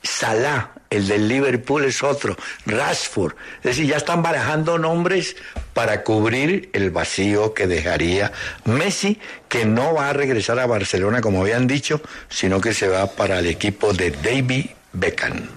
Salah, 0.04 0.72
el 0.90 1.08
del 1.08 1.28
Liverpool 1.28 1.86
es 1.86 2.02
otro, 2.02 2.36
Rashford, 2.66 3.36
es 3.58 3.64
decir, 3.64 3.86
ya 3.86 3.98
están 3.98 4.24
barajando 4.24 4.78
nombres 4.78 5.36
para 5.74 6.04
cubrir 6.04 6.70
el 6.74 6.90
vacío 6.90 7.54
que 7.54 7.68
dejaría 7.68 8.32
Messi, 8.66 9.20
que 9.48 9.66
no 9.66 9.94
va 9.94 10.10
a 10.10 10.14
regresar 10.14 10.60
a 10.60 10.66
Barcelona 10.66 11.22
como 11.22 11.42
habían 11.42 11.68
dicho, 11.68 12.02
sino 12.30 12.60
que 12.60 12.74
se 12.74 12.88
va 12.88 13.08
para 13.08 13.40
el 13.40 13.48
equipo 13.48 13.94
de 13.94 14.12
David 14.12 14.72
Beckham. 14.94 15.48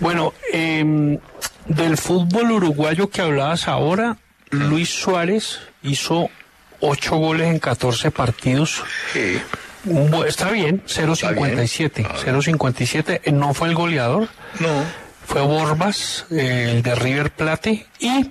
Bueno, 0.00 0.34
em, 0.52 1.18
del 1.66 1.96
fútbol 1.96 2.52
uruguayo 2.52 3.10
que 3.10 3.22
hablabas 3.22 3.68
ahora, 3.68 4.16
Luis 4.50 4.88
Suárez 4.88 5.60
hizo 5.82 6.30
ocho 6.80 7.16
goles 7.16 7.48
en 7.48 7.58
14 7.58 8.10
partidos. 8.10 8.82
Sí. 9.12 9.40
Está 10.26 10.50
bien, 10.50 10.82
0.57. 10.86 12.06
0.57. 12.06 13.20
Eh, 13.22 13.32
no 13.32 13.54
fue 13.54 13.68
el 13.68 13.74
goleador. 13.74 14.28
No. 14.58 14.84
Fue 15.26 15.40
Borbas, 15.40 16.26
eh, 16.30 16.72
el 16.76 16.82
de 16.82 16.94
River 16.94 17.30
Plate. 17.30 17.86
Y 17.98 18.30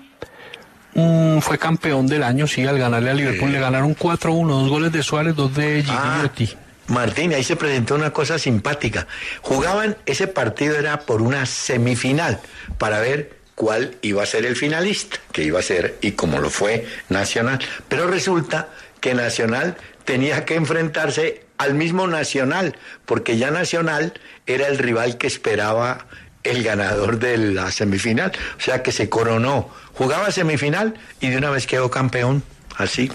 mm, 0.93 1.39
fue 1.39 1.57
campeón 1.57 2.07
del 2.07 2.23
año, 2.23 2.47
sí, 2.47 2.65
al 2.65 2.77
ganarle 2.77 3.11
a 3.11 3.13
Liverpool. 3.13 3.51
Le 3.51 3.59
ganaron 3.59 3.95
4-1, 3.95 4.47
dos 4.47 4.69
goles 4.69 4.91
de 4.91 5.03
Suárez, 5.03 5.35
dos 5.35 5.53
de 5.55 5.83
Gigliotti. 5.83 6.55
Ah, 6.55 6.59
Martín, 6.87 7.33
ahí 7.33 7.43
se 7.43 7.55
presentó 7.55 7.95
una 7.95 8.11
cosa 8.11 8.37
simpática. 8.37 9.07
Jugaban, 9.41 9.97
ese 10.05 10.27
partido 10.27 10.77
era 10.77 11.01
por 11.01 11.21
una 11.21 11.45
semifinal, 11.45 12.39
para 12.77 12.99
ver 12.99 13.39
cuál 13.55 13.95
iba 14.01 14.21
a 14.21 14.25
ser 14.25 14.45
el 14.45 14.55
finalista, 14.55 15.17
que 15.31 15.43
iba 15.43 15.59
a 15.59 15.63
ser, 15.63 15.97
y 16.01 16.11
como 16.11 16.39
lo 16.39 16.49
fue, 16.49 16.85
Nacional. 17.09 17.59
Pero 17.87 18.07
resulta 18.07 18.69
que 18.99 19.15
Nacional 19.15 19.77
tenía 20.03 20.45
que 20.45 20.55
enfrentarse 20.55 21.44
al 21.57 21.73
mismo 21.73 22.07
Nacional, 22.07 22.77
porque 23.05 23.37
ya 23.37 23.51
Nacional 23.51 24.13
era 24.45 24.67
el 24.67 24.77
rival 24.77 25.17
que 25.17 25.27
esperaba 25.27 26.05
el 26.43 26.63
ganador 26.63 27.19
de 27.19 27.37
la 27.37 27.71
semifinal, 27.71 28.31
o 28.57 28.61
sea 28.61 28.83
que 28.83 28.91
se 28.91 29.09
coronó, 29.09 29.69
jugaba 29.93 30.31
semifinal 30.31 30.93
y 31.19 31.29
de 31.29 31.37
una 31.37 31.49
vez 31.49 31.65
quedó 31.65 31.89
campeón, 31.89 32.43
así. 32.77 33.11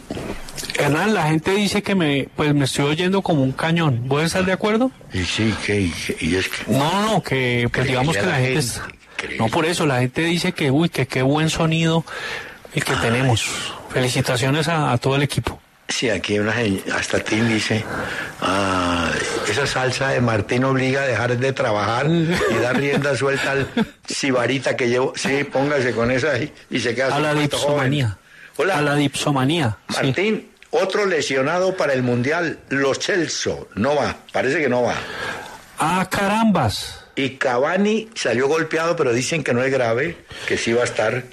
Hernán, 0.77 1.15
la 1.15 1.29
gente 1.29 1.53
dice 1.53 1.83
que 1.83 1.95
me, 1.95 2.29
pues 2.35 2.55
me 2.55 2.65
estoy 2.65 2.87
oyendo 2.87 3.23
como 3.23 3.43
un 3.43 3.53
cañón. 3.53 4.07
¿Puedes 4.09 4.29
estar 4.29 4.45
de 4.45 4.53
acuerdo? 4.53 4.91
Y 5.12 5.25
sí, 5.25 5.55
que, 5.65 5.81
y, 6.21 6.35
es 6.35 6.49
que... 6.49 6.73
No, 6.73 7.03
no, 7.03 7.23
que 7.23 7.69
pues 7.73 7.87
digamos 7.87 8.17
que 8.17 8.27
la, 8.27 8.37
gente... 8.37 8.67
no, 9.39 9.49
por 9.49 9.65
eso, 9.65 9.87
la 9.87 10.01
gente 10.01 10.23
dice 10.23 10.53
que, 10.53 10.71
uy, 10.71 10.89
que 10.89 11.07
qué 11.07 11.23
buen 11.23 11.51
sonido 11.51 12.05
el 12.75 12.85
que 12.85 12.95
tenemos. 12.97 13.49
Felicitaciones 13.91 14.69
a 14.69 14.97
todo 14.99 15.17
el 15.17 15.23
equipo. 15.23 15.61
Sí, 15.91 16.09
aquí 16.09 16.39
una 16.39 16.55
hasta 16.95 17.19
Tim 17.19 17.49
dice, 17.49 17.85
ah, 18.41 19.11
esa 19.49 19.67
salsa 19.67 20.09
de 20.11 20.21
Martín 20.21 20.65
obliga 20.65 21.03
a 21.03 21.07
dejar 21.07 21.37
de 21.37 21.53
trabajar 21.53 22.07
y 22.09 22.55
dar 22.62 22.77
rienda 22.77 23.17
suelta 23.17 23.51
al 23.53 23.69
sibarita 24.07 24.77
que 24.77 24.89
llevo. 24.89 25.12
Sí, 25.17 25.45
póngase 25.45 25.93
con 25.93 26.11
esa 26.11 26.39
y, 26.39 26.53
y 26.71 26.79
se 26.81 26.95
queda. 26.95 27.15
A 27.17 27.21
la 27.21 27.35
dipsomanía. 27.35 28.17
Hola. 28.57 28.79
A 28.79 28.83
la 28.83 28.95
dipsomanía. 28.95 29.77
Martín, 29.89 30.51
otro 30.71 31.07
lesionado 31.07 31.77
para 31.77 31.93
el 31.93 32.03
Mundial, 32.03 32.61
Los 32.69 33.01
Celso, 33.01 33.69
no 33.75 33.97
va, 33.97 34.17
parece 34.33 34.61
que 34.61 34.69
no 34.69 34.83
va. 34.83 34.95
Ah, 35.79 36.07
carambas. 36.09 37.05
Y 37.17 37.31
Cavani 37.31 38.09
salió 38.15 38.47
golpeado, 38.47 38.95
pero 38.97 39.12
dicen 39.12 39.43
que 39.43 39.53
no 39.53 39.62
es 39.62 39.73
grave, 39.73 40.17
que 40.47 40.57
sí 40.57 40.73
va 40.73 40.83
a 40.83 40.85
estar. 40.85 41.25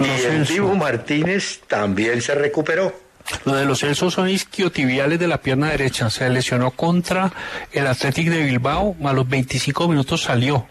y 0.00 0.24
el 0.24 0.46
Dibu 0.46 0.74
Martínez 0.74 1.60
también 1.68 2.22
se 2.22 2.34
recuperó. 2.34 3.07
Lo 3.44 3.54
de 3.54 3.64
los 3.64 3.80
Celsos 3.80 4.14
son 4.14 4.28
isquiotibiales 4.28 5.18
de 5.18 5.28
la 5.28 5.38
pierna 5.38 5.70
derecha. 5.70 6.10
Se 6.10 6.28
lesionó 6.28 6.70
contra 6.70 7.32
el 7.72 7.86
Athletic 7.86 8.28
de 8.28 8.42
Bilbao, 8.42 8.96
a 9.04 9.12
los 9.12 9.28
25 9.28 9.88
minutos 9.88 10.22
salió. 10.22 10.66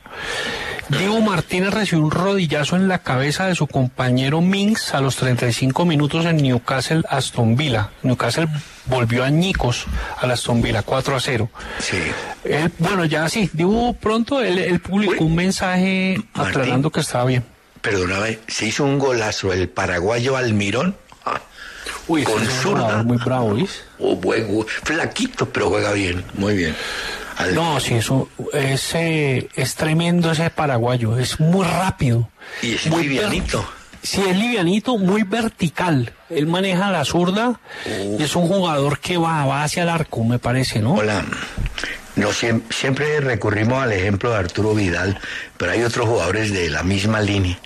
Diego 0.90 1.20
Martínez 1.20 1.74
recibió 1.74 2.06
un 2.06 2.12
rodillazo 2.12 2.78
en 2.78 2.88
la 2.88 3.00
cabeza 3.00 3.46
de 3.48 3.56
su 3.56 3.68
compañero 3.68 4.40
Minks 4.40 4.94
a 4.94 5.02
los 5.02 5.18
35 5.18 5.86
minutos 5.86 6.26
en 6.26 6.38
Newcastle 6.38 7.04
Aston 7.10 7.58
Villa. 7.58 7.90
Newcastle 8.04 8.48
volvió 8.86 9.26
a 9.26 9.30
Ñicos 9.30 9.86
a 10.18 10.32
Aston 10.32 10.62
Villa 10.62 10.84
4 10.84 11.16
a 11.18 11.20
0. 11.20 11.50
Sí. 11.80 11.98
bueno, 12.80 13.04
ya 13.04 13.28
sí, 13.28 13.50
Diego 13.52 13.94
pronto 13.94 14.42
él, 14.42 14.80
publicó 14.80 15.26
un 15.26 15.36
mensaje 15.36 16.22
aclarando 16.34 16.90
que 16.90 17.02
estaba 17.02 17.26
bien. 17.26 17.44
Perdóname, 17.82 18.40
se 18.48 18.68
hizo 18.68 18.86
un 18.86 18.98
golazo 18.98 19.52
el 19.52 19.68
paraguayo 19.68 20.38
Almirón 20.38 20.96
Uy, 22.08 22.24
con 22.24 22.46
zurda. 22.46 23.04
Muy 23.04 23.18
bravo. 23.18 23.58
Oh, 24.00 24.16
buen, 24.16 24.66
flaquito, 24.66 25.48
pero 25.50 25.70
juega 25.70 25.92
bien, 25.94 26.24
muy 26.36 26.56
bien. 26.56 26.76
No, 27.54 27.80
sí, 27.80 27.96
eso, 27.96 28.30
ese, 28.54 29.48
es 29.56 29.76
tremendo 29.76 30.32
ese 30.32 30.50
paraguayo, 30.50 31.18
es 31.18 31.40
muy 31.40 31.66
rápido. 31.66 32.30
Y 32.62 32.74
es 32.74 32.88
muy 32.88 33.04
livianito. 33.04 33.64
Sí, 34.02 34.22
es 34.28 34.36
livianito, 34.36 34.98
muy 34.98 35.24
vertical. 35.24 36.14
Él 36.30 36.48
maneja 36.48 36.92
la 36.92 37.06
zurda 37.06 37.60
y 37.86 38.24
es 38.24 38.36
un 38.36 38.48
jugador 38.48 39.00
que 39.00 39.18
va, 39.18 39.46
va 39.46 39.64
hacia 39.64 39.84
el 39.84 39.90
arco, 39.90 40.24
me 40.24 40.40
parece, 40.40 40.80
¿no? 40.80 40.96
Hola. 40.96 41.26
No, 42.16 42.30
siempre 42.32 43.20
recurrimos 43.20 43.84
al 43.84 43.92
ejemplo 43.92 44.32
de 44.32 44.38
Arturo 44.38 44.74
Vidal, 44.74 45.20
pero 45.58 45.74
hay 45.74 45.84
otros 45.84 46.08
jugadores 46.08 46.52
de 46.52 46.70
la 46.70 46.82
misma 46.82 47.22
línea. 47.22 47.60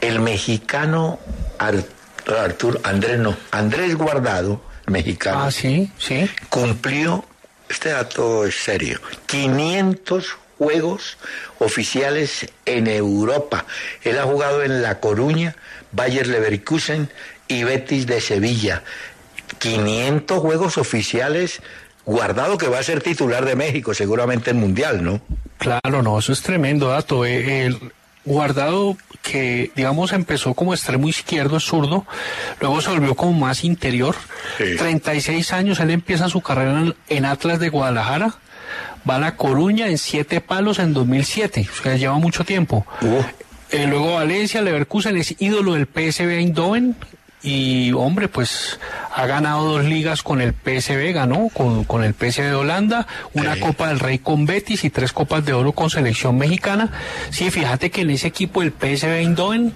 El 0.00 0.20
mexicano 0.20 1.18
Arturo 1.58 1.97
Arturo, 2.36 2.80
Andrés 2.82 3.18
no, 3.18 3.36
Andrés 3.50 3.96
Guardado, 3.96 4.60
mexicano. 4.86 5.44
Ah, 5.44 5.50
sí, 5.50 5.90
sí. 5.98 6.28
Cumplió, 6.48 7.24
este 7.68 7.90
dato 7.90 8.44
es 8.44 8.56
serio, 8.56 9.00
500 9.26 10.36
juegos 10.58 11.18
oficiales 11.58 12.48
en 12.66 12.88
Europa. 12.88 13.64
Él 14.02 14.18
ha 14.18 14.24
jugado 14.24 14.62
en 14.62 14.82
La 14.82 15.00
Coruña, 15.00 15.56
Bayer 15.92 16.26
Leverkusen 16.26 17.08
y 17.46 17.64
Betis 17.64 18.06
de 18.06 18.20
Sevilla. 18.20 18.82
500 19.58 20.38
juegos 20.40 20.78
oficiales 20.78 21.62
guardado 22.04 22.58
que 22.58 22.68
va 22.68 22.78
a 22.78 22.82
ser 22.82 23.02
titular 23.02 23.44
de 23.44 23.54
México, 23.54 23.94
seguramente 23.94 24.50
el 24.50 24.56
Mundial, 24.56 25.02
¿no? 25.02 25.20
Claro, 25.58 26.02
no, 26.02 26.18
eso 26.18 26.32
es 26.32 26.42
tremendo 26.42 26.88
dato. 26.88 27.24
Eh, 27.24 27.66
el, 27.66 27.92
Guardado 28.28 28.94
que, 29.22 29.70
digamos, 29.74 30.12
empezó 30.12 30.52
como 30.52 30.74
extremo 30.74 31.08
izquierdo, 31.08 31.56
es 31.56 31.64
zurdo, 31.64 32.06
luego 32.60 32.82
se 32.82 32.90
volvió 32.90 33.14
como 33.14 33.32
más 33.32 33.64
interior. 33.64 34.14
36 34.58 35.52
años, 35.54 35.80
él 35.80 35.90
empieza 35.90 36.28
su 36.28 36.42
carrera 36.42 36.94
en, 37.08 37.24
Atlas 37.24 37.58
de 37.58 37.70
Guadalajara, 37.70 38.34
va 39.08 39.16
a 39.16 39.18
La 39.18 39.36
Coruña 39.36 39.88
en 39.88 39.96
siete 39.96 40.42
palos 40.42 40.78
en 40.78 40.92
2007, 40.92 41.68
o 41.72 41.82
sea, 41.82 41.96
lleva 41.96 42.18
mucho 42.18 42.44
tiempo. 42.44 42.86
Eh, 43.70 43.86
luego 43.86 44.14
Valencia, 44.14 44.60
Leverkusen 44.60 45.16
es 45.16 45.34
ídolo 45.38 45.72
del 45.72 45.86
PSV 45.86 46.28
Eindhoven, 46.28 46.96
y 47.42 47.92
hombre, 47.92 48.28
pues 48.28 48.80
ha 49.14 49.26
ganado 49.26 49.64
dos 49.64 49.84
ligas 49.84 50.22
con 50.22 50.40
el 50.40 50.52
PSV, 50.52 51.12
ganó 51.12 51.48
con, 51.52 51.84
con 51.84 52.02
el 52.04 52.14
PSV 52.14 52.42
de 52.42 52.54
Holanda, 52.54 53.06
una 53.32 53.58
Copa 53.60 53.88
del 53.88 54.00
Rey 54.00 54.18
con 54.18 54.46
Betis 54.46 54.84
y 54.84 54.90
tres 54.90 55.12
Copas 55.12 55.44
de 55.44 55.52
Oro 55.52 55.72
con 55.72 55.90
selección 55.90 56.36
mexicana. 56.36 56.90
Sí, 57.30 57.50
fíjate 57.50 57.90
que 57.90 58.02
en 58.02 58.10
ese 58.10 58.28
equipo 58.28 58.62
el 58.62 58.72
PSV 58.72 59.18
Eindhoven 59.18 59.72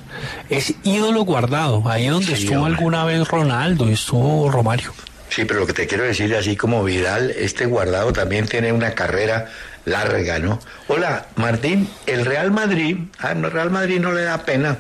es 0.51 0.75
ídolo 0.83 1.23
guardado, 1.23 1.83
ahí 1.89 2.09
donde 2.09 2.33
estuvo 2.33 2.65
alguna 2.65 3.05
vez 3.05 3.29
Ronaldo 3.29 3.89
y 3.89 3.93
estuvo 3.93 4.51
Romario. 4.51 4.93
Sí, 5.29 5.45
pero 5.47 5.61
lo 5.61 5.67
que 5.67 5.73
te 5.73 5.87
quiero 5.87 6.05
decir, 6.05 6.35
así 6.35 6.57
como 6.57 6.85
Vidal, 6.85 7.31
este 7.31 7.65
guardado 7.65 8.13
también 8.13 8.47
tiene 8.47 8.71
una 8.71 8.95
carrera 8.95 9.47
larga, 9.87 10.39
¿no? 10.39 10.61
Hola, 10.89 11.27
Martín, 11.37 11.89
el 12.07 12.27
Real 12.27 12.51
Madrid, 12.51 12.99
ah, 13.19 13.33
el 13.33 13.51
Real 13.51 13.71
Madrid 13.71 13.99
no 13.99 14.13
le 14.13 14.23
da 14.23 14.45
pena 14.45 14.77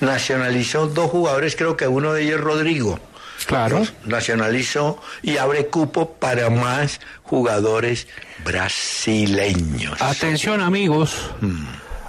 nacionalizó 0.00 0.86
dos 0.86 1.10
jugadores, 1.10 1.56
creo 1.56 1.76
que 1.76 1.86
uno 1.86 2.12
de 2.12 2.22
ellos 2.22 2.40
Rodrigo. 2.40 3.00
Claro. 3.44 3.84
nacionalizó 4.06 5.00
y 5.22 5.36
abre 5.36 5.66
cupo 5.66 6.14
para 6.14 6.50
más 6.50 7.00
jugadores 7.22 8.08
brasileños. 8.44 10.00
Atención 10.00 10.60
amigos. 10.60 11.30
Mm. 11.40 11.66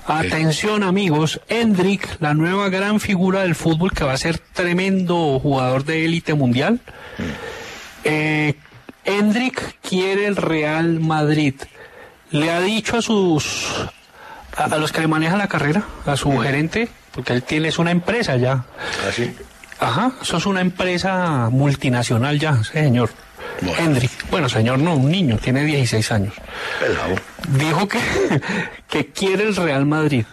Atención 0.08 0.84
amigos, 0.84 1.42
Hendrik, 1.50 2.08
la 2.22 2.34
nueva 2.34 2.70
gran 2.70 3.02
figura 3.02 3.42
del 3.42 3.56
fútbol 3.56 3.92
que 3.92 4.06
va 4.06 4.14
a 4.14 4.18
ser 4.18 4.40
tremendo 4.40 5.38
jugador 5.40 5.84
de 5.84 6.06
élite 6.06 6.34
mundial. 6.34 6.80
Mm. 7.18 7.24
Eh, 8.06 8.56
Hendrik 9.04 9.80
quiere 9.82 10.28
el 10.28 10.38
Real 10.38 11.02
Madrid. 11.02 11.56
Le 12.32 12.52
ha 12.52 12.62
dicho 12.62 12.98
a 12.98 13.02
sus 13.02 13.90
a, 14.56 14.78
los 14.78 14.92
que 14.92 15.02
le 15.02 15.08
manejan 15.08 15.38
la 15.38 15.48
carrera, 15.48 15.84
a 16.06 16.16
su 16.16 16.32
mm. 16.32 16.42
gerente, 16.42 16.90
porque 17.18 17.34
él 17.34 17.42
tiene 17.42 17.70
es 17.70 17.80
una 17.80 17.90
empresa 17.90 18.36
ya. 18.38 18.54
¿Ah, 18.54 19.12
sí? 19.12 19.36
Ajá, 19.80 20.12
eso 20.22 20.38
es 20.38 20.46
una 20.46 20.62
empresa 20.62 21.50
multinacional 21.50 22.38
ya, 22.38 22.64
señor. 22.64 23.10
Bueno. 23.62 24.00
Bueno, 24.30 24.50
señor, 24.50 24.78
no, 24.78 24.94
un 24.94 25.10
niño, 25.10 25.40
tiene 25.42 25.64
16 25.64 26.12
años. 26.12 26.36
Pelado. 26.80 27.16
Dijo 27.48 27.88
que, 27.88 28.00
que 28.88 29.08
quiere 29.08 29.46
el 29.48 29.56
Real 29.56 29.88
Madrid. 29.88 30.26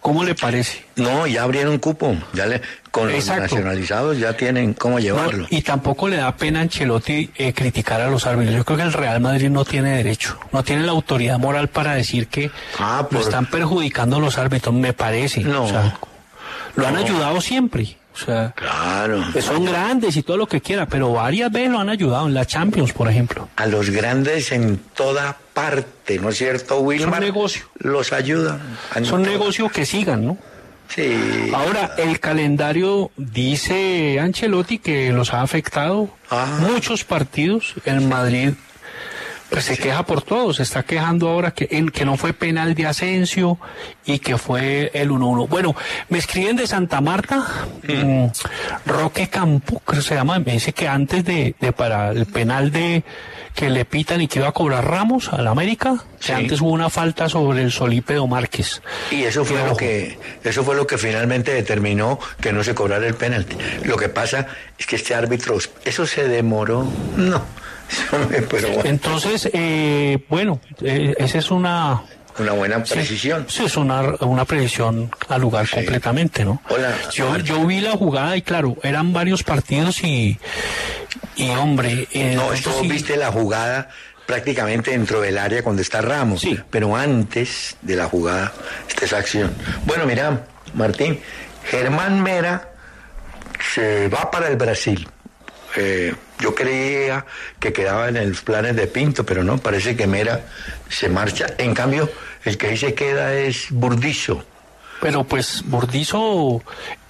¿Cómo 0.00 0.24
le 0.24 0.34
parece? 0.34 0.82
No, 0.96 1.26
ya 1.26 1.42
abrieron 1.42 1.78
cupo, 1.78 2.16
ya 2.32 2.46
le, 2.46 2.62
con 2.90 3.12
los 3.12 3.26
nacionalizados 3.26 4.18
ya 4.18 4.34
tienen 4.34 4.72
cómo 4.72 4.98
llevarlo. 4.98 5.42
No, 5.42 5.46
y 5.50 5.60
tampoco 5.60 6.08
le 6.08 6.16
da 6.16 6.34
pena 6.34 6.60
a 6.60 6.62
Ancelotti 6.62 7.30
eh, 7.36 7.52
criticar 7.52 8.00
a 8.00 8.08
los 8.08 8.26
árbitros. 8.26 8.56
Yo 8.56 8.64
creo 8.64 8.78
que 8.78 8.84
el 8.84 8.94
Real 8.94 9.20
Madrid 9.20 9.50
no 9.50 9.66
tiene 9.66 9.94
derecho, 9.98 10.38
no 10.52 10.64
tiene 10.64 10.84
la 10.84 10.92
autoridad 10.92 11.38
moral 11.38 11.68
para 11.68 11.92
decir 11.96 12.28
que 12.28 12.50
Ah, 12.78 13.06
lo 13.10 13.20
están 13.20 13.44
perjudicando 13.44 14.18
los 14.20 14.38
árbitros, 14.38 14.74
me 14.74 14.94
parece. 14.94 15.40
No. 15.40 15.64
O 15.64 15.68
sea, 15.68 15.98
lo 16.76 16.86
han 16.86 16.96
ayudado 16.96 17.40
siempre. 17.40 17.96
O 18.12 18.18
sea, 18.18 18.52
Claro. 18.56 19.22
que 19.32 19.40
son 19.40 19.64
grandes 19.64 20.16
y 20.16 20.22
todo 20.24 20.36
lo 20.36 20.46
que 20.48 20.60
quiera, 20.60 20.86
pero 20.86 21.12
varias 21.12 21.50
veces 21.52 21.70
lo 21.70 21.78
han 21.78 21.88
ayudado 21.88 22.26
en 22.26 22.34
la 22.34 22.44
Champions, 22.44 22.92
por 22.92 23.08
ejemplo. 23.08 23.48
A 23.56 23.66
los 23.66 23.88
grandes 23.90 24.50
en 24.50 24.78
toda 24.94 25.36
parte, 25.54 26.18
¿no 26.18 26.30
es 26.30 26.36
cierto, 26.38 26.80
Wilmar? 26.80 27.20
negocio. 27.20 27.62
Los 27.78 28.12
ayudan. 28.12 28.60
En 28.96 29.04
Son 29.04 29.22
negocios 29.22 29.70
que 29.70 29.86
sigan, 29.86 30.26
¿no? 30.26 30.38
Sí. 30.88 31.52
Ahora, 31.54 31.94
el 31.98 32.18
calendario 32.18 33.12
dice 33.16 34.18
Ancelotti 34.20 34.78
que 34.80 35.12
los 35.12 35.32
ha 35.32 35.42
afectado 35.42 36.10
Ah. 36.30 36.58
muchos 36.60 37.04
partidos. 37.04 37.74
El 37.84 38.00
Madrid 38.00 38.54
pues 39.50 39.64
se 39.64 39.76
queja 39.76 40.04
por 40.04 40.22
todo, 40.22 40.54
se 40.54 40.62
está 40.62 40.82
quejando 40.84 41.28
ahora 41.28 41.50
que, 41.50 41.68
en, 41.70 41.90
que 41.90 42.04
no 42.04 42.16
fue 42.16 42.32
penal 42.32 42.74
de 42.74 42.86
Asensio 42.86 43.58
y 44.04 44.20
que 44.20 44.38
fue 44.38 44.90
el 44.94 45.10
1-1. 45.10 45.48
Bueno, 45.48 45.74
me 46.08 46.18
escriben 46.18 46.56
de 46.56 46.66
Santa 46.66 47.00
Marta, 47.00 47.44
mm, 47.82 48.26
Roque 48.86 49.28
Campo, 49.28 49.82
creo 49.84 50.00
que 50.00 50.08
se 50.08 50.14
llama, 50.14 50.38
me 50.38 50.52
dice 50.52 50.72
que 50.72 50.88
antes 50.88 51.24
de, 51.24 51.54
de 51.58 51.72
para 51.72 52.10
el 52.10 52.26
penal 52.26 52.70
de 52.70 53.04
que 53.54 53.68
le 53.68 53.84
pitan 53.84 54.20
y 54.20 54.28
que 54.28 54.38
iba 54.38 54.48
a 54.48 54.52
cobrar 54.52 54.88
Ramos 54.88 55.32
al 55.32 55.46
América, 55.48 56.04
que 56.24 56.32
antes 56.32 56.60
hubo 56.60 56.70
una 56.70 56.88
falta 56.88 57.28
sobre 57.28 57.62
el 57.62 57.72
Solípedo 57.72 58.26
Márquez. 58.26 58.80
Y 59.10 59.24
eso 59.24 59.44
fue 59.44 59.66
lo 59.66 59.76
que 59.76 60.18
eso 60.44 60.62
fue 60.62 60.76
lo 60.76 60.86
que 60.86 60.98
finalmente 60.98 61.52
determinó 61.52 62.18
que 62.40 62.52
no 62.52 62.62
se 62.62 62.74
cobrara 62.74 63.06
el 63.06 63.14
penalti. 63.14 63.56
Lo 63.84 63.96
que 63.96 64.08
pasa 64.08 64.46
es 64.78 64.86
que 64.86 64.96
este 64.96 65.14
árbitro, 65.14 65.58
eso 65.84 66.06
se 66.06 66.28
demoró. 66.28 66.86
No. 67.16 67.42
Pero 68.48 68.68
bueno, 68.68 68.82
Entonces, 68.84 69.48
eh, 69.52 70.24
bueno, 70.28 70.60
eh, 70.82 71.14
esa 71.18 71.38
es 71.38 71.50
una... 71.50 72.02
una 72.38 72.52
buena 72.52 72.82
precisión. 72.84 73.46
Sí, 73.48 73.64
es 73.64 73.76
una, 73.76 74.02
una 74.20 74.44
precisión 74.44 75.10
al 75.28 75.40
lugar 75.40 75.68
completamente, 75.68 76.44
¿no? 76.44 76.62
Hola. 76.68 76.94
Yo, 77.12 77.36
yo 77.38 77.66
vi 77.66 77.80
la 77.80 77.92
jugada 77.92 78.36
y 78.36 78.42
claro, 78.42 78.76
eran 78.82 79.12
varios 79.12 79.42
partidos 79.42 80.02
y, 80.04 80.38
y 81.36 81.50
hombre... 81.50 82.06
eh, 82.12 82.34
No, 82.36 82.52
esto 82.52 82.72
sí- 82.80 82.88
viste 82.88 83.16
la 83.16 83.30
jugada 83.32 83.88
prácticamente 84.26 84.92
dentro 84.92 85.20
del 85.20 85.38
área 85.38 85.62
cuando 85.64 85.82
está 85.82 86.00
Ramos. 86.00 86.42
Sí. 86.42 86.56
Pero 86.70 86.94
antes 86.96 87.76
de 87.82 87.96
la 87.96 88.06
jugada, 88.06 88.52
esta 88.88 89.04
es 89.04 89.12
acción. 89.12 89.52
Bueno, 89.86 90.06
mira, 90.06 90.44
Martín, 90.74 91.18
Germán 91.64 92.22
Mera 92.22 92.68
se 93.74 94.08
va 94.08 94.30
para 94.30 94.46
el 94.48 94.56
Brasil. 94.56 95.08
Eh, 95.76 96.14
yo 96.40 96.54
creía 96.54 97.24
que 97.58 97.72
quedaba 97.72 98.08
en 98.08 98.28
los 98.28 98.40
planes 98.42 98.74
de 98.76 98.86
Pinto, 98.86 99.24
pero 99.24 99.44
no, 99.44 99.58
parece 99.58 99.96
que 99.96 100.06
Mera 100.06 100.40
se 100.88 101.08
marcha. 101.08 101.46
En 101.58 101.74
cambio, 101.74 102.10
el 102.44 102.56
que 102.58 102.68
ahí 102.68 102.76
se 102.76 102.94
queda 102.94 103.34
es 103.34 103.66
Burdizo. 103.70 104.44
Pero 105.00 105.24
pues 105.24 105.62
Bordizo 105.66 106.62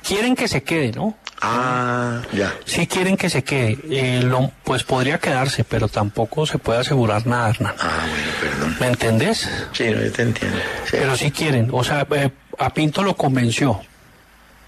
quieren 0.07 0.37
que 0.37 0.47
se 0.47 0.63
quede, 0.63 0.93
¿no? 0.93 1.17
Ah, 1.43 2.21
ya. 2.33 2.55
Sí 2.67 2.87
quieren 2.87 3.17
que 3.17 3.31
se 3.31 3.43
quede. 3.43 3.79
Eh, 3.91 4.21
lo- 4.23 4.53
pues 4.63 4.85
podría 4.85 5.19
quedarse, 5.19 5.65
pero 5.65 5.89
tampoco 5.89 6.45
se 6.47 6.59
puede 6.59 6.81
asegurar 6.81 7.27
nada, 7.27 7.49
Hernán. 7.51 7.75
Ah, 7.81 8.07
bueno, 8.09 8.31
perdón. 8.41 8.77
¿Me 8.79 8.87
entendés? 8.89 9.49
Sí, 9.73 9.85
no, 9.91 10.03
yo 10.03 10.13
te 10.13 10.23
entiendo. 10.23 10.59
Sí, 10.85 10.91
Pero 10.93 11.17
sí 11.17 11.31
quieren. 11.31 11.69
O 11.73 11.83
sea, 11.83 12.07
eh, 12.11 12.31
a 12.59 12.71
Pinto 12.75 13.03
lo 13.03 13.17
convenció. 13.17 13.81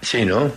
sí 0.01 0.25
¿no? 0.25 0.51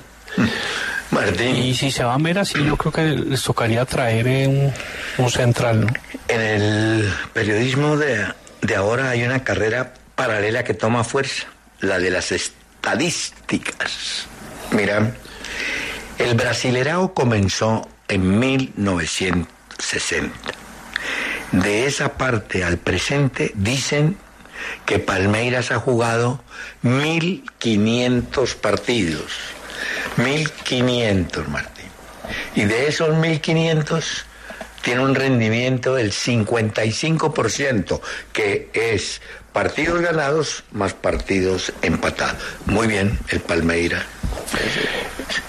Martín. 1.11 1.57
Y 1.57 1.75
si 1.75 1.91
se 1.91 2.05
va 2.05 2.15
a 2.15 2.19
ver 2.19 2.39
así, 2.39 2.63
yo 2.65 2.77
creo 2.77 2.93
que 2.93 3.03
les 3.03 3.43
tocaría 3.43 3.85
traer 3.85 4.27
eh, 4.27 4.47
un, 4.47 4.73
un 5.19 5.31
central, 5.31 5.83
¿no? 5.83 5.89
En 6.29 6.41
el 6.41 7.13
periodismo 7.33 7.97
de, 7.97 8.27
de 8.63 8.77
ahora 8.77 9.11
hay 9.11 9.23
una 9.23 9.45
carrera 9.45 9.95
paralela 10.15 10.65
que 10.65 10.75
toma 10.75 11.05
fuerza, 11.05 11.47
la 11.81 11.99
de 11.99 12.11
las 12.11 12.33
estadísticas. 12.33 14.27
Mira, 14.73 15.13
el 16.19 16.35
Brasilerao 16.35 17.15
comenzó 17.15 17.89
en 18.09 18.39
1960. 18.39 20.35
De 21.53 21.87
esa 21.87 22.15
parte 22.15 22.65
al 22.65 22.79
presente 22.79 23.53
dicen 23.55 24.17
que 24.85 24.99
Palmeiras 24.99 25.71
ha 25.71 25.79
jugado 25.79 26.43
1.500 26.83 28.55
partidos. 28.57 29.33
1.500, 30.17 31.47
Martín. 31.49 31.87
Y 32.55 32.65
de 32.65 32.89
esos 32.89 33.11
1.500 33.11 34.05
tiene 34.83 35.01
un 35.03 35.15
rendimiento 35.15 35.95
del 35.95 36.13
55%, 36.13 38.01
que 38.33 38.71
es 38.73 39.21
partidos 39.53 40.01
ganados 40.01 40.65
más 40.71 40.93
partidos 40.95 41.73
empatados. 41.83 42.37
Muy 42.67 42.87
bien, 42.87 43.19
el 43.29 43.41
Palmeira. 43.41 44.05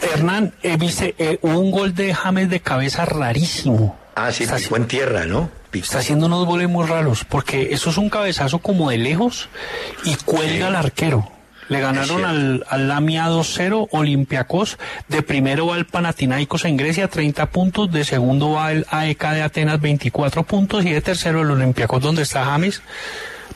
Hernán, 0.02 0.54
eh, 0.64 0.78
viste, 0.78 1.14
eh, 1.18 1.38
hubo 1.42 1.60
un 1.60 1.72
gol 1.72 1.94
de 1.94 2.14
James 2.14 2.50
de 2.50 2.60
cabeza 2.62 3.06
rarísimo. 3.06 3.98
Ah, 4.16 4.32
sí, 4.32 4.44
Está 4.44 4.56
picó 4.58 4.78
en 4.78 4.88
tierra, 4.88 5.26
¿no? 5.26 5.52
Picó. 5.70 5.86
Está 5.86 6.00
haciendo 6.00 6.26
unos 6.26 6.46
goles 6.48 6.68
muy 6.68 6.88
raros, 6.88 7.24
porque 7.26 7.70
eso 7.72 7.92
es 7.92 7.98
un 7.98 8.10
cabezazo 8.10 8.60
como 8.60 8.90
de 8.90 8.98
lejos 8.98 9.50
y 10.04 10.16
cuelga 10.16 10.56
Sí. 10.56 10.62
al 10.64 10.76
arquero. 10.76 11.32
Le 11.70 11.82
ganaron 11.82 12.26
al, 12.26 12.66
al 12.70 12.88
Lamia 12.88 13.28
2-0 13.28 13.90
Olympiacos. 13.92 14.78
De 15.08 15.22
primero 15.22 15.68
va 15.68 15.78
el 15.78 15.86
Panathinaikos 15.86 16.66
en 16.66 16.78
Grecia, 16.78 17.08
30 17.08 17.48
puntos. 17.48 17.92
De 17.92 18.04
segundo 18.04 18.52
va 18.52 18.72
el 18.72 18.86
AEK 18.90 19.24
de 19.32 19.42
Atenas, 19.42 19.82
24 19.82 20.44
puntos. 20.44 20.86
Y 20.86 20.92
de 20.92 21.02
tercero 21.02 21.42
el 21.42 21.52
Olympiacos, 21.52 22.02
donde 22.02 22.22
está 22.24 22.46
James, 22.46 22.82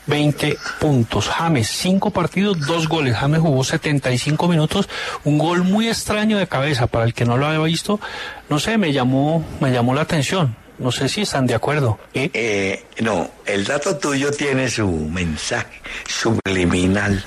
20 0.06 0.58
puntos. 0.80 1.28
James, 1.28 1.68
5 1.68 2.10
partidos, 2.10 2.60
2 2.66 2.88
goles. 2.88 3.16
James 3.16 3.40
jugó 3.40 3.64
75 3.64 4.48
minutos. 4.48 4.88
Un 5.24 5.38
gol 5.38 5.64
muy 5.64 5.88
extraño 5.88 6.38
de 6.38 6.46
cabeza. 6.46 6.86
Para 6.86 7.04
el 7.04 7.14
que 7.14 7.24
no 7.24 7.36
lo 7.36 7.46
había 7.46 7.60
visto, 7.60 8.00
no 8.48 8.58
sé, 8.58 8.78
me 8.78 8.92
llamó, 8.92 9.44
me 9.60 9.70
llamó 9.72 9.94
la 9.94 10.02
atención. 10.02 10.56
No 10.78 10.90
sé 10.90 11.08
si 11.08 11.22
están 11.22 11.46
de 11.46 11.54
acuerdo. 11.54 11.98
¿eh? 12.12 12.30
Eh, 12.34 12.84
no, 13.00 13.30
el 13.46 13.64
dato 13.64 13.96
tuyo 13.98 14.32
tiene 14.32 14.68
su 14.68 14.88
mensaje 14.88 15.80
subliminal. 16.08 17.24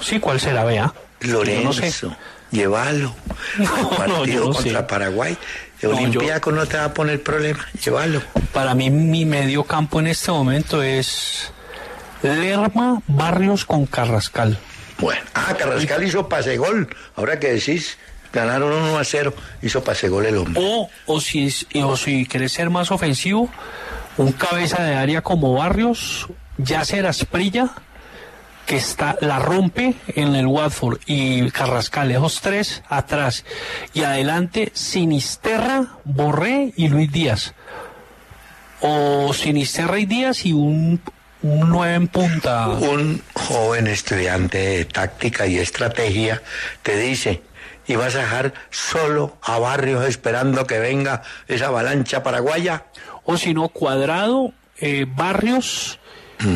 Sí, 0.00 0.18
¿cuál 0.20 0.40
será, 0.40 0.64
vea? 0.64 0.92
Lorenzo, 1.20 1.64
no 1.64 1.72
sé. 1.72 1.92
llévalo. 2.50 3.14
No, 3.58 3.90
partido 3.90 4.46
no 4.46 4.52
contra 4.54 4.80
sé. 4.80 4.86
Paraguay. 4.86 5.36
El 5.80 5.90
yo- 5.90 5.96
Olympiaco 5.96 6.52
no 6.52 6.66
te 6.66 6.76
va 6.76 6.84
a 6.84 6.94
poner 6.94 7.22
problema, 7.22 7.66
llévalo. 7.84 8.22
Para 8.52 8.74
mí, 8.74 8.90
mi 8.90 9.24
medio 9.24 9.64
campo 9.64 10.00
en 10.00 10.08
este 10.08 10.30
momento 10.32 10.82
es 10.82 11.52
Lerma, 12.22 13.00
Barrios 13.06 13.64
con 13.64 13.86
Carrascal. 13.86 14.58
Bueno, 14.98 15.20
ah, 15.34 15.54
Carrascal 15.56 16.02
hizo 16.04 16.28
pase 16.28 16.56
gol. 16.56 16.88
Ahora 17.14 17.38
que 17.38 17.52
decís, 17.52 17.96
ganaron 18.32 18.72
1 18.72 18.98
a 18.98 19.04
0, 19.04 19.32
hizo 19.62 19.82
pase 19.84 20.08
gol 20.08 20.26
el 20.26 20.36
hombre. 20.36 20.60
O, 20.64 20.88
o, 21.06 21.20
si, 21.20 21.54
o 21.82 21.96
si 21.96 22.26
querés 22.26 22.52
ser 22.52 22.70
más 22.70 22.90
ofensivo, 22.90 23.48
un 24.16 24.32
cabeza 24.32 24.82
de 24.82 24.96
área 24.96 25.22
como 25.22 25.54
Barrios, 25.54 26.26
Yacer 26.56 27.06
Asprilla, 27.06 27.70
que 28.68 28.76
está, 28.76 29.16
la 29.22 29.38
rompe 29.38 29.94
en 30.08 30.34
el 30.36 30.46
Watford, 30.46 31.00
y 31.06 31.50
Carrascal, 31.50 32.10
esos 32.10 32.42
tres 32.42 32.82
atrás. 32.86 33.46
Y 33.94 34.02
adelante, 34.02 34.70
Sinisterra, 34.74 35.96
Borré 36.04 36.74
y 36.76 36.88
Luis 36.88 37.10
Díaz. 37.10 37.54
O 38.82 39.32
Sinisterra 39.32 39.98
y 39.98 40.04
Díaz 40.04 40.44
y 40.44 40.52
un, 40.52 41.00
un 41.40 41.70
nueve 41.70 41.94
en 41.94 42.08
punta. 42.08 42.68
Un 42.68 43.22
joven 43.32 43.86
estudiante 43.86 44.58
de 44.58 44.84
táctica 44.84 45.46
y 45.46 45.56
estrategia 45.56 46.42
te 46.82 46.98
dice, 46.98 47.40
¿y 47.86 47.96
vas 47.96 48.16
a 48.16 48.20
dejar 48.20 48.52
solo 48.68 49.38
a 49.40 49.58
Barrios 49.58 50.04
esperando 50.04 50.66
que 50.66 50.78
venga 50.78 51.22
esa 51.48 51.68
avalancha 51.68 52.22
paraguaya? 52.22 52.84
O 53.24 53.38
si 53.38 53.54
no, 53.54 53.70
Cuadrado, 53.70 54.52
eh, 54.76 55.06
Barrios 55.08 55.98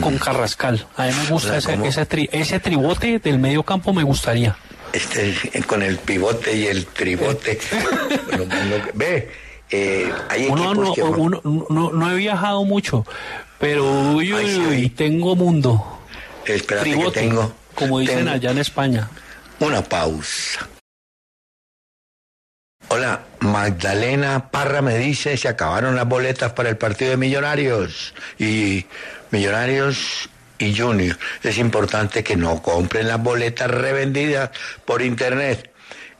con 0.00 0.18
Carrascal. 0.18 0.86
A 0.96 1.06
mí 1.06 1.12
me 1.12 1.26
gusta. 1.28 1.56
O 1.56 1.60
sea, 1.60 1.74
ese, 1.74 1.86
ese, 1.88 2.08
tri- 2.08 2.28
ese 2.32 2.60
tribote 2.60 3.18
del 3.18 3.38
medio 3.38 3.62
campo, 3.62 3.92
me 3.92 4.02
gustaría. 4.02 4.56
Este, 4.92 5.34
con 5.66 5.82
el 5.82 5.98
pivote 5.98 6.54
y 6.56 6.66
el 6.66 6.86
tribote. 6.86 7.58
Ve, 8.94 9.30
eh, 9.70 10.12
hay 10.28 10.46
Uno, 10.48 10.64
equipos 10.72 10.88
no, 10.88 10.94
que... 10.94 11.02
uno- 11.02 11.40
no, 11.70 11.90
no 11.92 12.10
he 12.10 12.16
viajado 12.16 12.64
mucho, 12.64 13.06
pero 13.58 13.90
uy, 14.12 14.92
tengo 14.96 15.34
mundo. 15.34 16.00
Espérate 16.44 16.90
que 16.90 16.94
Tribote, 16.96 17.20
tengo... 17.20 17.52
como 17.74 18.00
dicen 18.00 18.18
tengo 18.18 18.30
allá 18.32 18.50
en 18.50 18.58
España. 18.58 19.08
Una 19.60 19.82
pausa. 19.82 20.68
Hola, 22.88 23.22
Magdalena 23.40 24.50
Parra 24.50 24.82
me 24.82 24.98
dice, 24.98 25.36
se 25.38 25.48
acabaron 25.48 25.96
las 25.96 26.06
boletas 26.06 26.52
para 26.52 26.68
el 26.68 26.76
partido 26.76 27.12
de 27.12 27.16
Millonarios. 27.16 28.12
Y 28.38 28.84
Millonarios 29.32 30.28
y 30.58 30.76
Junior. 30.76 31.18
Es 31.42 31.58
importante 31.58 32.22
que 32.22 32.36
no 32.36 32.62
compren 32.62 33.08
las 33.08 33.20
boletas 33.20 33.68
revendidas 33.70 34.50
por 34.84 35.02
internet. 35.02 35.70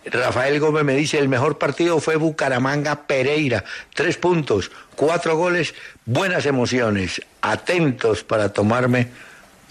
Rafael 0.04 0.58
Gómez 0.58 0.82
me 0.84 0.96
dice, 0.96 1.18
el 1.18 1.28
mejor 1.28 1.58
partido 1.58 2.00
fue 2.00 2.16
Bucaramanga 2.16 3.06
Pereira. 3.06 3.64
Tres 3.94 4.16
puntos, 4.16 4.72
cuatro 4.96 5.36
goles, 5.36 5.74
buenas 6.04 6.46
emociones. 6.46 7.22
Atentos 7.40 8.24
para 8.24 8.48
tomarme 8.52 9.08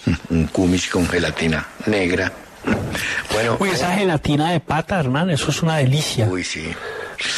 un 0.30 0.48
cumis 0.48 0.88
con 0.88 1.08
gelatina 1.08 1.68
negra. 1.86 2.32
Bueno, 3.34 3.58
Uy, 3.60 3.70
esa 3.70 3.94
gelatina 3.96 4.52
de 4.52 4.60
pata, 4.60 5.00
hermano, 5.00 5.34
eso 5.34 5.50
es 5.50 5.62
una 5.64 5.78
delicia. 5.78 6.28
Uy, 6.28 6.44
sí. 6.44 6.72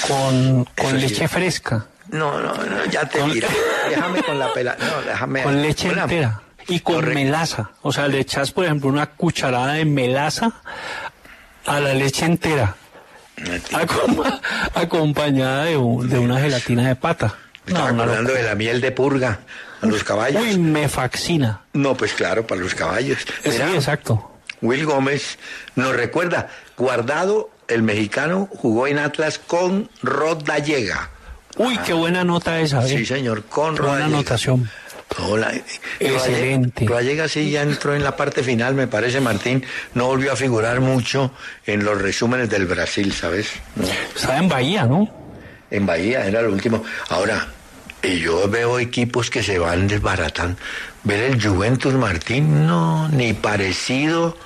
Con, 0.08 0.66
con 0.78 1.00
leche 1.00 1.28
fresca. 1.28 1.88
No, 2.14 2.40
no, 2.40 2.54
no, 2.54 2.86
ya 2.86 3.06
te 3.10 3.24
diré. 3.24 3.48
Déjame 3.90 4.22
con 4.22 4.38
la 4.38 4.54
pela. 4.54 4.78
No, 4.80 5.02
déjame. 5.02 5.42
Con 5.42 5.62
leche 5.62 5.88
entera. 5.90 6.42
Y 6.68 6.80
con 6.80 7.12
melaza. 7.12 7.72
O 7.82 7.92
sea, 7.92 8.08
le 8.08 8.20
echas, 8.20 8.52
por 8.52 8.66
ejemplo, 8.66 8.88
una 8.88 9.08
cucharada 9.08 9.74
de 9.74 9.86
melaza 9.86 10.62
a 11.66 11.80
la 11.80 11.94
leche 11.94 12.26
entera. 12.26 12.76
acompañada 14.76 15.66
de, 15.66 15.72
de, 15.72 16.20
una 16.20 16.40
gelatina 16.40 16.88
de 16.88 16.96
pata. 16.96 17.34
Estaba 17.66 17.90
hablando 17.90 18.32
de 18.32 18.44
la 18.44 18.54
miel 18.54 18.80
de 18.80 18.92
purga 18.92 19.40
a 19.82 19.86
los 19.88 20.04
caballos. 20.04 20.42
Uy, 20.42 20.60
me 20.60 20.88
fascina. 20.88 21.62
No, 21.74 21.96
pues 21.96 22.14
claro, 22.14 22.46
para 22.46 22.62
los 22.62 22.76
caballos. 22.76 23.26
sí, 23.44 23.62
exacto. 23.74 24.32
Will 24.62 24.86
Gómez 24.86 25.40
nos 25.76 25.96
recuerda, 25.96 26.50
guardado, 26.78 27.50
el 27.68 27.82
mexicano 27.82 28.48
jugó 28.52 28.86
en 28.86 29.00
Atlas 29.00 29.40
con 29.40 29.90
Rodallega. 30.04 31.10
Uy, 31.58 31.78
qué 31.86 31.94
buena 31.94 32.24
nota 32.24 32.60
esa. 32.60 32.86
¿eh? 32.86 32.98
Sí, 32.98 33.06
señor, 33.06 33.44
con. 33.46 33.76
Buena 33.76 34.06
anotación. 34.06 34.70
Hola. 35.20 35.54
Excelente. 36.00 36.86
Rodallega 36.86 37.28
sí 37.28 37.52
ya 37.52 37.62
entró 37.62 37.96
en 37.96 38.04
la 38.04 38.16
parte 38.16 38.44
final, 38.44 38.74
me 38.74 38.88
parece, 38.88 39.22
Martín. 39.22 39.64
No 39.94 40.08
volvió 40.08 40.34
a 40.34 40.36
figurar 40.36 40.82
mucho 40.82 41.32
en 41.66 41.84
los 41.84 42.02
resúmenes 42.02 42.50
del 42.50 42.66
Brasil, 42.66 43.14
¿sabes? 43.14 43.52
Estaba 44.16 44.38
en 44.38 44.50
Bahía, 44.50 44.86
¿no? 44.86 45.08
En 45.70 45.86
Bahía, 45.86 46.26
era 46.26 46.42
lo 46.42 46.52
último. 46.52 46.84
Ahora, 47.10 47.48
yo 48.02 48.50
veo 48.50 48.80
equipos 48.80 49.30
que 49.30 49.44
se 49.44 49.60
van 49.60 49.88
desbaratando. 49.88 50.58
Ver 51.04 51.32
el 51.32 51.44
Juventus 51.44 51.94
Martín, 51.94 52.66
no, 52.66 53.08
ni 53.10 53.34
parecido 53.34 54.38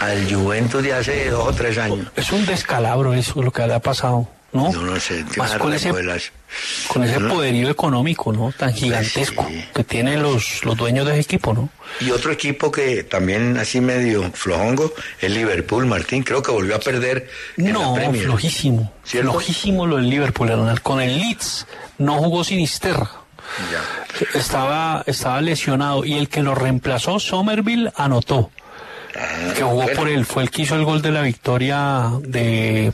al 0.00 0.32
Juventus 0.32 0.82
de 0.82 0.94
hace 0.94 1.30
dos 1.30 1.48
o 1.48 1.52
tres 1.52 1.78
años. 1.78 2.08
Es 2.16 2.30
un 2.32 2.44
descalabro 2.46 3.14
eso, 3.14 3.42
lo 3.42 3.50
que 3.50 3.66
le 3.66 3.74
ha 3.74 3.80
pasado. 3.80 4.28
¿No? 4.52 4.72
No, 4.72 5.00
sé, 5.00 5.24
Más 5.36 5.54
con 5.56 5.72
ese, 5.72 5.92
con 6.88 7.04
ese 7.04 7.20
poderío 7.20 7.70
económico, 7.70 8.32
¿no? 8.32 8.52
Tan 8.52 8.72
gigantesco 8.72 9.46
que 9.74 9.84
tienen 9.84 10.22
los, 10.22 10.64
los 10.64 10.76
dueños 10.76 11.06
de 11.06 11.12
ese 11.12 11.20
equipo, 11.20 11.54
¿no? 11.54 11.68
Y 12.00 12.10
otro 12.10 12.32
equipo 12.32 12.70
que 12.70 13.04
también 13.04 13.56
así 13.58 13.80
medio 13.80 14.30
flojongo 14.32 14.92
es 15.20 15.30
Liverpool, 15.30 15.86
Martín. 15.86 16.22
Creo 16.22 16.42
que 16.42 16.50
volvió 16.50 16.76
a 16.76 16.80
perder. 16.80 17.28
no, 17.56 17.96
flojísimo. 17.96 18.92
Flojísimo 19.04 19.86
lo 19.86 19.96
del 19.96 20.08
Liverpool. 20.08 20.50
Con 20.82 21.00
el 21.00 21.18
Leeds 21.18 21.66
no 21.98 22.18
jugó 22.18 22.44
Sinisterra. 22.44 23.10
Ya. 23.72 24.38
Estaba, 24.38 25.02
estaba 25.06 25.40
lesionado 25.40 26.04
y 26.04 26.14
el 26.14 26.28
que 26.28 26.42
lo 26.42 26.54
reemplazó, 26.54 27.18
Somerville, 27.18 27.90
anotó. 27.96 28.50
Ah, 29.16 29.52
que 29.56 29.62
jugó 29.62 29.86
por 29.96 30.08
él, 30.08 30.24
fue 30.24 30.44
el 30.44 30.50
que 30.50 30.62
hizo 30.62 30.76
el 30.76 30.84
gol 30.84 31.02
de 31.02 31.10
la 31.10 31.22
victoria 31.22 32.10
de 32.20 32.92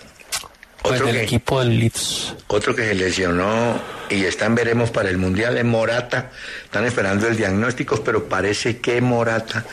pues 0.88 1.04
del 1.04 1.16
equipo 1.16 1.60
del 1.60 1.78
Leeds. 1.78 2.34
Otro 2.48 2.74
que 2.74 2.86
se 2.86 2.94
lesionó 2.94 3.78
y 4.08 4.24
están 4.24 4.54
veremos 4.54 4.90
para 4.90 5.08
el 5.10 5.18
Mundial 5.18 5.58
en 5.58 5.68
Morata. 5.68 6.30
Están 6.64 6.84
esperando 6.84 7.26
el 7.26 7.36
diagnóstico, 7.36 8.02
pero 8.04 8.24
parece 8.28 8.78
que 8.78 9.00
Morata 9.00 9.64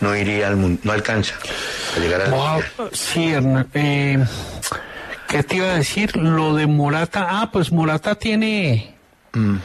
no 0.00 0.16
iría 0.16 0.48
al 0.48 0.78
no 0.82 0.92
alcanza 0.92 1.34
a 1.96 2.00
llegar 2.00 2.22
al 2.22 2.30
Mundial. 2.30 2.64
Sí, 2.92 3.34
eh, 3.74 4.24
¿qué 5.28 5.42
te 5.42 5.56
iba 5.56 5.72
a 5.72 5.76
decir? 5.76 6.16
Lo 6.16 6.54
de 6.54 6.66
Morata. 6.66 7.26
Ah, 7.30 7.50
pues 7.52 7.72
Morata 7.72 8.14
tiene... 8.14 8.94
Mm. 9.32 9.56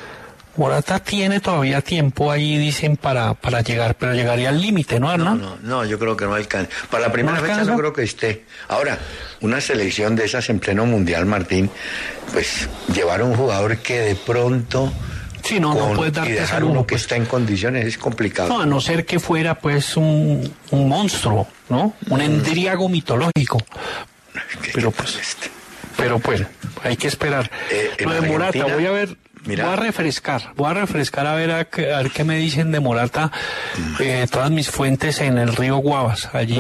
Morata 0.58 1.00
tiene 1.00 1.40
todavía 1.40 1.82
tiempo 1.82 2.32
ahí, 2.32 2.58
dicen, 2.58 2.98
para, 2.98 3.36
para 3.36 3.62
llegar, 3.62 3.96
pero 3.96 4.14
llegaría 4.14 4.50
al 4.50 4.60
límite, 4.60 5.00
¿no? 5.00 5.16
No, 5.16 5.36
no, 5.36 5.58
no, 5.62 5.86
yo 5.86 6.00
creo 6.00 6.18
que 6.18 6.26
no 6.26 6.34
alcanza. 6.34 6.72
Para 6.90 7.08
la 7.08 7.12
primera 7.12 7.40
fecha 7.40 7.64
no 7.64 7.78
creo 7.78 7.94
que 7.94 8.04
esté. 8.04 8.46
Ahora, 8.68 8.98
una 9.42 9.62
selección 9.62 10.16
de 10.16 10.26
esas 10.26 10.50
en 10.50 10.60
pleno 10.60 10.86
mundial, 10.88 11.28
Martín, 11.28 11.70
pues 12.34 12.68
llevar 12.94 13.22
a 13.22 13.26
un 13.26 13.36
jugador 13.36 13.78
que 13.78 14.00
de 14.00 14.16
pronto... 14.16 14.92
Sí, 15.44 15.60
no, 15.60 15.76
no 15.76 15.94
puede 15.94 16.12
darte 16.12 16.32
y 16.32 16.34
dejar 16.34 16.64
uno 16.64 16.86
que 16.86 16.96
pues. 16.96 17.04
está 17.04 17.16
en 17.16 17.26
condiciones 17.26 17.86
es 17.86 17.98
complicado. 17.98 18.50
No, 18.50 18.62
a 18.62 18.66
no 18.66 18.82
ser 18.82 19.06
que 19.06 19.20
fuera 19.20 19.56
pues 19.56 19.96
un, 19.96 20.52
un 20.72 20.90
monstruo, 20.90 21.48
¿no? 21.70 21.94
Un 22.10 22.18
mm. 22.18 22.22
endriago 22.22 22.90
mitológico. 22.90 23.64
pero 24.74 24.92
pues... 24.92 25.38
Pero 25.96 26.20
pues, 26.20 26.44
hay 26.84 26.96
que 26.96 27.08
esperar. 27.08 27.50
Eh, 27.72 27.92
Lo 28.02 28.14
de 28.14 28.22
Morata, 28.22 28.66
voy 28.66 28.86
a 28.86 28.92
ver 28.92 29.18
Voy 29.46 29.60
a 29.60 29.76
refrescar, 29.76 30.54
voy 30.56 30.72
a 30.72 30.74
refrescar 30.74 31.28
a 31.28 31.36
ver, 31.36 31.52
a, 31.52 31.68
ver 31.72 32.12
qué 32.12 32.24
me 32.24 32.38
dicen 32.38 32.72
de 32.72 32.80
Morata 32.80 33.32
eh, 34.00 34.28
todas 34.30 34.52
mis 34.52 34.70
fuentes 34.70 35.20
en 35.22 35.38
el 35.38 35.56
río 35.56 35.78
Guavas, 35.78 36.30
allí 36.34 36.60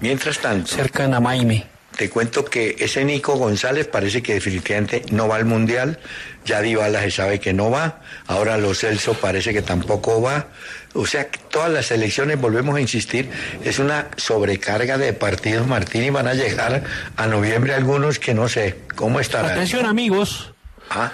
Mientras 0.00 0.38
tanto, 0.38 0.68
cerca 0.68 1.04
de 1.04 1.08
Namaime. 1.08 1.66
Te 1.96 2.10
cuento 2.10 2.44
que 2.44 2.76
ese 2.78 3.04
Nico 3.04 3.36
González 3.36 3.86
parece 3.86 4.22
que 4.22 4.34
definitivamente 4.34 5.02
no 5.10 5.28
va 5.28 5.36
al 5.36 5.46
Mundial, 5.46 5.98
ya 6.44 6.60
Dybala 6.60 7.00
se 7.00 7.10
sabe 7.10 7.40
que 7.40 7.54
no 7.54 7.70
va, 7.70 8.00
ahora 8.26 8.58
Lo 8.58 8.74
Celso 8.74 9.14
parece 9.14 9.54
que 9.54 9.62
tampoco 9.62 10.20
va, 10.20 10.48
o 10.92 11.06
sea, 11.06 11.26
todas 11.50 11.70
las 11.70 11.90
elecciones, 11.90 12.38
volvemos 12.38 12.76
a 12.76 12.80
insistir, 12.82 13.30
es 13.64 13.78
una 13.78 14.08
sobrecarga 14.18 14.98
de 14.98 15.14
partidos, 15.14 15.66
Martín, 15.66 16.02
y 16.04 16.10
van 16.10 16.28
a 16.28 16.34
llegar 16.34 16.84
a 17.16 17.26
noviembre 17.26 17.72
algunos 17.72 18.18
que 18.18 18.34
no 18.34 18.46
sé 18.48 18.76
cómo 18.94 19.18
estarán. 19.18 19.52
Atención 19.52 19.86
amigos. 19.86 20.52
¿Ah? 20.90 21.12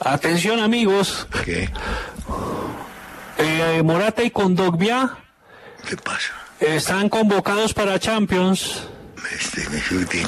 Atención 0.00 0.60
amigos. 0.60 1.26
¿Qué? 1.44 1.68
Eh, 3.38 3.82
Morata 3.82 4.22
y 4.22 4.30
Condogbia. 4.30 5.16
¿Qué 5.88 5.96
pasa? 5.96 6.32
Están 6.60 7.08
convocados 7.08 7.74
para 7.74 7.98
Champions. 7.98 8.82
Este, 9.32 9.66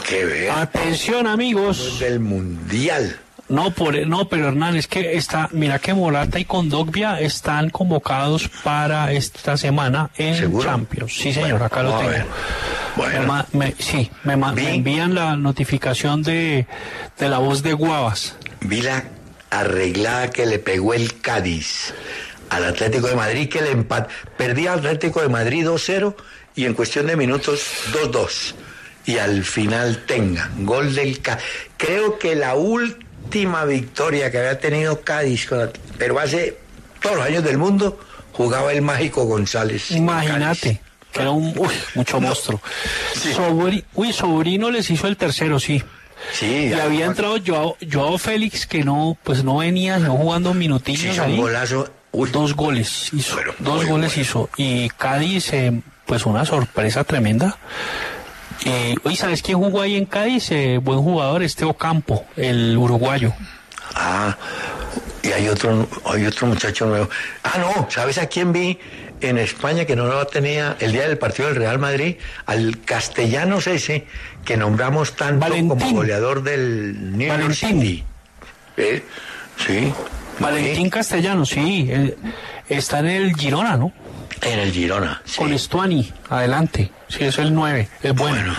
que 0.06 0.24
ver. 0.24 0.50
Atención 0.50 1.26
amigos. 1.26 1.98
Del 2.00 2.20
Mundial. 2.20 3.18
No, 3.48 3.72
por, 3.72 4.06
no, 4.06 4.28
pero 4.28 4.48
Hernán, 4.48 4.76
es 4.76 4.86
que 4.86 5.16
está, 5.16 5.48
mira 5.50 5.80
que 5.80 5.92
Morata 5.92 6.38
y 6.38 6.44
Condogbia 6.44 7.18
están 7.18 7.70
convocados 7.70 8.48
para 8.62 9.10
esta 9.10 9.56
semana 9.56 10.10
en 10.16 10.56
Champions. 10.60 11.12
Sí, 11.12 11.32
señor, 11.32 11.60
acá 11.60 11.82
lo 11.82 11.98
tengo. 11.98 12.12
Bueno. 12.96 13.44
sí, 13.78 14.08
me, 14.22 14.36
me, 14.36 14.74
envían 14.74 15.16
la 15.16 15.36
notificación 15.36 16.22
de, 16.22 16.66
de 17.18 17.28
la 17.28 17.38
voz 17.38 17.64
de 17.64 17.72
Guavas. 17.72 18.36
Vi 18.60 18.82
la 18.82 19.02
arreglada 19.50 20.30
que 20.30 20.46
le 20.46 20.58
pegó 20.58 20.94
el 20.94 21.20
Cádiz 21.20 21.92
al 22.48 22.64
Atlético 22.64 23.06
de 23.06 23.16
Madrid, 23.16 23.48
que 23.48 23.62
le 23.62 23.70
empat... 23.70 24.10
perdía 24.36 24.72
Atlético 24.72 25.20
de 25.20 25.28
Madrid 25.28 25.66
2-0 25.66 26.14
y 26.56 26.66
en 26.66 26.74
cuestión 26.74 27.06
de 27.06 27.16
minutos 27.16 27.62
2-2. 27.92 28.54
Y 29.06 29.18
al 29.18 29.44
final 29.44 30.04
tenga 30.06 30.50
gol 30.58 30.94
del 30.94 31.20
Cádiz. 31.20 31.44
Creo 31.76 32.18
que 32.18 32.34
la 32.34 32.54
última 32.54 33.64
victoria 33.64 34.30
que 34.30 34.38
había 34.38 34.58
tenido 34.58 35.00
Cádiz, 35.00 35.48
pero 35.96 36.18
hace 36.18 36.58
todos 37.00 37.16
los 37.16 37.24
años 37.24 37.44
del 37.44 37.56
mundo, 37.56 37.98
jugaba 38.32 38.72
el 38.72 38.82
mágico 38.82 39.24
González. 39.24 39.90
Imagínate. 39.90 40.80
Que 41.12 41.20
era 41.20 41.30
un 41.30 41.54
mucho 41.94 42.20
monstruo. 42.20 42.60
uy, 43.94 44.12
sobrino 44.12 44.70
les 44.70 44.90
hizo 44.90 45.06
el 45.06 45.16
tercero, 45.16 45.58
sí. 45.58 45.82
Sí, 46.32 46.68
y 46.68 46.72
había 46.72 47.06
entrado 47.06 47.36
Joao, 47.44 47.76
Joao, 47.90 48.18
Félix 48.18 48.66
que 48.66 48.84
no, 48.84 49.16
pues 49.22 49.42
no 49.44 49.58
venía, 49.58 49.98
no 49.98 50.16
jugando 50.16 50.54
minutillos. 50.54 51.16
Sí, 51.16 51.20
un 51.20 51.36
golazo. 51.36 51.88
dos 52.12 52.54
goles 52.54 53.10
hizo, 53.12 53.36
dos 53.58 53.86
goles 53.86 54.16
hizo. 54.16 54.48
Y 54.56 54.88
Cádiz, 54.90 55.52
eh, 55.52 55.80
pues 56.06 56.26
una 56.26 56.44
sorpresa 56.44 57.04
tremenda. 57.04 57.58
y 58.64 59.16
¿sabes 59.16 59.42
quién 59.42 59.58
jugó 59.58 59.80
ahí 59.80 59.96
en 59.96 60.06
Cádiz? 60.06 60.50
Eh, 60.52 60.78
buen 60.78 61.00
jugador, 61.00 61.42
este 61.42 61.64
Ocampo, 61.64 62.26
el 62.36 62.76
uruguayo. 62.76 63.32
Ah, 63.94 64.36
y 65.22 65.32
hay 65.32 65.48
otro, 65.48 65.88
hay 66.04 66.26
otro 66.26 66.46
muchacho 66.46 66.86
nuevo. 66.86 67.08
Ah, 67.42 67.58
no, 67.58 67.88
¿sabes 67.90 68.18
a 68.18 68.26
quién 68.26 68.52
vi? 68.52 68.78
en 69.20 69.38
España 69.38 69.84
que 69.84 69.96
no 69.96 70.06
lo 70.06 70.26
tenía 70.26 70.76
el 70.80 70.92
día 70.92 71.06
del 71.08 71.18
partido 71.18 71.48
del 71.48 71.56
Real 71.56 71.78
Madrid 71.78 72.16
al 72.46 72.80
castellanos 72.84 73.66
ese 73.66 74.06
que 74.44 74.56
nombramos 74.56 75.14
tanto 75.14 75.46
como 75.48 75.90
goleador 75.90 76.42
del 76.42 77.16
New 77.16 77.28
York 77.28 77.54
City. 77.54 78.04
¿Eh? 78.76 79.04
Sí. 79.56 79.92
Valentín 80.38 80.88
Castellanos, 80.88 81.50
sí. 81.50 81.90
está 82.68 83.00
en 83.00 83.06
el 83.06 83.36
Girona, 83.36 83.76
¿no? 83.76 83.92
En 84.40 84.58
el 84.58 84.72
Girona. 84.72 85.20
Sí. 85.24 85.38
Con 85.38 85.52
Estuani, 85.52 86.10
adelante. 86.30 86.90
Sí, 87.08 87.24
es 87.24 87.38
el 87.38 87.52
9. 87.52 87.88
Es 88.02 88.14
bueno. 88.14 88.36
bueno. 88.36 88.54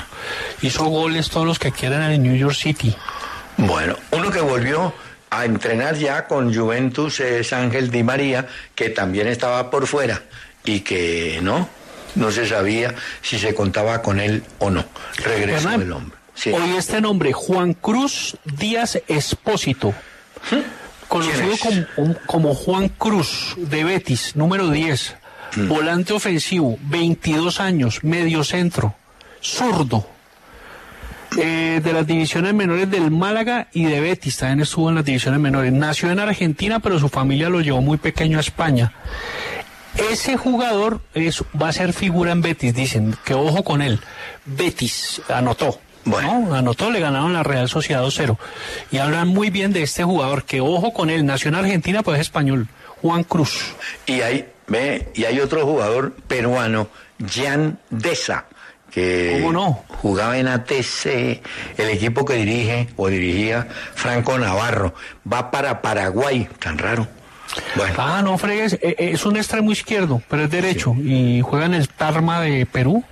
Hizo 0.62 0.86
goles 0.86 1.30
todos 1.30 1.46
los 1.46 1.58
que 1.58 1.72
quieran 1.72 2.04
en 2.04 2.12
el 2.12 2.24
New 2.24 2.36
York 2.36 2.54
City. 2.54 2.96
Bueno, 3.58 3.96
uno 4.12 4.30
que 4.30 4.42
volvió 4.42 4.94
a 5.30 5.46
entrenar 5.46 5.96
ya 5.96 6.28
con 6.28 6.54
Juventus 6.54 7.20
es 7.22 7.54
Ángel 7.54 7.90
Di 7.90 8.04
María, 8.04 8.48
que 8.76 8.90
también 8.90 9.28
estaba 9.28 9.72
por 9.72 9.88
fuera 9.88 10.22
y 10.64 10.82
que 10.82 11.40
no, 11.42 11.68
no 12.16 12.32
se 12.32 12.46
sabía 12.48 12.94
si 13.22 13.40
se 13.40 13.54
contaba 13.54 14.02
con 14.02 14.20
él 14.20 14.44
o 14.60 14.70
no. 14.70 14.86
Regreso 15.18 15.60
Hernán, 15.68 15.80
del 15.80 15.92
hombre. 15.94 16.18
Sí. 16.34 16.52
Hoy 16.52 16.76
este 16.78 17.02
nombre, 17.02 17.34
Juan 17.34 17.74
Cruz 17.74 18.38
Díaz 18.46 19.00
Espósito, 19.08 19.94
conocido 21.08 21.36
¿Quién 21.40 21.52
es? 21.54 21.88
como, 21.96 22.16
como 22.26 22.56
Juan 22.56 22.90
Cruz 22.90 23.54
de 23.58 23.84
Betis, 23.84 24.36
número 24.36 24.70
10, 24.70 25.16
Mm. 25.54 25.68
volante 25.68 26.14
ofensivo, 26.14 26.78
22 26.84 27.60
años, 27.60 28.04
medio 28.06 28.42
centro, 28.46 28.96
zurdo. 29.42 30.08
eh, 31.38 31.80
de 31.82 31.94
las 31.94 32.06
divisiones 32.06 32.54
menores 32.54 32.90
del 32.92 33.10
Málaga 33.10 33.68
y 33.72 33.86
de 33.86 34.02
Betis, 34.02 34.36
también 34.38 34.62
estuvo 34.62 34.90
en 34.90 34.96
las 34.96 35.06
divisiones 35.06 35.40
menores. 35.40 35.72
Nació 35.72 36.12
en 36.12 36.20
Argentina, 36.20 36.80
pero 36.82 37.00
su 37.00 37.08
familia 37.08 37.48
lo 37.50 37.62
llevó 37.62 37.82
muy 37.82 37.98
pequeño 37.98 38.38
a 38.38 38.42
España. 38.42 38.92
Ese 39.98 40.38
jugador 40.38 41.02
es, 41.14 41.44
va 41.60 41.70
a 41.70 41.74
ser 41.74 41.94
figura 41.94 42.32
en 42.32 42.42
Betis, 42.42 42.74
dicen, 42.74 43.16
que 43.26 43.34
ojo 43.34 43.64
con 43.64 43.82
él. 43.82 44.00
Betis 44.46 45.22
anotó. 45.30 45.80
¿no? 46.06 46.56
Anotó, 46.56 46.90
le 46.90 47.00
ganaron 47.00 47.34
la 47.34 47.44
Real 47.44 47.70
Sociedad 47.70 48.04
2-0. 48.04 48.38
Y 48.92 48.98
hablan 48.98 49.28
muy 49.28 49.50
bien 49.50 49.74
de 49.74 49.84
este 49.84 50.04
jugador, 50.04 50.44
que 50.46 50.62
ojo 50.62 50.94
con 50.94 51.10
él, 51.10 51.26
nació 51.26 51.50
en 51.50 51.56
Argentina, 51.56 52.04
pues 52.04 52.20
es 52.20 52.28
español, 52.28 52.68
Juan 53.02 53.24
Cruz. 53.24 53.76
Y 54.06 54.22
hay, 54.22 54.48
ve, 54.68 55.10
y 55.14 55.26
hay 55.26 55.40
otro 55.40 55.66
jugador 55.66 56.14
peruano, 56.28 56.88
Jan 57.30 57.80
Deza, 57.90 58.46
que 58.90 59.40
¿Cómo 59.40 59.54
no? 59.54 59.84
jugaba 59.88 60.38
en 60.38 60.48
ATC, 60.48 61.42
el 61.78 61.90
equipo 61.90 62.26
que 62.26 62.34
dirige 62.34 62.90
o 62.98 63.08
dirigía 63.08 63.68
Franco 63.96 64.38
Navarro. 64.38 64.94
Va 65.32 65.52
para 65.52 65.82
Paraguay, 65.82 66.50
tan 66.60 66.78
raro. 66.78 67.08
Bueno, 67.76 67.96
Ah, 67.98 68.22
no 68.24 68.38
fregues, 68.38 68.74
eh, 68.74 68.80
eh, 68.98 69.12
es 69.14 69.26
un 69.26 69.36
extremo 69.38 69.72
izquierdo, 69.72 70.22
pero 70.30 70.44
es 70.46 70.50
derecho. 70.52 70.96
Y 71.04 71.42
juega 71.42 71.66
en 71.66 71.74
el 71.74 71.90
Tarma 71.90 72.40
de 72.42 72.66
Perú, 72.66 73.04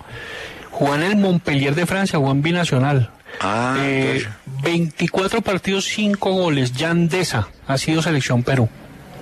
juega 0.70 0.96
en 0.96 1.02
el 1.02 1.16
Montpellier 1.16 1.74
de 1.74 1.86
Francia, 1.86 2.18
juega 2.18 2.32
en 2.34 2.42
Binacional. 2.42 3.10
Ah, 3.40 3.76
Eh, 3.78 4.26
24 4.62 5.40
partidos, 5.42 5.84
5 5.86 6.32
goles. 6.32 6.72
Yandesa 6.72 7.48
ha 7.66 7.78
sido 7.78 8.02
selección 8.02 8.42
Perú. 8.42 8.68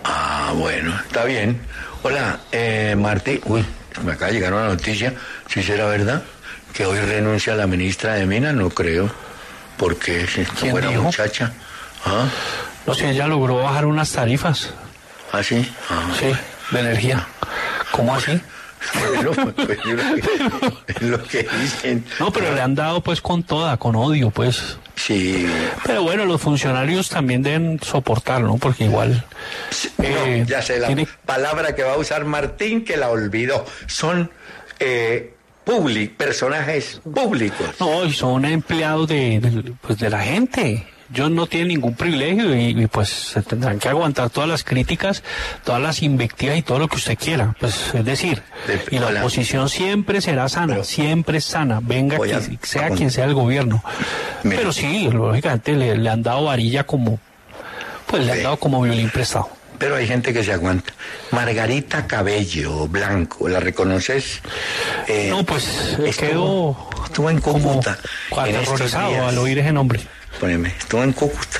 ah, 0.04 0.52
bueno, 0.56 0.94
está 1.06 1.24
bien. 1.24 1.60
Hola, 2.02 2.38
eh, 2.52 2.94
Martí. 2.96 3.40
Uy, 3.46 3.64
me 4.04 4.12
acaba 4.12 4.28
de 4.28 4.34
llegar 4.34 4.54
una 4.54 4.68
noticia, 4.68 5.12
si 5.48 5.62
será 5.62 5.86
verdad, 5.86 6.22
que 6.72 6.86
hoy 6.86 6.98
renuncia 7.00 7.54
la 7.56 7.66
ministra 7.66 8.14
de 8.14 8.24
Minas, 8.26 8.54
no 8.54 8.70
creo. 8.70 9.10
Porque 9.76 10.26
si 10.26 10.40
esta 10.42 10.54
¿Quién 10.54 10.72
buena 10.72 10.88
dijo? 10.88 11.02
muchacha. 11.02 11.52
¿Ah? 12.04 12.26
No 12.86 12.94
sé, 12.94 13.10
ella 13.10 13.26
logró 13.26 13.56
bajar 13.62 13.84
unas 13.86 14.10
tarifas, 14.10 14.72
¿Ah, 15.32 15.42
sí? 15.42 15.70
Ah, 15.90 16.10
sí, 16.18 16.26
de 16.74 16.80
energía. 16.80 17.26
¿Cómo 17.92 18.14
así? 18.14 18.40
Bueno, 18.94 19.32
pues, 19.56 19.78
yo 19.84 19.94
lo 19.94 20.14
que- 20.14 21.05
lo 21.05 21.22
que 21.24 21.48
dicen. 21.60 22.05
No, 22.20 22.30
pero 22.32 22.55
le 22.55 22.60
han 22.60 22.74
dado 22.76 23.00
pues 23.02 23.20
con 23.20 23.42
toda, 23.42 23.76
con 23.76 23.96
odio, 23.96 24.30
pues. 24.30 24.78
Sí. 24.94 25.46
Pero 25.84 26.02
bueno, 26.02 26.24
los 26.24 26.40
funcionarios 26.40 27.09
también 27.09 27.42
deben 27.42 27.80
soportar, 27.82 28.40
¿no? 28.42 28.56
Porque 28.56 28.84
igual... 28.84 29.24
eh, 30.02 30.38
No, 30.40 30.46
ya 30.48 30.62
sé 30.62 30.78
la 30.78 30.86
tiene- 30.86 31.09
palabra 31.26 31.74
que 31.74 31.82
va 31.82 31.94
a 31.94 31.96
usar 31.98 32.24
Martín 32.24 32.84
que 32.84 32.96
la 32.96 33.10
olvidó. 33.10 33.64
Son 33.86 34.30
eh, 34.78 35.34
public, 35.64 36.14
personajes 36.16 37.00
públicos. 37.02 37.68
No, 37.80 38.05
y 38.05 38.12
son 38.12 38.44
empleados 38.44 39.09
de, 39.09 39.40
de- 39.40 39.72
pues 39.80 39.98
de 39.98 40.09
la 40.10 40.20
gente. 40.20 40.86
Ellos 41.12 41.30
no 41.30 41.47
tienen 41.47 41.68
ningún 41.68 41.94
privilegio 41.94 42.55
y, 42.55 42.82
y, 42.82 42.86
pues 42.86 43.09
se 43.09 43.40
tendrán 43.43 43.78
que 43.78 43.89
aguantar 43.89 44.28
todas 44.28 44.48
las 44.48 44.62
críticas, 44.62 45.22
todas 45.64 45.80
las 45.80 46.02
invectivas 46.02 46.59
y 46.59 46.62
todo 46.62 46.78
lo 46.78 46.89
que 46.89 46.97
usted 46.97 47.16
quiera. 47.16 47.55
Pues 47.59 47.94
es 47.94 48.05
decir, 48.05 48.43
De- 48.66 48.82
y 48.94 48.98
la 48.98 49.20
oposición 49.20 49.68
siempre 49.70 50.20
será 50.20 50.48
sana, 50.51 50.74
Pero- 50.74 50.85
siempre 50.85 51.40
sana, 51.40 51.80
venga 51.82 52.18
a- 52.18 52.66
sea 52.66 52.86
a 52.86 52.90
quien 52.90 53.10
sea 53.10 53.24
el 53.24 53.32
gobierno. 53.35 53.82
Mira. 54.43 54.56
Pero 54.59 54.72
sí, 54.72 55.09
lógicamente 55.10 55.72
le, 55.72 55.97
le 55.97 56.10
han 56.10 56.22
dado 56.22 56.44
varilla 56.44 56.85
como, 56.85 57.18
pues 58.06 58.24
le 58.26 58.32
han 58.32 58.43
dado 58.43 58.56
como 58.59 58.82
violín 58.82 59.09
prestado. 59.09 59.48
Pero 59.78 59.94
hay 59.94 60.09
gente 60.09 60.32
que 60.35 60.43
se 60.43 60.52
aguanta. 60.52 60.93
Margarita 61.30 62.06
Cabello 62.09 62.89
Blanco, 62.89 63.48
¿la 63.48 63.60
reconoces? 63.60 64.40
Eh, 65.06 65.28
No, 65.30 65.44
pues 65.44 65.97
estuvo, 66.05 66.10
quedó 66.28 67.05
estuvo 67.05 67.30
en 67.30 67.40
Cúcuta. 67.40 67.97
aterrorizado 68.36 69.26
al 69.28 69.39
oír 69.39 69.59
ese 69.60 69.72
nombre. 69.72 70.01
Poneme, 70.39 70.74
estuvo 70.78 71.02
en 71.02 71.12
Cúcuta. 71.12 71.59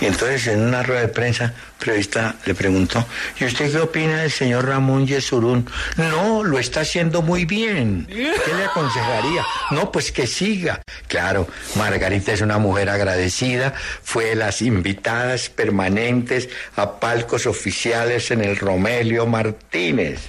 Y 0.00 0.06
entonces 0.06 0.46
en 0.48 0.60
una 0.60 0.82
rueda 0.82 1.02
de 1.02 1.08
prensa, 1.08 1.54
periodista 1.78 2.34
le 2.44 2.54
preguntó, 2.54 3.04
¿y 3.38 3.44
usted 3.44 3.70
qué 3.72 3.78
opina 3.78 4.22
del 4.22 4.30
señor 4.30 4.66
Ramón 4.66 5.06
Yesurún? 5.06 5.68
No, 5.96 6.42
lo 6.42 6.58
está 6.58 6.80
haciendo 6.80 7.22
muy 7.22 7.44
bien. 7.44 8.06
¿Qué 8.06 8.54
le 8.56 8.64
aconsejaría? 8.64 9.44
No, 9.70 9.90
pues 9.90 10.12
que 10.12 10.26
siga. 10.26 10.82
Claro, 11.08 11.48
Margarita 11.76 12.32
es 12.32 12.40
una 12.40 12.58
mujer 12.58 12.90
agradecida, 12.90 13.72
fue 14.02 14.26
de 14.26 14.34
las 14.34 14.62
invitadas 14.62 15.48
permanentes 15.48 16.48
a 16.76 16.98
palcos 16.98 17.46
oficiales 17.46 18.30
en 18.30 18.42
el 18.42 18.56
Romelio 18.56 19.26
Martínez. 19.26 20.20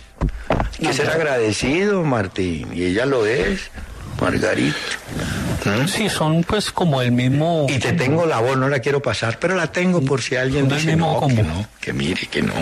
Hay 0.79 0.87
que 0.87 0.93
ser 0.93 1.09
agradecido, 1.09 2.03
Martín, 2.03 2.69
y 2.73 2.85
ella 2.85 3.05
lo 3.05 3.25
es, 3.25 3.71
Margarita. 4.21 4.77
¿Mm? 5.65 5.87
Sí, 5.87 6.09
son 6.09 6.43
pues 6.43 6.71
como 6.71 7.01
el 7.01 7.11
mismo... 7.11 7.65
Y 7.69 7.79
te 7.79 7.93
tengo 7.93 8.25
la 8.25 8.39
voz, 8.39 8.57
no 8.57 8.69
la 8.69 8.79
quiero 8.79 9.01
pasar, 9.01 9.39
pero 9.39 9.55
la 9.55 9.71
tengo 9.71 10.01
por 10.01 10.21
si 10.21 10.35
alguien 10.35 10.67
dice 10.67 10.87
mismo 10.87 11.19
no, 11.21 11.27
que 11.27 11.43
no, 11.43 11.67
que 11.81 11.93
mire, 11.93 12.27
que 12.27 12.41
no. 12.41 12.53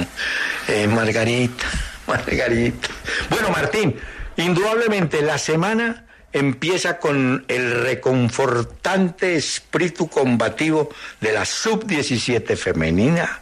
Eh, 0.68 0.88
Margarita, 0.88 1.66
Margarita. 2.08 2.88
Bueno, 3.30 3.50
Martín, 3.50 3.96
indudablemente 4.38 5.22
la 5.22 5.38
semana 5.38 6.06
empieza 6.34 6.98
con 6.98 7.46
el 7.48 7.84
reconfortante 7.84 9.36
espíritu 9.36 10.10
combativo 10.10 10.90
de 11.22 11.32
la 11.32 11.46
sub-17 11.46 12.58
femenina 12.58 13.40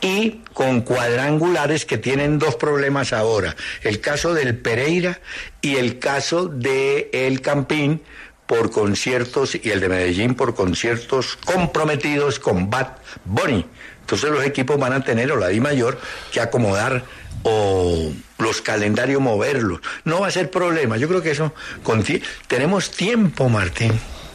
y 0.00 0.42
con 0.52 0.82
cuadrangulares 0.82 1.86
que 1.86 1.98
tienen 1.98 2.38
dos 2.38 2.56
problemas 2.56 3.12
ahora, 3.12 3.56
el 3.82 4.00
caso 4.00 4.34
del 4.34 4.56
Pereira 4.58 5.20
y 5.62 5.76
el 5.76 5.98
caso 5.98 6.46
de 6.46 7.10
El 7.12 7.40
Campín 7.40 8.02
por 8.46 8.70
conciertos 8.70 9.54
y 9.54 9.70
el 9.70 9.80
de 9.80 9.88
Medellín 9.88 10.34
por 10.34 10.54
conciertos 10.54 11.38
comprometidos 11.44 12.38
con 12.38 12.68
Bad 12.68 12.88
Bunny. 13.24 13.64
Entonces 14.00 14.30
los 14.30 14.44
equipos 14.44 14.78
van 14.78 14.92
a 14.92 15.02
tener 15.02 15.32
o 15.32 15.36
la 15.36 15.48
Di 15.48 15.60
Mayor 15.60 15.98
que 16.30 16.42
acomodar 16.42 17.04
o 17.44 18.10
los 18.38 18.60
calendarios 18.60 19.20
moverlos. 19.22 19.80
No 20.04 20.20
va 20.20 20.26
a 20.26 20.30
ser 20.30 20.50
problema. 20.50 20.96
Yo 20.96 21.06
creo 21.08 21.22
que 21.22 21.30
eso 21.30 21.54
con 21.82 22.02
tenemos 22.48 22.90
tiempo, 22.90 23.48
Martín. 23.48 23.92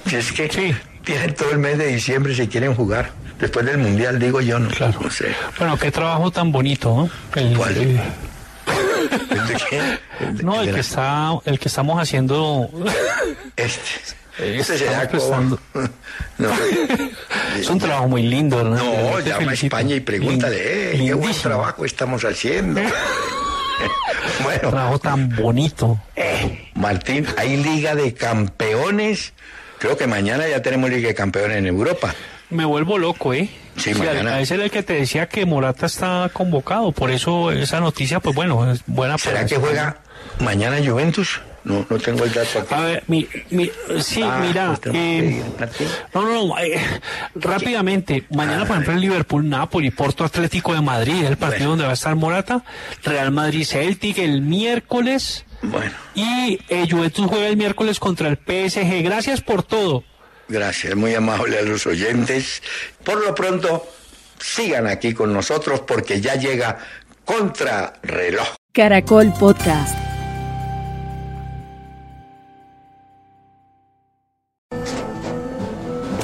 Si 0.07 0.15
es 0.15 0.31
que 0.31 0.49
Sí. 0.49 0.73
tienen 1.03 1.36
todo 1.36 1.52
el 1.52 1.57
mes 1.60 1.77
de 1.77 1.88
diciembre 1.88 2.34
si 2.34 2.48
quieren 2.48 2.73
jugar. 2.73 3.11
Después 3.40 3.65
del 3.65 3.77
mundial 3.77 4.19
digo 4.19 4.41
yo, 4.41 4.60
no, 4.60 4.69
Claro. 4.69 4.99
no 5.02 5.10
sé. 5.11 5.34
Bueno, 5.57 5.77
qué 5.77 5.91
trabajo 5.91 6.30
tan 6.31 6.52
bonito, 6.52 6.90
¿no? 7.36 7.41
El, 7.41 7.56
¿Cuál? 7.57 7.77
el- 7.77 7.99
¿El 9.30 9.48
de 9.48 9.56
qué? 9.69 9.81
El 10.19 10.38
de- 10.38 10.44
no, 10.44 10.53
de 10.56 10.60
el 10.61 10.65
la- 10.68 10.73
que 10.73 10.80
está, 10.81 11.31
el 11.45 11.60
que 11.60 11.68
estamos 11.69 12.02
haciendo 12.02 12.69
Este. 13.56 13.81
Eh, 14.40 14.57
Este 14.60 14.78
será 14.78 15.07
como... 15.07 15.57
No. 16.38 16.49
es 17.60 17.70
un 17.70 17.80
trabajo 17.80 18.07
muy 18.07 18.24
lindo, 18.24 18.57
¿verdad? 18.57 18.82
No, 18.84 19.18
Te 19.24 19.30
llama 19.30 19.52
a. 19.52 19.53
España 19.53 19.95
y 19.95 19.99
pregúntale, 19.99 20.95
eh, 20.95 20.98
qué 21.06 21.14
buen 21.14 21.34
trabajo 21.34 21.84
estamos 21.84 22.24
haciendo. 22.24 22.80
bueno, 24.44 24.70
Trabajo 24.70 24.99
tan 24.99 25.30
bonito. 25.36 25.99
Martín, 26.76 27.28
hay 27.38 27.57
Liga 27.57 27.95
de 27.95 28.14
Campeones. 28.14 29.34
Creo 29.80 29.98
que 29.98 30.07
mañana 30.07 30.48
ya 30.48 30.61
tenemos 30.61 30.90
Liga 30.90 31.10
de 31.10 31.16
Campeones 31.16 31.57
en 31.57 31.68
Europa. 31.68 32.14
Me 32.49 32.66
vuelvo 32.66 32.98
loco, 32.98 33.34
¿eh? 33.34 33.49
Sí, 33.78 33.91
a- 33.91 33.95
mañana. 33.95 34.36
A 34.36 34.40
ese 34.41 34.56
era 34.56 34.64
el 34.64 34.72
que 34.72 34.82
te 34.84 34.94
decía 34.94 35.28
que 35.28 35.45
Morata 35.45 35.86
está 35.86 36.30
convocado. 36.34 36.91
Por 36.94 37.11
eso 37.11 37.52
esa 37.52 37.80
noticia, 37.80 38.20
pues 38.20 38.36
bueno, 38.36 38.72
es 38.72 38.82
buena 38.88 39.18
¿Será 39.18 39.36
para 39.36 39.48
que 39.48 39.57
juega 39.57 39.98
mañana 40.40 40.78
Juventus? 40.84 41.41
No, 41.64 41.86
no 41.90 41.98
tengo 41.98 42.23
el 42.23 42.31
dato 42.31 42.60
aquí. 42.60 42.73
A 42.73 42.80
ver, 42.81 43.03
mi, 43.07 43.27
mi- 43.52 43.69
sí, 44.02 44.22
Ah, 44.23 44.40
mira, 44.41 44.77
pues 44.81 44.95
eh, 44.95 45.44
no, 46.14 46.22
no, 46.22 46.48
no, 46.48 46.60
eh, 46.60 46.80
rápidamente, 47.36 48.23
mañana 48.31 48.65
por 48.65 48.72
ejemplo 48.76 48.94
el 48.94 49.02
Liverpool, 49.02 49.48
Napoli, 49.49 49.91
Porto 49.91 50.23
Atlético 50.23 50.73
de 50.73 50.81
Madrid, 50.81 51.26
el 51.26 51.38
partido 51.38 51.60
Bueno. 51.60 51.69
donde 51.72 51.84
va 51.86 51.91
a 51.91 51.94
estar 51.94 52.15
Morata, 52.15 52.64
Real 53.03 53.31
Madrid 53.31 53.65
Celtic 53.65 54.18
el 54.19 54.41
miércoles 54.41 55.45
Bueno, 55.61 55.91
y 56.15 56.60
eh, 56.69 56.88
Juventus 56.90 57.26
juega 57.27 57.48
el 57.48 57.57
miércoles 57.57 57.99
contra 57.99 58.30
el 58.30 58.38
PSG. 58.38 59.03
Gracias 59.03 59.41
por 59.41 59.64
todo. 59.64 60.03
gracias, 60.48 60.95
muy 60.95 61.14
amable 61.14 61.60
a 61.60 61.61
los 61.64 61.86
oyentes. 61.86 62.64
Por 63.03 63.23
lo 63.26 63.36
pronto, 63.36 63.86
sigan 64.40 64.88
aquí 64.88 65.14
con 65.14 65.34
nosotros 65.34 65.81
porque 65.81 66.22
ya 66.22 66.36
llega 66.36 66.77
Contrarreloj. 67.26 68.48
Caracol 68.73 69.34
Podcast. 69.40 69.95